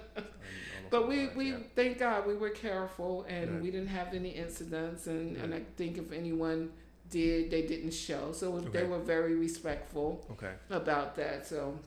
But 0.89 1.07
we, 1.07 1.19
Almost 1.21 1.35
we 1.37 1.49
yeah. 1.51 1.57
thank 1.75 1.97
God 1.97 2.27
we 2.27 2.35
were 2.35 2.51
careful 2.51 3.25
and 3.27 3.49
Good. 3.49 3.63
we 3.63 3.71
didn't 3.71 3.87
have 3.87 4.13
any 4.13 4.29
incidents 4.29 5.07
and, 5.07 5.35
and 5.37 5.53
I 5.53 5.61
think 5.75 5.97
if 5.97 6.11
anyone 6.11 6.69
did, 7.09 7.49
they 7.49 7.63
didn't 7.63 7.93
show. 7.95 8.31
So 8.31 8.59
they 8.59 8.83
were 8.83 8.99
very 8.99 9.35
respectful 9.35 10.23
Okay. 10.33 10.51
about 10.69 11.15
that. 11.15 11.47
So 11.47 11.79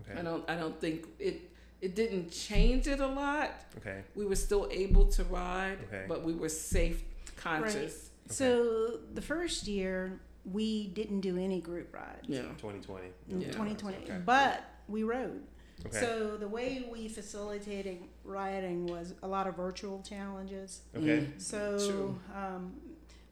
Okay. 0.00 0.18
I 0.18 0.22
don't 0.22 0.48
I 0.50 0.56
don't 0.56 0.80
think 0.80 1.06
it 1.20 1.50
it 1.80 1.94
didn't 1.94 2.30
change 2.32 2.86
it 2.88 3.00
a 3.00 3.06
lot. 3.06 3.50
Okay. 3.76 4.00
We 4.14 4.24
were 4.24 4.34
still 4.36 4.66
able 4.70 5.06
to 5.08 5.24
ride, 5.24 5.78
Okay. 5.88 6.06
but 6.08 6.24
we 6.24 6.32
were 6.34 6.48
safe 6.48 7.04
conscious. 7.36 8.10
right. 8.26 8.32
So 8.32 8.98
the 9.12 9.20
first 9.22 9.68
year 9.68 10.20
we 10.44 10.88
didn't 10.88 11.20
do 11.20 11.36
any 11.38 11.60
group 11.60 11.94
rides. 11.94 12.26
Yeah. 12.28 12.42
2020. 12.58 13.06
Yeah. 13.28 13.46
2020, 13.50 13.96
Okay. 14.04 14.18
but 14.24 14.62
we 14.88 15.02
rode. 15.02 15.42
Okay. 15.86 15.98
So 16.00 16.36
the 16.36 16.48
way 16.48 16.86
we 16.90 17.08
facilitated 17.08 17.98
riding 18.24 18.86
was 18.86 19.14
a 19.22 19.28
lot 19.28 19.46
of 19.46 19.56
virtual 19.56 20.02
challenges. 20.02 20.82
okay. 20.96 21.20
Mm. 21.26 21.40
So 21.40 22.18
um, 22.34 22.74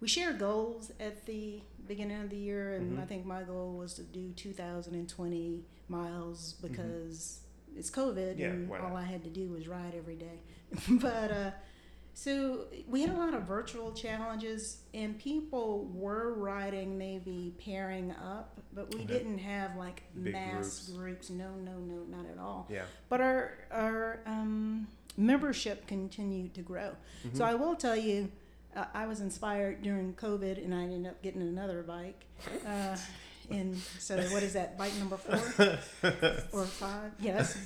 we 0.01 0.09
shared 0.09 0.39
goals 0.39 0.91
at 0.99 1.25
the 1.27 1.61
beginning 1.87 2.21
of 2.23 2.31
the 2.31 2.37
year, 2.37 2.75
and 2.75 2.97
Mhm. 2.99 3.03
I 3.03 3.07
think 3.07 3.25
my 3.27 3.43
goal 3.43 3.75
was 3.77 3.95
to 3.95 4.03
do 4.03 4.33
2,020 4.33 5.65
miles 5.89 6.55
Mm-hmm. 6.55 6.69
because 6.69 7.41
it's 7.77 7.91
COVID, 7.91 8.39
Yeah, 8.39 8.49
and 8.49 8.71
all? 8.71 8.97
I 8.97 9.03
had 9.05 9.23
to 9.25 9.31
do 9.31 9.49
was 9.51 9.69
ride 9.69 9.95
every 9.95 10.17
day. 10.17 10.41
but 10.91 11.31
uh, 11.31 11.51
so 12.15 12.67
we 12.87 13.01
had 13.01 13.11
a 13.11 13.17
lot 13.17 13.33
of 13.35 13.43
virtual 13.45 13.93
challenges, 13.93 14.83
and 14.93 15.19
people 15.19 15.91
were 15.95 16.35
riding 16.35 16.99
maybe 16.99 17.55
pairing 17.65 18.13
up, 18.13 18.61
but 18.75 18.95
we 18.95 19.05
didn't 19.05 19.39
have 19.39 19.77
like 19.77 20.03
Big 20.23 20.35
mass 20.35 20.89
groups. 20.89 20.91
groups. 20.91 21.31
No, 21.31 21.51
no, 21.65 21.79
no, 21.79 22.03
not 22.09 22.27
at 22.31 22.39
all. 22.39 22.69
Yeah. 22.71 22.83
But 23.09 23.23
our 23.23 23.59
our 23.71 24.21
um, 24.27 24.89
membership 25.17 25.87
continued 25.87 26.55
to 26.55 26.61
grow. 26.63 26.91
Mm-hmm. 27.27 27.37
So 27.37 27.45
I 27.45 27.55
will 27.55 27.75
tell 27.75 27.97
you, 27.97 28.31
uh, 28.77 28.85
I 28.93 29.07
was 29.07 29.21
inspired 29.21 29.83
during 29.83 30.13
COVID, 30.15 30.63
and 30.63 30.75
I 30.75 30.83
ended 30.83 31.07
up 31.07 31.23
getting 31.23 31.43
another 31.43 31.83
bike. 31.83 32.25
Uh, 32.67 32.97
and 33.51 33.77
so, 33.99 34.17
what 34.17 34.43
is 34.43 34.53
that? 34.53 34.77
Bike 34.77 34.93
number 34.99 35.17
four 35.17 35.79
or 36.61 36.67
five? 36.67 37.13
Yes. 37.21 37.57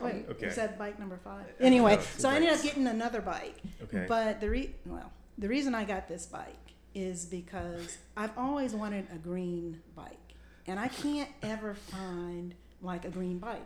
Wait, 0.00 0.26
Okay. 0.30 0.46
is 0.46 0.56
that 0.56 0.78
bike 0.78 0.98
number 0.98 1.18
five? 1.22 1.46
Anyway, 1.60 1.94
No, 1.94 1.98
it's 2.00 2.20
so 2.20 2.28
I 2.28 2.36
ended 2.36 2.50
up 2.52 2.62
getting 2.62 2.86
another 2.86 3.20
bike. 3.20 3.56
Okay. 3.84 4.06
But 4.08 4.40
the 4.40 4.50
re- 4.50 4.74
well, 4.86 5.12
the 5.38 5.48
reason 5.48 5.74
I 5.74 5.84
got 5.84 6.08
this 6.08 6.26
bike 6.26 6.56
is 6.94 7.24
because 7.26 7.98
I've 8.16 8.36
always 8.36 8.74
wanted 8.74 9.06
a 9.12 9.16
green 9.18 9.80
bike, 9.96 10.34
and 10.66 10.78
I 10.78 10.88
can't 10.88 11.30
ever 11.42 11.74
find 11.74 12.54
like 12.82 13.04
a 13.04 13.10
green 13.10 13.38
bike. 13.38 13.62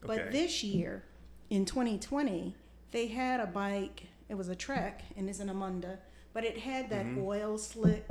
But 0.00 0.18
Okay. 0.20 0.30
this 0.30 0.62
year, 0.64 1.04
in 1.50 1.64
2020, 1.64 2.54
they 2.90 3.06
had 3.06 3.40
a 3.40 3.46
bike. 3.46 4.06
It 4.28 4.34
was 4.34 4.48
a 4.48 4.56
Trek, 4.56 5.02
and 5.16 5.28
it's 5.28 5.40
an 5.40 5.48
Émonda, 5.48 5.98
but 6.32 6.44
it 6.44 6.58
had 6.58 6.90
that 6.90 7.06
Mhm. 7.06 7.22
oil 7.24 7.56
slick 7.58 8.06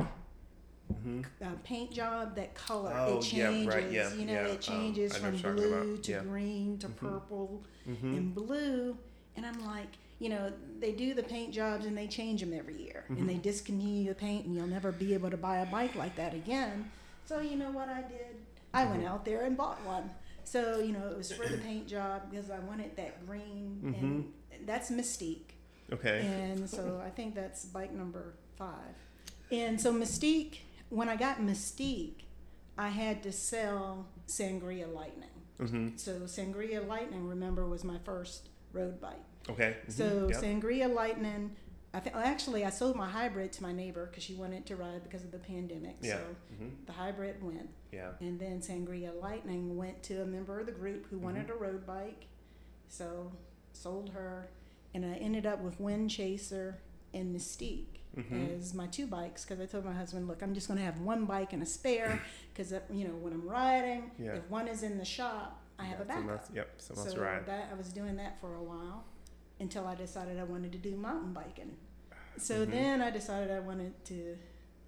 mm-hmm. 0.91 1.21
uh, 1.43 1.47
paint 1.63 1.91
job. 1.91 2.35
That 2.35 2.53
color 2.55 2.93
Oh, 2.95 3.17
it 3.17 3.33
yeah, 3.33 3.49
changes. 3.49 3.73
right, 3.75 3.91
yeah, 3.91 4.13
you 4.13 4.25
know, 4.25 4.33
yeah, 4.33 4.39
um, 4.41 4.47
it 4.47 4.61
changes 4.61 5.13
I 5.13 5.15
know 5.17 5.21
from 5.21 5.33
what 5.33 5.43
you're 5.43 5.53
talking 5.71 5.83
blue 5.93 5.97
to 5.97 6.11
yeah. 6.11 6.19
green 6.23 6.77
to 6.79 6.87
Mhm. 6.87 6.95
purple 6.97 7.63
Mm-hmm. 7.89 8.13
and 8.15 8.35
blue. 8.35 8.97
And 9.35 9.45
I'm 9.45 9.65
like, 9.65 9.87
you 10.19 10.29
know, 10.29 10.51
they 10.79 10.91
do 10.91 11.13
the 11.13 11.23
paint 11.23 11.51
jobs 11.53 11.85
and 11.85 11.97
they 11.97 12.05
change 12.07 12.41
them 12.41 12.53
every 12.53 12.75
year. 12.81 13.05
And 13.09 13.27
they 13.27 13.35
discontinue 13.37 14.07
the 14.09 14.13
paint, 14.15 14.45
and 14.45 14.53
you'll 14.55 14.67
never 14.67 14.91
be 14.91 15.13
able 15.15 15.31
to 15.31 15.37
buy 15.37 15.57
a 15.59 15.65
bike 15.65 15.95
like 15.95 16.15
that 16.17 16.33
again. 16.35 16.91
So, 17.25 17.39
you 17.39 17.55
know 17.55 17.71
what 17.71 17.89
I 17.89 18.01
did? 18.01 18.35
I 18.73 18.85
went 18.85 19.03
Mhm. 19.03 19.07
out 19.07 19.25
there 19.25 19.43
and 19.45 19.57
bought 19.57 19.83
one. 19.85 20.11
So, 20.43 20.79
you 20.79 20.91
know, 20.91 21.07
it 21.07 21.17
was 21.17 21.31
for 21.31 21.47
the 21.47 21.57
paint 21.69 21.87
job 21.87 22.29
because 22.29 22.51
I 22.51 22.59
wanted 22.59 22.95
that 22.97 23.25
green. 23.25 23.81
Mm-hmm. 23.83 24.05
And 24.05 24.67
that's 24.67 24.91
Mystique. 24.91 25.53
Okay. 25.91 26.19
And 26.25 26.69
so 26.69 27.01
I 27.05 27.09
think 27.09 27.33
that's 27.35 27.65
bike 27.65 27.91
number 27.93 28.33
five. 28.57 28.95
And 29.51 29.79
so 29.81 29.91
Mystique, 29.93 30.59
when 30.91 31.09
I 31.09 31.15
got 31.15 31.39
Mystique, 31.39 32.21
I 32.77 32.89
had 32.89 33.23
to 33.23 33.31
sell 33.31 34.05
Sangria 34.27 34.91
Lightning. 34.93 35.29
Mm-hmm. 35.59 35.97
So 35.97 36.11
Sangria 36.21 36.87
Lightning, 36.87 37.27
remember, 37.27 37.67
was 37.67 37.83
my 37.83 37.97
first 38.05 38.49
road 38.73 39.01
bike. 39.01 39.23
Okay. 39.49 39.77
mhm, 39.87 39.91
So 39.91 40.27
yep. 40.31 40.41
Sangria 40.41 40.93
Lightning, 40.93 41.55
I 41.93 41.99
think 41.99 42.15
actually 42.15 42.63
I 42.65 42.69
sold 42.69 42.95
my 42.95 43.09
hybrid 43.09 43.51
to 43.53 43.63
my 43.63 43.71
neighbor 43.73 44.05
because 44.05 44.23
she 44.23 44.33
wanted 44.35 44.65
to 44.67 44.75
ride 44.75 45.03
because 45.03 45.23
of 45.23 45.31
the 45.31 45.39
pandemic. 45.39 45.97
Yeah. 46.01 46.17
So 46.17 46.19
hmm 46.57 46.69
the 46.85 46.91
hybrid 46.93 47.43
went, 47.43 47.69
Yeah. 47.91 48.11
and 48.19 48.39
then 48.39 48.61
Sangria 48.61 49.11
Lightning 49.21 49.75
went 49.77 50.01
to 50.03 50.21
a 50.21 50.25
member 50.25 50.59
of 50.59 50.65
the 50.67 50.71
group 50.71 51.07
who 51.09 51.17
wanted 51.17 51.47
Mm-hmm. 51.47 51.63
a 51.63 51.67
road 51.67 51.85
bike. 51.87 52.25
So 52.87 53.31
sold 53.73 54.09
her, 54.09 54.49
and 54.93 55.05
I 55.05 55.13
ended 55.15 55.45
up 55.45 55.59
with 55.61 55.79
Wind 55.79 56.09
Chaser 56.11 56.79
and 57.13 57.35
Mystique. 57.35 58.00
Mhm. 58.17 58.57
as 58.59 58.73
my 58.73 58.87
two 58.87 59.07
bikes 59.07 59.45
because 59.45 59.59
I 59.61 59.65
told 59.65 59.85
my 59.85 59.93
husband, 59.93 60.27
look, 60.27 60.41
I'm 60.43 60.53
just 60.53 60.67
going 60.67 60.77
to 60.77 60.83
have 60.85 60.99
one 60.99 61.25
bike 61.25 61.53
and 61.53 61.63
a 61.63 61.65
spare 61.65 62.21
because 62.53 62.73
you 62.91 63.07
know 63.07 63.13
when 63.15 63.31
I'm 63.33 63.47
riding, 63.47 64.11
Yeah. 64.19 64.33
if 64.33 64.49
one 64.49 64.67
is 64.67 64.83
in 64.83 64.97
the 64.97 65.05
shop, 65.05 65.61
I 65.79 65.85
have 65.85 66.01
a 66.01 66.05
Someone 66.05 66.27
backup. 66.27 66.41
else- 66.41 66.51
Yep, 66.53 66.67
someone 66.81 67.05
else 67.05 67.13
so 67.15 67.19
to 67.19 67.25
ride. 67.25 67.45
that 67.45 67.69
I 67.71 67.75
was 67.75 67.89
doing 67.93 68.17
that 68.17 68.39
for 68.41 68.55
a 68.55 68.61
while 68.63 69.05
until 69.59 69.87
I 69.87 69.95
decided 69.95 70.37
I 70.39 70.43
wanted 70.43 70.71
to 70.73 70.77
do 70.77 70.95
mountain 70.97 71.31
biking. 71.33 71.77
So 72.37 72.65
Mhm. 72.65 72.71
then 72.71 73.01
I 73.01 73.11
decided 73.11 73.49
I 73.51 73.59
wanted 73.59 73.93
to. 74.05 74.37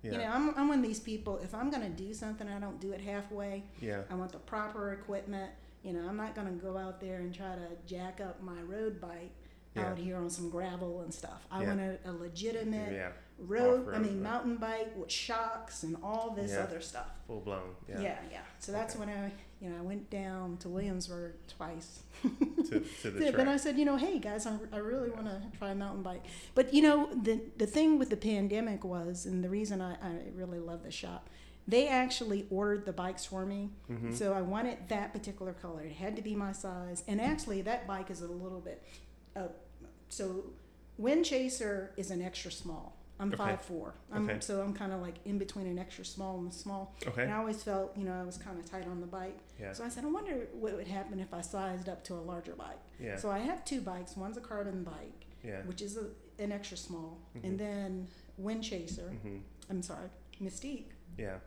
Yeah. 0.02 0.12
You 0.12 0.18
know, 0.18 0.26
I'm, 0.26 0.50
I'm 0.58 0.68
one 0.68 0.80
of 0.80 0.84
these 0.86 1.00
people. 1.00 1.38
If 1.38 1.56
I'm 1.56 1.70
going 1.70 1.84
to 1.84 1.90
do 2.04 2.14
something, 2.14 2.48
I 2.50 2.60
don't 2.60 2.80
do 2.82 2.92
it 2.92 3.00
halfway. 3.00 3.64
yeah. 3.80 4.02
I 4.10 4.16
want 4.16 4.34
the 4.34 4.40
proper 4.40 4.92
equipment. 4.92 5.50
You 5.82 5.94
know, 5.94 6.08
I'm 6.08 6.18
not 6.18 6.36
going 6.36 6.48
to 6.48 6.54
go 6.62 6.78
out 6.78 7.00
there 7.00 7.20
and 7.20 7.34
try 7.34 7.56
to 7.56 7.70
jack 7.86 8.20
up 8.20 8.42
my 8.42 8.62
road 8.64 9.00
bike 9.00 9.32
Yeah. 9.76 9.90
out 9.90 9.98
here 9.98 10.18
on 10.18 10.30
some 10.30 10.50
gravel 10.50 11.02
and 11.02 11.14
stuff. 11.14 11.46
I 11.52 11.62
Yeah. 11.64 11.68
want 11.76 12.00
a, 12.06 12.12
legitimate 12.12 12.92
Yeah. 12.94 13.10
road, 13.40 13.88
I 13.88 13.92
Off-road, 13.94 14.02
mean, 14.02 14.14
right. 14.24 14.32
mountain 14.32 14.58
bike 14.58 14.94
with 14.96 15.12
shocks 15.12 15.84
and 15.84 15.98
all 16.04 16.32
this 16.36 16.56
other 16.56 16.80
stuff. 16.82 17.10
Full 17.28 17.42
blown. 17.42 17.76
Yeah, 17.90 18.02
Yeah. 18.02 18.18
yeah. 18.32 18.42
So 18.60 18.72
that's 18.72 18.96
Okay. 18.96 19.06
when 19.06 19.18
I, 19.18 19.32
you 19.60 19.70
know, 19.70 19.78
I 19.78 19.82
went 19.82 20.10
down 20.10 20.58
to 20.58 20.70
Williamsburg 20.70 21.34
twice. 21.48 22.04
To, 22.24 22.80
to 23.02 23.12
the 23.12 23.20
track. 23.20 23.36
but 23.36 23.48
I 23.50 23.58
said, 23.58 23.78
you 23.78 23.84
know, 23.86 23.98
hey 23.98 24.18
guys, 24.20 24.46
I, 24.48 24.58
I 24.72 24.78
really 24.78 25.10
want 25.10 25.26
to 25.26 25.42
try 25.58 25.72
a 25.72 25.76
mountain 25.76 26.02
bike. 26.02 26.24
But 26.56 26.74
you 26.74 26.82
know, 26.82 27.10
the 27.14 27.42
the 27.58 27.68
thing 27.68 28.00
with 28.00 28.10
the 28.10 28.16
pandemic 28.18 28.84
was, 28.86 29.26
and 29.26 29.44
the 29.44 29.50
reason 29.50 29.82
I, 29.82 29.94
I 29.96 30.12
really 30.34 30.60
love 30.60 30.84
the 30.84 30.90
shop, 30.92 31.30
they 31.68 31.88
actually 31.90 32.48
ordered 32.50 32.86
the 32.86 32.94
bikes 32.94 33.26
for 33.26 33.46
me. 33.46 33.70
Mhm. 33.92 34.16
So 34.16 34.34
I 34.34 34.42
wanted 34.42 34.78
that 34.88 35.12
particular 35.12 35.52
color. 35.54 35.82
It 35.82 35.92
had 35.94 36.16
to 36.16 36.22
be 36.22 36.36
my 36.36 36.54
size. 36.54 37.04
And 37.08 37.20
actually, 37.20 37.62
that 37.64 37.86
bike 37.86 38.10
is 38.10 38.22
a 38.22 38.28
little 38.28 38.62
bit. 38.62 38.82
Uh, 39.36 39.48
so, 40.14 40.44
Wind 40.98 41.26
Chaser 41.26 41.92
is 41.98 42.12
an 42.12 42.22
extra 42.22 42.52
small. 42.52 42.96
I'm 43.20 43.28
Okay. 43.30 43.38
five 43.38 43.62
four. 43.62 43.94
I'm, 44.12 44.30
Okay. 44.30 44.40
So 44.42 44.62
I'm 44.62 44.74
kind 44.74 44.92
of 44.92 45.02
like 45.02 45.16
in 45.26 45.38
between 45.38 45.68
an 45.68 45.78
extra 45.80 46.04
small 46.04 46.38
and 46.40 46.48
a 46.52 46.52
small. 46.54 46.96
Okay. 47.08 47.24
And 47.24 47.32
I 47.34 47.38
always 47.38 47.64
felt, 47.64 47.96
you 47.98 48.04
know, 48.04 48.14
I 48.20 48.24
was 48.24 48.38
kind 48.38 48.60
of 48.60 48.66
tight 48.70 48.88
on 48.88 49.02
the 49.02 49.08
bike. 49.08 49.38
Yeah. 49.60 49.72
So 49.74 49.84
I 49.84 49.90
said, 49.90 50.04
I 50.04 50.08
wonder 50.08 50.48
what 50.54 50.76
would 50.76 50.88
happen 50.88 51.20
if 51.20 51.34
I 51.34 51.42
sized 51.42 51.88
up 51.90 52.04
to 52.06 52.16
a 52.16 52.24
larger 52.32 52.54
bike. 52.54 52.80
Yeah. 53.00 53.16
So 53.18 53.30
I 53.30 53.40
have 53.40 53.64
two 53.66 53.82
bikes. 53.82 54.18
One's 54.18 54.38
a 54.38 54.42
carbon 54.42 54.84
bike, 54.84 55.26
Yeah. 55.44 55.62
which 55.64 55.82
is 55.82 55.96
a, 55.98 56.08
an 56.42 56.52
extra 56.52 56.76
small, 56.78 57.20
Mhm. 57.38 57.44
and 57.44 57.60
then 57.60 58.08
Wind 58.38 58.64
Chaser. 58.64 59.10
hmm 59.10 59.38
I'm 59.70 59.82
sorry, 59.84 60.10
Mystique 60.42 60.88
Yeah. 61.18 61.38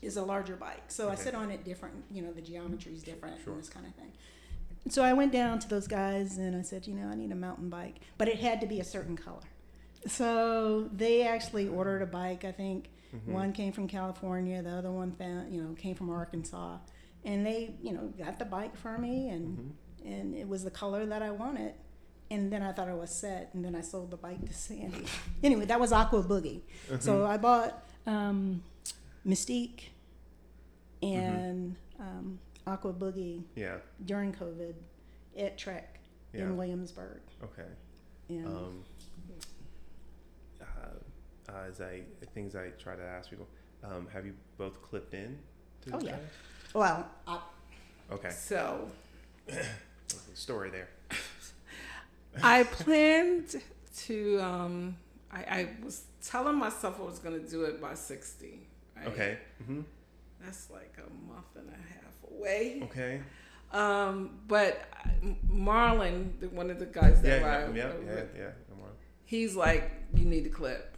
is 0.00 0.16
a 0.16 0.22
larger 0.24 0.56
bike. 0.56 0.84
So 0.88 1.10
I 1.10 1.14
sit 1.14 1.34
on 1.34 1.50
it 1.50 1.62
different. 1.64 2.04
You 2.10 2.22
know, 2.22 2.32
the 2.32 2.40
geometry 2.42 2.92
is 2.94 3.02
different 3.02 3.40
Sure. 3.44 3.52
and 3.52 3.62
this 3.62 3.68
kind 3.68 3.86
of 3.86 3.94
thing. 3.94 4.12
So 4.88 5.02
I 5.02 5.12
went 5.12 5.32
down 5.32 5.58
to 5.60 5.68
those 5.68 5.86
guys 5.86 6.38
and 6.38 6.56
I 6.56 6.62
said, 6.62 6.86
you 6.86 6.94
know, 6.94 7.06
I 7.08 7.14
need 7.14 7.30
a 7.32 7.36
mountain 7.36 7.68
bike, 7.68 8.00
but 8.18 8.28
it 8.28 8.38
had 8.40 8.60
to 8.62 8.66
be 8.66 8.80
a 8.80 8.84
certain 8.84 9.16
color. 9.16 9.42
So 10.06 10.88
they 10.92 11.22
actually 11.22 11.68
ordered 11.68 12.02
a 12.02 12.06
bike. 12.06 12.44
I 12.44 12.52
think 12.52 12.90
Mhm. 13.14 13.32
one 13.32 13.52
came 13.52 13.72
from 13.72 13.86
California, 13.86 14.60
the 14.62 14.70
other 14.70 14.90
one 14.90 15.12
found, 15.12 15.54
you 15.54 15.62
know, 15.62 15.74
came 15.74 15.94
from 15.94 16.10
Arkansas, 16.10 16.78
and 17.24 17.46
they, 17.46 17.76
you 17.82 17.92
know, 17.92 18.08
got 18.18 18.38
the 18.38 18.44
bike 18.44 18.74
for 18.76 18.98
me, 18.98 19.28
and 19.28 19.58
Mhm. 19.58 19.70
and 20.04 20.34
it 20.34 20.48
was 20.48 20.64
the 20.64 20.70
color 20.70 21.06
that 21.06 21.22
I 21.22 21.30
wanted. 21.30 21.74
And 22.30 22.50
then 22.52 22.62
I 22.62 22.72
thought 22.72 22.88
I 22.88 22.94
was 22.94 23.10
set, 23.10 23.50
and 23.54 23.64
then 23.64 23.76
I 23.76 23.82
sold 23.82 24.10
the 24.10 24.16
bike 24.16 24.44
to 24.46 24.52
Sandy. 24.54 25.04
anyway, 25.44 25.66
that 25.66 25.78
was 25.78 25.92
Aqua 25.92 26.22
Boogie. 26.24 26.62
So 26.98 27.20
Mhm. 27.20 27.26
I 27.28 27.36
bought 27.36 27.84
um, 28.06 28.64
Mystique 29.24 29.90
and 31.02 31.76
um, 32.00 32.38
Aqua 32.66 32.92
Boogie 32.92 33.42
Yeah. 33.54 33.78
during 34.04 34.32
COVID 34.32 34.74
at 35.36 35.58
Trek 35.58 35.98
Yeah. 36.32 36.42
in 36.42 36.56
Williamsburg. 36.56 37.20
Okay. 37.42 37.68
And 38.28 38.46
Um, 38.46 38.84
uh, 40.60 40.64
uh, 41.50 41.52
as 41.68 41.80
I 41.80 42.02
things 42.34 42.54
I 42.54 42.70
try 42.70 42.96
to 42.96 43.02
ask 43.02 43.30
people, 43.30 43.48
um, 43.82 44.06
have 44.12 44.24
you 44.24 44.34
both 44.56 44.80
clipped 44.82 45.14
in? 45.14 45.38
To 45.82 45.96
Oh, 45.96 46.00
yeah. 46.00 46.18
well, 46.74 47.08
I, 47.26 47.40
Okay. 48.10 48.30
So 48.30 48.90
Story 50.34 50.70
there. 50.70 50.88
I 52.42 52.64
planned 52.64 53.60
to. 53.96 54.38
Um, 54.40 54.96
I, 55.30 55.42
I 55.44 55.68
was 55.84 56.04
telling 56.22 56.56
myself 56.56 56.98
I 57.00 57.04
was 57.04 57.18
going 57.18 57.42
to 57.42 57.46
do 57.50 57.64
it 57.64 57.80
by 57.80 57.94
sixty. 57.94 58.66
Right? 58.96 59.06
Okay. 59.08 59.38
hmm 59.66 59.80
That's 60.42 60.70
like 60.70 60.94
a 60.98 61.10
month 61.32 61.46
and 61.56 61.68
a 61.68 61.72
half 61.72 62.01
away. 62.38 62.80
Okay. 62.84 63.20
Um, 63.72 64.38
but 64.48 64.82
I- 64.92 65.36
Marlon, 65.50 66.38
the- 66.40 66.48
one 66.48 66.70
of 66.70 66.78
the 66.78 66.86
guys 66.86 67.22
that 67.22 67.40
Yeah. 67.40 67.46
ride, 67.64 67.76
Yeah. 67.76 67.92
Yeah. 68.06 68.24
Yeah. 68.36 68.50
He's 69.24 69.56
like, 69.56 69.90
you 70.14 70.26
need 70.26 70.44
to 70.44 70.50
clip. 70.50 70.88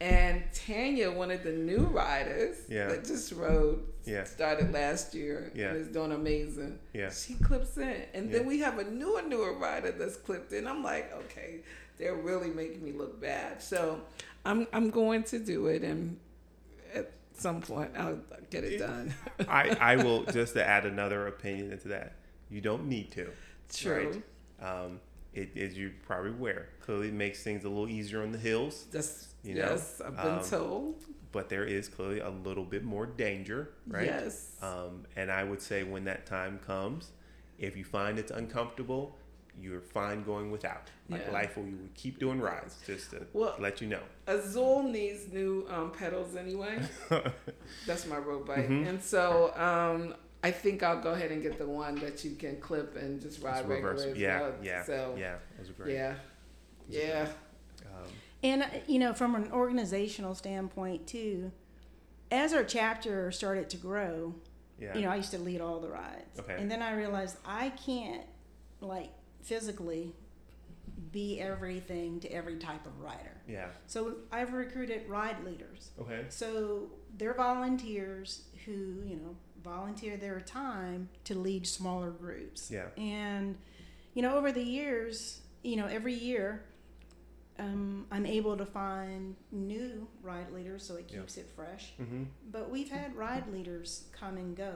And 0.00 0.42
Tanya, 0.52 1.12
one 1.12 1.30
of 1.30 1.44
the 1.44 1.52
new 1.52 1.84
riders 1.84 2.56
Yeah. 2.68 2.88
that 2.88 3.04
just 3.04 3.30
rode, 3.30 3.86
Yeah. 4.04 4.24
started 4.24 4.72
last 4.72 5.14
year 5.14 5.52
Yeah. 5.54 5.68
and 5.68 5.76
is 5.76 5.86
doing 5.88 6.10
amazing. 6.10 6.80
Yeah. 6.92 7.10
She 7.10 7.34
clips 7.34 7.76
in. 7.76 8.02
And 8.14 8.32
then 8.34 8.46
we 8.46 8.58
have 8.58 8.80
a 8.80 8.84
newer, 8.90 9.22
newer 9.22 9.52
rider 9.56 9.92
that's 9.92 10.16
clipped 10.16 10.52
in. 10.52 10.66
I'm 10.66 10.82
like, 10.82 11.12
okay, 11.12 11.60
they're 11.98 12.16
really 12.16 12.50
making 12.50 12.82
me 12.82 12.90
look 12.90 13.20
bad. 13.20 13.62
So 13.62 14.00
I'm 14.44 14.66
I'm 14.72 14.90
going 14.90 15.22
to 15.24 15.38
do 15.38 15.68
it 15.68 15.82
and 15.84 16.18
some 17.42 17.60
point 17.60 17.90
I'll 17.96 18.18
get 18.50 18.64
it 18.64 18.78
done. 18.78 19.14
I 19.48 19.76
I 19.80 19.96
will 19.96 20.24
just 20.24 20.54
to 20.54 20.64
add 20.66 20.86
another 20.86 21.26
opinion 21.26 21.72
into 21.72 21.88
that. 21.88 22.14
You 22.50 22.60
don't 22.60 22.86
need 22.88 23.10
to. 23.12 23.30
True. 23.72 24.22
Um, 24.60 25.00
it 25.34 25.56
as 25.56 25.76
you 25.76 25.92
probably 26.06 26.30
aware, 26.30 26.68
clearly 26.80 27.08
it 27.08 27.14
makes 27.14 27.42
things 27.42 27.64
a 27.64 27.68
little 27.68 27.88
easier 27.88 28.22
on 28.22 28.32
the 28.32 28.38
hills, 28.38 28.86
That's 28.90 29.28
You 29.42 29.54
know, 29.54 29.70
yes, 29.70 30.00
I've 30.04 30.16
been 30.16 30.26
um, 30.26 30.44
told. 30.44 31.04
but 31.32 31.48
there 31.48 31.64
is 31.64 31.88
clearly 31.88 32.20
a 32.20 32.30
little 32.30 32.64
bit 32.64 32.84
more 32.84 33.06
danger, 33.06 33.70
right? 33.86 34.06
Yes. 34.06 34.52
Um, 34.62 35.04
and 35.16 35.30
I 35.32 35.42
would 35.44 35.62
say 35.62 35.82
when 35.84 36.04
that 36.04 36.26
time 36.26 36.60
comes, 36.66 37.10
if 37.58 37.76
you 37.76 37.84
find 37.84 38.18
it's 38.18 38.30
uncomfortable, 38.30 39.16
you're 39.60 39.80
fine 39.80 40.22
going 40.24 40.50
without. 40.50 40.88
Like 41.08 41.26
Yeah. 41.26 41.32
life 41.32 41.56
will 41.56 41.66
you 41.66 41.76
would 41.76 41.94
keep 41.94 42.18
doing 42.18 42.40
rides 42.40 42.76
just 42.86 43.10
to 43.10 43.26
Well- 43.32 43.56
let 43.58 43.80
you 43.80 43.88
know. 43.88 44.02
Azul 44.26 44.82
needs 44.82 45.32
new 45.32 45.66
um, 45.68 45.90
pedals 45.92 46.34
anyway. 46.36 46.80
That's 47.86 48.06
my 48.06 48.18
road 48.18 48.46
bike, 48.46 48.68
Mhm. 48.68 48.88
and 48.88 49.02
so 49.02 49.54
um, 49.56 50.14
I 50.42 50.50
think 50.50 50.82
I'll 50.82 51.00
go 51.00 51.12
ahead 51.12 51.30
and 51.30 51.42
get 51.42 51.58
the 51.58 51.66
one 51.68 51.96
that 51.96 52.24
you 52.24 52.34
can 52.34 52.56
clip 52.60 52.96
and 52.96 53.20
just 53.20 53.42
ride 53.42 53.60
It's 53.60 53.68
reverse- 53.68 54.06
regular. 54.06 54.18
Yeah, 54.18 54.38
so, 54.40 54.54
yeah, 54.62 54.82
So 54.84 55.14
yeah. 55.18 55.36
Those 55.58 55.70
great. 55.70 55.94
yeah, 55.94 56.14
yeah. 56.88 57.28
Um, 57.86 58.08
And 58.42 58.64
you 58.88 58.98
know, 58.98 59.12
from 59.14 59.34
an 59.34 59.52
organizational 59.52 60.34
standpoint 60.34 61.06
too, 61.06 61.52
as 62.30 62.52
our 62.54 62.64
chapter 62.64 63.30
started 63.30 63.68
to 63.70 63.76
grow, 63.76 64.34
yeah. 64.80 64.94
you 64.96 65.02
know, 65.02 65.10
I 65.10 65.16
used 65.16 65.30
to 65.32 65.38
lead 65.38 65.60
all 65.60 65.78
the 65.80 65.88
rides, 65.90 66.40
Okay. 66.40 66.56
and 66.58 66.70
then 66.70 66.82
I 66.82 66.94
realized 66.94 67.36
I 67.44 67.70
can't 67.70 68.24
like 68.80 69.10
physically 69.42 70.14
be 71.10 71.40
everything 71.40 72.20
to 72.20 72.28
every 72.32 72.56
type 72.56 72.86
of 72.86 72.98
rider. 73.00 73.36
yeah. 73.46 73.66
So 73.86 74.16
I've 74.30 74.52
recruited 74.54 75.08
ride 75.08 75.44
leaders. 75.44 75.90
Okay. 76.00 76.24
So 76.30 76.90
they're 77.18 77.34
volunteers 77.34 78.42
who, 78.64 78.72
you 79.04 79.16
know, 79.16 79.36
volunteer 79.62 80.16
their 80.16 80.40
time 80.40 81.08
to 81.24 81.34
lead 81.34 81.66
smaller 81.66 82.10
groups. 82.10 82.70
Yeah. 82.70 82.86
And, 82.96 83.56
you 84.14 84.22
know, 84.22 84.36
over 84.36 84.52
the 84.52 84.62
years, 84.64 85.40
you 85.62 85.76
know, 85.76 85.86
every 85.86 86.14
year, 86.14 86.64
um, 87.58 88.06
I'm 88.10 88.24
able 88.26 88.56
to 88.56 88.64
find 88.66 89.36
new 89.52 90.08
ride 90.22 90.50
leaders, 90.52 90.82
so 90.84 90.96
it 90.96 91.06
Yeah. 91.10 91.18
keeps 91.20 91.36
it 91.36 91.48
fresh. 91.54 91.92
Mm-hmm. 92.00 92.24
But 92.50 92.70
we've 92.70 92.90
had 92.90 93.14
ride 93.14 93.52
leaders 93.52 94.04
come 94.12 94.36
and 94.38 94.56
go, 94.56 94.74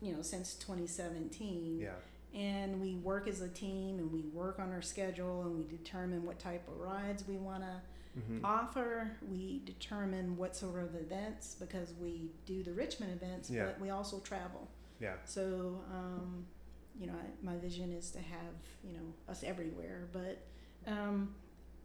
you 0.00 0.14
know, 0.14 0.22
since 0.22 0.54
2017 0.54 1.78
Yeah. 1.80 1.90
And 2.36 2.80
we 2.80 2.94
work 2.96 3.26
as 3.26 3.40
a 3.40 3.48
team 3.48 3.98
and 3.98 4.12
we 4.12 4.22
work 4.32 4.58
on 4.60 4.70
our 4.72 4.82
schedule 4.82 5.42
and 5.42 5.56
we 5.56 5.64
determine 5.64 6.24
what 6.24 6.38
type 6.38 6.68
of 6.68 6.76
rides 6.78 7.26
we 7.26 7.36
want 7.36 7.62
to 7.62 7.80
Mm-hmm. 8.18 8.46
offer 8.46 9.10
we 9.30 9.60
determine 9.66 10.38
what 10.38 10.56
sort 10.56 10.82
of 10.82 10.94
events 10.94 11.54
because 11.60 11.92
we 12.00 12.30
do 12.46 12.62
the 12.62 12.72
richmond 12.72 13.12
events 13.12 13.50
Yeah. 13.50 13.66
but 13.66 13.78
we 13.78 13.90
also 13.90 14.20
travel 14.20 14.70
Yeah. 15.00 15.16
so 15.26 15.82
um, 15.92 16.46
you 16.98 17.06
know 17.08 17.12
I, 17.12 17.26
my 17.44 17.56
vision 17.58 17.92
is 17.92 18.10
to 18.12 18.18
have 18.20 18.54
you 18.82 18.94
know 18.94 19.12
us 19.28 19.44
everywhere 19.44 20.08
but 20.14 20.46
um, 20.90 21.34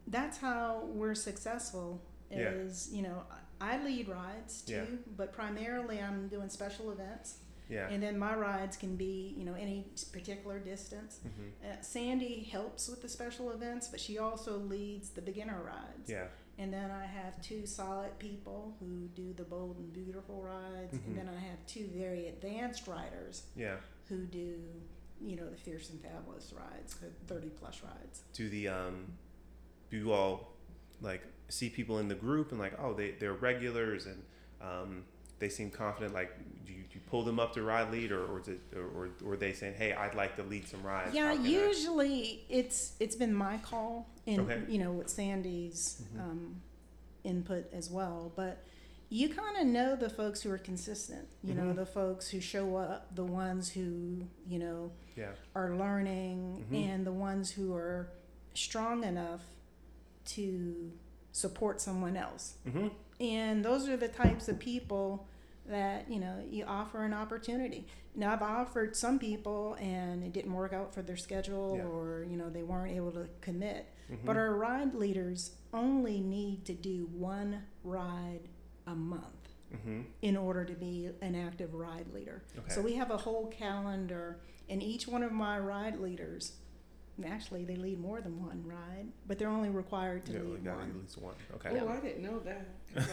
that's 0.07 0.37
how 0.37 0.83
we're 0.93 1.15
successful 1.15 2.01
Yeah. 2.31 2.51
is 2.51 2.89
you 2.93 3.01
know 3.01 3.23
I 3.59 3.73
I 3.73 3.83
lead 3.83 4.07
rides 4.07 4.61
too 4.61 4.73
Yeah. 4.73 4.85
but 5.17 5.33
primarily 5.33 5.99
i'm 5.99 6.29
doing 6.29 6.47
special 6.49 6.91
events 6.91 7.39
Yeah. 7.71 7.87
and 7.89 8.03
then 8.03 8.19
my 8.19 8.35
rides 8.35 8.75
can 8.77 8.95
be, 8.97 9.33
you 9.37 9.45
know, 9.45 9.53
any 9.53 9.85
particular 10.11 10.59
distance. 10.59 11.19
mm-hmm. 11.25 11.49
Uh, 11.71 11.81
Sandy 11.81 12.43
helps 12.51 12.87
with 12.89 13.01
the 13.01 13.09
special 13.09 13.51
events, 13.51 13.87
but 13.87 13.99
she 13.99 14.17
also 14.17 14.57
leads 14.57 15.09
the 15.11 15.21
beginner 15.21 15.59
rides. 15.63 16.09
Yeah. 16.09 16.25
And 16.59 16.71
then 16.73 16.91
I 16.91 17.05
have 17.05 17.41
two 17.41 17.65
solid 17.65 18.19
people 18.19 18.75
who 18.79 19.07
do 19.15 19.33
the 19.33 19.43
bold 19.45 19.77
and 19.77 19.91
beautiful 19.93 20.41
rides, 20.43 20.93
Mhm. 20.97 21.05
and 21.07 21.17
then 21.17 21.29
I 21.29 21.39
have 21.39 21.65
two 21.65 21.87
very 21.87 22.27
advanced 22.27 22.87
riders 22.87 23.43
Yeah. 23.55 23.77
who 24.09 24.25
do, 24.25 24.59
you 25.21 25.35
know, 25.37 25.49
the 25.49 25.55
fierce 25.57 25.89
and 25.91 25.99
fabulous 26.01 26.51
rides, 26.53 26.95
the 26.95 27.07
thirty 27.33 27.49
plus 27.49 27.81
rides. 27.83 28.21
Do 28.33 28.49
the 28.49 28.67
um, 28.67 29.13
do 29.89 29.97
you 29.97 30.11
all 30.11 30.53
like 31.01 31.23
see 31.47 31.69
people 31.69 31.99
in 31.99 32.07
the 32.09 32.15
group 32.15 32.51
and 32.51 32.59
like, 32.59 32.77
oh, 32.79 32.93
they 32.93 33.11
they're 33.11 33.33
regulars 33.33 34.05
and 34.05 34.21
um, 34.61 35.05
they 35.41 35.49
seem 35.49 35.69
confident. 35.71 36.13
Like, 36.13 36.31
do 36.65 36.71
you, 36.71 36.83
do 36.83 36.93
you 36.93 37.01
pull 37.09 37.23
them 37.23 37.39
up 37.39 37.51
to 37.55 37.63
ride 37.63 37.91
lead, 37.91 38.11
or 38.13 38.23
or 38.25 38.39
is 38.39 38.47
it, 38.47 38.61
or, 38.73 38.83
or, 38.83 39.09
or 39.25 39.35
they 39.35 39.51
saying, 39.51 39.73
hey, 39.73 39.91
I'd 39.91 40.15
like 40.15 40.37
to 40.37 40.43
lead 40.43 40.67
some 40.69 40.81
rides? 40.83 41.13
Yeah, 41.13 41.33
can 41.33 41.41
I-" 41.45 41.49
usually 41.49 42.45
it's 42.47 42.93
it's 43.01 43.17
been 43.17 43.33
my 43.33 43.57
call, 43.57 44.07
and 44.25 44.39
Okay. 44.41 44.61
you 44.69 44.77
know 44.77 44.93
with 44.93 45.09
Sandy's 45.09 46.01
Mhm. 46.15 46.21
um, 46.21 46.61
input 47.25 47.65
as 47.73 47.89
well. 47.89 48.31
But 48.35 48.63
you 49.09 49.27
kind 49.29 49.57
of 49.57 49.65
know 49.67 49.95
the 49.97 50.09
folks 50.09 50.41
who 50.41 50.51
are 50.51 50.57
consistent. 50.57 51.27
You 51.43 51.55
know 51.55 51.73
Mhm. 51.73 51.75
the 51.75 51.85
folks 51.85 52.29
who 52.29 52.39
show 52.39 52.77
up, 52.77 53.13
the 53.15 53.25
ones 53.25 53.69
who 53.69 54.23
you 54.47 54.59
know 54.59 54.91
Yeah. 55.17 55.31
are 55.55 55.75
learning, 55.75 56.65
Mhm. 56.71 56.85
and 56.85 57.05
the 57.05 57.11
ones 57.11 57.51
who 57.51 57.73
are 57.75 58.07
strong 58.53 59.03
enough 59.03 59.41
to 60.25 60.91
support 61.31 61.81
someone 61.81 62.15
else. 62.17 62.55
Mm-hmm. 62.67 62.87
And 63.21 63.63
those 63.65 63.87
are 63.87 63.95
the 63.97 64.07
types 64.07 64.47
of 64.49 64.59
people 64.59 65.25
that, 65.67 66.09
you 66.09 66.19
know, 66.19 66.43
you 66.49 66.65
offer 66.65 67.03
an 67.03 67.13
opportunity. 67.13 67.87
Now, 68.15 68.33
I've 68.33 68.41
offered 68.41 68.95
some 68.95 69.19
people 69.19 69.75
and 69.79 70.23
it 70.23 70.33
didn't 70.33 70.53
work 70.53 70.73
out 70.73 70.93
for 70.93 71.01
their 71.01 71.17
schedule 71.17 71.77
Yeah. 71.77 71.85
or, 71.85 72.25
you 72.29 72.35
know, 72.35 72.49
they 72.49 72.63
weren't 72.63 72.95
able 72.95 73.11
to 73.11 73.27
commit. 73.41 73.87
Mm-hmm. 74.11 74.25
But 74.25 74.37
our 74.37 74.53
ride 74.55 74.93
leaders 74.95 75.51
only 75.73 76.19
need 76.19 76.65
to 76.65 76.73
do 76.73 77.07
one 77.13 77.63
ride 77.83 78.49
a 78.87 78.95
month 78.95 79.41
mm-hmm. 79.73 80.01
in 80.21 80.35
order 80.35 80.65
to 80.65 80.73
be 80.73 81.09
an 81.21 81.35
active 81.35 81.73
ride 81.73 82.11
leader. 82.13 82.43
Okay. 82.57 82.73
So 82.73 82.81
we 82.81 82.95
have 82.95 83.11
a 83.11 83.17
whole 83.17 83.47
calendar, 83.47 84.39
and 84.69 84.81
each 84.83 85.07
one 85.07 85.23
of 85.23 85.31
my 85.31 85.59
ride 85.59 85.99
leaders, 85.99 86.53
actually, 87.25 87.63
they 87.63 87.75
lead 87.75 87.99
more 87.99 88.21
than 88.21 88.43
one 88.43 88.63
ride, 88.65 89.07
but 89.27 89.39
they're 89.39 89.49
only 89.49 89.69
required 89.69 90.25
to 90.25 90.33
yeah, 90.33 90.39
lead 90.39 90.65
one. 90.65 90.89
at 90.89 90.95
least 90.95 91.17
one. 91.21 91.35
Okay. 91.55 91.79
Oh, 91.79 91.87
I 91.87 91.99
didn't 91.99 92.23
know 92.23 92.39
that. 92.39 92.67
'Cause 92.93 93.09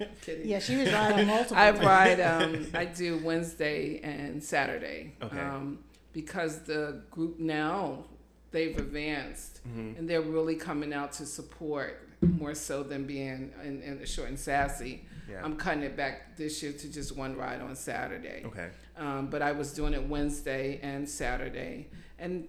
I- 0.00 0.04
kidding. 0.22 0.48
Yeah, 0.48 0.58
she 0.58 0.76
was 0.76 0.92
riding 0.92 1.26
multiple. 1.26 1.56
I 1.56 1.70
times. 1.72 1.84
ride. 1.84 2.20
Um, 2.20 2.66
I 2.74 2.84
do 3.02 3.18
Wednesday 3.24 4.00
and 4.02 4.42
Saturday. 4.42 5.14
Okay. 5.22 5.38
Um, 5.38 5.78
because 6.12 6.60
the 6.60 7.02
group 7.10 7.38
now 7.38 8.04
they've 8.50 8.76
advanced 8.76 9.60
Mm-hmm. 9.68 9.98
and 9.98 10.10
they're 10.10 10.20
really 10.22 10.56
coming 10.56 10.92
out 10.92 11.12
to 11.12 11.24
support 11.26 12.08
more 12.20 12.54
so 12.54 12.82
than 12.82 13.04
being 13.06 13.52
in, 13.64 13.80
in 13.82 13.98
the 13.98 14.06
short 14.06 14.28
and 14.28 14.38
sassy. 14.38 15.04
Yeah. 15.30 15.40
I'm 15.44 15.56
cutting 15.56 15.82
it 15.84 15.96
back 15.96 16.36
this 16.36 16.62
year 16.62 16.72
to 16.72 16.88
just 16.92 17.16
one 17.16 17.36
ride 17.36 17.60
on 17.60 17.74
Saturday. 17.76 18.42
okay. 18.44 18.68
Um, 18.96 19.28
but 19.28 19.40
I 19.40 19.52
was 19.52 19.72
doing 19.72 19.94
it 19.94 20.06
Wednesday 20.08 20.80
and 20.82 21.08
Saturday, 21.08 21.88
and 22.18 22.46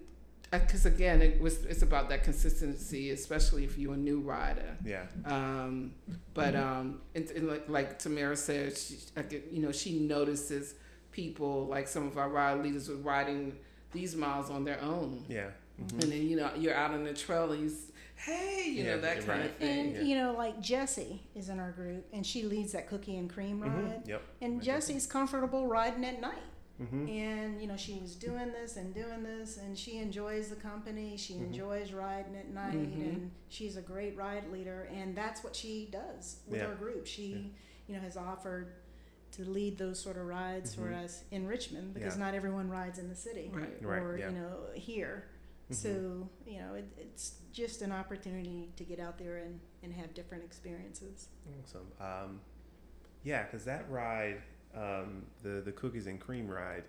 because 0.58 0.86
again, 0.86 1.22
it 1.22 1.40
was 1.40 1.64
it's 1.64 1.82
about 1.82 2.08
that 2.10 2.24
consistency, 2.24 3.10
especially 3.10 3.64
if 3.64 3.76
you're 3.78 3.94
a 3.94 3.96
new 3.96 4.20
rider. 4.20 4.76
Yeah. 4.84 5.04
Um, 5.26 5.92
but 6.34 6.54
um, 6.56 7.00
and, 7.14 7.28
and 7.30 7.48
like, 7.48 7.68
like 7.68 7.98
Tamara 7.98 8.36
said, 8.36 8.76
she, 8.76 8.96
I 9.16 9.22
get, 9.22 9.48
you 9.52 9.62
know, 9.62 9.72
she 9.72 9.98
notices 9.98 10.74
people 11.12 11.66
like 11.66 11.86
some 11.88 12.06
of 12.06 12.18
our 12.18 12.28
ride 12.28 12.62
leaders 12.62 12.88
were 12.88 12.96
riding 12.96 13.56
these 13.92 14.16
miles 14.16 14.50
on 14.50 14.64
their 14.64 14.80
own, 14.82 15.24
Yeah. 15.28 15.46
Mm-hmm. 15.80 16.00
and 16.00 16.12
then 16.12 16.22
you 16.28 16.36
know 16.36 16.50
you're 16.56 16.74
out 16.74 16.90
on 16.92 17.04
the 17.04 17.14
trail 17.14 17.50
and 17.52 17.62
you, 17.70 17.76
hey, 18.16 18.64
you 18.66 18.82
Yeah, 18.84 18.94
know 18.96 19.00
that 19.02 19.16
kind 19.18 19.28
right. 19.28 19.44
of 19.46 19.56
thing. 19.56 19.86
And 19.86 19.96
Yeah. 19.96 20.02
you 20.02 20.16
know, 20.16 20.32
like 20.36 20.60
Jessie 20.60 21.22
is 21.36 21.48
in 21.48 21.60
our 21.60 21.70
group, 21.72 22.04
and 22.12 22.26
she 22.26 22.42
leads 22.42 22.72
that 22.72 22.88
cookie 22.88 23.16
and 23.16 23.30
cream 23.30 23.60
ride. 23.60 23.70
Mm-hmm. 23.70 24.10
Yep. 24.10 24.22
And 24.40 24.62
Jesse's 24.62 25.06
comfortable 25.06 25.66
riding 25.66 26.04
at 26.04 26.20
night. 26.20 26.42
Mm-hmm. 26.84 27.08
And 27.08 27.60
you 27.60 27.66
know, 27.66 27.76
she 27.76 27.98
was 28.00 28.14
doing 28.14 28.52
this 28.52 28.76
and 28.76 28.94
doing 28.94 29.22
this, 29.22 29.56
and 29.58 29.78
she 29.78 29.98
enjoys 29.98 30.48
the 30.48 30.56
company. 30.56 31.16
She 31.16 31.34
Mhm. 31.34 31.46
enjoys 31.46 31.92
riding 31.92 32.36
at 32.36 32.48
night, 32.50 32.74
Mhm. 32.74 33.02
and 33.02 33.30
she's 33.48 33.76
a 33.76 33.82
great 33.82 34.16
ride 34.16 34.50
leader. 34.50 34.88
And 34.92 35.16
that's 35.16 35.42
what 35.44 35.54
she 35.56 35.88
does 35.90 36.40
with 36.46 36.60
Yeah. 36.60 36.66
our 36.68 36.74
group. 36.74 37.06
She, 37.06 37.32
Yeah. 37.32 37.38
you 37.88 37.94
know, 37.96 38.00
has 38.00 38.16
offered 38.16 38.72
to 39.32 39.44
lead 39.44 39.78
those 39.78 39.98
sort 39.98 40.16
of 40.16 40.26
rides 40.26 40.74
for 40.74 40.90
Mhm. 40.90 41.04
us 41.04 41.24
in 41.32 41.46
Richmond 41.46 41.92
because 41.94 42.14
Yeah. 42.16 42.24
not 42.24 42.34
everyone 42.34 42.68
rides 42.70 42.98
in 43.00 43.08
the 43.08 43.16
city 43.16 43.50
Right. 43.52 43.82
Right, 43.82 44.02
or 44.02 44.16
yeah. 44.16 44.28
you 44.30 44.36
know 44.38 44.66
here. 44.74 45.24
Mhm. 45.70 45.74
So 45.74 46.28
you 46.46 46.58
know, 46.60 46.74
it, 46.74 46.84
it's 46.96 47.38
just 47.52 47.82
an 47.82 47.90
opportunity 47.92 48.72
to 48.76 48.84
get 48.84 49.00
out 49.00 49.18
there 49.18 49.38
and, 49.38 49.58
and 49.82 49.92
have 49.94 50.12
different 50.14 50.44
experiences. 50.44 51.28
Awesome. 51.62 51.90
Um, 52.00 52.40
yeah, 53.24 53.44
because 53.44 53.64
that 53.64 53.90
ride, 53.90 54.40
um, 54.76 55.22
the 55.42 55.60
the 55.60 55.72
cookies 55.72 56.06
and 56.06 56.20
cream 56.20 56.48
ride, 56.48 56.84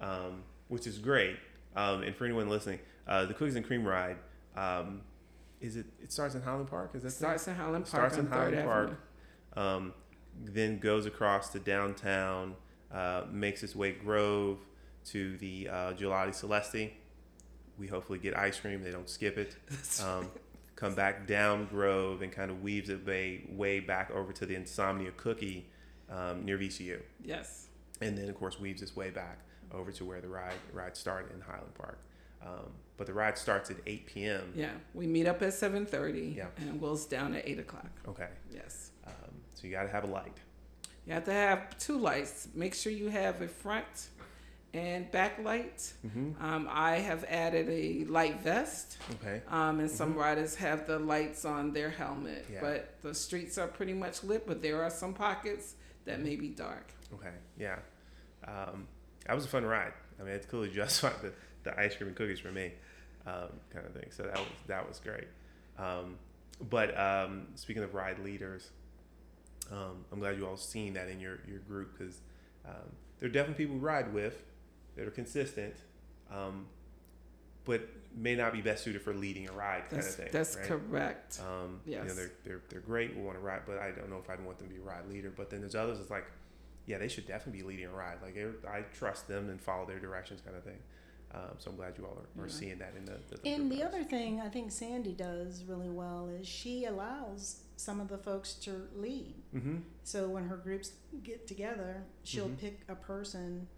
um, 0.00 0.42
which 0.68 0.86
is 0.86 0.98
great. 0.98 1.36
Um, 1.76 2.02
and 2.02 2.14
for 2.16 2.24
anyone 2.24 2.48
listening, 2.48 2.80
uh, 3.06 3.26
the 3.26 3.34
cookies 3.34 3.56
and 3.56 3.64
cream 3.66 3.86
ride, 3.86 4.16
um, 4.56 5.02
is 5.60 5.76
it? 5.76 5.86
It 6.02 6.12
starts 6.12 6.34
in 6.34 6.42
Highland 6.42 6.68
Park. 6.68 6.90
Is 6.94 7.02
that 7.02 7.08
It 7.08 7.12
starts 7.12 7.46
in 7.48 7.54
Highland 7.54 7.84
Park. 7.86 8.12
starts 8.12 8.16
in 8.16 8.26
Highland. 8.26 8.64
Park, 8.64 9.00
um, 9.56 9.92
then 10.44 10.78
goes 10.78 11.06
across 11.06 11.50
to 11.50 11.58
downtown, 11.58 12.54
uh, 12.92 13.22
makes 13.30 13.62
its 13.62 13.74
way 13.76 13.92
Grove 13.92 14.58
to 15.06 15.36
the 15.38 15.68
uh, 15.68 15.92
Gelati 15.94 16.30
Celesti. 16.30 16.90
We 17.78 17.86
hopefully 17.86 18.18
get 18.18 18.36
ice 18.36 18.58
cream. 18.58 18.82
They 18.82 18.90
don't 18.90 19.08
skip 19.08 19.38
it. 19.38 19.56
Um, 20.04 20.30
come 20.76 20.94
back 20.94 21.26
down 21.26 21.66
Grove 21.66 22.22
and 22.22 22.30
kind 22.30 22.52
of 22.52 22.62
weaves 22.62 22.88
its 22.88 23.04
way 23.04 23.44
way 23.50 23.80
back 23.80 24.10
over 24.12 24.32
to 24.32 24.46
the 24.46 24.54
Insomnia 24.54 25.10
Cookie 25.16 25.66
um, 26.10 26.44
near 26.44 26.58
VCU, 26.58 27.00
Yes. 27.22 27.66
and 28.00 28.16
then 28.16 28.28
of 28.28 28.34
course 28.36 28.58
weaves 28.58 28.82
its 28.82 28.94
way 28.96 29.10
back 29.10 29.38
over 29.72 29.92
to 29.92 30.04
where 30.04 30.20
the 30.20 30.28
ride 30.28 30.54
ride 30.72 30.96
started 30.96 31.32
in 31.34 31.40
Highland 31.40 31.74
Park. 31.74 31.98
Um, 32.40 32.70
but 32.96 33.06
the 33.06 33.12
ride 33.12 33.36
starts 33.36 33.68
at 33.70 33.76
8 33.86 34.06
p.m. 34.06 34.52
Yeah. 34.54 34.70
We 34.94 35.06
meet 35.06 35.26
up 35.26 35.42
at 35.42 35.52
seven 35.54 35.84
thirty. 35.86 36.34
Yeah. 36.36 36.46
And 36.56 36.80
goes 36.80 37.04
down 37.06 37.34
at 37.34 37.46
eight 37.46 37.58
o'clock. 37.58 37.90
Okay, 38.08 38.28
Yes. 38.52 38.90
um, 39.06 39.12
so 39.54 39.66
you 39.66 39.72
got 39.72 39.82
to 39.84 39.88
have 39.88 40.04
a 40.04 40.08
light. 40.08 40.36
You 41.06 41.14
have 41.14 41.24
to 41.24 41.32
have 41.32 41.76
two 41.78 41.98
lights. 41.98 42.48
Make 42.54 42.74
sure 42.74 42.92
you 42.92 43.08
have 43.08 43.40
a 43.42 43.48
front 43.48 44.08
and 44.74 45.10
back 45.10 45.38
light. 45.42 45.92
Mm-hmm. 46.06 46.44
Um, 46.44 46.68
I 46.70 46.96
have 46.96 47.24
added 47.24 47.68
a 47.70 48.04
light 48.04 48.40
vest, 48.40 48.98
Okay. 49.14 49.42
um, 49.48 49.80
and 49.80 49.90
some 49.90 50.14
riders 50.14 50.54
have 50.56 50.86
the 50.86 50.98
lights 50.98 51.44
on 51.44 51.72
their 51.72 51.90
helmet. 51.90 52.44
Yeah. 52.52 52.60
But 52.60 52.94
the 53.02 53.14
streets 53.14 53.58
are 53.58 53.66
pretty 53.66 53.94
much 53.94 54.22
lit, 54.22 54.46
but 54.46 54.60
there 54.62 54.82
are 54.82 54.90
some 54.90 55.14
pockets 55.14 55.74
that 56.08 56.20
may 56.20 56.36
be 56.36 56.48
dark. 56.48 56.92
Okay, 57.14 57.34
yeah. 57.58 57.78
Um, 58.46 58.88
that 59.26 59.34
was 59.34 59.44
a 59.44 59.48
fun 59.48 59.64
ride. 59.64 59.92
I 60.18 60.24
mean, 60.24 60.32
it's 60.32 60.46
cool 60.46 60.60
clearly 60.60 60.74
just 60.74 61.02
like 61.02 61.20
the, 61.22 61.32
the 61.64 61.78
ice 61.78 61.94
cream 61.94 62.08
and 62.08 62.16
cookies 62.16 62.40
for 62.40 62.50
me, 62.50 62.72
um, 63.26 63.50
kind 63.72 63.86
of 63.86 63.92
thing. 63.92 64.08
So 64.10 64.24
that 64.24 64.36
was 64.36 64.48
that 64.66 64.88
was 64.88 64.98
great. 64.98 65.28
Um, 65.78 66.16
but 66.68 66.98
um, 66.98 67.48
speaking 67.54 67.82
of 67.82 67.94
ride 67.94 68.18
leaders, 68.18 68.70
um, 69.70 70.04
I'm 70.10 70.18
glad 70.18 70.38
you 70.38 70.46
all 70.46 70.56
seen 70.56 70.94
that 70.94 71.08
in 71.08 71.20
your 71.20 71.38
your 71.46 71.60
group 71.60 71.96
because 71.96 72.20
um, 72.66 72.90
there 73.20 73.28
are 73.28 73.32
definitely 73.32 73.64
people 73.64 73.76
we 73.76 73.84
ride 73.84 74.12
with 74.12 74.42
that 74.96 75.06
are 75.06 75.12
consistent, 75.12 75.74
um, 76.32 76.66
but 77.64 77.88
may 78.18 78.34
not 78.34 78.52
be 78.52 78.60
best 78.60 78.82
suited 78.84 79.00
for 79.02 79.14
leading 79.14 79.48
a 79.48 79.52
ride 79.52 79.82
kind 79.88 80.02
That's 80.02 80.08
of 80.10 80.14
thing. 80.16 80.28
that's 80.32 80.56
right? 80.56 80.66
correct. 80.66 81.40
Um, 81.40 81.80
You 81.86 81.96
know, 81.96 82.04
Yes. 82.04 82.14
they're, 82.16 82.30
they're, 82.44 82.60
they're 82.68 82.80
great. 82.80 83.14
We 83.16 83.22
want 83.22 83.36
to 83.38 83.44
ride, 83.44 83.62
but 83.66 83.78
I 83.78 83.92
don't 83.92 84.10
know 84.10 84.18
if 84.18 84.28
I'd 84.28 84.44
want 84.44 84.58
them 84.58 84.68
to 84.68 84.74
be 84.74 84.80
a 84.80 84.84
ride 84.84 85.06
leader. 85.08 85.32
But 85.34 85.50
then 85.50 85.60
there's 85.60 85.74
others 85.74 85.98
that's 85.98 86.10
like, 86.10 86.26
yeah, 86.86 86.98
they 86.98 87.08
should 87.08 87.26
definitely 87.26 87.62
be 87.62 87.68
leading 87.68 87.86
a 87.86 87.90
ride. 87.92 88.16
Like, 88.22 88.36
I 88.68 88.82
trust 88.96 89.28
them 89.28 89.48
and 89.50 89.60
follow 89.60 89.86
their 89.86 89.98
directions 90.00 90.40
kind 90.40 90.56
of 90.56 90.64
thing. 90.64 90.78
Um, 91.34 91.56
so 91.58 91.70
I'm 91.70 91.76
glad 91.76 91.94
you 91.98 92.06
all 92.06 92.16
are, 92.16 92.42
are 92.42 92.46
Yeah. 92.46 92.52
seeing 92.52 92.78
that 92.78 92.94
in 92.96 93.04
the, 93.04 93.18
the, 93.28 93.36
the 93.42 93.48
And 93.50 93.68
group 93.68 93.78
the 93.80 93.86
other 93.86 94.02
thing 94.02 94.40
I 94.40 94.48
think 94.48 94.72
Sandy 94.72 95.12
does 95.12 95.62
really 95.68 95.90
well 95.90 96.28
is 96.40 96.48
she 96.48 96.86
allows 96.86 97.60
some 97.76 98.00
of 98.00 98.08
the 98.08 98.16
folks 98.18 98.54
to 98.54 98.88
lead. 98.96 99.34
Mm-hmm. 99.54 99.76
So 100.04 100.28
when 100.28 100.44
her 100.48 100.56
groups 100.56 100.92
get 101.22 101.46
together, 101.46 102.02
she'll 102.24 102.48
Mhm. 102.48 102.58
pick 102.58 102.80
a 102.88 102.94
person 102.94 103.68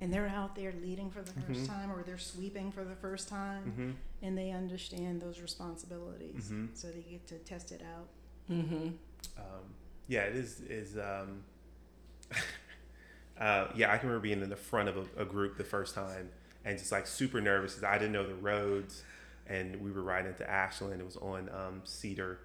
and 0.00 0.12
they're 0.12 0.28
out 0.28 0.54
there 0.54 0.72
leading 0.82 1.10
for 1.10 1.22
the 1.22 1.32
1st 1.32 1.60
Mhm. 1.64 1.66
time 1.66 1.90
or 1.92 2.02
they're 2.02 2.18
sweeping 2.18 2.70
for 2.70 2.84
the 2.84 2.94
first 2.96 3.28
time 3.28 3.64
Mm-hmm. 3.72 3.90
and 4.26 4.36
they 4.38 4.50
understand 4.50 5.20
those 5.22 5.40
responsibilities. 5.40 6.50
Mhm. 6.50 6.68
So 6.76 6.88
they 6.90 7.00
get 7.02 7.26
to 7.28 7.38
test 7.38 7.72
it 7.72 7.82
out. 7.82 8.08
Mm-hmm. 8.50 8.88
Um, 9.38 9.64
yeah, 10.08 10.22
it 10.24 10.36
is, 10.36 10.60
is, 10.60 10.96
um, 10.98 11.42
uh, 13.40 13.68
yeah, 13.74 13.92
I 13.92 13.98
can 13.98 14.08
remember 14.08 14.22
being 14.22 14.42
in 14.42 14.48
the 14.50 14.56
front 14.56 14.88
of 14.88 14.96
a, 14.96 15.22
a 15.22 15.24
group 15.24 15.56
the 15.56 15.64
first 15.64 15.94
time 15.94 16.28
and 16.64 16.78
just 16.78 16.92
like 16.92 17.06
super 17.06 17.40
nervous 17.40 17.72
because 17.74 17.84
I 17.84 17.98
didn't 17.98 18.12
know 18.12 18.26
the 18.26 18.34
roads 18.34 19.02
and 19.46 19.80
we 19.80 19.90
were 19.92 20.02
riding 20.02 20.30
into 20.32 20.48
Ashland. 20.48 21.00
It 21.00 21.04
was 21.04 21.16
on 21.18 21.48
um, 21.50 21.80
Cedar, 21.84 22.40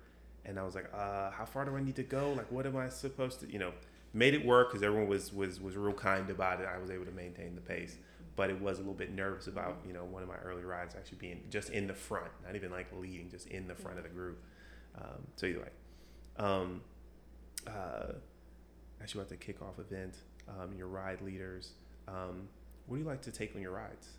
and 0.46 0.60
I 0.60 0.64
was 0.64 0.76
like, 0.76 0.88
uh, 0.94 1.32
"How 1.32 1.46
far 1.46 1.66
do 1.66 1.76
I 1.76 1.82
need 1.82 1.96
to 1.96 2.04
go? 2.04 2.32
Like, 2.34 2.52
what 2.52 2.68
am 2.68 2.78
I 2.78 2.90
supposed 2.90 3.40
to?" 3.40 3.52
You 3.52 3.58
know, 3.58 3.72
made 4.14 4.34
it 4.34 4.46
work 4.46 4.70
because 4.70 4.84
everyone 4.84 5.08
was 5.08 5.34
was 5.34 5.60
was 5.60 5.76
real 5.78 5.94
kind 5.94 6.30
about 6.30 6.62
it. 6.62 6.68
I 6.68 6.78
was 6.78 6.90
able 6.90 7.06
to 7.06 7.12
maintain 7.12 7.56
the 7.56 7.62
pace, 7.62 7.98
but 8.36 8.50
it 8.50 8.60
was 8.60 8.78
a 8.78 8.82
little 8.82 8.94
bit 8.94 9.14
nervous 9.14 9.48
about 9.48 9.78
you 9.86 9.94
know 9.94 10.04
one 10.04 10.24
of 10.24 10.30
my 10.30 10.38
early 10.38 10.64
rides 10.64 10.96
actually 10.96 11.18
being 11.20 11.44
just 11.50 11.70
in 11.70 11.88
the 11.88 11.94
front, 11.94 12.32
not 12.46 12.56
even 12.56 12.72
like 12.72 12.88
leading, 12.98 13.30
just 13.30 13.48
in 13.48 13.68
the 13.68 13.76
front 13.76 13.98
of 13.98 14.04
the 14.04 14.10
group. 14.10 14.44
Um, 14.98 15.28
so 15.36 15.46
either 15.46 15.60
way, 15.60 15.70
um, 16.38 16.82
uh, 17.68 18.14
actually 19.02 19.22
about 19.22 19.30
the 19.30 19.38
kickoff 19.38 19.80
event, 19.80 20.16
um, 20.48 20.74
your 20.78 20.88
ride 20.88 21.22
leaders. 21.22 21.74
Um, 22.08 22.50
what 22.88 22.98
do 22.98 23.04
you 23.04 23.08
like 23.08 23.22
to 23.22 23.32
take 23.32 23.56
on 23.56 23.62
your 23.62 23.72
rides? 23.72 24.10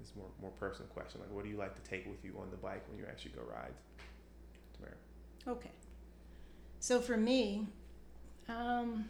It's 0.00 0.14
more 0.16 0.28
more 0.40 0.50
personal 0.52 0.88
question. 0.88 1.20
Like, 1.20 1.32
what 1.32 1.44
do 1.44 1.50
you 1.50 1.56
like 1.56 1.74
to 1.82 1.90
take 1.90 2.06
with 2.06 2.24
you 2.24 2.34
on 2.40 2.50
the 2.50 2.56
bike 2.56 2.84
when 2.88 2.98
you 2.98 3.04
actually 3.08 3.32
go 3.32 3.42
ride? 3.42 3.72
Tamara. 4.76 4.94
Okay. 5.48 5.70
So 6.80 7.00
for 7.00 7.16
me, 7.16 7.68
um, 8.48 9.08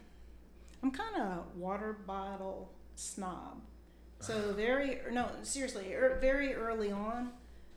I'm 0.83 0.91
kind 0.91 1.15
of 1.15 1.21
a 1.21 1.43
water 1.55 1.93
bottle 2.05 2.71
snob. 2.95 3.61
So 4.19 4.53
very 4.55 4.99
no, 5.11 5.29
seriously, 5.43 5.93
er, 5.93 6.17
very 6.21 6.53
early 6.53 6.91
on, 6.91 7.31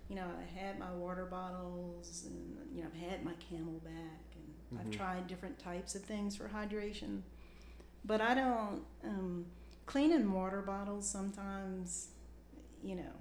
you 0.08 0.16
know, 0.16 0.26
I 0.40 0.58
had 0.58 0.78
my 0.78 0.92
water 0.92 1.24
bottles, 1.26 2.26
and 2.26 2.56
you 2.74 2.82
know, 2.82 2.88
I've 2.92 3.10
had 3.10 3.24
my 3.24 3.32
CamelBak, 3.34 4.34
and 4.34 4.80
I've 4.80 4.86
Mhm. 4.86 4.92
tried 4.92 5.26
different 5.28 5.58
types 5.58 5.94
of 5.94 6.02
things 6.02 6.36
for 6.36 6.48
hydration. 6.48 7.22
But 8.04 8.20
I 8.20 8.34
don't 8.34 8.84
um, 9.04 9.46
cleaning 9.86 10.30
water 10.32 10.62
bottles 10.62 11.08
sometimes, 11.08 12.08
you 12.84 12.94
know, 12.96 13.12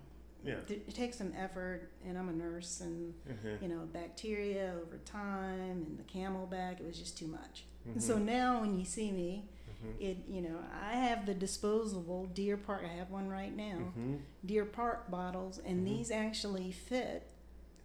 Yeah. 0.44 0.58
it, 0.68 0.84
it 0.88 0.94
takes 0.96 1.18
some 1.18 1.34
effort. 1.36 1.90
And 2.06 2.18
I'm 2.20 2.30
a 2.30 2.34
nurse, 2.34 2.82
and 2.82 3.14
Mhm. 3.28 3.62
you 3.62 3.68
know, 3.68 3.86
bacteria 3.92 4.76
over 4.80 4.98
time, 5.06 5.84
and 5.88 5.98
the 6.00 6.04
CamelBak, 6.04 6.80
it 6.82 6.86
was 6.86 6.98
just 7.00 7.18
too 7.18 7.28
much. 7.28 7.66
Mhm. 7.88 8.02
So 8.02 8.18
now 8.20 8.62
when 8.62 8.78
you 8.78 8.86
see 8.86 9.12
me, 9.12 9.50
Mhm. 9.86 10.02
it 10.02 10.18
you 10.28 10.42
know 10.42 10.58
I 10.82 10.94
have 10.94 11.26
the 11.26 11.34
disposable 11.34 12.26
Deer 12.28 12.58
Park. 12.58 12.84
I 12.86 12.94
have 12.94 13.10
one 13.12 13.28
right 13.30 13.56
now. 13.56 13.94
Mhm. 13.98 14.20
Deer 14.46 14.66
Park 14.66 15.10
bottles, 15.12 15.60
and 15.60 15.82
Mhm. 15.82 15.86
these 15.86 16.12
actually 16.12 16.72
fit 16.72 17.28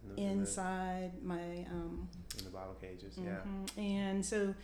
In 0.03 0.15
the, 0.15 0.21
inside 0.23 1.23
my. 1.23 1.65
Um, 1.71 2.09
in 2.37 2.43
the 2.45 2.49
bottle 2.49 2.75
cages. 2.75 3.17
Yeah. 3.17 3.41
mhm. 3.45 3.77
And 3.77 4.25
so, 4.25 4.55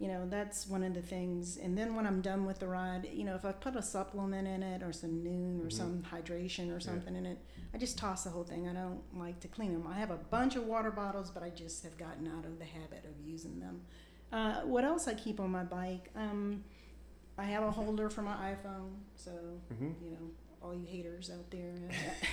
you 0.00 0.08
know, 0.08 0.26
that's 0.28 0.66
one 0.66 0.82
of 0.82 0.94
the 0.94 1.02
things. 1.02 1.58
And 1.58 1.76
then 1.78 1.94
when 1.94 2.06
I'm 2.06 2.20
done 2.22 2.44
with 2.46 2.58
the 2.58 2.66
ride, 2.66 3.06
you 3.12 3.22
know, 3.24 3.34
if 3.36 3.44
I 3.44 3.52
put 3.52 3.76
a 3.76 3.82
supplement 3.82 4.48
in 4.48 4.62
it 4.62 4.82
or 4.82 4.92
some 4.92 5.22
Nuun 5.22 5.60
or 5.60 5.66
Mhm. 5.68 5.72
some 5.72 6.02
hydration 6.02 6.70
or 6.70 6.74
Yeah. 6.74 6.78
something 6.90 7.14
in 7.14 7.26
it, 7.26 7.38
I 7.72 7.78
just 7.78 7.98
toss 7.98 8.24
the 8.24 8.30
whole 8.30 8.42
thing. 8.44 8.66
I 8.66 8.72
don't 8.72 9.02
like 9.16 9.38
to 9.40 9.48
clean 9.48 9.72
them. 9.74 9.86
I 9.86 9.98
have 9.98 10.10
a 10.10 10.16
bunch 10.16 10.56
of 10.56 10.66
water 10.66 10.90
bottles, 10.90 11.30
but 11.30 11.42
I 11.44 11.50
just 11.50 11.84
have 11.84 11.96
gotten 11.98 12.26
out 12.26 12.44
of 12.44 12.58
the 12.58 12.64
habit 12.64 13.04
of 13.04 13.20
using 13.24 13.60
them. 13.60 13.82
Uh, 14.32 14.62
what 14.62 14.84
else 14.84 15.06
I 15.06 15.14
keep 15.14 15.38
on 15.38 15.50
my 15.50 15.62
bike? 15.64 16.10
Um, 16.16 16.64
I 17.40 17.44
have 17.44 17.62
a 17.62 17.70
holder 17.70 18.10
for 18.10 18.22
my 18.22 18.34
iPhone, 18.54 18.90
so 19.16 19.30
Mhm. 19.72 19.94
you 20.02 20.10
know, 20.10 20.30
all 20.62 20.74
you 20.74 20.86
haters 20.86 21.30
out 21.30 21.50
there, 21.50 21.74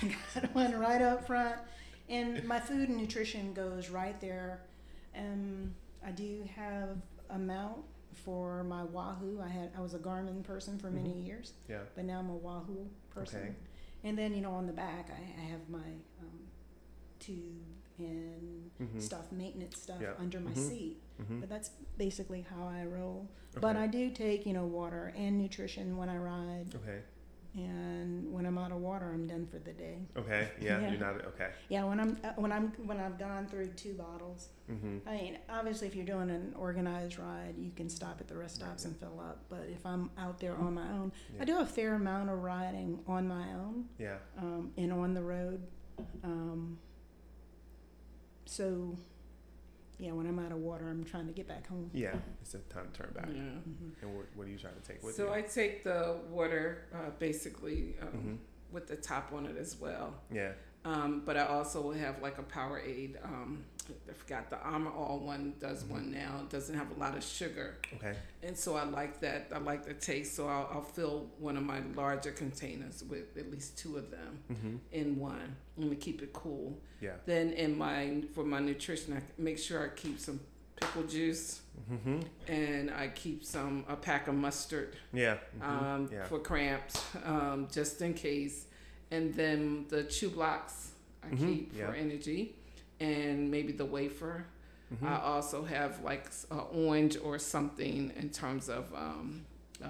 I 0.02 0.14
got 0.40 0.54
one 0.54 0.78
right 0.78 1.00
up 1.00 1.26
front. 1.26 1.56
And 2.10 2.44
my 2.44 2.60
food 2.60 2.88
and 2.90 2.98
nutrition 2.98 3.54
goes 3.54 3.88
right 3.88 4.20
there. 4.20 4.60
Um, 5.16 5.74
I 6.04 6.10
do 6.10 6.46
have 6.54 6.96
a 7.30 7.38
mount 7.38 7.84
for 8.14 8.64
my 8.64 8.84
Wahoo. 8.84 9.40
I 9.40 9.48
had 9.48 9.70
I 9.76 9.80
was 9.80 9.94
a 9.94 9.98
Garmin 9.98 10.42
person 10.42 10.78
for 10.78 10.90
many 10.90 11.10
Mhm. 11.14 11.26
years, 11.26 11.54
Yeah. 11.68 11.82
but 11.94 12.04
now 12.04 12.18
I'm 12.18 12.28
a 12.30 12.36
Wahoo 12.36 12.88
person. 13.10 13.40
Okay. 13.40 13.54
And 14.04 14.16
then 14.18 14.34
you 14.34 14.42
know 14.42 14.52
on 14.52 14.66
the 14.66 14.72
back 14.74 15.10
I, 15.10 15.40
I 15.40 15.44
have 15.46 15.68
my 15.70 15.88
um, 16.20 16.48
tube 17.18 17.64
and 17.98 18.70
Mhm. 18.80 19.00
stuff, 19.02 19.30
maintenance 19.32 19.80
stuff 19.80 20.00
Yeah. 20.00 20.14
under 20.18 20.40
my 20.40 20.52
Mhm. 20.52 20.68
seat. 20.68 21.02
Mhm. 21.20 21.40
But 21.40 21.48
that's 21.48 21.70
basically 21.96 22.42
how 22.42 22.66
I 22.66 22.84
roll. 22.84 23.28
But 23.60 23.76
I 23.76 23.86
do 23.88 24.10
take 24.10 24.46
you 24.46 24.52
know 24.52 24.66
water 24.66 25.12
and 25.16 25.38
nutrition 25.38 25.96
when 25.96 26.08
I 26.08 26.16
ride 26.18 26.74
Okay. 26.74 27.02
and 27.54 28.32
when 28.32 28.46
I'm 28.46 28.56
out 28.58 28.70
of 28.70 28.78
water, 28.80 29.10
I'm 29.12 29.26
done 29.26 29.46
for 29.46 29.58
the 29.58 29.72
day. 29.72 29.98
Okay. 30.16 30.48
Yeah. 30.60 30.78
Yeah. 30.80 30.90
You're 30.90 31.00
not 31.00 31.24
okay. 31.24 31.50
Yeah, 31.68 31.84
when 31.84 31.98
I'm 31.98 32.16
uh, 32.22 32.32
when 32.36 32.52
I'm 32.52 32.68
when 32.86 32.98
I've 33.00 33.18
gone 33.18 33.46
through 33.46 33.68
two 33.68 33.94
bottles. 33.94 34.50
Mhm. 34.70 35.00
I 35.06 35.16
mean, 35.16 35.38
obviously, 35.48 35.88
if 35.88 35.96
you're 35.96 36.04
doing 36.06 36.30
an 36.30 36.54
organized 36.56 37.18
ride, 37.18 37.56
you 37.58 37.72
can 37.72 37.88
stop 37.88 38.20
at 38.20 38.28
the 38.28 38.36
rest 38.36 38.56
stops 38.56 38.84
and 38.84 38.94
fill 38.96 39.18
up. 39.18 39.44
But 39.48 39.66
if 39.70 39.84
I'm 39.84 40.10
out 40.18 40.38
there 40.38 40.54
on 40.56 40.74
my 40.74 40.88
own, 40.92 41.10
Yeah. 41.34 41.42
I 41.42 41.44
do 41.46 41.58
a 41.58 41.66
fair 41.66 41.94
amount 41.94 42.30
of 42.30 42.42
riding 42.42 43.02
on 43.08 43.26
my 43.26 43.52
own 43.54 43.88
Yeah. 43.98 44.18
um, 44.36 44.72
and 44.76 44.92
on 44.92 45.14
the 45.14 45.22
road. 45.22 45.66
Um, 46.22 46.78
so, 48.52 48.96
yeah, 49.98 50.12
when 50.12 50.26
I'm 50.26 50.38
out 50.38 50.52
of 50.52 50.58
water, 50.58 50.88
I'm 50.88 51.04
trying 51.04 51.26
to 51.26 51.32
get 51.32 51.46
back 51.46 51.66
home. 51.68 51.90
Yeah. 51.92 52.14
It's 52.40 52.54
a 52.54 52.58
time 52.72 52.88
to 52.92 52.98
turn 53.02 53.12
back. 53.14 53.28
Yeah. 53.28 53.40
hmm 53.40 53.90
And 54.00 54.16
what, 54.16 54.26
what 54.34 54.46
are 54.46 54.50
you 54.50 54.56
trying 54.58 54.74
to 54.80 54.80
take 54.80 55.02
with 55.02 55.14
So 55.14 55.26
you? 55.26 55.32
I 55.32 55.42
take 55.42 55.84
the 55.84 56.16
water 56.30 56.84
uh, 56.94 57.10
basically 57.18 57.96
um, 58.00 58.08
Mhm. 58.08 58.36
With 58.72 58.86
the 58.86 58.96
top 58.96 59.32
on 59.32 59.46
it 59.46 59.56
as 59.58 59.76
well. 59.80 60.14
Yeah. 60.32 60.52
Um, 60.84 61.22
but 61.24 61.36
I 61.36 61.46
also 61.46 61.80
will 61.82 61.92
have 61.92 62.22
like 62.22 62.38
a 62.38 62.42
Powerade. 62.42 63.22
Um, 63.24 63.64
I 64.08 64.12
forgot 64.12 64.48
the 64.50 64.58
Armor 64.58 64.90
All 64.90 65.18
one 65.18 65.54
does 65.58 65.82
Mhm. 65.82 65.90
one 65.90 66.12
now. 66.12 66.40
It 66.42 66.50
doesn't 66.50 66.74
have 66.76 66.90
a 66.96 67.00
lot 67.00 67.16
of 67.16 67.24
sugar, 67.24 67.76
Okay. 67.94 68.14
and 68.42 68.56
so 68.56 68.76
I 68.76 68.84
like 68.84 69.20
that. 69.20 69.48
I 69.52 69.58
like 69.58 69.84
the 69.86 69.94
taste. 69.94 70.34
So 70.36 70.46
I'll, 70.46 70.68
I'll 70.72 70.82
fill 70.82 71.30
one 71.38 71.56
of 71.56 71.62
my 71.64 71.80
larger 71.96 72.30
containers 72.30 73.02
with 73.02 73.36
at 73.36 73.50
least 73.50 73.76
two 73.78 73.96
of 73.96 74.10
them 74.10 74.38
Mm-hmm. 74.52 74.76
in 74.92 75.18
one. 75.18 75.56
Let 75.76 75.88
me 75.90 75.96
keep 75.96 76.22
it 76.22 76.32
cool. 76.32 76.78
Yeah. 77.00 77.14
Then 77.26 77.52
in 77.54 77.76
my 77.76 78.22
for 78.34 78.44
my 78.44 78.60
nutrition, 78.60 79.14
I 79.14 79.22
make 79.40 79.58
sure 79.58 79.84
I 79.84 79.88
keep 79.88 80.18
some 80.20 80.38
pickle 80.80 81.02
juice 81.04 81.60
Mm-hmm. 81.90 82.20
and 82.52 82.90
I 82.90 83.08
keep 83.08 83.44
some 83.44 83.84
a 83.88 83.96
pack 83.96 84.28
of 84.28 84.34
mustard 84.34 84.94
Yeah. 85.12 85.38
mhm, 85.58 85.62
um, 85.66 86.08
yeah. 86.12 86.24
for 86.24 86.38
cramps, 86.38 87.02
um, 87.24 87.68
just 87.72 88.02
in 88.02 88.12
case. 88.12 88.66
And 89.10 89.32
then 89.34 89.86
the 89.88 90.02
chew 90.04 90.28
blocks 90.28 90.90
I 91.22 91.28
Mhm, 91.28 91.38
keep 91.38 91.74
yeah. 91.74 91.86
for 91.86 91.94
energy, 91.94 92.56
and 93.00 93.50
maybe 93.50 93.72
the 93.72 93.86
wafer. 93.86 94.44
Mhm. 94.92 95.06
I 95.08 95.20
also 95.22 95.62
have 95.64 96.02
like 96.04 96.26
s- 96.26 96.46
a 96.50 96.56
orange 96.58 97.16
or 97.16 97.38
something 97.38 98.12
in 98.16 98.28
terms 98.30 98.68
of 98.68 98.92
um, 98.94 99.46
uh, 99.82 99.88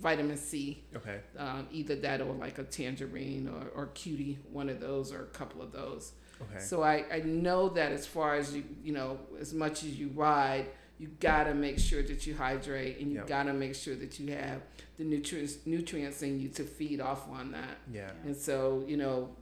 vitamin 0.00 0.36
C, 0.38 0.82
okay. 0.96 1.20
um, 1.36 1.66
either 1.72 1.96
that 1.96 2.20
or 2.22 2.32
like 2.34 2.58
a 2.58 2.64
tangerine 2.64 3.48
or, 3.48 3.68
or 3.74 3.86
cutie, 3.88 4.38
one 4.52 4.68
of 4.70 4.80
those 4.80 5.12
or 5.12 5.22
a 5.24 5.26
couple 5.40 5.60
of 5.60 5.72
those. 5.72 6.12
Okay. 6.42 6.60
So 6.60 6.82
I, 6.82 7.04
I 7.12 7.20
know 7.20 7.68
that 7.70 7.92
as 7.92 8.06
far 8.06 8.34
as 8.36 8.54
you 8.54 8.64
you 8.84 8.92
know 8.92 9.18
as 9.40 9.52
much 9.54 9.82
as 9.84 9.98
you 9.98 10.08
ride, 10.14 10.66
you 10.98 11.08
gotta 11.20 11.54
make 11.54 11.78
sure 11.78 12.02
that 12.02 12.26
you 12.26 12.34
hydrate 12.34 12.98
and 13.00 13.10
you 13.12 13.18
Yep. 13.18 13.26
gotta 13.26 13.52
make 13.52 13.74
sure 13.74 13.94
that 13.96 14.18
you 14.18 14.32
have 14.34 14.62
the 14.96 15.04
nutrients 15.04 15.58
nutrients 15.66 16.22
in 16.22 16.40
you 16.40 16.48
to 16.50 16.64
feed 16.64 17.00
off 17.00 17.28
on 17.30 17.52
that. 17.52 17.78
yeah. 17.92 18.10
And 18.24 18.36
so 18.36 18.84
you 18.86 18.96
know, 18.96 19.34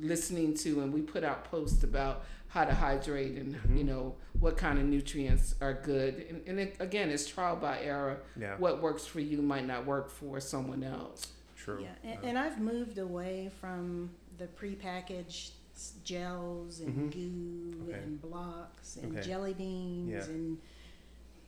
listening 0.00 0.54
to 0.54 0.80
and 0.80 0.92
we 0.92 1.02
put 1.02 1.22
out 1.24 1.44
posts 1.44 1.84
about 1.84 2.24
how 2.48 2.64
to 2.66 2.74
hydrate 2.74 3.36
and 3.38 3.54
Mhm. 3.54 3.78
you 3.78 3.84
know 3.84 4.14
what 4.38 4.56
kind 4.58 4.78
of 4.78 4.84
nutrients 4.84 5.54
are 5.60 5.72
good. 5.72 6.26
And, 6.28 6.42
and 6.46 6.60
it, 6.60 6.76
again, 6.80 7.08
it's 7.10 7.26
trial 7.26 7.56
by 7.56 7.80
error. 7.80 8.20
Yeah. 8.38 8.56
What 8.58 8.82
works 8.82 9.06
for 9.06 9.20
you 9.20 9.40
might 9.40 9.66
not 9.66 9.86
work 9.86 10.10
for 10.10 10.38
someone 10.40 10.82
else. 10.82 11.28
True. 11.56 11.80
Yeah, 11.82 11.94
and, 12.10 12.18
Uh, 12.24 12.26
and 12.28 12.38
I've 12.38 12.60
moved 12.60 12.98
away 12.98 13.50
from 13.60 14.10
the 14.38 14.48
prepackaged 14.48 15.52
s- 15.82 15.94
gels 16.04 16.80
and 16.80 16.94
Mhm. 16.96 17.12
goo 17.12 17.88
Okay. 17.88 17.98
and 17.98 18.20
blocks 18.20 18.96
and 18.96 19.12
Okay. 19.18 19.26
jelly 19.28 19.54
beans 19.54 20.10
Yeah. 20.10 20.34
and 20.34 20.58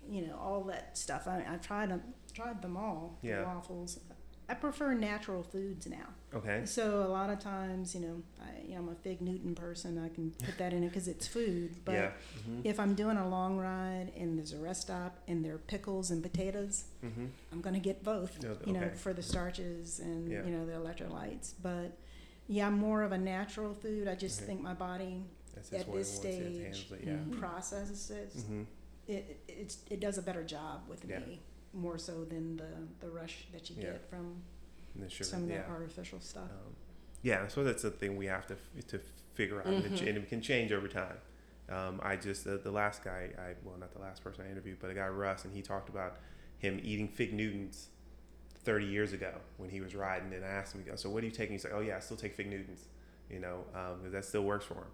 you 0.08 0.26
know 0.26 0.36
all 0.36 0.62
that 0.64 0.98
stuff. 0.98 1.26
I, 1.26 1.44
I've 1.48 1.62
tried 1.62 1.90
them, 1.90 2.02
tried 2.32 2.60
them 2.62 2.76
all. 2.76 3.16
the 3.22 3.28
Yeah. 3.28 3.44
waffles. 3.44 4.00
I 4.46 4.52
prefer 4.52 4.92
natural 4.92 5.42
foods 5.42 5.86
now. 5.86 6.08
okay. 6.34 6.66
So 6.66 7.02
a 7.02 7.08
lot 7.08 7.30
of 7.30 7.38
times, 7.38 7.94
you 7.94 8.00
know, 8.02 8.22
I, 8.42 8.60
you 8.66 8.74
know, 8.74 8.80
I'm 8.80 8.88
a 8.90 8.94
Fig 8.96 9.22
Newton 9.22 9.54
person. 9.54 9.96
I 9.96 10.10
can 10.10 10.32
put 10.32 10.58
that 10.58 10.74
in 10.74 10.82
it 10.84 10.88
because 10.88 11.08
it's 11.08 11.26
food. 11.26 11.76
But 11.86 11.92
yeah. 11.92 12.10
Mm-hmm. 12.40 12.60
if 12.64 12.78
I'm 12.78 12.94
doing 12.94 13.16
a 13.16 13.26
long 13.26 13.56
ride 13.56 14.12
and 14.14 14.36
there's 14.36 14.52
a 14.52 14.58
rest 14.58 14.82
stop 14.82 15.16
and 15.28 15.42
there 15.42 15.54
are 15.54 15.58
pickles 15.74 16.10
and 16.10 16.22
potatoes, 16.22 16.84
Mm-hmm. 17.02 17.26
I'm 17.52 17.60
gonna 17.62 17.78
get 17.80 18.02
both, 18.04 18.42
you 18.66 18.72
know, 18.74 18.80
okay. 18.80 18.94
for 18.96 19.14
the 19.14 19.22
starches 19.22 20.00
and 20.00 20.30
Yeah. 20.30 20.44
you 20.44 20.50
know 20.50 20.66
the 20.66 20.72
electrolytes. 20.72 21.54
But 21.62 21.92
yeah, 22.46 22.66
I'm 22.66 22.78
more 22.78 23.02
of 23.02 23.12
a 23.12 23.18
natural 23.18 23.74
food. 23.74 24.08
I 24.08 24.14
just 24.14 24.38
Okay. 24.40 24.46
think 24.48 24.60
my 24.62 24.74
body 24.74 25.24
That's 25.54 25.70
just 25.70 25.82
at 25.82 25.88
what 25.88 25.96
this 25.98 26.18
it 26.18 26.24
wants. 26.24 26.26
It 26.26 26.32
stage 26.42 26.62
handles 26.62 26.92
it. 26.92 27.00
Yeah. 27.06 27.12
Mhm. 27.36 27.38
processes 27.40 28.10
it. 28.10 28.36
Mm-hmm. 28.36 28.62
It 29.06 29.40
it's, 29.48 29.78
it 29.90 30.00
does 30.00 30.18
a 30.18 30.22
better 30.22 30.42
job 30.44 30.82
with 30.88 31.04
Yeah. 31.04 31.18
me 31.20 31.40
more 31.72 31.98
so 31.98 32.24
than 32.24 32.56
the 32.56 32.68
the 33.00 33.10
rush 33.10 33.46
that 33.52 33.68
you 33.70 33.76
Yeah. 33.76 33.92
get 33.92 34.08
from 34.10 34.42
And 34.94 35.02
the 35.04 35.08
sugar. 35.10 35.24
some 35.24 35.44
of 35.44 35.50
yeah. 35.50 35.58
that 35.62 35.68
artificial 35.70 36.20
stuff. 36.20 36.50
Um, 36.50 36.74
yeah, 37.22 37.48
so 37.48 37.64
that's 37.64 37.82
the 37.82 37.90
thing 37.90 38.16
we 38.16 38.26
have 38.26 38.46
to 38.48 38.54
f- 38.54 38.86
to 38.88 39.00
figure 39.34 39.60
out, 39.60 39.66
and, 39.66 39.84
it, 39.84 39.96
ch- 39.96 40.02
Mhm. 40.02 40.08
and 40.08 40.18
it 40.18 40.28
can 40.28 40.40
change 40.42 40.70
over 40.72 40.86
time. 40.88 41.16
Um, 41.68 41.98
I 42.02 42.16
just 42.16 42.44
the, 42.44 42.58
the 42.58 42.70
last 42.70 43.02
guy, 43.02 43.30
I 43.38 43.54
well, 43.64 43.76
not 43.78 43.92
the 43.92 43.98
last 44.00 44.22
person 44.22 44.44
I 44.46 44.50
interviewed, 44.50 44.78
but 44.80 44.90
a 44.90 44.94
guy 44.94 45.08
Russ, 45.08 45.44
and 45.44 45.54
he 45.54 45.62
talked 45.62 45.88
about 45.88 46.18
him 46.58 46.78
eating 46.82 47.08
fig 47.08 47.32
Newtons 47.32 47.88
30 48.64 48.86
years 48.86 49.12
ago 49.12 49.32
when 49.58 49.70
he 49.70 49.80
was 49.80 49.94
riding, 49.94 50.32
and 50.32 50.44
I 50.44 50.48
asked 50.48 50.74
him, 50.74 50.84
so 50.96 51.10
what 51.10 51.22
are 51.22 51.26
you 51.26 51.32
taking? 51.32 51.52
He's 51.52 51.64
like, 51.64 51.74
oh 51.74 51.80
yeah, 51.80 51.96
I 51.96 52.00
still 52.00 52.16
take 52.16 52.34
fig 52.34 52.48
Newtons, 52.50 52.84
you 53.30 53.38
know, 53.38 53.64
because 53.98 54.12
that 54.12 54.24
still 54.24 54.42
works 54.42 54.64
for 54.64 54.74
him. 54.74 54.84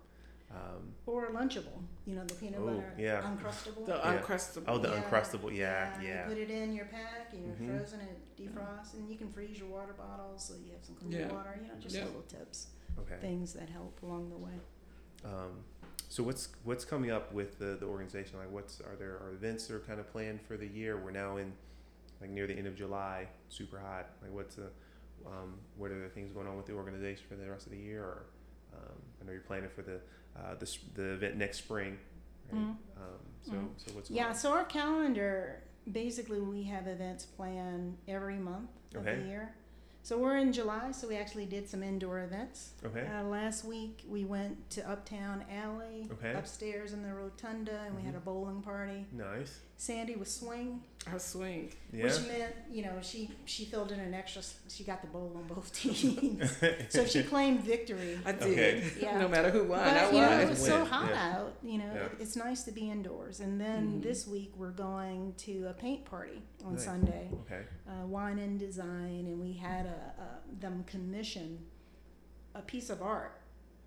Um, 0.53 0.93
Or 1.07 1.29
Lunchable, 1.31 1.81
you 2.07 2.17
know, 2.17 2.25
the 2.25 2.35
peanut 2.35 2.59
Oh, 2.61 2.81
butter 2.81 2.95
yeah. 2.99 3.23
Uncrustable. 3.23 3.87
The 3.87 3.93
Yeah. 3.93 4.21
uncrustable. 4.21 4.65
oh, 4.67 4.79
the 4.79 4.89
Yeah, 4.89 5.03
uncrustable, 5.03 5.57
yeah, 5.57 6.01
yeah, 6.03 6.23
You 6.29 6.35
put 6.35 6.39
it 6.43 6.51
in 6.51 6.73
your 6.73 6.87
pack, 6.87 7.33
and 7.33 7.47
you're 7.47 7.55
Mhm. 7.55 7.79
frozen, 7.79 8.01
it 8.01 8.19
defrosts, 8.37 8.95
and 8.95 9.09
you 9.09 9.17
can 9.17 9.31
freeze 9.33 9.61
your 9.61 9.69
water 9.69 9.93
bottles 9.93 10.45
so 10.45 10.55
you 10.55 10.73
have 10.73 10.85
some 10.85 10.97
cool 10.97 11.13
Yeah. 11.13 11.33
water. 11.33 11.57
You 11.63 11.69
know, 11.69 11.75
just 11.79 11.95
Yeah. 11.95 12.05
little 12.07 12.23
tips, 12.23 12.69
okay. 12.99 13.19
things 13.21 13.53
that 13.53 13.69
help 13.69 14.03
along 14.03 14.31
the 14.31 14.37
way. 14.39 14.59
Um, 15.25 15.63
so 16.09 16.25
what's 16.25 16.49
what's 16.65 16.85
coming 16.85 17.13
up 17.13 17.33
with 17.33 17.61
the, 17.61 17.77
the 17.79 17.87
organization? 17.87 18.39
Like, 18.41 18.51
what's 18.51 18.81
are 18.81 18.97
there 18.97 19.19
are 19.23 19.31
events 19.31 19.69
that 19.69 19.77
are 19.77 19.81
kind 19.81 20.01
of 20.01 20.09
planned 20.11 20.41
for 20.43 20.57
the 20.57 20.67
year? 20.67 20.97
We're 20.97 21.13
now 21.13 21.37
in 21.37 21.53
like 22.21 22.31
near 22.31 22.47
the 22.47 22.55
end 22.55 22.67
of 22.67 22.77
July, 22.77 23.27
super 23.49 23.79
hot. 23.79 24.11
Like, 24.23 24.33
what's 24.33 24.57
the 24.57 24.71
um, 25.27 25.55
what 25.77 25.91
are 25.91 26.03
the 26.03 26.09
things 26.09 26.33
going 26.33 26.47
on 26.47 26.57
with 26.57 26.67
the 26.67 26.73
organization 26.73 27.25
for 27.29 27.37
the 27.37 27.51
rest 27.51 27.67
of 27.67 27.73
the 27.73 27.79
year? 27.79 28.03
Or 28.03 28.27
um, 28.75 28.93
I 29.21 29.27
know 29.27 29.33
you're 29.33 29.41
planning 29.43 29.71
for 29.75 29.83
the 29.83 30.01
uh, 30.39 30.55
the 30.59 30.77
the 30.95 31.13
event 31.15 31.37
next 31.37 31.59
spring, 31.59 31.99
Right? 32.51 32.61
Mhm. 32.61 32.77
Um, 32.97 33.21
so, 33.43 33.53
Mhm. 33.53 33.69
so 33.77 33.95
what's 33.95 34.09
going 34.09 34.19
Yeah, 34.19 34.29
on? 34.29 34.35
so 34.35 34.53
our 34.53 34.65
calendar 34.65 35.63
basically 35.91 36.41
we 36.41 36.65
have 36.65 36.87
events 36.87 37.25
planned 37.25 37.97
every 38.09 38.37
month 38.39 38.71
of 38.95 39.03
Okay. 39.07 39.21
the 39.21 39.27
year. 39.27 39.55
So 40.03 40.19
we're 40.19 40.39
in 40.39 40.53
July, 40.53 40.93
so 40.93 41.07
we 41.09 41.17
actually 41.17 41.47
did 41.47 41.69
some 41.69 41.83
indoor 41.83 42.21
events. 42.21 42.73
Okay. 42.85 43.07
Uh, 43.07 43.23
last 43.25 43.65
week 43.65 44.03
we 44.09 44.25
went 44.25 44.71
to 44.71 44.89
Uptown 44.91 45.45
Alley, 45.51 46.09
Okay. 46.13 46.33
upstairs 46.35 46.93
in 46.93 47.03
the 47.03 47.13
rotunda, 47.15 47.81
and 47.87 47.95
we 47.95 48.03
had 48.03 48.15
Mhm. 48.15 48.19
a 48.19 48.21
bowling 48.21 48.63
party. 48.63 49.07
Nice. 49.13 49.61
Sandy 49.77 50.17
was 50.17 50.35
swing, 50.35 50.83
Our 51.07 51.19
swing. 51.19 51.73
Yeah. 51.93 52.05
which 52.05 52.21
meant 52.29 52.55
you 52.71 52.83
know 52.83 52.93
she 53.01 53.31
she 53.47 53.65
filled 53.65 53.91
in 53.91 53.99
an 54.01 54.13
extra. 54.13 54.43
She 54.69 54.85
got 54.85 55.01
the 55.01 55.09
bowl 55.09 55.33
on 55.35 55.45
both 55.45 55.73
teams, 55.83 56.53
so 56.91 57.07
she 57.07 57.23
claimed 57.23 57.63
victory. 57.63 58.19
I 58.25 58.33
did. 58.33 58.43
Okay. 58.43 58.85
Yeah. 59.01 59.19
No 59.19 59.27
matter 59.27 59.51
who 59.51 59.65
won, 59.65 59.81
I 59.81 60.05
But 60.05 60.13
you 60.15 60.21
know, 60.21 60.39
it 60.41 60.49
was 60.51 60.65
so 60.65 60.85
hot 60.85 61.09
yeah. 61.11 61.37
out. 61.39 61.55
You 61.63 61.79
know, 61.79 61.91
Yeah. 61.95 62.09
it's 62.21 62.37
nice 62.37 62.65
to 62.65 62.71
be 62.73 62.91
indoors. 62.91 63.41
And 63.41 63.59
then 63.59 63.95
Mhm. 63.95 64.03
this 64.03 64.27
week 64.27 64.53
we're 64.57 64.73
going 64.73 65.33
to 65.39 65.69
a 65.69 65.73
paint 65.73 66.05
party 66.05 66.43
on 66.67 66.75
Nice. 66.75 66.85
Sunday, 66.85 67.31
Okay. 67.47 67.63
uh, 67.89 68.07
wine 68.07 68.39
and 68.39 68.59
design, 68.59 69.25
and 69.27 69.41
we 69.41 69.55
had 69.55 69.87
a, 69.87 70.13
a 70.23 70.61
them 70.61 70.85
commission 70.85 71.61
a 72.55 72.61
piece 72.61 72.91
of 72.91 73.01
art 73.01 73.40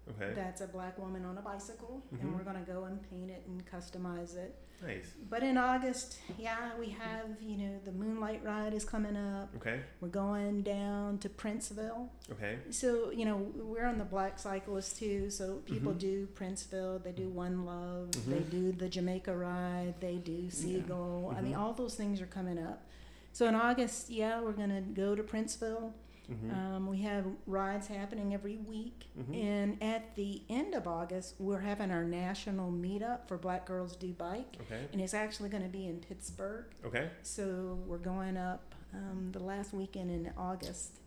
Okay. 0.10 0.34
that's 0.36 0.60
a 0.62 0.68
black 0.68 0.98
woman 1.00 1.24
on 1.26 1.38
a 1.38 1.42
bicycle, 1.42 2.04
Mhm. 2.14 2.22
and 2.22 2.36
we're 2.36 2.44
gonna 2.44 2.66
go 2.66 2.84
and 2.86 3.02
paint 3.10 3.30
it 3.32 3.44
and 3.48 3.66
customize 3.66 4.36
it. 4.36 4.54
Nice. 4.86 5.14
But 5.30 5.44
in 5.44 5.58
August, 5.58 6.18
yeah, 6.38 6.78
we 6.78 6.90
have 6.90 7.42
you 7.42 7.56
know 7.58 7.80
the 7.86 7.94
Moonlight 7.94 8.44
Ride 8.44 8.74
is 8.74 8.84
coming 8.84 9.16
up. 9.16 9.56
Okay. 9.56 9.80
We're 10.02 10.10
going 10.10 10.62
down 10.64 11.20
to 11.20 11.30
Princeville. 11.30 12.10
Okay. 12.32 12.58
So 12.70 13.12
you 13.12 13.24
know 13.24 13.38
we're 13.56 13.86
on 13.86 13.98
the 13.98 14.04
Black 14.04 14.40
Cyclist 14.40 14.98
too. 15.00 15.30
So 15.30 15.60
people 15.66 15.94
Mhm. 15.94 16.00
do 16.00 16.28
Princeville, 16.36 17.02
they 17.02 17.14
do 17.14 17.30
One 17.30 17.64
Love, 17.66 18.10
Mhm. 18.12 18.26
they 18.26 18.40
do 18.42 18.72
the 18.74 18.90
Jamaica 18.90 19.34
Ride, 19.36 19.96
they 20.02 20.18
do 20.18 20.50
Seagull. 20.50 21.34
I 21.36 21.40
mean, 21.40 21.54
Mhm. 21.54 21.60
all 21.60 21.74
those 21.74 21.96
things 21.96 22.20
are 22.22 22.26
coming 22.28 22.58
up. 22.58 22.84
So 23.32 23.48
in 23.48 23.56
August, 23.56 24.10
yeah, 24.10 24.42
we're 24.42 24.52
gonna 24.52 24.82
go 24.82 25.16
to 25.16 25.24
Princeville. 25.24 25.94
Mm-hmm. 26.34 26.52
Um, 26.76 26.88
we 26.88 27.02
have 27.02 27.26
rides 27.48 27.88
happening 27.88 28.34
every 28.34 28.58
week, 28.58 29.06
Mhm. 29.18 29.36
and 29.44 29.84
at 29.84 30.16
the 30.16 30.42
end 30.50 30.74
of 30.74 30.88
August, 30.88 31.36
we're 31.40 31.60
having 31.60 31.92
our 31.92 32.04
national 32.04 32.72
meetup 32.72 33.28
for 33.28 33.38
Black 33.38 33.66
Girls 33.66 33.96
Do 33.96 34.12
Bike, 34.14 34.58
okay. 34.62 34.88
and 34.92 35.02
it's 35.02 35.14
actually 35.14 35.50
going 35.50 35.64
to 35.64 35.70
be 35.70 35.86
in 35.88 36.00
Pittsburgh. 36.00 36.66
Okay. 36.86 37.10
So 37.22 37.80
we're 37.86 37.98
going 37.98 38.38
up 38.38 38.74
um, 38.94 39.30
the 39.32 39.44
last 39.44 39.74
weekend 39.74 40.12
in 40.12 40.32
August, 40.38 41.00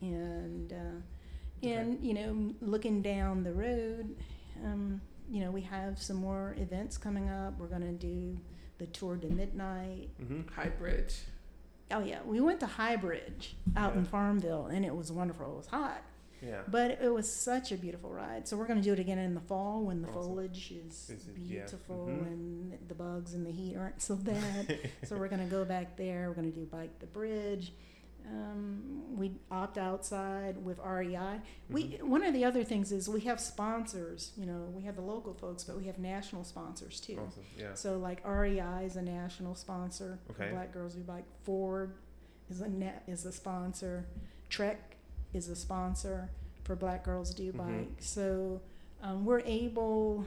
and 0.00 0.72
uh, 0.72 1.66
and 1.66 2.02
you 2.04 2.14
know, 2.14 2.54
looking 2.60 3.02
down 3.02 3.42
the 3.44 3.52
road, 3.52 4.16
um, 4.64 5.00
you 5.30 5.40
know, 5.40 5.50
we 5.50 5.60
have 5.62 6.00
some 6.00 6.16
more 6.16 6.54
events 6.58 6.96
coming 6.96 7.28
up. 7.28 7.58
We're 7.58 7.66
going 7.68 7.82
to 7.82 7.92
do 7.92 8.38
the 8.78 8.86
tour 8.86 9.16
to 9.16 9.26
midnight. 9.28 10.08
Mm-hmm. 10.22 10.52
High 10.54 10.68
Bridge. 10.68 11.22
Oh 11.90 12.00
yeah, 12.00 12.18
we 12.24 12.40
went 12.40 12.60
to 12.60 12.66
High 12.66 12.96
Bridge 12.96 13.56
out 13.76 13.94
in 13.96 14.04
Farmville, 14.04 14.66
and 14.66 14.84
it 14.84 14.94
was 14.94 15.10
wonderful. 15.10 15.52
It 15.52 15.56
was 15.56 15.66
hot, 15.68 16.02
Yeah. 16.42 16.60
but 16.68 16.90
it 17.02 17.12
was 17.12 17.32
such 17.32 17.72
a 17.72 17.76
beautiful 17.76 18.10
ride. 18.10 18.46
So 18.46 18.56
we're 18.58 18.66
going 18.66 18.78
to 18.78 18.84
do 18.84 18.92
it 18.92 18.98
again 18.98 19.18
in 19.18 19.34
the 19.34 19.40
fall 19.40 19.84
when 19.84 20.02
the 20.02 20.08
Awesome. 20.08 20.22
foliage 20.22 20.70
is, 20.72 21.08
Is 21.08 21.28
it- 21.28 21.36
yeah. 21.38 21.60
beautiful 21.60 22.06
Mhm. 22.08 22.26
and 22.26 22.78
the 22.88 22.94
bugs 22.94 23.32
and 23.32 23.46
the 23.46 23.50
heat 23.50 23.76
aren't 23.76 24.02
so 24.02 24.16
bad. 24.32 24.78
so 25.04 25.16
we're 25.16 25.28
going 25.28 25.42
to 25.42 25.50
go 25.50 25.64
back 25.64 25.96
there. 25.96 26.28
We're 26.28 26.34
going 26.34 26.52
to 26.52 26.58
do 26.58 26.66
bike 26.66 26.98
the 26.98 27.06
bridge. 27.06 27.72
Um, 28.26 29.16
we 29.16 29.32
opt 29.50 29.78
outside 29.78 30.62
with 30.64 30.78
REI. 30.84 31.40
We 31.70 31.84
Mm-hmm. 31.84 32.08
one 32.10 32.22
of 32.24 32.34
the 32.34 32.44
other 32.44 32.62
things 32.64 32.92
is 32.92 33.08
we 33.08 33.20
have 33.22 33.40
sponsors. 33.40 34.32
You 34.36 34.46
know, 34.46 34.66
we 34.74 34.82
have 34.82 34.96
the 34.96 35.02
local 35.02 35.34
folks, 35.34 35.64
but 35.64 35.76
we 35.78 35.84
have 35.86 35.98
national 35.98 36.44
sponsors 36.44 37.00
too. 37.00 37.18
Awesome. 37.26 37.42
Yeah. 37.58 37.74
So 37.74 37.98
like 37.98 38.20
REI 38.26 38.84
is 38.84 38.96
a 38.96 39.02
national 39.02 39.54
sponsor 39.54 40.18
Okay. 40.30 40.50
Black 40.50 40.72
Girls 40.72 40.94
Who 40.94 41.00
Bike. 41.00 41.24
Ford 41.44 41.94
is 42.50 42.60
a 42.60 42.68
net 42.68 43.02
is 43.06 43.24
a 43.24 43.32
sponsor. 43.32 44.06
Trek 44.50 44.96
is 45.32 45.48
a 45.48 45.56
sponsor 45.56 46.30
for 46.64 46.76
Black 46.76 47.04
Girls 47.04 47.32
Do 47.34 47.52
Mhm. 47.52 47.56
Bike. 47.56 47.96
So 48.00 48.60
um, 49.02 49.24
we're 49.24 49.40
able 49.40 50.24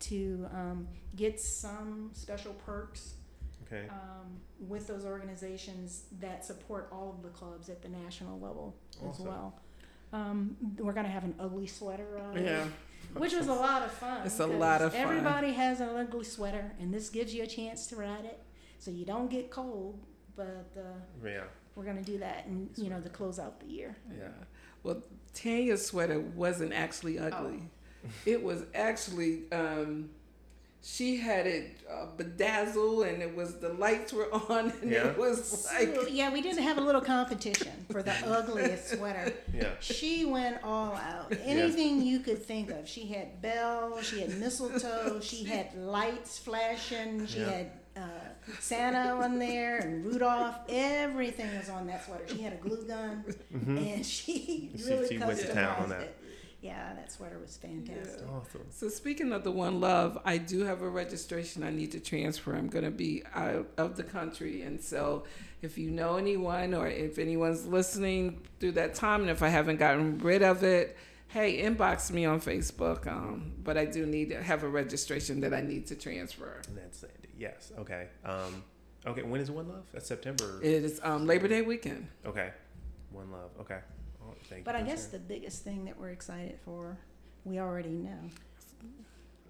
to 0.00 0.46
um, 0.52 0.86
get 1.16 1.40
some 1.40 2.10
special 2.12 2.52
perks 2.66 3.14
Okay. 3.66 3.86
um, 3.90 4.38
with 4.68 4.86
those 4.86 5.04
organizations 5.04 6.04
that 6.20 6.44
support 6.44 6.88
all 6.92 7.10
of 7.16 7.22
the 7.22 7.30
clubs 7.30 7.68
at 7.68 7.82
the 7.82 7.88
national 7.88 8.38
level 8.40 8.74
as 9.10 9.18
well. 9.20 9.58
Um, 10.12 10.56
we're 10.78 10.92
gonna 10.92 11.08
have 11.08 11.24
an 11.24 11.34
ugly 11.40 11.66
sweater 11.66 12.18
on. 12.18 12.42
Yeah. 12.42 12.66
which 13.14 13.32
was 13.34 13.46
a 13.48 13.52
lot 13.54 13.82
of 13.82 13.92
fun. 13.92 14.26
It's 14.26 14.40
a 14.40 14.46
'cause 14.46 14.54
lot 14.56 14.82
of 14.82 14.92
fun. 14.92 15.00
Everybody 15.02 15.52
has 15.52 15.80
an 15.80 15.88
ugly 15.90 16.24
sweater, 16.24 16.72
and 16.80 16.92
this 16.92 17.10
gives 17.10 17.34
you 17.34 17.42
a 17.42 17.46
chance 17.46 17.86
to 17.88 17.96
ride 17.96 18.24
it, 18.24 18.40
so 18.78 18.90
you 18.90 19.04
don't 19.04 19.30
get 19.30 19.50
cold. 19.50 20.00
But 20.36 20.72
uh, 20.76 21.26
Yeah. 21.26 21.44
we're 21.76 21.84
gonna 21.84 22.02
do 22.02 22.18
that, 22.18 22.46
and 22.46 22.70
you 22.76 22.90
know, 22.90 23.00
to 23.00 23.08
close 23.08 23.38
out 23.38 23.60
the 23.60 23.66
year. 23.66 23.96
Yeah. 24.16 24.28
Well, 24.82 25.02
Tanya's 25.32 25.84
sweater 25.86 26.18
wasn't 26.20 26.72
actually 26.72 27.18
ugly. 27.18 27.68
It 28.26 28.42
was 28.42 28.64
actually 28.74 29.50
um, 29.52 30.10
she 30.86 31.16
had 31.16 31.46
it 31.46 31.78
uh, 31.90 32.06
bedazzled, 32.18 33.06
and 33.06 33.22
it 33.22 33.34
was 33.34 33.58
the 33.58 33.70
lights 33.70 34.12
were 34.12 34.32
on, 34.50 34.70
and 34.82 34.90
Yeah. 34.90 35.06
it 35.08 35.16
was 35.18 35.66
like 35.72 35.94
So, 35.94 36.06
yeah, 36.08 36.30
we 36.30 36.42
didn't 36.42 36.62
have 36.62 36.76
a 36.76 36.82
little 36.82 37.00
competition 37.00 37.72
for 37.90 38.02
the 38.02 38.12
ugliest 38.26 38.90
sweater. 38.90 39.32
Yeah. 39.54 39.70
She 39.80 40.26
went 40.26 40.58
all 40.62 40.92
out. 40.94 41.32
Anything 41.42 42.02
you 42.02 42.20
could 42.20 42.42
think 42.44 42.70
of. 42.70 42.86
She 42.86 43.06
had 43.06 43.40
bells, 43.40 44.04
she 44.06 44.20
had 44.20 44.38
mistletoe, 44.38 45.20
she 45.22 45.44
had 45.44 45.74
lights 45.74 46.38
flashing, 46.38 47.26
she 47.26 47.40
Yeah. 47.40 47.50
had 47.50 47.70
uh, 47.96 48.00
Santa 48.60 49.14
on 49.24 49.38
there 49.38 49.78
and 49.78 50.04
Rudolph. 50.04 50.56
Everything 50.68 51.56
was 51.56 51.70
on 51.70 51.86
that 51.86 52.04
sweater. 52.04 52.24
She 52.28 52.42
had 52.42 52.52
a 52.52 52.56
glue 52.56 52.84
gun, 52.86 53.24
and 53.52 54.04
she 54.04 54.70
She- 54.76 54.84
really 54.90 55.08
she 55.08 55.14
customized 55.18 55.26
went 55.28 55.38
to 55.40 55.54
town 55.54 55.82
on 55.84 55.88
that. 55.90 56.00
it. 56.02 56.16
Yeah, 56.64 56.94
that 56.94 57.12
sweater 57.12 57.38
was 57.38 57.58
fantastic. 57.58 58.26
Awesome. 58.26 58.62
So 58.70 58.88
speaking 58.88 59.32
of 59.32 59.44
the 59.44 59.50
One 59.50 59.80
Love, 59.80 60.16
I 60.24 60.38
do 60.38 60.64
have 60.64 60.80
a 60.80 60.88
registration 60.88 61.62
I 61.62 61.68
need 61.68 61.92
to 61.92 62.00
transfer. 62.00 62.56
I'm 62.56 62.68
going 62.68 62.86
to 62.86 62.90
be 62.90 63.22
out 63.34 63.68
of 63.76 63.98
the 63.98 64.02
country, 64.02 64.62
and 64.62 64.80
so 64.80 65.24
if 65.60 65.76
you 65.76 65.90
know 65.90 66.16
anyone 66.16 66.72
or 66.72 66.88
if 66.88 67.18
anyone's 67.18 67.66
listening 67.66 68.40
through 68.60 68.72
that 68.72 68.94
time, 68.94 69.20
and 69.20 69.28
if 69.28 69.42
I 69.42 69.48
haven't 69.48 69.76
gotten 69.76 70.16
rid 70.20 70.42
of 70.42 70.62
it, 70.64 70.96
hey, 71.28 71.62
inbox 71.62 72.10
me 72.10 72.24
on 72.24 72.40
Facebook. 72.40 73.06
Um, 73.06 73.52
but 73.62 73.76
I 73.76 73.84
do 73.84 74.06
need 74.06 74.30
to 74.30 74.42
have 74.42 74.62
a 74.62 74.68
registration 74.68 75.40
that 75.40 75.52
I 75.52 75.60
need 75.60 75.86
to 75.88 75.94
transfer. 75.96 76.62
And 76.66 76.78
that's 76.78 76.96
Sandy. 77.00 77.28
Yes. 77.36 77.72
Okay. 77.78 78.06
Um. 78.24 78.64
Okay. 79.06 79.22
When 79.22 79.38
is 79.42 79.50
One 79.50 79.68
Love? 79.68 79.84
That's 79.92 80.06
September. 80.08 80.60
It 80.62 80.82
is 80.82 80.98
um, 81.02 81.26
Labor 81.26 81.46
Day 81.46 81.60
weekend. 81.60 82.08
okay. 82.24 82.52
One 83.10 83.30
Love. 83.30 83.50
Okay. 83.60 83.80
Thank 84.48 84.64
But 84.64 84.74
you 84.76 84.80
I 84.82 84.84
guess 84.84 85.06
the 85.06 85.18
biggest 85.18 85.62
thing 85.64 85.84
that 85.86 85.98
we're 85.98 86.10
excited 86.10 86.58
for, 86.64 86.98
we 87.44 87.58
already 87.58 87.90
know. 87.90 88.18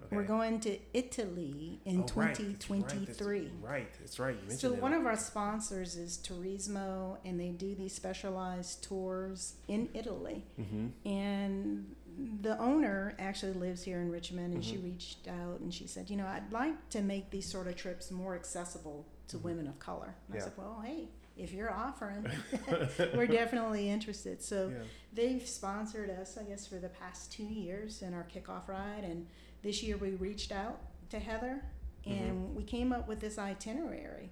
Okay. 0.03 0.15
We're 0.17 0.23
going 0.23 0.59
to 0.61 0.77
Italy 0.93 1.79
in 1.85 2.01
Oh, 2.01 2.03
right, 2.15 2.35
that's 2.35 2.39
right, 2.39 2.59
2023. 2.59 3.39
That's 3.39 3.53
Right. 3.63 3.87
That's 3.99 4.19
right. 4.19 4.35
You 4.35 4.41
mentioned 4.41 4.59
So 4.59 4.69
that. 4.71 4.81
one 4.81 4.93
of 4.93 5.05
our 5.07 5.17
sponsors 5.17 5.95
is 5.95 6.17
Turismo, 6.17 7.17
and 7.25 7.39
they 7.39 7.49
do 7.49 7.73
these 7.73 7.93
specialized 7.95 8.83
tours 8.83 9.55
in 9.67 9.89
Italy. 9.95 10.43
Mm-hmm. 10.59 11.07
And 11.09 11.95
the 12.41 12.57
owner 12.59 13.15
actually 13.17 13.53
lives 13.53 13.81
here 13.83 13.99
in 13.99 14.11
Richmond, 14.11 14.53
and 14.53 14.63
she 14.63 14.75
Mhm. 14.77 14.83
reached 14.83 15.27
out 15.27 15.59
and 15.61 15.73
she 15.73 15.87
said, 15.87 16.09
"You 16.09 16.17
know, 16.17 16.27
I'd 16.27 16.53
like 16.53 16.89
to 16.91 17.01
make 17.01 17.31
these 17.31 17.49
sort 17.49 17.65
of 17.67 17.75
trips 17.75 18.11
more 18.11 18.35
accessible 18.35 19.05
to 19.29 19.37
Mhm. 19.37 19.41
women 19.43 19.67
of 19.67 19.79
color." 19.79 20.13
And 20.27 20.35
Yeah. 20.35 20.41
I 20.41 20.43
said, 20.43 20.53
"Well, 20.57 20.81
hey, 20.85 21.07
if 21.37 21.51
you're 21.53 21.71
offering, 21.73 22.25
we're 23.15 23.27
definitely 23.27 23.89
interested." 23.89 24.41
So 24.41 24.69
yeah. 24.69 24.83
they've 25.13 25.45
sponsored 25.47 26.09
us, 26.09 26.37
I 26.37 26.43
guess, 26.43 26.65
for 26.67 26.75
the 26.75 26.89
past 26.89 27.31
two 27.31 27.43
years 27.45 28.01
in 28.01 28.13
our 28.13 28.25
kickoff 28.33 28.67
ride. 28.67 29.03
And 29.03 29.27
this 29.61 29.81
year 29.83 29.97
we 29.97 30.11
reached 30.11 30.51
out 30.51 30.79
to 31.09 31.19
Heather 31.19 31.63
and 32.05 32.55
we 32.55 32.63
came 32.63 32.91
up 32.93 33.07
with 33.07 33.19
this 33.19 33.37
itinerary. 33.39 34.29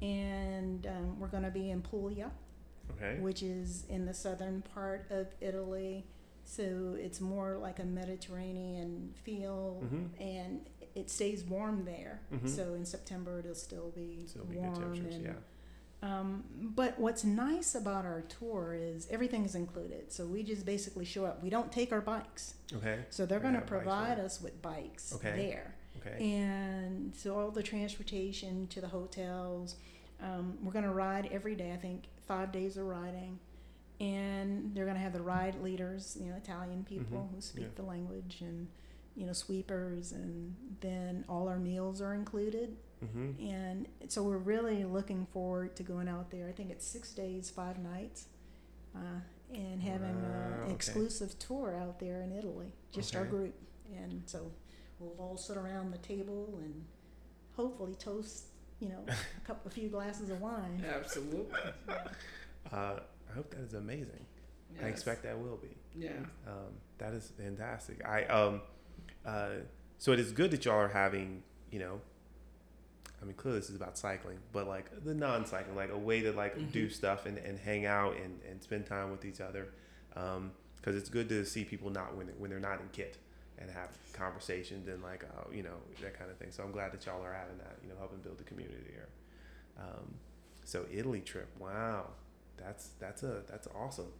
And 0.00 0.86
um, 0.88 1.20
we're 1.20 1.28
going 1.28 1.44
to 1.44 1.50
be 1.50 1.70
in 1.70 1.80
Puglia, 1.82 2.30
Okay. 2.92 3.20
which 3.20 3.42
is 3.44 3.84
in 3.88 4.04
the 4.06 4.12
southern 4.14 4.62
part 4.74 5.06
of 5.10 5.28
Italy. 5.40 6.04
So 6.44 6.96
it's 6.98 7.20
more 7.20 7.56
like 7.58 7.78
a 7.78 7.84
Mediterranean 7.84 9.14
feel, 9.22 9.80
Mhm. 9.84 10.08
and 10.20 10.68
it 10.96 11.08
stays 11.08 11.44
warm 11.44 11.84
there. 11.84 12.20
Mhm. 12.32 12.48
So 12.48 12.74
in 12.74 12.84
September 12.84 13.38
it'll 13.38 13.54
still 13.54 13.90
be 13.94 14.26
Still 14.26 14.44
be 14.44 14.56
warm 14.56 14.74
good 14.74 14.80
temperatures. 14.82 15.14
and 15.14 15.24
Yeah. 15.24 15.32
Um, 16.02 16.42
but 16.60 16.98
what's 16.98 17.22
nice 17.24 17.74
about 17.74 18.04
our 18.04 18.22
tour 18.22 18.74
is 18.78 19.06
everything 19.10 19.44
is 19.44 19.54
included. 19.54 20.12
So 20.12 20.26
we 20.26 20.42
just 20.42 20.66
basically 20.66 21.04
show 21.04 21.24
up. 21.24 21.42
We 21.42 21.48
don't 21.50 21.70
take 21.70 21.92
our 21.92 22.00
bikes. 22.00 22.54
Okay. 22.74 23.00
So 23.10 23.24
they're 23.26 23.40
going 23.40 23.54
to 23.54 23.60
provide 23.60 24.18
us 24.18 24.40
with 24.42 24.60
bikes 24.62 25.14
Okay. 25.14 25.36
there. 25.36 25.74
Okay. 26.04 26.32
And 26.32 27.14
so 27.14 27.38
all 27.38 27.50
the 27.50 27.62
transportation 27.62 28.66
to 28.68 28.80
the 28.80 28.88
hotels, 28.88 29.76
um, 30.20 30.58
we're 30.62 30.72
going 30.72 30.84
to 30.84 30.90
ride 30.92 31.28
every 31.30 31.54
day, 31.54 31.72
I 31.72 31.76
think 31.76 32.04
five 32.26 32.50
days 32.50 32.76
of 32.76 32.86
riding. 32.86 33.38
And 34.00 34.74
they're 34.74 34.84
going 34.86 34.96
to 34.96 35.02
have 35.02 35.12
the 35.12 35.22
ride 35.22 35.62
leaders, 35.62 36.16
you 36.20 36.30
know, 36.30 36.36
Italian 36.36 36.82
people 36.82 37.28
Mhm. 37.30 37.34
who 37.36 37.40
speak 37.40 37.64
Yeah. 37.64 37.70
the 37.76 37.82
language. 37.84 38.38
And 38.40 38.66
you 39.16 39.26
know, 39.26 39.32
sweepers, 39.32 40.12
and 40.12 40.54
then 40.80 41.24
all 41.28 41.48
our 41.48 41.58
meals 41.58 42.00
are 42.00 42.14
included. 42.14 42.76
Mm-hmm. 43.04 43.46
And 43.46 43.88
so 44.08 44.22
we're 44.22 44.38
really 44.38 44.84
looking 44.84 45.26
forward 45.32 45.74
to 45.76 45.82
going 45.82 46.08
out 46.08 46.30
there. 46.30 46.48
I 46.48 46.52
think 46.52 46.70
it's 46.70 46.86
six 46.86 47.12
days, 47.12 47.50
five 47.50 47.78
nights, 47.78 48.26
uh, 48.94 49.20
and 49.54 49.82
having 49.82 50.22
Wow, 50.22 50.28
an 50.28 50.60
okay. 50.64 50.72
exclusive 50.72 51.38
tour 51.38 51.76
out 51.76 51.98
there 51.98 52.22
in 52.22 52.32
Italy, 52.32 52.72
just 52.92 53.14
our 53.16 53.24
group. 53.24 53.54
And 53.94 54.22
so 54.26 54.50
we'll 54.98 55.14
all 55.18 55.36
sit 55.36 55.56
around 55.56 55.90
the 55.92 55.98
table 55.98 56.58
and 56.62 56.84
hopefully 57.56 57.94
toast, 57.96 58.44
you 58.80 58.88
know, 58.88 59.04
a 59.08 59.46
couple, 59.46 59.70
a 59.70 59.74
few 59.74 59.88
glasses 59.88 60.30
of 60.30 60.40
wine. 60.40 60.84
Absolutely. 60.94 61.58
Uh, 62.72 63.00
I 63.28 63.34
hope 63.34 63.50
that 63.50 63.60
is 63.60 63.74
amazing. 63.74 64.24
I 64.82 64.86
expect 64.86 65.24
that 65.24 65.36
will 65.36 65.56
be. 65.58 65.76
Yeah. 65.94 66.10
Um, 66.46 66.72
that 66.98 67.12
is 67.12 67.32
fantastic. 67.36 68.06
I 68.06 68.24
um, 68.26 68.62
uh, 69.26 69.48
so 69.98 70.12
it 70.12 70.20
is 70.20 70.32
good 70.32 70.50
that 70.50 70.64
y'all 70.64 70.74
are 70.74 70.88
having, 70.88 71.42
you 71.70 71.78
know, 71.78 72.00
I 73.20 73.24
mean, 73.24 73.34
clearly 73.34 73.60
this 73.60 73.70
is 73.70 73.76
about 73.76 73.96
cycling, 73.96 74.38
but 74.52 74.66
like 74.66 75.04
the 75.04 75.14
non-cycling, 75.14 75.76
like 75.76 75.92
a 75.92 75.98
way 75.98 76.22
to 76.22 76.32
like 76.32 76.72
do 76.72 76.90
stuff 76.90 77.24
and, 77.24 77.38
and 77.38 77.56
hang 77.56 77.86
out 77.86 78.16
and, 78.16 78.40
and 78.50 78.60
spend 78.60 78.86
time 78.86 79.12
with 79.12 79.24
each 79.24 79.40
other. 79.40 79.68
Um, 80.16 80.50
cause 80.82 80.96
it's 80.96 81.08
good 81.08 81.28
to 81.28 81.44
see 81.44 81.64
people 81.64 81.88
not 81.90 82.16
when, 82.16 82.26
when 82.38 82.50
they're 82.50 82.58
not 82.58 82.80
in 82.80 82.88
kit 82.92 83.18
and 83.58 83.70
have 83.70 83.90
conversations 84.12 84.88
and 84.88 85.00
like, 85.04 85.22
uh, 85.22 85.44
you 85.52 85.62
know, 85.62 85.76
that 86.00 86.18
kind 86.18 86.32
of 86.32 86.36
thing. 86.36 86.50
So 86.50 86.64
I'm 86.64 86.72
glad 86.72 86.90
that 86.92 87.06
y'all 87.06 87.22
are 87.22 87.32
having 87.32 87.58
that, 87.58 87.76
you 87.84 87.88
know, 87.88 87.94
helping 87.98 88.18
build 88.18 88.38
the 88.38 88.44
community 88.44 88.90
here. 88.90 89.08
Um, 89.78 90.14
so 90.64 90.84
Italy 90.92 91.20
trip. 91.20 91.48
Wow. 91.60 92.08
That's, 92.56 92.88
that's 92.98 93.22
a, 93.22 93.42
that's 93.48 93.68
awesome. 93.68 94.12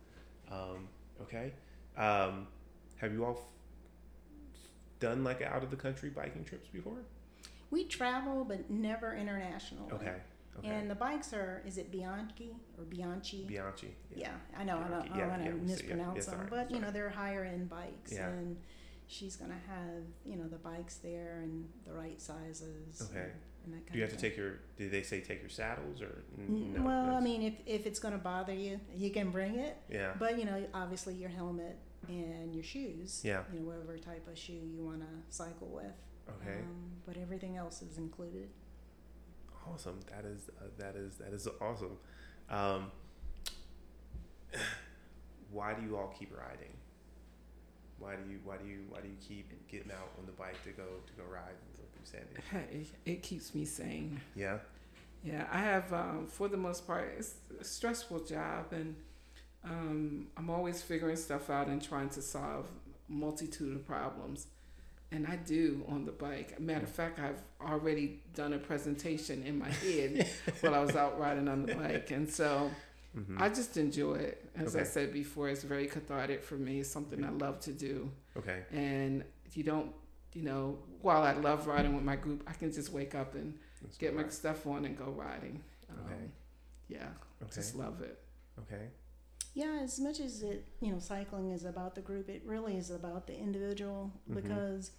Um, 0.51 0.89
okay. 1.21 1.55
Um, 1.97 2.47
have 2.99 3.13
you 3.13 3.25
all 3.25 3.49
done 5.03 5.25
like 5.25 5.43
out 5.43 5.63
of 5.63 5.71
the 5.71 5.77
country 5.77 6.09
biking 6.09 6.45
trips 6.45 6.69
before? 6.69 6.99
We 7.71 7.85
travel, 7.85 8.45
but 8.45 8.71
never 8.71 9.15
international. 9.15 9.91
Okay. 9.93 10.15
Okay. 10.59 10.69
And 10.69 10.89
the 10.91 10.95
bikes 10.95 11.33
are, 11.33 11.63
is 11.67 11.79
it 11.79 11.91
Bianchi 11.91 12.55
or 12.79 12.85
Bianchi? 12.85 13.45
Bianchi. 13.49 13.95
Yeah, 14.15 14.33
I 14.57 14.65
know. 14.65 14.77
I 14.79 14.89
don't, 14.89 15.11
I 15.13 15.19
Yeah, 15.19 15.29
want 15.29 15.43
to 15.45 15.49
yeah, 15.49 15.55
mispronounce 15.55 16.27
yeah, 16.29 16.35
them, 16.37 16.47
but 16.51 16.71
you 16.71 16.79
know 16.79 16.91
they're 16.91 17.09
higher 17.09 17.43
end 17.45 17.71
bikes, 17.71 18.13
Yeah. 18.13 18.29
and 18.29 18.59
she's 19.07 19.35
gonna 19.37 19.61
have 19.67 20.03
you 20.27 20.37
know 20.37 20.47
the 20.49 20.59
bikes 20.59 20.97
there 20.97 21.41
and 21.43 21.67
the 21.87 21.93
right 21.95 22.21
sizes. 22.21 23.09
Okay. 23.11 23.21
And, 23.23 23.33
and 23.65 23.73
that 23.75 23.87
kind 23.87 23.93
Do 23.93 23.99
you 23.99 24.03
have 24.05 24.13
of 24.13 24.17
to 24.19 24.21
thing. 24.21 24.31
take 24.31 24.37
your? 24.37 24.53
Did 24.77 24.91
they 24.91 25.03
say 25.03 25.21
take 25.21 25.41
your 25.41 25.49
saddles 25.49 26.03
or? 26.03 26.23
No, 26.37 26.83
well, 26.83 27.17
I 27.17 27.21
mean, 27.21 27.41
if 27.43 27.55
if 27.65 27.87
it's 27.87 27.99
gonna 27.99 28.19
bother 28.19 28.53
you, 28.55 28.79
you 28.95 29.09
can 29.11 29.31
bring 29.31 29.55
it, 29.59 29.79
Yeah. 29.89 30.13
but 30.19 30.39
you 30.39 30.45
know, 30.45 30.63
obviously 30.75 31.15
your 31.15 31.31
helmet 31.31 31.79
and 32.09 32.55
your 32.55 32.65
shoes. 32.65 33.23
Yeah. 33.25 33.43
You 33.53 33.61
know, 33.61 33.67
whatever 33.67 33.97
type 33.99 34.27
of 34.29 34.39
shoe 34.39 34.53
you 34.53 34.85
want 34.85 35.01
to 35.01 35.07
cycle 35.29 35.69
with. 35.69 35.93
Okay. 36.29 36.59
Um, 36.59 36.93
but 37.07 37.17
everything 37.17 37.57
else 37.57 37.83
is 37.83 37.99
included. 37.99 38.49
Awesome. 39.71 40.01
That 40.11 40.25
is 40.25 40.51
uh, 40.61 40.65
that 40.79 40.97
is 40.97 41.17
that 41.17 41.33
is 41.33 41.49
awesome. 41.61 41.97
Um, 42.51 42.91
why 45.53 45.75
do 45.75 45.83
you 45.83 45.97
all 45.97 46.15
keep 46.19 46.37
riding? 46.37 46.75
Why 47.99 48.17
do 48.17 48.31
you 48.31 48.39
why 48.45 48.57
do 48.57 48.69
you 48.69 48.81
why 48.89 49.01
do 49.01 49.09
you 49.09 49.17
keep 49.27 49.49
getting 49.69 49.93
out 49.93 50.11
on 50.19 50.27
the 50.27 50.33
bike 50.33 50.63
to 50.65 50.71
go 50.71 50.83
to 50.83 51.13
go 51.17 51.23
ride 51.31 51.51
and 51.51 51.77
go 51.77 51.85
through 51.93 52.05
Sandy? 52.05 52.37
Hey, 52.51 52.87
it 53.13 53.23
keeps 53.23 53.55
me 53.55 53.65
sane. 53.65 54.21
Yeah. 54.35 54.59
Yeah, 55.25 55.47
I 55.53 55.59
have, 55.59 55.93
um, 55.93 56.27
for 56.27 56.49
the 56.49 56.57
most 56.57 56.85
part, 56.85 57.15
it's 57.17 57.35
a 57.61 57.63
stressful 57.63 58.25
job, 58.25 58.73
and 58.73 58.97
um, 59.65 60.27
I'm 60.37 60.51
always 60.51 60.83
figuring 60.83 61.17
stuff 61.17 61.51
out 61.51 61.69
and 61.69 61.83
trying 61.83 62.09
to 62.11 62.23
solve 62.23 62.69
multitude 63.09 63.77
of 63.77 63.87
problems. 63.87 64.47
And 65.11 65.27
I 65.27 65.37
do 65.37 65.85
on 65.89 66.07
the 66.07 66.13
bike. 66.13 66.59
Matter 66.59 66.85
of 66.85 66.89
fact, 66.91 67.19
I've 67.21 67.43
already 67.61 68.23
done 68.35 68.55
a 68.55 68.59
presentation 68.59 69.43
in 69.45 69.59
my 69.59 69.69
head 69.69 70.27
while 70.63 70.75
I 70.75 70.79
was 70.79 70.97
out 70.97 71.21
riding 71.21 71.49
on 71.49 71.67
the 71.67 71.75
bike, 71.75 72.11
and 72.11 72.29
so 72.31 72.71
Mm-hmm. 73.15 73.43
I 73.43 73.51
just 73.51 73.77
enjoy 73.77 74.15
it. 74.15 74.49
As 74.57 74.75
I 74.75 74.85
said 74.85 75.13
before, 75.13 75.51
it's 75.51 75.63
very 75.63 75.87
cathartic 75.87 76.43
for 76.43 76.55
me. 76.55 76.81
It's 76.81 76.89
something 76.89 77.23
I 77.23 77.29
love 77.29 77.61
to 77.61 77.71
do, 77.71 78.11
Okay. 78.39 78.63
and 78.73 79.23
you 79.53 79.63
don't, 79.65 79.93
you 80.33 80.41
know, 80.41 80.79
while 81.03 81.21
I 81.23 81.35
love 81.35 81.67
riding 81.67 81.95
with 81.95 82.05
my 82.05 82.17
group, 82.17 82.43
I 82.47 82.55
can 82.55 82.73
just 82.73 82.91
wake 82.91 83.15
up 83.15 83.35
and 83.35 83.53
That's 83.83 83.99
get 83.99 84.15
my 84.17 84.23
right. 84.23 84.33
stuff 84.33 84.67
on 84.67 84.87
and 84.87 84.97
go 84.97 85.11
riding. 85.11 85.63
Um, 85.91 85.99
Okay. 86.07 86.23
Yeah, 86.89 87.09
Okay. 87.43 87.53
just 87.55 87.75
love 87.77 88.01
it. 88.01 88.19
Okay. 88.61 88.87
Yeah, 89.55 89.81
as 89.83 90.01
much 90.01 90.19
as 90.21 90.43
it, 90.43 90.65
you 90.81 90.91
know, 90.93 90.99
cycling 90.99 91.51
is 91.51 91.65
about 91.65 91.95
the 91.95 92.01
group, 92.01 92.29
it 92.31 92.43
really 92.47 92.77
is 92.77 92.91
about 92.91 93.27
the 93.27 93.37
individual 93.39 94.11
Mhm. 94.31 94.35
because 94.37 94.93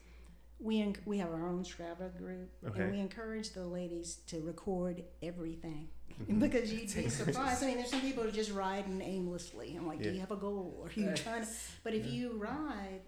we 0.60 0.78
enc- 0.80 1.06
we 1.06 1.18
have 1.18 1.32
our 1.32 1.48
own 1.48 1.64
Strava 1.64 2.16
group 2.18 2.50
Okay. 2.66 2.84
and 2.84 2.92
we 2.92 3.00
encourage 3.00 3.50
the 3.52 3.66
ladies 3.66 4.18
to 4.28 4.40
record 4.42 5.04
everything 5.22 5.90
Mhm. 6.22 6.40
because 6.40 6.72
you'd 6.72 6.94
be 6.94 7.10
surprised. 7.10 7.64
I 7.64 7.68
mean, 7.68 7.78
there's 7.78 7.90
some 7.90 8.02
people 8.02 8.24
who 8.24 8.32
just 8.32 8.52
riding 8.52 9.02
aimlessly. 9.02 9.76
I'm 9.76 9.88
like, 9.88 10.02
do 10.02 10.12
you 10.12 10.20
have 10.20 10.32
a 10.32 10.36
goal? 10.38 10.82
Are 10.86 10.92
you 11.00 11.12
trying 11.16 11.44
to? 11.44 11.50
But 11.84 11.96
if 11.96 12.06
Yeah. 12.06 12.12
you 12.12 12.32
ride 12.38 13.02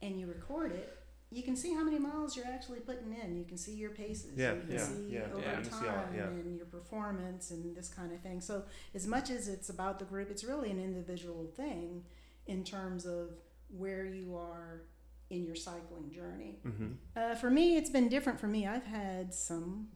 and 0.00 0.18
you 0.18 0.26
record 0.26 0.72
it, 0.72 0.96
you 1.30 1.42
can 1.42 1.56
see 1.56 1.74
how 1.74 1.84
many 1.84 1.98
miles 1.98 2.36
you're 2.36 2.46
actually 2.46 2.80
putting 2.80 3.14
in. 3.14 3.36
You 3.36 3.44
can 3.44 3.58
see 3.58 3.74
your 3.74 3.90
paces. 3.90 4.32
Yeah, 4.36 4.54
you 4.54 4.60
can 4.60 4.70
yeah, 4.72 4.78
see 4.84 5.08
yeah, 5.10 5.20
over 5.32 5.40
yeah, 5.40 5.58
you 5.58 5.64
time 5.64 5.80
see 5.80 5.88
all- 5.88 6.04
yeah. 6.16 6.22
and 6.24 6.56
your 6.56 6.66
performance 6.66 7.50
and 7.50 7.76
this 7.76 7.88
kind 7.88 8.12
of 8.12 8.20
thing. 8.20 8.40
So 8.40 8.64
as 8.94 9.06
much 9.06 9.30
as 9.30 9.48
it's 9.48 9.68
about 9.68 9.98
the 9.98 10.06
group, 10.06 10.30
it's 10.30 10.44
really 10.44 10.70
an 10.70 10.80
individual 10.80 11.46
thing 11.56 12.04
in 12.46 12.64
terms 12.64 13.04
of 13.04 13.30
where 13.68 14.06
you 14.06 14.36
are 14.36 14.82
in 15.28 15.44
your 15.44 15.54
cycling 15.54 16.10
journey. 16.10 16.60
Mm-hmm. 16.66 16.86
Uh, 17.14 17.34
for 17.34 17.50
me, 17.50 17.76
it's 17.76 17.90
been 17.90 18.08
different. 18.08 18.40
For 18.40 18.46
me, 18.46 18.66
I've 18.66 18.86
had 18.86 19.34
some 19.34 19.88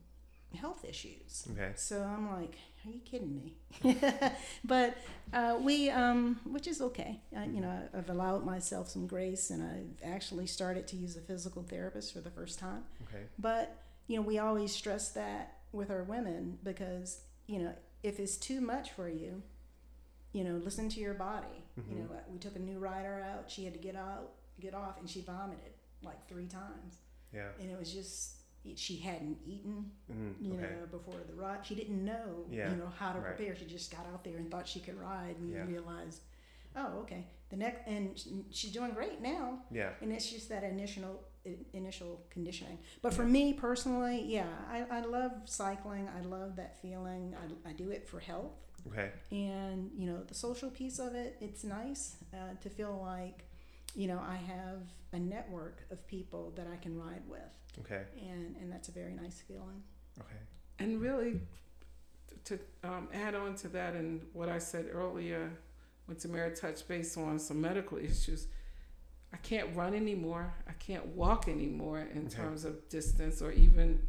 health 0.55 0.85
issues. 0.85 1.49
Okay. 1.53 1.73
So 1.77 2.03
I'm 2.03 2.31
like, 2.31 2.59
are 2.91 2.95
you 2.95 3.01
kidding 3.01 3.35
me? 3.37 3.57
but 4.65 4.97
uh, 5.33 5.57
we, 5.61 5.89
um, 5.91 6.41
which 6.45 6.67
is 6.67 6.81
okay. 6.81 7.21
I, 7.37 7.45
you 7.47 7.61
know, 7.61 7.79
I've 7.97 8.11
allowed 8.11 8.45
myself 8.45 8.89
some 8.89 9.07
grace, 9.07 9.51
and 9.51 9.63
I've 9.63 10.09
actually 10.11 10.47
started 10.47 10.87
to 10.89 10.97
use 10.97 11.17
a 11.17 11.21
physical 11.21 11.63
therapist 11.63 12.13
for 12.13 12.21
the 12.21 12.31
first 12.31 12.59
time. 12.59 12.85
Okay. 13.09 13.25
But 13.39 13.77
you 14.09 14.17
know, 14.17 14.23
we 14.23 14.39
always 14.39 14.73
stress 14.75 15.11
that 15.11 15.59
with 15.73 15.91
our 15.91 16.03
women 16.03 16.59
because 16.63 17.21
you 17.47 17.61
know, 17.61 17.73
if 18.03 18.19
it's 18.21 18.37
too 18.37 18.61
much 18.61 18.93
for 18.93 19.09
you, 19.09 19.43
you 20.33 20.45
know, 20.45 20.57
listen 20.65 20.89
to 20.91 21.01
your 21.01 21.15
body. 21.15 21.47
You 21.91 22.01
know, 22.01 22.09
we 22.31 22.39
took 22.39 22.57
a 22.57 22.59
new 22.59 22.79
rider 22.79 23.25
out. 23.33 23.51
She 23.51 23.65
had 23.65 23.73
to 23.73 23.79
get 23.79 23.97
out, 23.97 24.33
get 24.61 24.75
off, 24.75 24.99
and 25.01 25.09
she 25.09 25.23
vomited 25.23 25.73
like 26.03 26.29
three 26.29 26.47
times, 26.47 26.99
Yeah. 27.33 27.49
and 27.61 27.71
it 27.71 27.79
was 27.79 27.93
just 27.93 28.42
she 28.77 28.97
hadn't 28.97 29.39
eaten 29.47 29.91
Mm, 30.11 30.35
you 30.41 30.53
okay. 30.55 30.63
know, 30.63 30.87
before 30.91 31.21
the 31.29 31.35
ride. 31.35 31.65
She 31.65 31.75
didn't 31.75 32.05
know, 32.05 32.47
Yeah, 32.51 32.71
you 32.71 32.77
know, 32.77 32.89
how 32.99 33.13
to 33.13 33.19
right. 33.21 33.37
prepare. 33.37 33.57
She 33.57 33.65
just 33.67 33.91
got 33.91 34.07
out 34.13 34.23
there 34.25 34.37
and 34.37 34.51
thought 34.51 34.67
she 34.69 34.81
could 34.81 34.99
ride 34.99 35.37
and 35.39 35.53
Yeah. 35.53 35.67
realized, 35.67 36.21
oh, 36.77 37.01
okay. 37.01 37.27
The 37.51 37.57
next, 37.57 37.87
and 37.87 38.17
she's 38.51 38.73
doing 38.73 38.93
great 38.93 39.21
now. 39.21 39.63
Yeah. 39.71 39.91
And 40.01 40.13
it's 40.13 40.31
just 40.31 40.49
that 40.49 40.65
initial 40.65 41.25
initial 41.73 42.25
conditioning. 42.31 42.79
But 43.03 43.13
for 43.13 43.25
me 43.25 43.53
personally, 43.53 44.23
yeah, 44.25 44.47
I, 44.71 44.85
I 44.99 45.01
love 45.01 45.33
cycling. 45.45 46.09
I 46.17 46.21
love 46.21 46.55
that 46.57 46.81
feeling. 46.81 47.35
I, 47.37 47.71
I 47.71 47.73
do 47.73 47.91
it 47.91 48.07
for 48.09 48.21
health. 48.21 48.53
Okay. 48.87 49.11
And, 49.33 49.91
you 49.97 50.07
know, 50.07 50.23
the 50.23 50.35
social 50.35 50.71
piece 50.71 51.01
of 51.01 51.15
it, 51.17 51.37
it's 51.41 51.65
nice 51.65 52.17
uh, 52.33 52.55
to 52.61 52.69
feel 52.71 52.97
like, 53.03 53.45
you 53.97 54.07
know, 54.07 54.21
I 54.21 54.37
have 54.37 54.83
a 55.13 55.19
network 55.19 55.83
of 55.91 56.07
people 56.07 56.53
that 56.57 56.69
I 56.73 56.77
can 56.77 56.97
ride 56.97 57.23
with. 57.29 57.41
Okay. 57.81 58.03
And, 58.31 58.57
and 58.61 58.71
that's 58.73 58.89
a 58.89 58.93
very 58.93 59.15
nice 59.15 59.41
feeling. 59.47 59.83
Okay. 60.21 60.37
And 60.79 61.01
really, 61.01 61.41
to 62.45 62.59
um, 62.85 63.09
add 63.13 63.35
on 63.35 63.55
to 63.57 63.69
that, 63.69 63.95
and 63.95 64.21
what 64.33 64.49
I 64.49 64.59
said 64.59 64.87
earlier, 64.93 65.51
when 66.07 66.17
Tamara 66.17 66.55
touched 66.55 66.87
base 66.89 67.17
on 67.17 67.39
some 67.39 67.61
medical 67.61 67.99
issues, 67.99 68.47
I 69.33 69.37
can't 69.39 69.75
run 69.75 69.95
anymore. 69.95 70.53
I 70.69 70.73
can't 70.73 71.07
walk 71.09 71.49
anymore 71.49 72.01
in 72.13 72.27
Okay. 72.27 72.37
terms 72.37 72.65
of 72.65 72.87
distance 72.91 73.41
or 73.41 73.53
even, 73.53 74.07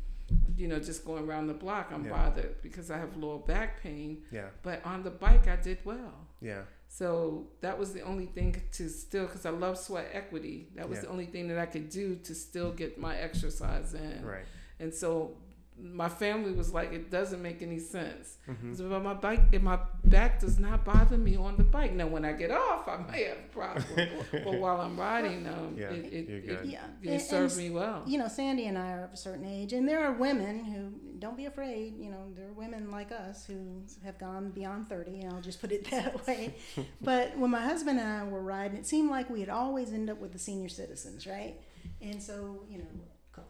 you 0.58 0.68
know, 0.68 0.80
just 0.80 1.06
going 1.06 1.26
around 1.30 1.48
the 1.48 1.54
block. 1.54 1.92
I'm 1.94 2.04
Yeah. 2.04 2.12
bothered 2.12 2.62
because 2.62 2.92
I 2.92 2.98
have 2.98 3.16
lower 3.16 3.40
back 3.40 3.82
pain. 3.82 4.24
Yeah. 4.32 4.50
But 4.64 4.86
on 4.86 5.04
the 5.04 5.12
bike, 5.12 5.48
I 5.48 5.56
did 5.56 5.78
well. 5.86 6.28
Yeah. 6.42 6.64
So 7.00 7.48
that 7.62 7.80
was 7.80 7.92
the 7.92 8.02
only 8.02 8.28
thing 8.28 8.62
to 8.74 8.88
still, 8.88 9.26
because 9.26 9.48
I 9.48 9.50
love 9.50 9.80
sweat 9.80 10.10
equity. 10.14 10.68
That 10.76 10.88
was 10.88 10.98
Yeah. 11.00 11.06
the 11.06 11.10
only 11.10 11.26
thing 11.26 11.48
that 11.48 11.58
I 11.58 11.66
could 11.66 11.90
do 11.90 12.18
to 12.18 12.36
still 12.36 12.72
get 12.72 13.00
my 13.00 13.18
exercise 13.18 13.96
in. 13.96 14.24
Right. 14.24 14.46
And 14.80 14.94
so 14.94 15.36
my 15.82 16.08
family 16.08 16.52
was 16.52 16.74
like, 16.74 16.94
it 16.94 17.10
doesn't 17.12 17.42
make 17.42 17.62
any 17.62 17.80
sense. 17.80 18.38
Mm-hmm. 18.48 18.74
So, 18.74 18.90
but 18.90 19.04
my 19.04 19.14
bike, 19.14 19.42
if 19.52 19.62
my 19.62 19.80
back 20.06 20.40
does 20.40 20.60
not 20.60 20.86
bother 20.86 21.18
me 21.18 21.36
on 21.36 21.58
the 21.58 21.64
bike. 21.64 21.94
Now, 21.94 22.08
when 22.08 22.24
I 22.26 22.34
get 22.34 22.52
off, 22.52 22.88
I 22.88 22.98
may 23.12 23.24
have 23.26 23.38
a 23.38 23.54
problem. 23.54 23.86
but 24.32 24.54
while 24.60 24.80
I'm 24.82 24.98
riding, 25.00 25.48
um, 25.48 25.76
Yeah, 25.78 25.90
it, 25.90 26.14
it, 26.14 26.30
you're 26.46 26.56
it. 26.60 26.66
Yeah. 26.66 26.86
it 27.02 27.10
And- 27.10 27.22
served 27.22 27.56
and 27.58 27.64
me 27.64 27.70
well. 27.72 28.04
you 28.06 28.18
know, 28.18 28.28
Sandy 28.28 28.68
and 28.68 28.78
I 28.78 28.92
are 28.94 29.04
of 29.06 29.14
a 29.14 29.18
certain 29.18 29.46
age, 29.46 29.74
and 29.74 29.88
there 29.88 30.04
are 30.06 30.14
women 30.14 30.64
who 30.64 30.94
don't 31.20 31.36
be 31.38 31.46
afraid. 31.46 31.98
You 31.98 32.12
know, 32.12 32.32
there 32.36 32.48
are 32.48 32.54
women 32.54 32.92
like 32.92 33.12
us 33.12 33.46
who 33.46 33.84
have 34.04 34.18
gone 34.20 34.52
beyond 34.52 34.90
thirty, 34.90 35.22
and 35.22 35.34
I'll 35.34 35.42
just 35.42 35.60
put 35.62 35.72
it 35.72 35.84
that 35.92 36.26
way. 36.28 36.56
but 37.02 37.38
when 37.38 37.52
my 37.52 37.62
husband 37.62 38.00
and 38.00 38.08
I 38.08 38.24
were 38.24 38.42
riding, 38.42 38.78
it 38.78 38.86
seemed 38.86 39.10
like 39.10 39.30
we'd 39.30 39.50
always 39.50 39.92
end 39.92 40.10
up 40.10 40.20
with 40.20 40.34
the 40.34 40.40
senior 40.40 40.70
citizens, 40.70 41.26
right? 41.28 41.60
And 42.02 42.22
so, 42.22 42.64
you 42.70 42.78
know, 42.80 42.86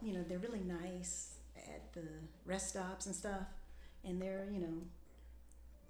you 0.02 0.12
know, 0.14 0.24
they're 0.28 0.38
really 0.38 0.62
nice 0.62 1.33
at 1.33 1.33
the 2.00 2.08
rest 2.44 2.68
stops 2.70 3.06
and 3.06 3.14
stuff, 3.14 3.46
and 4.04 4.20
they're, 4.20 4.46
you 4.52 4.60
know, 4.60 4.82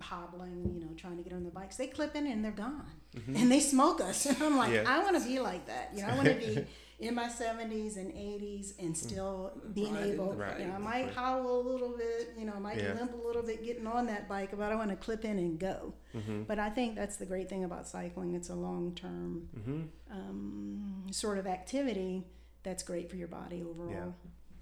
hobbling, 0.00 0.70
you 0.74 0.80
know, 0.80 0.92
trying 0.96 1.16
to 1.16 1.22
get 1.22 1.32
on 1.32 1.42
their 1.42 1.52
bikes. 1.52 1.76
They 1.76 1.86
clip 1.86 2.14
in 2.14 2.26
and 2.26 2.44
they're 2.44 2.52
gone, 2.52 2.84
and 3.28 3.50
they 3.50 3.60
smoke 3.60 4.00
us. 4.00 4.26
And 4.26 4.36
I'm 4.42 4.56
like, 4.56 4.72
Yeah. 4.72 4.84
I 4.86 5.02
want 5.02 5.20
to 5.20 5.26
be 5.26 5.38
like 5.40 5.66
that. 5.66 5.90
You 5.94 6.02
know, 6.02 6.08
I 6.08 6.14
want 6.16 6.28
to 6.28 6.34
be 6.34 6.64
in 7.00 7.14
my 7.14 7.28
70s 7.28 7.96
and 7.96 8.12
80s 8.12 8.74
and 8.78 8.96
still 8.96 9.52
being 9.72 9.94
Riding 9.94 10.12
able. 10.14 10.30
the 10.30 10.36
Right. 10.36 10.60
You 10.60 10.66
know, 10.66 10.74
I 10.74 10.78
might 10.78 11.04
Right. 11.06 11.14
howl 11.14 11.60
a 11.60 11.62
little 11.68 11.96
bit. 11.96 12.34
You 12.38 12.44
know, 12.44 12.52
I 12.54 12.58
might 12.58 12.76
Yeah. 12.78 12.94
limp 12.94 13.14
a 13.14 13.26
little 13.26 13.42
bit 13.42 13.64
getting 13.64 13.86
on 13.86 14.06
that 14.06 14.28
bike, 14.28 14.50
but 14.56 14.70
I 14.70 14.74
want 14.76 14.90
to 14.90 14.96
clip 14.96 15.24
in 15.24 15.38
and 15.38 15.58
go. 15.58 15.94
Mm-hmm. 16.14 16.42
But 16.44 16.58
I 16.58 16.70
think 16.70 16.96
that's 16.96 17.16
the 17.16 17.26
great 17.26 17.48
thing 17.48 17.64
about 17.64 17.88
cycling. 17.88 18.34
It's 18.34 18.48
a 18.50 18.54
long 18.54 18.94
term 18.94 19.48
Mm-hmm. 19.58 19.82
um, 20.10 21.06
sort 21.12 21.38
of 21.38 21.46
activity 21.46 22.24
that's 22.62 22.82
great 22.82 23.08
for 23.10 23.16
your 23.16 23.28
body 23.28 23.62
overall. 23.62 24.14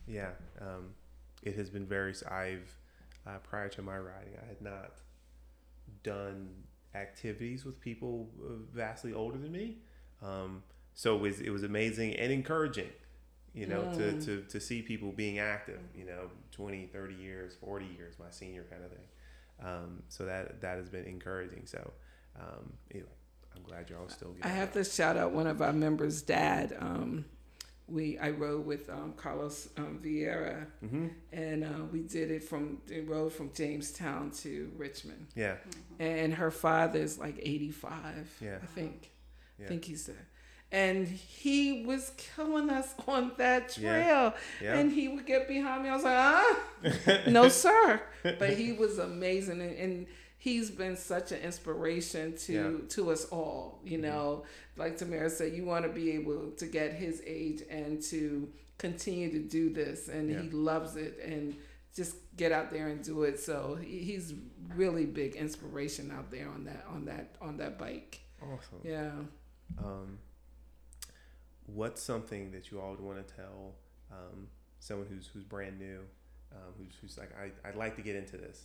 Yeah, 0.06 0.30
um, 0.60 0.94
it 1.42 1.54
has 1.56 1.70
been 1.70 1.86
very. 1.86 2.14
I've 2.30 2.76
uh, 3.26 3.38
prior 3.42 3.68
to 3.70 3.82
my 3.82 3.96
riding, 3.98 4.34
I 4.42 4.46
had 4.46 4.60
not 4.62 4.92
done 6.02 6.48
activities 6.94 7.64
with 7.64 7.80
people 7.80 8.28
uh, 8.44 8.52
vastly 8.74 9.12
older 9.12 9.38
than 9.38 9.52
me. 9.52 9.78
Um, 10.22 10.62
so 10.94 11.16
it 11.16 11.20
was 11.20 11.40
it 11.40 11.50
was 11.50 11.62
amazing 11.62 12.14
and 12.16 12.32
encouraging, 12.32 12.90
you 13.54 13.66
know, 13.66 13.82
to, 13.94 14.12
Mm. 14.12 14.24
to, 14.24 14.42
to 14.42 14.60
see 14.60 14.82
people 14.82 15.10
being 15.12 15.38
active, 15.38 15.80
you 15.96 16.04
know, 16.04 16.30
20, 16.52 16.86
30 16.86 17.14
years, 17.14 17.54
40 17.60 17.86
years, 17.86 18.14
my 18.18 18.30
senior 18.30 18.64
kind 18.70 18.84
of 18.84 18.90
thing. 18.90 19.06
Um, 19.64 20.02
so 20.08 20.24
that 20.26 20.60
that 20.60 20.76
has 20.78 20.88
been 20.90 21.04
encouraging. 21.04 21.62
So 21.66 21.92
um, 22.38 22.72
anyway, 22.90 23.08
I'm 23.56 23.62
glad 23.62 23.88
you're 23.88 23.98
all 23.98 24.08
still 24.08 24.34
I 24.42 24.48
have 24.48 24.72
to 24.72 24.84
shout 24.84 25.16
out 25.16 25.32
one 25.32 25.46
of 25.46 25.62
our 25.62 25.72
members' 25.72 26.22
dad. 26.22 26.76
Um, 26.78 27.24
we 27.88 28.18
I 28.18 28.30
rode 28.30 28.64
with 28.64 28.88
um, 28.88 29.12
Carlos 29.16 29.68
um, 29.76 30.00
Vieira, 30.02 30.66
hmm 30.80 31.08
and 31.32 31.64
uh, 31.64 31.84
we 31.92 32.00
did 32.00 32.30
it 32.30 32.44
from 32.44 32.78
the 32.86 33.00
road 33.00 33.32
from 33.32 33.50
Jamestown 33.54 34.30
to 34.42 34.70
Richmond. 34.76 35.26
Yeah, 35.34 35.56
And 35.98 36.34
her 36.34 36.50
father's 36.50 37.18
like 37.18 37.38
85, 37.40 38.38
Yeah. 38.40 38.58
I 38.62 38.66
think. 38.66 39.10
Yeah. 39.58 39.66
I 39.66 39.68
think 39.68 39.84
he's 39.84 40.06
there. 40.06 40.26
And 40.70 41.06
he 41.06 41.84
was 41.84 42.12
killing 42.16 42.70
us 42.70 42.94
on 43.06 43.32
that 43.36 43.70
trail. 43.74 44.32
yeah, 44.62 44.74
And 44.78 44.90
he 44.90 45.08
would 45.08 45.26
get 45.26 45.46
behind 45.46 45.82
me. 45.82 45.90
I 45.90 45.94
was 45.94 46.04
like, 46.04 46.16
ah, 46.16 46.58
no, 47.28 47.48
sir. 47.48 48.00
But 48.22 48.50
he 48.56 48.72
was 48.72 48.98
amazing. 48.98 49.60
And, 49.60 49.76
and 49.76 50.06
he's 50.38 50.70
been 50.70 50.96
such 50.96 51.30
an 51.32 51.40
inspiration 51.40 52.36
to, 52.38 52.52
Yeah. 52.52 52.60
Mm-hmm. 52.62 52.86
to 52.88 53.10
us 53.10 53.24
all. 53.26 53.80
You 53.84 53.98
know, 53.98 54.44
like 54.76 54.96
Tamara 54.96 55.28
said, 55.30 55.52
you 55.52 55.64
want 55.64 55.84
to 55.84 55.90
be 55.90 56.12
able 56.12 56.50
to 56.52 56.66
get 56.66 56.92
his 56.94 57.22
age 57.26 57.62
and 57.70 58.02
to 58.04 58.48
continue 58.78 59.30
to 59.30 59.38
do 59.40 59.70
this. 59.70 60.08
And 60.08 60.30
Yeah. 60.30 60.40
he 60.42 60.50
loves 60.50 60.96
it. 60.96 61.18
And 61.24 61.56
just 61.94 62.16
get 62.36 62.52
out 62.52 62.70
there 62.70 62.88
and 62.88 63.04
do 63.04 63.24
it. 63.24 63.38
So 63.38 63.74
he's 63.76 64.32
really 64.74 65.04
big 65.04 65.36
inspiration 65.36 66.10
out 66.10 66.30
there 66.30 66.48
on 66.48 66.64
that 66.64 66.86
on 66.88 67.04
that 67.04 67.36
on 67.40 67.58
that 67.58 67.78
bike. 67.78 68.20
awesome. 68.42 68.80
Yeah. 68.82 69.10
um, 69.78 70.18
what's 71.66 72.02
something 72.02 72.50
that 72.52 72.70
you 72.70 72.80
all 72.80 72.90
would 72.90 73.00
want 73.00 73.26
to 73.26 73.34
tell 73.34 73.74
um, 74.10 74.48
someone 74.80 75.06
who's 75.08 75.28
who's 75.32 75.44
brand 75.44 75.78
new, 75.78 76.00
um, 76.52 76.72
who's 76.78 76.94
who's 77.00 77.18
like 77.18 77.30
I 77.38 77.50
I'd 77.68 77.76
like 77.76 77.96
to 77.96 78.02
get 78.02 78.16
into 78.16 78.36
this 78.36 78.64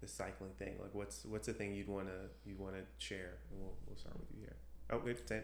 this 0.00 0.12
cycling 0.12 0.50
thing. 0.58 0.74
Like 0.80 0.94
what's 0.94 1.24
what's 1.24 1.46
the 1.46 1.52
thing 1.52 1.74
you'd 1.74 1.88
want 1.88 2.08
to 2.08 2.30
you'd 2.48 2.58
want 2.58 2.74
to 2.74 2.82
share? 2.98 3.34
And 3.50 3.60
we'll 3.60 3.74
we'll 3.86 3.96
start 3.96 4.18
with 4.18 4.28
you 4.34 4.40
here. 4.40 4.56
Oh 4.92 5.00
wait, 5.04 5.26
Sam, 5.26 5.42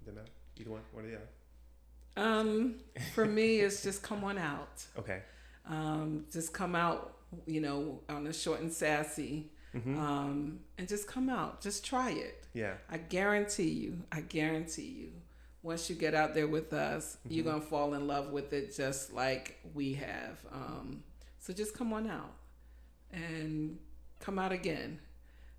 doesn't 0.00 0.14
matter. 0.16 0.30
Either 0.58 0.70
one, 0.70 0.80
one 0.92 1.04
or 1.04 1.08
the 1.08 1.16
other. 1.16 1.28
Um, 2.16 2.76
for 3.14 3.26
me, 3.26 3.58
it's 3.60 3.82
just 3.82 4.02
come 4.02 4.24
on 4.24 4.38
out. 4.38 4.84
Okay. 4.98 5.20
Um, 5.68 6.24
just 6.32 6.54
come 6.54 6.74
out, 6.74 7.16
you 7.46 7.60
know, 7.60 8.00
on 8.08 8.26
a 8.26 8.32
short 8.32 8.60
and 8.60 8.72
sassy, 8.72 9.50
hmm 9.72 9.98
um, 9.98 10.60
and 10.78 10.88
just 10.88 11.06
come 11.06 11.28
out. 11.28 11.60
Just 11.60 11.84
try 11.84 12.10
it. 12.10 12.46
yeah. 12.54 12.74
I 12.90 12.96
guarantee 12.98 13.68
you. 13.68 13.98
I 14.10 14.22
guarantee 14.22 14.82
you. 15.00 15.10
Once 15.62 15.90
you 15.90 15.96
get 15.96 16.14
out 16.14 16.32
there 16.32 16.46
with 16.46 16.72
us, 16.72 17.18
you're 17.28 17.44
Mhm. 17.44 17.48
gonna 17.48 17.60
fall 17.60 17.92
in 17.94 18.06
love 18.06 18.30
with 18.30 18.52
it, 18.54 18.74
just 18.74 19.12
like 19.12 19.58
we 19.74 19.92
have. 19.94 20.38
Um, 20.52 21.02
so 21.40 21.52
just 21.52 21.74
come 21.74 21.92
on 21.92 22.08
out, 22.08 22.32
and 23.12 23.78
come 24.20 24.38
out 24.38 24.52
again 24.52 25.00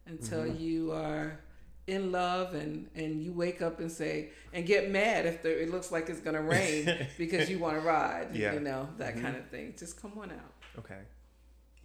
until 0.07 0.43
Mhm. 0.45 0.59
you 0.59 0.91
are 0.93 1.39
in 1.87 2.11
love 2.11 2.53
and 2.53 2.89
and 2.95 3.23
you 3.23 3.31
wake 3.31 3.61
up 3.61 3.79
and 3.79 3.89
say 3.91 4.29
and 4.53 4.65
get 4.65 4.91
mad 4.91 5.25
if 5.25 5.41
the, 5.41 5.61
it 5.63 5.71
looks 5.71 5.89
like 5.91 6.09
it's 6.09 6.19
gonna 6.19 6.41
rain 6.41 7.07
because 7.17 7.49
you 7.49 7.57
want 7.59 7.75
to 7.79 7.81
ride 7.81 8.35
Yeah. 8.35 8.53
you 8.53 8.59
know 8.59 8.89
that 8.97 9.15
Mhm. 9.15 9.21
kind 9.21 9.37
of 9.37 9.47
thing 9.49 9.73
just 9.77 9.99
come 10.01 10.11
on 10.19 10.31
out 10.31 10.53
Okay. 10.77 10.99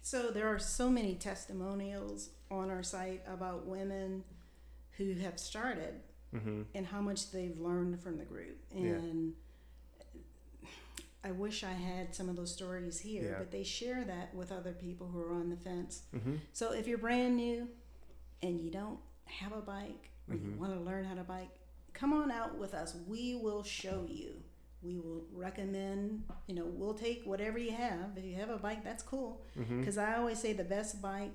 So 0.01 0.29
there 0.29 0.47
are 0.53 0.59
so 0.59 0.89
many 0.89 1.15
testimonials 1.15 2.29
on 2.51 2.69
our 2.69 2.83
site 2.83 3.21
about 3.27 3.65
women 3.65 4.23
who 4.97 5.13
have 5.15 5.39
started 5.39 5.95
hmm 6.31 6.63
and 6.75 6.85
how 6.85 6.99
much 7.01 7.31
they've 7.31 7.57
learned 7.59 8.01
from 8.01 8.17
the 8.17 8.25
group. 8.25 8.57
Yeah. 8.75 8.91
And 8.91 9.33
I 11.23 11.31
wish 11.31 11.63
I 11.63 11.71
had 11.71 12.13
some 12.13 12.27
of 12.27 12.35
those 12.35 12.51
stories 12.51 12.99
here, 12.99 13.23
Yeah. 13.23 13.35
but 13.39 13.49
they 13.51 13.63
share 13.63 14.03
that 14.03 14.35
with 14.35 14.51
other 14.51 14.73
people 14.73 15.07
who 15.07 15.19
are 15.21 15.31
on 15.33 15.49
the 15.49 15.55
fence. 15.55 16.01
hmm 16.11 16.35
So 16.51 16.73
if 16.73 16.85
you're 16.87 16.97
brand 16.97 17.37
new 17.37 17.69
and 18.41 18.59
you 18.59 18.69
don't 18.69 18.99
have 19.25 19.51
a 19.53 19.61
bike 19.61 20.09
or 20.29 20.35
you 20.35 20.51
Mhm. 20.51 20.57
want 20.57 20.73
to 20.73 20.79
learn 20.79 21.03
how 21.05 21.15
to 21.15 21.23
bike, 21.23 21.49
come 21.93 22.13
on 22.13 22.31
out 22.31 22.57
with 22.57 22.73
us. 22.73 22.95
We 23.07 23.35
will 23.35 23.63
show 23.63 24.05
you. 24.09 24.41
We 24.81 24.97
will 24.99 25.25
recommend, 25.31 26.23
you 26.47 26.55
know, 26.55 26.65
we'll 26.65 26.93
take 26.93 27.25
whatever 27.25 27.57
you 27.57 27.71
have. 27.71 28.17
If 28.17 28.25
you 28.25 28.35
have 28.35 28.49
a 28.49 28.57
bike, 28.57 28.83
that's 28.83 29.03
cool. 29.03 29.41
Because 29.55 29.97
I 29.97 30.15
always 30.17 30.39
say 30.39 30.53
the 30.53 30.63
best 30.63 31.01
bike 31.01 31.31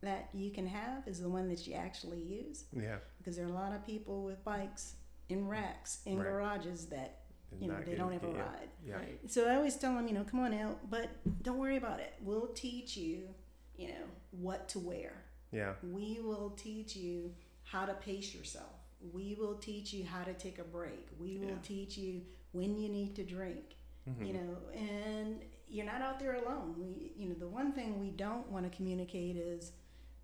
that 0.00 0.30
you 0.32 0.50
can 0.50 0.66
have 0.66 1.06
is 1.06 1.20
the 1.20 1.28
one 1.28 1.48
that 1.48 1.66
you 1.66 1.74
actually 1.74 2.20
use. 2.20 2.64
Yeah. 2.72 2.98
Because 3.18 3.36
there 3.36 3.46
are 3.46 3.50
a 3.50 3.52
lot 3.52 3.72
of 3.72 3.84
people 3.86 4.24
with 4.24 4.42
bikes 4.44 4.96
in 5.28 5.46
racks 5.46 6.02
in 6.06 6.16
Right. 6.18 6.24
garages 6.24 6.86
that 6.88 7.24
It's 7.52 7.62
you 7.62 7.68
know 7.68 7.80
they 7.82 7.94
don't 7.94 8.12
ever 8.12 8.28
yeah. 8.28 8.42
ride. 8.42 8.70
Yeah. 8.84 8.94
right 8.96 9.30
So 9.30 9.48
I 9.48 9.56
always 9.56 9.76
tell 9.76 9.94
them, 9.94 10.06
you 10.08 10.14
know, 10.14 10.24
come 10.24 10.40
on 10.40 10.52
out, 10.54 10.88
but 10.90 11.08
don't 11.42 11.58
worry 11.58 11.76
about 11.76 12.00
it. 12.00 12.14
We'll 12.20 12.48
teach 12.48 12.96
you, 12.96 13.34
you 13.76 13.88
know, 13.88 14.04
what 14.32 14.68
to 14.70 14.78
wear. 14.80 15.24
Yeah. 15.52 15.74
We 15.82 16.20
will 16.22 16.50
teach 16.56 16.96
you 16.96 17.34
how 17.64 17.84
to 17.86 17.94
pace 17.94 18.34
yourself. 18.34 18.72
We 19.12 19.36
will 19.38 19.54
teach 19.56 19.92
you 19.92 20.04
how 20.04 20.24
to 20.24 20.34
take 20.34 20.58
a 20.58 20.64
break. 20.64 21.06
We 21.20 21.38
will 21.38 21.48
Yeah. 21.48 21.62
teach 21.62 21.96
you 21.98 22.22
when 22.52 22.76
you 22.76 22.88
need 22.88 23.14
to 23.16 23.24
drink. 23.24 23.76
Mhm. 24.08 24.26
You 24.26 24.32
know, 24.34 24.56
and 24.74 25.40
you're 25.68 25.84
not 25.86 26.00
out 26.00 26.18
there 26.18 26.34
alone. 26.36 26.74
We, 26.78 27.12
you 27.16 27.28
know, 27.28 27.34
the 27.34 27.48
one 27.48 27.72
thing 27.72 28.00
we 28.00 28.10
don't 28.10 28.50
want 28.50 28.70
to 28.70 28.74
communicate 28.76 29.36
is 29.36 29.72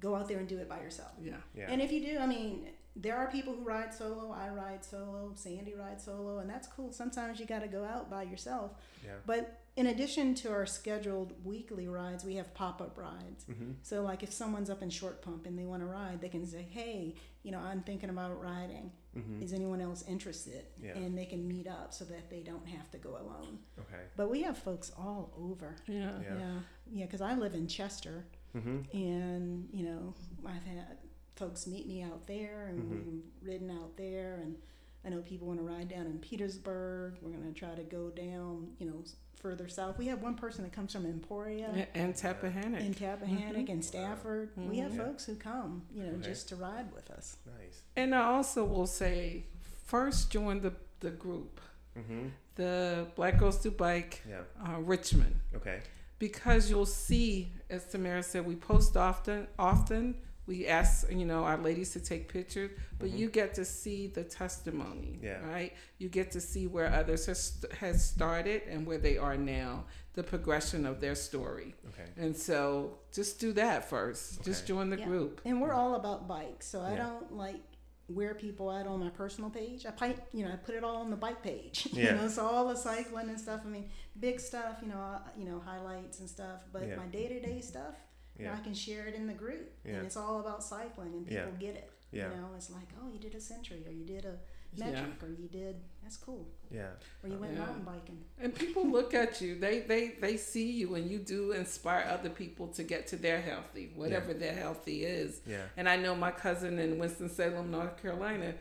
go 0.01 0.15
out 0.15 0.27
there 0.29 0.39
and 0.39 0.49
do 0.49 0.59
it 0.59 0.69
by 0.69 0.81
yourself. 0.81 1.13
yeah 1.23 1.37
Yeah. 1.55 1.71
And 1.71 1.81
if 1.83 1.93
you 1.93 2.05
do, 2.05 2.19
I 2.19 2.27
mean, 2.27 2.71
there 2.97 3.17
are 3.17 3.29
people 3.31 3.55
who 3.55 3.63
ride 3.65 3.93
solo. 3.93 4.31
I 4.33 4.49
ride 4.51 4.85
solo. 4.85 5.33
Sandy 5.35 5.75
rides 5.75 6.05
solo, 6.05 6.39
and 6.39 6.49
that's 6.49 6.69
cool. 6.69 6.93
Sometimes 6.93 7.41
you 7.41 7.47
got 7.47 7.63
to 7.63 7.69
go 7.69 7.85
out 7.85 8.09
by 8.11 8.23
yourself. 8.23 8.73
yeah. 9.05 9.13
But 9.27 9.61
in 9.77 9.89
addition 9.89 10.37
to 10.37 10.51
our 10.53 10.67
scheduled 10.67 11.33
weekly 11.45 11.89
rides, 11.89 12.25
we 12.25 12.37
have 12.37 12.55
pop 12.55 12.81
up 12.81 12.97
rides. 12.97 13.45
hmm 13.47 13.73
So, 13.83 14.03
like 14.03 14.23
if 14.23 14.33
someone's 14.33 14.71
up 14.71 14.83
in 14.83 14.91
Short 14.91 15.23
Pump 15.23 15.47
and 15.47 15.59
they 15.59 15.65
want 15.65 15.83
to 15.83 15.87
ride, 15.87 16.21
they 16.21 16.29
can 16.29 16.47
say, 16.47 16.63
"Hey, 16.71 17.17
you 17.43 17.51
know, 17.51 17.59
I'm 17.59 17.83
thinking 17.83 18.11
about 18.11 18.41
riding. 18.41 18.93
hmm 19.13 19.43
Is 19.43 19.53
anyone 19.53 19.81
else 19.81 20.05
interested?" 20.07 20.65
Yeah. 20.81 20.97
And 20.97 21.19
they 21.19 21.27
can 21.27 21.49
meet 21.49 21.67
up 21.67 21.93
so 21.93 22.05
that 22.05 22.31
they 22.31 22.41
don't 22.41 22.67
have 22.69 22.89
to 22.93 22.99
go 22.99 23.11
alone. 23.11 23.59
Okay. 23.81 24.03
But 24.17 24.31
we 24.31 24.43
have 24.43 24.57
folks 24.57 24.93
all 24.97 25.33
over. 25.37 25.75
yeah 25.89 26.13
Yeah. 26.23 26.35
Yeah, 26.39 26.59
yeah. 26.93 27.05
Because 27.07 27.21
I 27.21 27.35
live 27.35 27.55
in 27.55 27.67
Chester, 27.67 28.25
hmm 28.53 28.83
and 28.93 29.69
you 29.73 29.85
know, 29.87 30.15
I've 30.47 30.63
had 30.63 30.99
folks 31.37 31.67
meet 31.67 31.87
me 31.87 32.03
out 32.03 32.27
there, 32.27 32.67
and 32.69 32.83
Mhm. 32.83 32.91
we've 32.91 33.23
ridden 33.43 33.71
out 33.71 33.97
there, 33.97 34.37
and 34.37 34.57
I 35.05 35.11
know 35.11 35.21
people 35.23 35.49
want 35.49 35.59
to 35.61 35.65
ride 35.67 35.89
down 35.89 36.07
in 36.07 36.19
Petersburg. 36.19 37.19
We're 37.21 37.31
going 37.31 37.53
to 37.53 37.59
try 37.59 37.75
to 37.75 37.83
go 37.83 38.11
down, 38.11 38.75
you 38.79 38.87
know, 38.87 39.03
further 39.35 39.69
south. 39.69 39.99
We 39.99 40.07
have 40.07 40.23
one 40.23 40.37
person 40.37 40.65
that 40.65 40.73
comes 40.73 40.93
from 40.93 41.05
Emporia. 41.05 41.67
and, 41.69 41.87
and 41.95 42.15
Tappahannock 42.15 42.81
in 42.81 42.95
Tappahannock 42.95 43.67
Mhm. 43.67 43.69
and 43.69 43.85
Stafford. 43.85 44.51
We 44.57 44.79
have. 44.79 44.95
Yeah. 44.95 45.05
folks 45.05 45.27
who 45.27 45.35
come, 45.37 45.87
you 45.93 46.05
know, 46.05 46.13
Okay. 46.15 46.23
just 46.23 46.49
to 46.49 46.57
ride 46.57 46.91
with 46.95 47.11
us. 47.11 47.37
Nice. 47.59 47.83
and 47.97 48.15
i 48.15 48.23
also 48.25 48.65
will 48.65 48.87
say 48.87 49.45
first 49.85 50.31
join 50.31 50.61
the 50.61 50.73
the 51.01 51.11
group 51.11 51.61
hmm 51.95 52.29
the 52.55 53.07
black 53.17 53.39
girls 53.39 53.61
do 53.61 53.71
bike 53.71 54.23
Yeah. 54.27 54.43
uh, 54.67 54.81
richmond 54.81 55.37
Okay. 55.55 55.83
because 56.19 56.71
you'll 56.71 56.87
see, 56.87 57.53
as 57.69 57.85
Tamara 57.91 58.23
said, 58.23 58.47
we 58.47 58.57
post 58.57 58.97
often. 58.97 59.49
Often 59.59 60.15
we 60.47 60.67
ask, 60.67 61.11
you 61.11 61.25
know, 61.25 61.45
our 61.45 61.57
ladies 61.59 61.91
to 61.93 62.01
take 62.01 62.29
pictures, 62.29 62.71
but 62.99 63.09
Mhm. 63.11 63.19
you 63.19 63.29
get 63.31 63.55
to 63.55 63.65
see 63.65 64.09
the 64.09 64.25
testimony, 64.25 65.19
Yeah. 65.23 65.45
right? 65.49 65.73
You 65.99 66.09
get 66.09 66.31
to 66.33 66.41
see 66.41 66.67
where 66.67 66.93
others 66.93 67.27
has, 67.27 67.65
has 67.81 68.05
started 68.05 68.63
and 68.69 68.87
where 68.87 68.99
they 68.99 69.17
are 69.17 69.37
now, 69.37 69.87
the 70.13 70.23
progression 70.23 70.85
of 70.87 71.01
their 71.01 71.15
story. 71.15 71.75
Okay. 71.89 72.09
And 72.17 72.37
so, 72.37 72.99
just 73.11 73.41
do 73.41 73.53
that 73.55 73.89
first. 73.89 74.35
okay. 74.41 74.45
Just 74.45 74.67
join 74.67 74.91
the 74.91 74.99
Yeah. 74.99 75.07
group. 75.07 75.41
And 75.45 75.61
we're 75.61 75.73
all 75.73 75.95
about 75.97 76.29
bikes, 76.29 76.67
so 76.67 76.81
I 76.83 76.95
don't 76.97 77.33
like 77.33 77.63
wear 78.09 78.35
people 78.35 78.69
out 78.69 78.87
on 78.87 79.01
my 79.01 79.09
personal 79.09 79.49
page. 79.49 79.87
I 79.87 79.91
pipe, 79.91 80.21
you 80.35 80.45
know, 80.45 80.53
I 80.53 80.57
put 80.57 80.75
it 80.75 80.85
all 80.85 80.97
on 80.97 81.09
the 81.11 81.17
bike 81.17 81.43
page. 81.43 81.89
Yeah. 81.93 82.11
you 82.11 82.17
know, 82.21 82.29
so 82.29 82.45
all 82.47 82.69
the 82.69 82.77
cycling 82.77 83.31
and 83.31 83.41
stuff. 83.41 83.63
I 83.65 83.69
mean, 83.71 83.89
big 84.21 84.39
stuff. 84.41 84.81
You 84.83 84.89
know, 84.89 84.99
uh, 85.01 85.21
you 85.39 85.47
know, 85.47 85.59
highlights 85.59 86.21
and 86.21 86.29
stuff. 86.29 86.61
But 86.71 86.87
Yeah. 86.87 86.97
my 86.97 87.07
day 87.07 87.29
to 87.29 87.41
day 87.41 87.63
stuff, 87.63 87.95
you 88.39 88.45
know, 88.45 88.51
Yeah. 88.53 88.59
I 88.59 88.61
can 88.63 88.75
share 88.75 89.07
it 89.07 89.15
in 89.15 89.27
the 89.27 89.35
group, 89.35 89.71
Yeah. 89.85 89.95
and 89.97 90.07
it's 90.07 90.17
all 90.17 90.41
about 90.41 90.63
cycling, 90.63 91.13
and 91.15 91.27
Yeah. 91.31 91.45
people 91.45 91.59
get 91.61 91.77
it. 91.77 91.91
Yeah. 92.11 92.31
You 92.31 92.37
know, 92.41 92.49
it's 92.57 92.71
like, 92.71 92.89
oh, 93.03 93.09
you 93.13 93.19
did 93.19 93.35
a 93.35 93.41
century, 93.41 93.83
or 93.87 93.91
you 93.93 94.05
did 94.05 94.25
a 94.25 94.39
Yeah. 94.77 94.91
metric, 94.91 95.23
or 95.23 95.29
you 95.29 95.49
did 95.49 95.77
that's 96.03 96.17
cool, 96.17 96.47
Yeah. 96.71 96.91
or 97.23 97.29
you 97.29 97.39
went 97.39 97.55
Yeah. 97.55 97.61
mountain 97.61 97.85
biking. 97.85 98.25
And 98.39 98.55
people 98.55 98.87
look 98.87 99.15
at 99.15 99.41
you. 99.41 99.59
They 99.59 99.81
they 99.81 100.09
they 100.21 100.37
see 100.37 100.71
you, 100.71 100.95
and 100.97 101.11
you 101.11 101.19
do 101.19 101.53
inspire 101.53 102.05
other 102.09 102.31
people 102.31 102.69
to 102.69 102.83
get 102.85 103.07
to 103.09 103.17
their 103.17 103.41
healthy, 103.41 103.93
whatever 103.95 104.35
their 104.35 104.55
healthy 104.55 105.05
is. 105.05 105.41
Yeah. 105.47 105.67
And 105.77 105.89
I 105.89 105.97
know 105.97 106.15
my 106.15 106.31
cousin 106.31 106.79
in 106.79 106.99
Winston 106.99 107.29
Salem, 107.29 107.71
North 107.71 107.97
Carolina. 108.03 108.55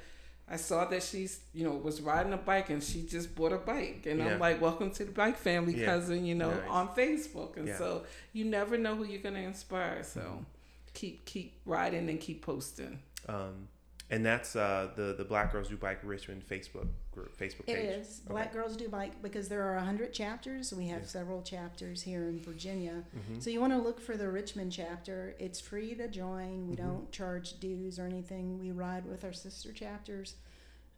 I 0.53 0.57
saw 0.57 0.85
that 0.85 1.01
she's, 1.01 1.39
you 1.53 1.63
know, 1.63 1.71
was 1.71 1.99
riding 1.99 2.31
a 2.31 2.37
bike 2.37 2.69
and 2.69 2.83
she 2.83 3.01
just 3.01 3.33
bought 3.35 3.53
a 3.53 3.57
bike. 3.57 4.05
And 4.05 4.19
Yeah. 4.19 4.27
I'm 4.35 4.39
like, 4.39 4.61
welcome 4.61 4.91
to 4.91 5.03
the 5.05 5.11
bike 5.11 5.37
family, 5.37 5.73
Yeah. 5.75 5.85
cousin, 5.87 6.25
you 6.25 6.35
know, 6.35 6.51
Nice. 6.51 6.69
on 6.69 6.87
Facebook. 6.89 7.57
And 7.57 7.67
Yeah. 7.67 7.77
so 7.79 8.05
you 8.33 8.45
never 8.45 8.77
know 8.77 8.95
who 8.95 9.03
you're 9.03 9.21
going 9.21 9.33
to 9.35 9.41
inspire. 9.41 10.03
So 10.03 10.45
keep 10.93 11.25
keep 11.25 11.59
riding 11.65 12.07
and 12.07 12.19
keep 12.19 12.43
posting. 12.43 13.01
Um, 13.27 13.67
and 14.11 14.23
that's 14.23 14.55
uh, 14.55 14.91
the 14.95 15.15
the 15.17 15.25
Black 15.25 15.51
Girls 15.51 15.69
Do 15.69 15.77
Bike 15.77 16.01
Richmond 16.03 16.43
Facebook 16.47 16.87
group, 17.13 17.37
Facebook 17.37 17.61
It 17.67 17.75
page. 17.75 17.97
is 18.01 18.19
Black 18.27 18.51
Girls 18.53 18.75
Do 18.75 18.89
Bike 18.89 19.21
because 19.21 19.47
there 19.49 19.63
are 19.63 19.77
hundred 19.79 20.13
chapters. 20.13 20.73
We 20.73 20.87
have 20.87 21.01
Yeah. 21.01 21.07
several 21.07 21.41
chapters 21.41 22.01
here 22.01 22.27
in 22.27 22.39
Virginia. 22.41 23.03
Mhm. 23.15 23.41
So 23.41 23.49
you 23.49 23.59
want 23.61 23.73
to 23.73 23.79
look 23.79 23.99
for 23.99 24.17
the 24.17 24.29
Richmond 24.29 24.71
chapter. 24.71 25.35
It's 25.39 25.59
free 25.59 25.95
to 25.95 26.07
join. 26.07 26.67
We 26.67 26.73
Mhm. 26.75 26.77
don't 26.77 27.11
charge 27.11 27.59
dues 27.59 27.99
or 27.99 28.05
anything. 28.05 28.59
We 28.59 28.71
ride 28.71 29.05
with 29.05 29.23
our 29.23 29.33
sister 29.33 29.71
chapters. 29.71 30.35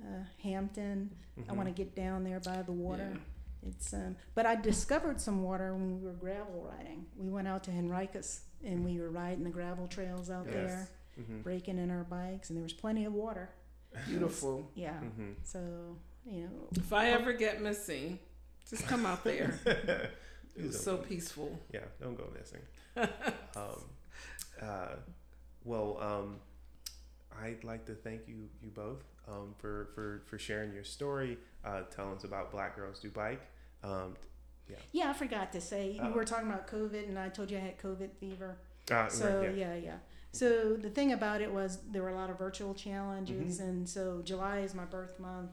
Uh, 0.04 0.24
Hampton. 0.44 1.16
I 1.38 1.42
Mhm. 1.42 1.56
want 1.58 1.68
to 1.70 1.74
get 1.74 1.96
down 1.96 2.24
there 2.24 2.40
by 2.40 2.62
the 2.62 2.72
water. 2.74 3.12
Yeah. 3.14 3.70
It's 3.70 3.94
um, 3.94 4.16
but 4.36 4.46
I 4.46 4.56
discovered 4.56 5.20
some 5.20 5.42
water 5.42 5.74
when 5.74 6.00
we 6.00 6.06
were 6.06 6.14
gravel 6.14 6.70
riding. 6.76 7.08
We 7.18 7.30
went 7.30 7.48
out 7.48 7.64
to 7.66 7.72
Henricus 7.72 8.42
and 8.64 8.86
we 8.86 9.00
were 9.00 9.10
riding 9.10 9.44
the 9.44 9.50
gravel 9.50 9.88
trails 9.88 10.30
out 10.30 10.46
Yes. 10.46 10.54
there, 10.56 10.90
Mhm. 11.26 11.42
breaking 11.44 11.78
in 11.80 11.90
our 11.90 12.04
bikes, 12.04 12.50
and 12.50 12.58
there 12.58 12.64
was 12.64 12.74
plenty 12.74 13.06
of 13.06 13.14
water. 13.14 13.50
Beautiful. 14.08 14.72
Yeah. 14.76 15.00
Mhm. 15.02 15.36
So 15.44 15.98
you 16.26 16.42
know, 16.44 16.68
If 16.76 16.92
I 16.94 17.10
ever 17.12 17.34
get 17.34 17.62
missing, 17.62 18.20
just 18.70 18.88
come 18.88 19.06
out 19.06 19.24
there. 19.24 19.60
It 20.58 20.68
was 20.68 20.82
so 20.82 20.96
go- 20.96 21.04
peaceful. 21.04 21.60
Yeah, 21.74 21.82
don't 22.02 22.16
go 22.18 22.30
missing. 22.38 22.62
um, 23.58 23.84
uh, 24.62 24.96
well, 25.66 25.98
um, 26.02 26.38
I'd 27.44 27.66
like 27.66 27.86
to 27.88 27.94
thank 27.94 28.22
you, 28.30 28.48
you 28.64 28.70
both, 28.70 29.04
um, 29.28 29.54
for, 29.58 29.90
for, 29.94 30.22
for 30.28 30.40
sharing 30.40 30.74
your 30.74 30.86
story, 30.86 31.38
uh, 31.66 31.82
telling 31.94 32.16
us 32.16 32.24
about 32.24 32.52
Black 32.52 32.78
Girls 32.78 33.00
Do 33.00 33.10
Bike. 33.10 33.42
Um, 33.84 34.16
yeah, 34.94 35.10
I 35.10 35.14
forgot 35.14 35.52
to 35.52 35.60
say 35.62 35.98
Uh-oh. 36.00 36.08
we 36.08 36.14
were 36.14 36.24
talking 36.24 36.48
about 36.48 36.68
COVID, 36.70 37.08
and 37.10 37.20
I 37.20 37.28
told 37.30 37.52
you 37.52 37.58
I 37.58 37.62
had 37.62 37.78
COVID 37.78 38.12
fever. 38.18 38.56
uh, 38.90 39.10
So 39.10 39.42
right, 39.42 39.54
yeah. 39.56 39.74
yeah, 39.76 39.82
yeah. 39.84 39.98
So 40.36 40.74
the 40.76 40.90
thing 40.90 41.14
about 41.14 41.42
it 41.42 41.52
was 41.54 41.80
there 41.92 42.04
were 42.04 42.10
a 42.10 42.16
lot 42.16 42.30
of 42.30 42.38
virtual 42.38 42.74
challenges, 42.74 43.60
Mm-hmm. 43.60 43.70
and 43.70 43.90
so 43.90 44.22
July 44.24 44.60
is 44.60 44.74
my 44.76 44.84
birth 44.86 45.18
month, 45.20 45.52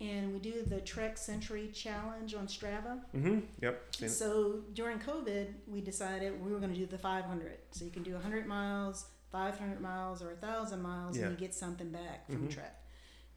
and 0.00 0.32
we 0.32 0.38
do 0.38 0.62
the 0.62 0.80
Trek 0.80 1.18
Century 1.18 1.68
Challenge 1.74 2.34
on 2.34 2.46
Strava. 2.46 3.00
Mm-hmm. 3.14 3.40
Yep. 3.60 3.82
So 4.06 4.60
during 4.72 4.98
COVID, 5.00 5.46
we 5.66 5.80
decided 5.80 6.42
we 6.44 6.52
were 6.52 6.60
going 6.60 6.72
to 6.72 6.78
do 6.78 6.86
the 6.86 6.96
500. 6.98 7.58
So 7.72 7.84
you 7.84 7.90
can 7.90 8.04
do 8.04 8.12
100 8.12 8.46
miles, 8.46 9.06
500 9.32 9.80
miles, 9.80 10.22
or 10.22 10.28
1,000 10.28 10.80
miles, 10.80 11.16
Yeah. 11.18 11.24
and 11.24 11.32
you 11.32 11.36
get 11.46 11.52
something 11.54 11.90
back 11.90 12.26
from 12.30 12.46
Mhm. 12.46 12.50
Trek. 12.50 12.76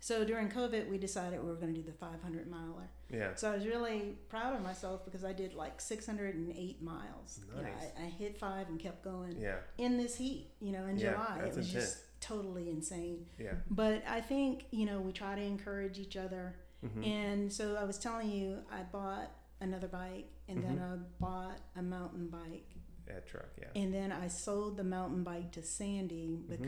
So 0.04 0.26
during 0.26 0.50
COVID, 0.50 0.90
we 0.90 0.98
decided 0.98 1.42
we 1.42 1.48
were 1.50 1.56
going 1.56 1.74
to 1.74 1.80
do 1.82 1.86
the 1.86 1.94
500 1.98 2.50
miler. 2.52 2.90
Yeah. 3.10 3.36
So 3.36 3.50
I 3.50 3.56
was 3.56 3.66
really 3.66 4.18
proud 4.28 4.54
of 4.54 4.62
myself 4.62 5.06
because 5.06 5.24
I 5.24 5.32
did 5.32 5.54
like 5.54 5.80
608 5.80 6.82
miles. 6.82 7.40
You 7.48 7.56
know, 7.56 7.62
Nice. 7.70 7.86
I, 7.98 8.04
I 8.04 8.10
hit 8.10 8.38
five 8.38 8.68
and 8.68 8.78
kept 8.78 9.02
going 9.02 9.38
Yeah. 9.40 9.60
in 9.78 9.96
this 9.96 10.18
heat, 10.18 10.48
you 10.60 10.74
know, 10.74 10.88
in 10.88 10.98
Yeah, 10.98 11.14
July. 11.14 11.38
It 11.40 11.46
was 11.46 11.56
intense. 11.56 11.72
just 11.72 11.98
totally 12.20 12.70
insane. 12.70 13.28
Yeah. 13.40 13.54
But 13.72 14.04
I 14.06 14.20
think, 14.20 14.66
you 14.72 14.86
know, 14.86 15.00
we 15.00 15.14
try 15.14 15.36
to 15.36 15.42
encourage 15.42 15.98
each 15.98 16.18
other. 16.18 16.54
Mm-hmm. 16.86 17.04
And 17.06 17.54
so 17.54 17.78
I 17.80 17.86
was 17.86 17.98
telling 17.98 18.30
you, 18.30 18.58
I 18.70 18.82
bought 18.84 19.32
another 19.62 19.88
bike 19.88 20.28
and 20.50 20.62
then 20.62 20.80
Mm-hmm. 20.80 20.94
I 20.96 21.26
bought 21.26 21.60
a 21.78 21.82
mountain 21.82 22.28
bike. 22.28 22.76
At 23.08 23.26
Trek. 23.26 23.46
Yeah. 23.58 23.82
And 23.82 23.94
then 23.94 24.12
I 24.12 24.28
sold 24.28 24.76
the 24.76 24.84
mountain 24.84 25.24
bike 25.24 25.54
to 25.54 25.62
Sandy 25.64 26.42
Mm-hmm. 26.52 26.64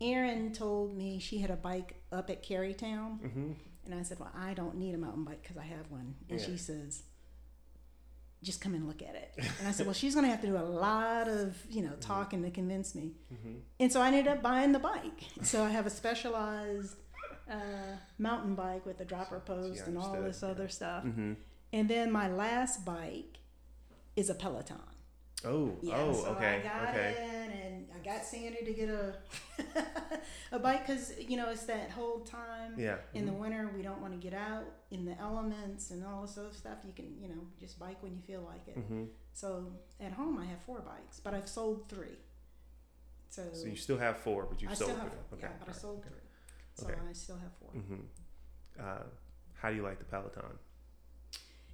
Erin 0.00 0.52
told 0.52 0.96
me 0.96 1.18
she 1.18 1.38
had 1.38 1.50
a 1.50 1.56
bike 1.56 2.00
up 2.12 2.30
at 2.30 2.42
Carytown. 2.42 3.20
Mm-hmm. 3.20 3.52
And 3.86 3.94
I 3.94 4.02
said, 4.02 4.18
Well, 4.18 4.30
I 4.36 4.54
don't 4.54 4.76
need 4.76 4.94
a 4.94 4.98
mountain 4.98 5.24
bike 5.24 5.42
because 5.42 5.56
I 5.56 5.64
have 5.64 5.90
one. 5.90 6.14
And 6.28 6.40
Yeah. 6.40 6.46
she 6.46 6.56
says, 6.56 7.02
Just 8.42 8.60
come 8.60 8.74
and 8.74 8.86
look 8.86 9.02
at 9.02 9.14
it. 9.14 9.32
And 9.58 9.68
I 9.68 9.70
said, 9.70 9.86
Well, 9.86 9.94
she's 9.94 10.14
going 10.14 10.24
to 10.26 10.30
have 10.30 10.40
to 10.42 10.46
do 10.48 10.56
a 10.56 10.60
lot 10.62 11.28
of, 11.28 11.56
you 11.68 11.82
know, 11.82 11.92
talking 12.00 12.42
to 12.42 12.50
convince 12.50 12.94
me. 12.94 13.12
Mm-hmm. 13.32 13.54
And 13.80 13.92
so 13.92 14.00
I 14.00 14.08
ended 14.08 14.28
up 14.28 14.42
buying 14.42 14.72
the 14.72 14.78
bike. 14.78 15.20
So 15.42 15.62
I 15.64 15.70
have 15.70 15.86
a 15.86 15.90
specialized 15.90 16.96
uh, 17.50 17.56
mountain 18.18 18.54
bike 18.54 18.84
with 18.84 19.00
a 19.00 19.04
dropper 19.04 19.40
post 19.40 19.86
and 19.86 19.96
all 19.96 20.20
this 20.20 20.40
yeah. 20.42 20.48
other 20.48 20.68
stuff. 20.68 21.04
Mm-hmm. 21.04 21.34
And 21.72 21.88
then 21.88 22.10
my 22.10 22.28
last 22.28 22.84
bike 22.84 23.38
is 24.16 24.30
a 24.30 24.34
Peloton. 24.34 24.80
Oh. 25.46 25.76
Yeah, 25.82 25.94
oh. 25.98 26.12
so 26.12 26.26
okay. 26.30 26.60
I 26.64 26.68
got 26.68 26.88
okay. 26.94 27.14
in 27.18 27.50
and 27.52 27.86
I 27.94 28.04
got 28.04 28.24
Sandy 28.24 28.64
to 28.64 28.72
get 28.72 28.88
a 28.88 29.14
a 30.52 30.58
bike 30.58 30.86
because 30.86 31.12
you 31.18 31.36
know 31.36 31.48
it's 31.50 31.64
that 31.64 31.90
whole 31.90 32.20
time 32.20 32.74
Yeah. 32.76 32.96
in 33.14 33.26
the 33.26 33.32
winter 33.32 33.70
we 33.76 33.82
don't 33.82 34.00
want 34.00 34.12
to 34.12 34.18
get 34.18 34.34
out 34.38 34.64
in 34.90 35.04
the 35.04 35.18
elements 35.20 35.90
and 35.90 36.04
all 36.04 36.22
this 36.22 36.36
other 36.38 36.52
stuff. 36.52 36.78
You 36.84 36.92
can 36.92 37.16
you 37.20 37.28
know 37.28 37.42
just 37.60 37.78
bike 37.78 38.02
when 38.02 38.12
you 38.14 38.20
feel 38.26 38.42
like 38.42 38.66
it. 38.68 38.78
Mm-hmm. 38.78 39.04
So 39.32 39.66
at 40.00 40.12
home 40.12 40.38
I 40.38 40.44
have 40.46 40.60
four 40.62 40.80
bikes, 40.80 41.20
but 41.20 41.34
I've 41.34 41.48
sold 41.48 41.88
three. 41.88 42.18
So, 43.28 43.42
So 43.52 43.66
you 43.66 43.76
still 43.76 43.98
have 43.98 44.16
four, 44.18 44.46
but 44.48 44.62
you 44.62 44.68
I 44.70 44.74
sold 44.74 44.90
still 44.90 45.00
have 45.00 45.10
three. 45.12 45.38
Okay. 45.38 45.46
yeah, 45.46 45.56
but 45.58 45.68
I 45.68 45.72
sold 45.72 45.98
okay. 46.00 46.08
three. 46.08 46.20
So 46.74 46.86
Okay. 46.86 47.00
I 47.08 47.12
still 47.14 47.36
have 47.36 47.52
4 47.58 47.70
Mm-hmm. 47.80 47.94
Uh, 48.78 49.02
how 49.54 49.70
do 49.70 49.76
you 49.76 49.82
like 49.82 49.98
the 49.98 50.04
Peloton? 50.04 50.58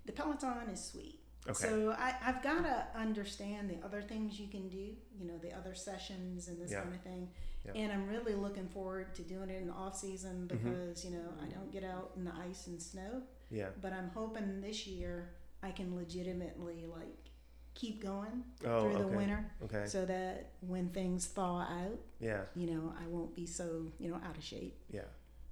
The 0.07 0.12
Peloton 0.12 0.69
is 0.73 0.82
sweet. 0.85 1.19
Okay. 1.48 1.69
So 1.69 1.90
I, 1.98 2.14
I've 2.24 2.43
got 2.43 2.62
to 2.62 2.86
understand 2.94 3.69
the 3.69 3.85
other 3.85 4.01
things 4.01 4.39
you 4.39 4.47
can 4.48 4.69
do, 4.69 4.77
you 5.19 5.27
know, 5.27 5.39
the 5.39 5.52
other 5.52 5.74
sessions 5.74 6.47
and 6.48 6.60
this 6.60 6.70
Yeah. 6.70 6.82
kind 6.82 6.94
of 6.94 7.01
thing. 7.01 7.28
Yeah. 7.64 7.73
And 7.74 7.93
I'm 7.93 8.06
really 8.09 8.35
looking 8.35 8.69
forward 8.69 9.14
to 9.16 9.23
doing 9.23 9.51
it 9.51 9.60
in 9.60 9.66
the 9.69 9.73
off 9.73 9.97
season 9.97 10.47
Mhm. 10.48 10.62
because, 10.62 11.05
you 11.05 11.10
know, 11.10 11.32
I 11.43 11.47
don't 11.48 11.70
get 11.73 11.82
out 11.85 12.12
in 12.16 12.24
the 12.24 12.32
ice 12.35 12.69
and 12.69 12.81
snow, 12.81 13.23
yeah. 13.51 13.70
but 13.81 13.93
I'm 13.93 14.10
hoping 14.10 14.60
this 14.60 14.86
year 14.86 15.31
I 15.64 15.70
can 15.73 15.94
legitimately 15.97 16.86
like 16.86 17.31
keep 17.74 18.01
going 18.02 18.44
Oh. 18.64 18.82
through 18.82 18.98
the 18.98 19.05
okay. 19.06 19.16
winter 19.16 19.51
Okay. 19.64 19.86
so 19.86 20.05
that 20.06 20.51
when 20.60 20.90
things 20.90 21.27
thaw 21.27 21.62
out, 21.62 21.98
Yeah. 22.20 22.44
you 22.55 22.66
know, 22.73 22.94
I 23.01 23.06
won't 23.09 23.35
be 23.35 23.47
so, 23.47 23.90
you 23.98 24.10
know, 24.10 24.16
out 24.24 24.36
of 24.36 24.44
shape. 24.44 24.78
Yeah, 24.90 25.02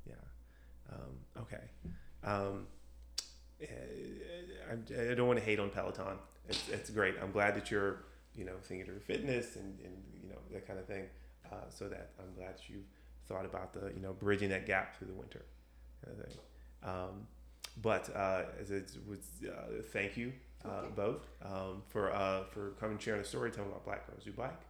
yeah. 0.06 0.14
Um, 0.92 1.18
okay. 1.38 1.62
Um, 2.22 2.66
I, 3.62 5.10
I 5.10 5.14
don't 5.14 5.26
want 5.26 5.38
to 5.38 5.44
hate 5.44 5.58
on 5.60 5.70
Peloton. 5.70 6.16
It's, 6.48 6.68
it's 6.68 6.90
great. 6.90 7.14
I'm 7.22 7.32
glad 7.32 7.54
that 7.56 7.70
you're, 7.70 8.04
you 8.34 8.44
know, 8.44 8.54
thinking 8.62 8.82
of 8.82 8.88
your 8.88 9.00
fitness 9.00 9.56
and, 9.56 9.78
and 9.84 9.96
you 10.22 10.28
know 10.28 10.38
that 10.52 10.66
kind 10.66 10.78
of 10.78 10.86
thing. 10.86 11.04
Uh, 11.50 11.56
so 11.68 11.88
that 11.88 12.10
I'm 12.18 12.32
glad 12.36 12.56
that 12.56 12.68
you've 12.68 12.84
thought 13.28 13.44
about 13.44 13.72
the, 13.72 13.92
you 13.94 14.00
know, 14.00 14.12
bridging 14.12 14.50
that 14.50 14.66
gap 14.66 14.96
through 14.96 15.08
the 15.08 15.14
winter, 15.14 15.44
kind 16.04 16.18
of 16.18 16.24
thing. 16.26 16.38
Um, 16.84 17.26
but 17.82 18.14
uh, 18.14 18.42
as 18.60 18.70
it 18.70 18.90
was, 19.08 19.18
uh, 19.48 19.82
thank 19.92 20.16
you 20.16 20.32
uh, 20.64 20.68
Okay. 20.68 20.88
both 20.94 21.26
um, 21.44 21.82
for 21.88 22.12
uh, 22.12 22.44
for 22.52 22.70
coming 22.80 22.94
and 22.94 23.02
sharing 23.02 23.22
the 23.22 23.26
story, 23.28 23.50
telling 23.50 23.70
about 23.70 23.84
Black 23.84 24.06
Girls 24.08 24.24
Who 24.24 24.32
Bike. 24.32 24.60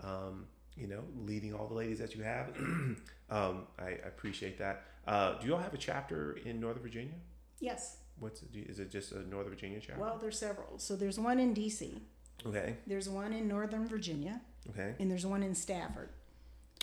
Um, 0.00 0.46
you 0.76 0.88
know, 0.88 1.04
leading 1.24 1.54
all 1.54 1.68
the 1.68 1.74
ladies 1.74 2.00
that 2.00 2.16
you 2.16 2.22
have. 2.24 2.48
um, 3.30 3.66
I, 3.78 3.84
I 3.84 4.08
appreciate 4.08 4.58
that. 4.58 4.82
Uh, 5.06 5.38
do 5.38 5.46
you 5.46 5.54
all 5.54 5.60
have 5.60 5.72
a 5.74 5.78
chapter 5.78 6.36
in 6.44 6.58
Northern 6.58 6.82
Virginia? 6.82 7.14
Yes. 7.60 7.98
What's 8.18 8.42
is 8.54 8.78
it 8.78 8.90
just 8.90 9.12
a 9.12 9.28
Northern 9.28 9.50
Virginia 9.52 9.78
chapter? 9.80 10.00
Well, 10.00 10.18
there's 10.18 10.38
several. 10.38 10.78
So 10.78 10.96
there's 10.96 11.18
one 11.18 11.38
in 11.38 11.52
D.C., 11.54 12.00
okay, 12.46 12.76
there's 12.86 13.08
one 13.08 13.32
in 13.32 13.48
Northern 13.48 13.86
Virginia, 13.88 14.40
okay, 14.70 14.94
and 14.98 15.10
there's 15.10 15.26
one 15.26 15.42
in 15.42 15.54
Stafford. 15.54 16.10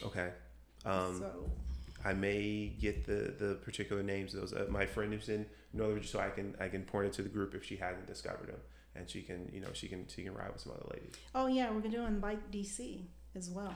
okay. 0.06 0.32
Um, 0.84 1.20
so 1.20 1.50
I 2.04 2.14
may 2.14 2.74
get 2.80 3.06
the, 3.06 3.34
the 3.38 3.56
particular 3.64 4.02
names 4.02 4.34
of 4.34 4.42
those. 4.42 4.54
Uh, 4.54 4.66
my 4.70 4.86
friend 4.86 5.14
who's 5.14 5.30
in 5.30 5.46
Northern 5.74 5.98
Virginia, 5.98 6.12
so 6.12 6.20
I 6.20 6.30
can 6.32 6.56
I 6.60 6.68
can 6.68 6.84
point 6.84 7.08
it 7.08 7.14
to 7.14 7.22
the 7.22 7.30
group 7.30 7.54
if 7.56 7.64
she 7.64 7.76
hasn't 7.76 8.08
discovered 8.08 8.48
them, 8.50 8.60
and 8.96 9.10
she 9.10 9.22
can 9.22 9.50
you 9.54 9.62
know 9.62 9.70
she 9.74 9.88
can 9.88 10.08
she 10.08 10.24
can 10.24 10.34
ride 10.34 10.52
with 10.52 10.62
some 10.62 10.74
other 10.74 10.88
ladies. 10.94 11.14
Oh 11.36 11.48
yeah, 11.48 11.70
we're 11.72 11.82
doing 11.82 12.20
Bike 12.20 12.52
DC 12.52 13.04
as 13.36 13.50
well. 13.50 13.74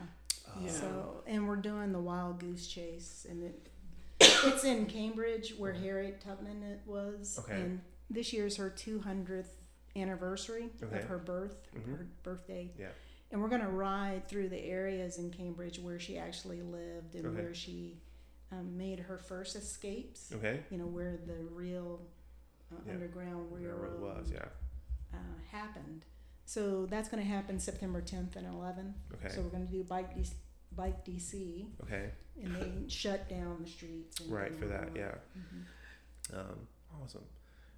Yeah. 0.62 0.70
So 0.70 1.24
and 1.28 1.48
we're 1.48 1.56
doing 1.58 1.92
the 1.92 2.00
Wild 2.00 2.40
Goose 2.40 2.68
Chase, 2.68 3.26
and 3.30 3.44
it 3.44 3.70
it's 4.48 4.64
in 4.64 4.86
Cambridge 4.86 5.54
where 5.58 5.74
Harriet 5.74 6.22
Tubman 6.22 6.64
it 6.64 6.82
was. 6.86 7.40
Okay. 7.40 7.62
And 7.62 7.82
this 8.10 8.34
year's 8.34 8.58
her 8.58 8.70
200th 8.70 9.48
anniversary 9.96 10.70
Okay. 10.84 11.00
of 11.00 11.06
her 11.06 11.18
birth, 11.18 11.56
Mhm. 11.74 11.98
her 11.98 12.08
birthday. 12.24 12.72
Yeah. 12.78 12.90
And 13.32 13.42
we're 13.42 13.50
gonna 13.50 13.70
ride 13.70 14.28
through 14.28 14.50
the 14.50 14.60
areas 14.60 15.18
in 15.18 15.32
Cambridge 15.32 15.80
where 15.80 16.00
she 16.00 16.18
actually 16.18 16.62
lived 16.62 17.16
and 17.16 17.26
Okay. 17.28 17.36
where 17.44 17.54
she 17.54 18.02
um, 18.52 18.78
made 18.78 19.00
her 19.00 19.18
first 19.18 19.56
escapes. 19.56 20.32
Okay. 20.32 20.64
You 20.70 20.78
know 20.78 20.86
where 20.86 21.18
the 21.18 21.44
real 21.46 22.08
uh, 22.72 22.76
Yeah. 22.86 22.94
underground 22.94 23.52
Railroad 23.52 24.00
was, 24.00 24.32
yeah. 24.32 24.46
uh, 25.14 25.18
happened. 25.50 26.06
So 26.46 26.86
that's 26.86 27.10
going 27.10 27.22
to 27.24 27.28
happen 27.30 27.60
September 27.60 28.02
10th 28.02 28.36
and 28.36 28.46
11th. 28.48 28.96
Okay. 29.16 29.30
So 29.30 29.42
we're 29.42 29.50
going 29.50 29.66
to 29.66 29.72
do 29.72 29.84
bike 29.84 30.16
bike 30.76 31.06
DC, 31.06 31.66
okay. 31.84 32.12
and 32.42 32.56
they 32.56 32.72
shut 32.90 33.28
down 33.30 33.58
the 33.64 33.70
streets. 33.70 34.20
And 34.20 34.32
Right 34.32 34.54
for 34.56 34.66
that, 34.66 34.88
everything. 34.88 35.02
yeah. 35.02 35.16
Mhm. 36.34 36.40
Um, 36.40 36.68
awesome. 37.02 37.24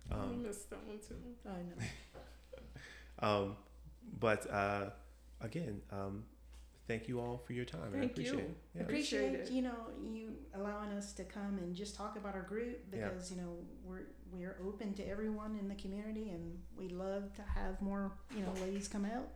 I 0.09 0.15
Um, 0.15 0.41
missed 0.43 0.69
that 0.69 0.85
one 0.87 0.99
too. 0.99 1.15
I 1.45 1.61
know. 1.63 1.85
um, 3.19 3.55
but 4.19 4.49
uh, 4.51 4.89
again, 5.41 5.81
um, 5.91 6.23
thank 6.87 7.07
you 7.09 7.19
all 7.19 7.37
for 7.45 7.53
your 7.53 7.65
time. 7.65 7.81
I 7.93 7.99
Thank 7.99 8.11
appreciate 8.11 8.33
you. 8.35 8.39
it. 8.39 8.57
Yeah. 8.75 8.81
Appreciate 8.83 9.25
appreciate 9.27 9.47
it. 9.49 9.51
you 9.53 9.61
know 9.63 9.75
you 10.01 10.33
allowing 10.53 10.91
us 10.93 11.11
to 11.13 11.23
come 11.25 11.57
and 11.57 11.75
just 11.75 11.95
talk 11.95 12.15
about 12.17 12.35
our 12.35 12.43
group 12.43 12.79
Yeah. 12.93 13.09
because 13.09 13.31
you 13.31 13.37
know 13.41 13.57
we're 13.83 14.05
we're 14.31 14.57
open 14.65 14.93
to 14.95 15.03
everyone 15.07 15.57
in 15.59 15.67
the 15.67 15.75
community 15.75 16.29
and 16.29 16.57
we 16.77 16.87
love 16.89 17.33
to 17.35 17.41
have 17.41 17.81
more 17.81 18.11
you 18.35 18.41
know 18.43 18.53
ladies 18.61 18.87
come 18.87 19.05
out 19.05 19.27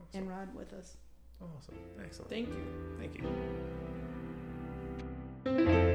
Awesome. 0.00 0.20
and 0.22 0.28
ride 0.30 0.54
with 0.54 0.72
us. 0.72 0.96
Awesome. 1.40 1.74
Excellent. 2.04 2.30
Thank 2.30 2.48
you. 2.48 2.64
Thank 2.98 3.14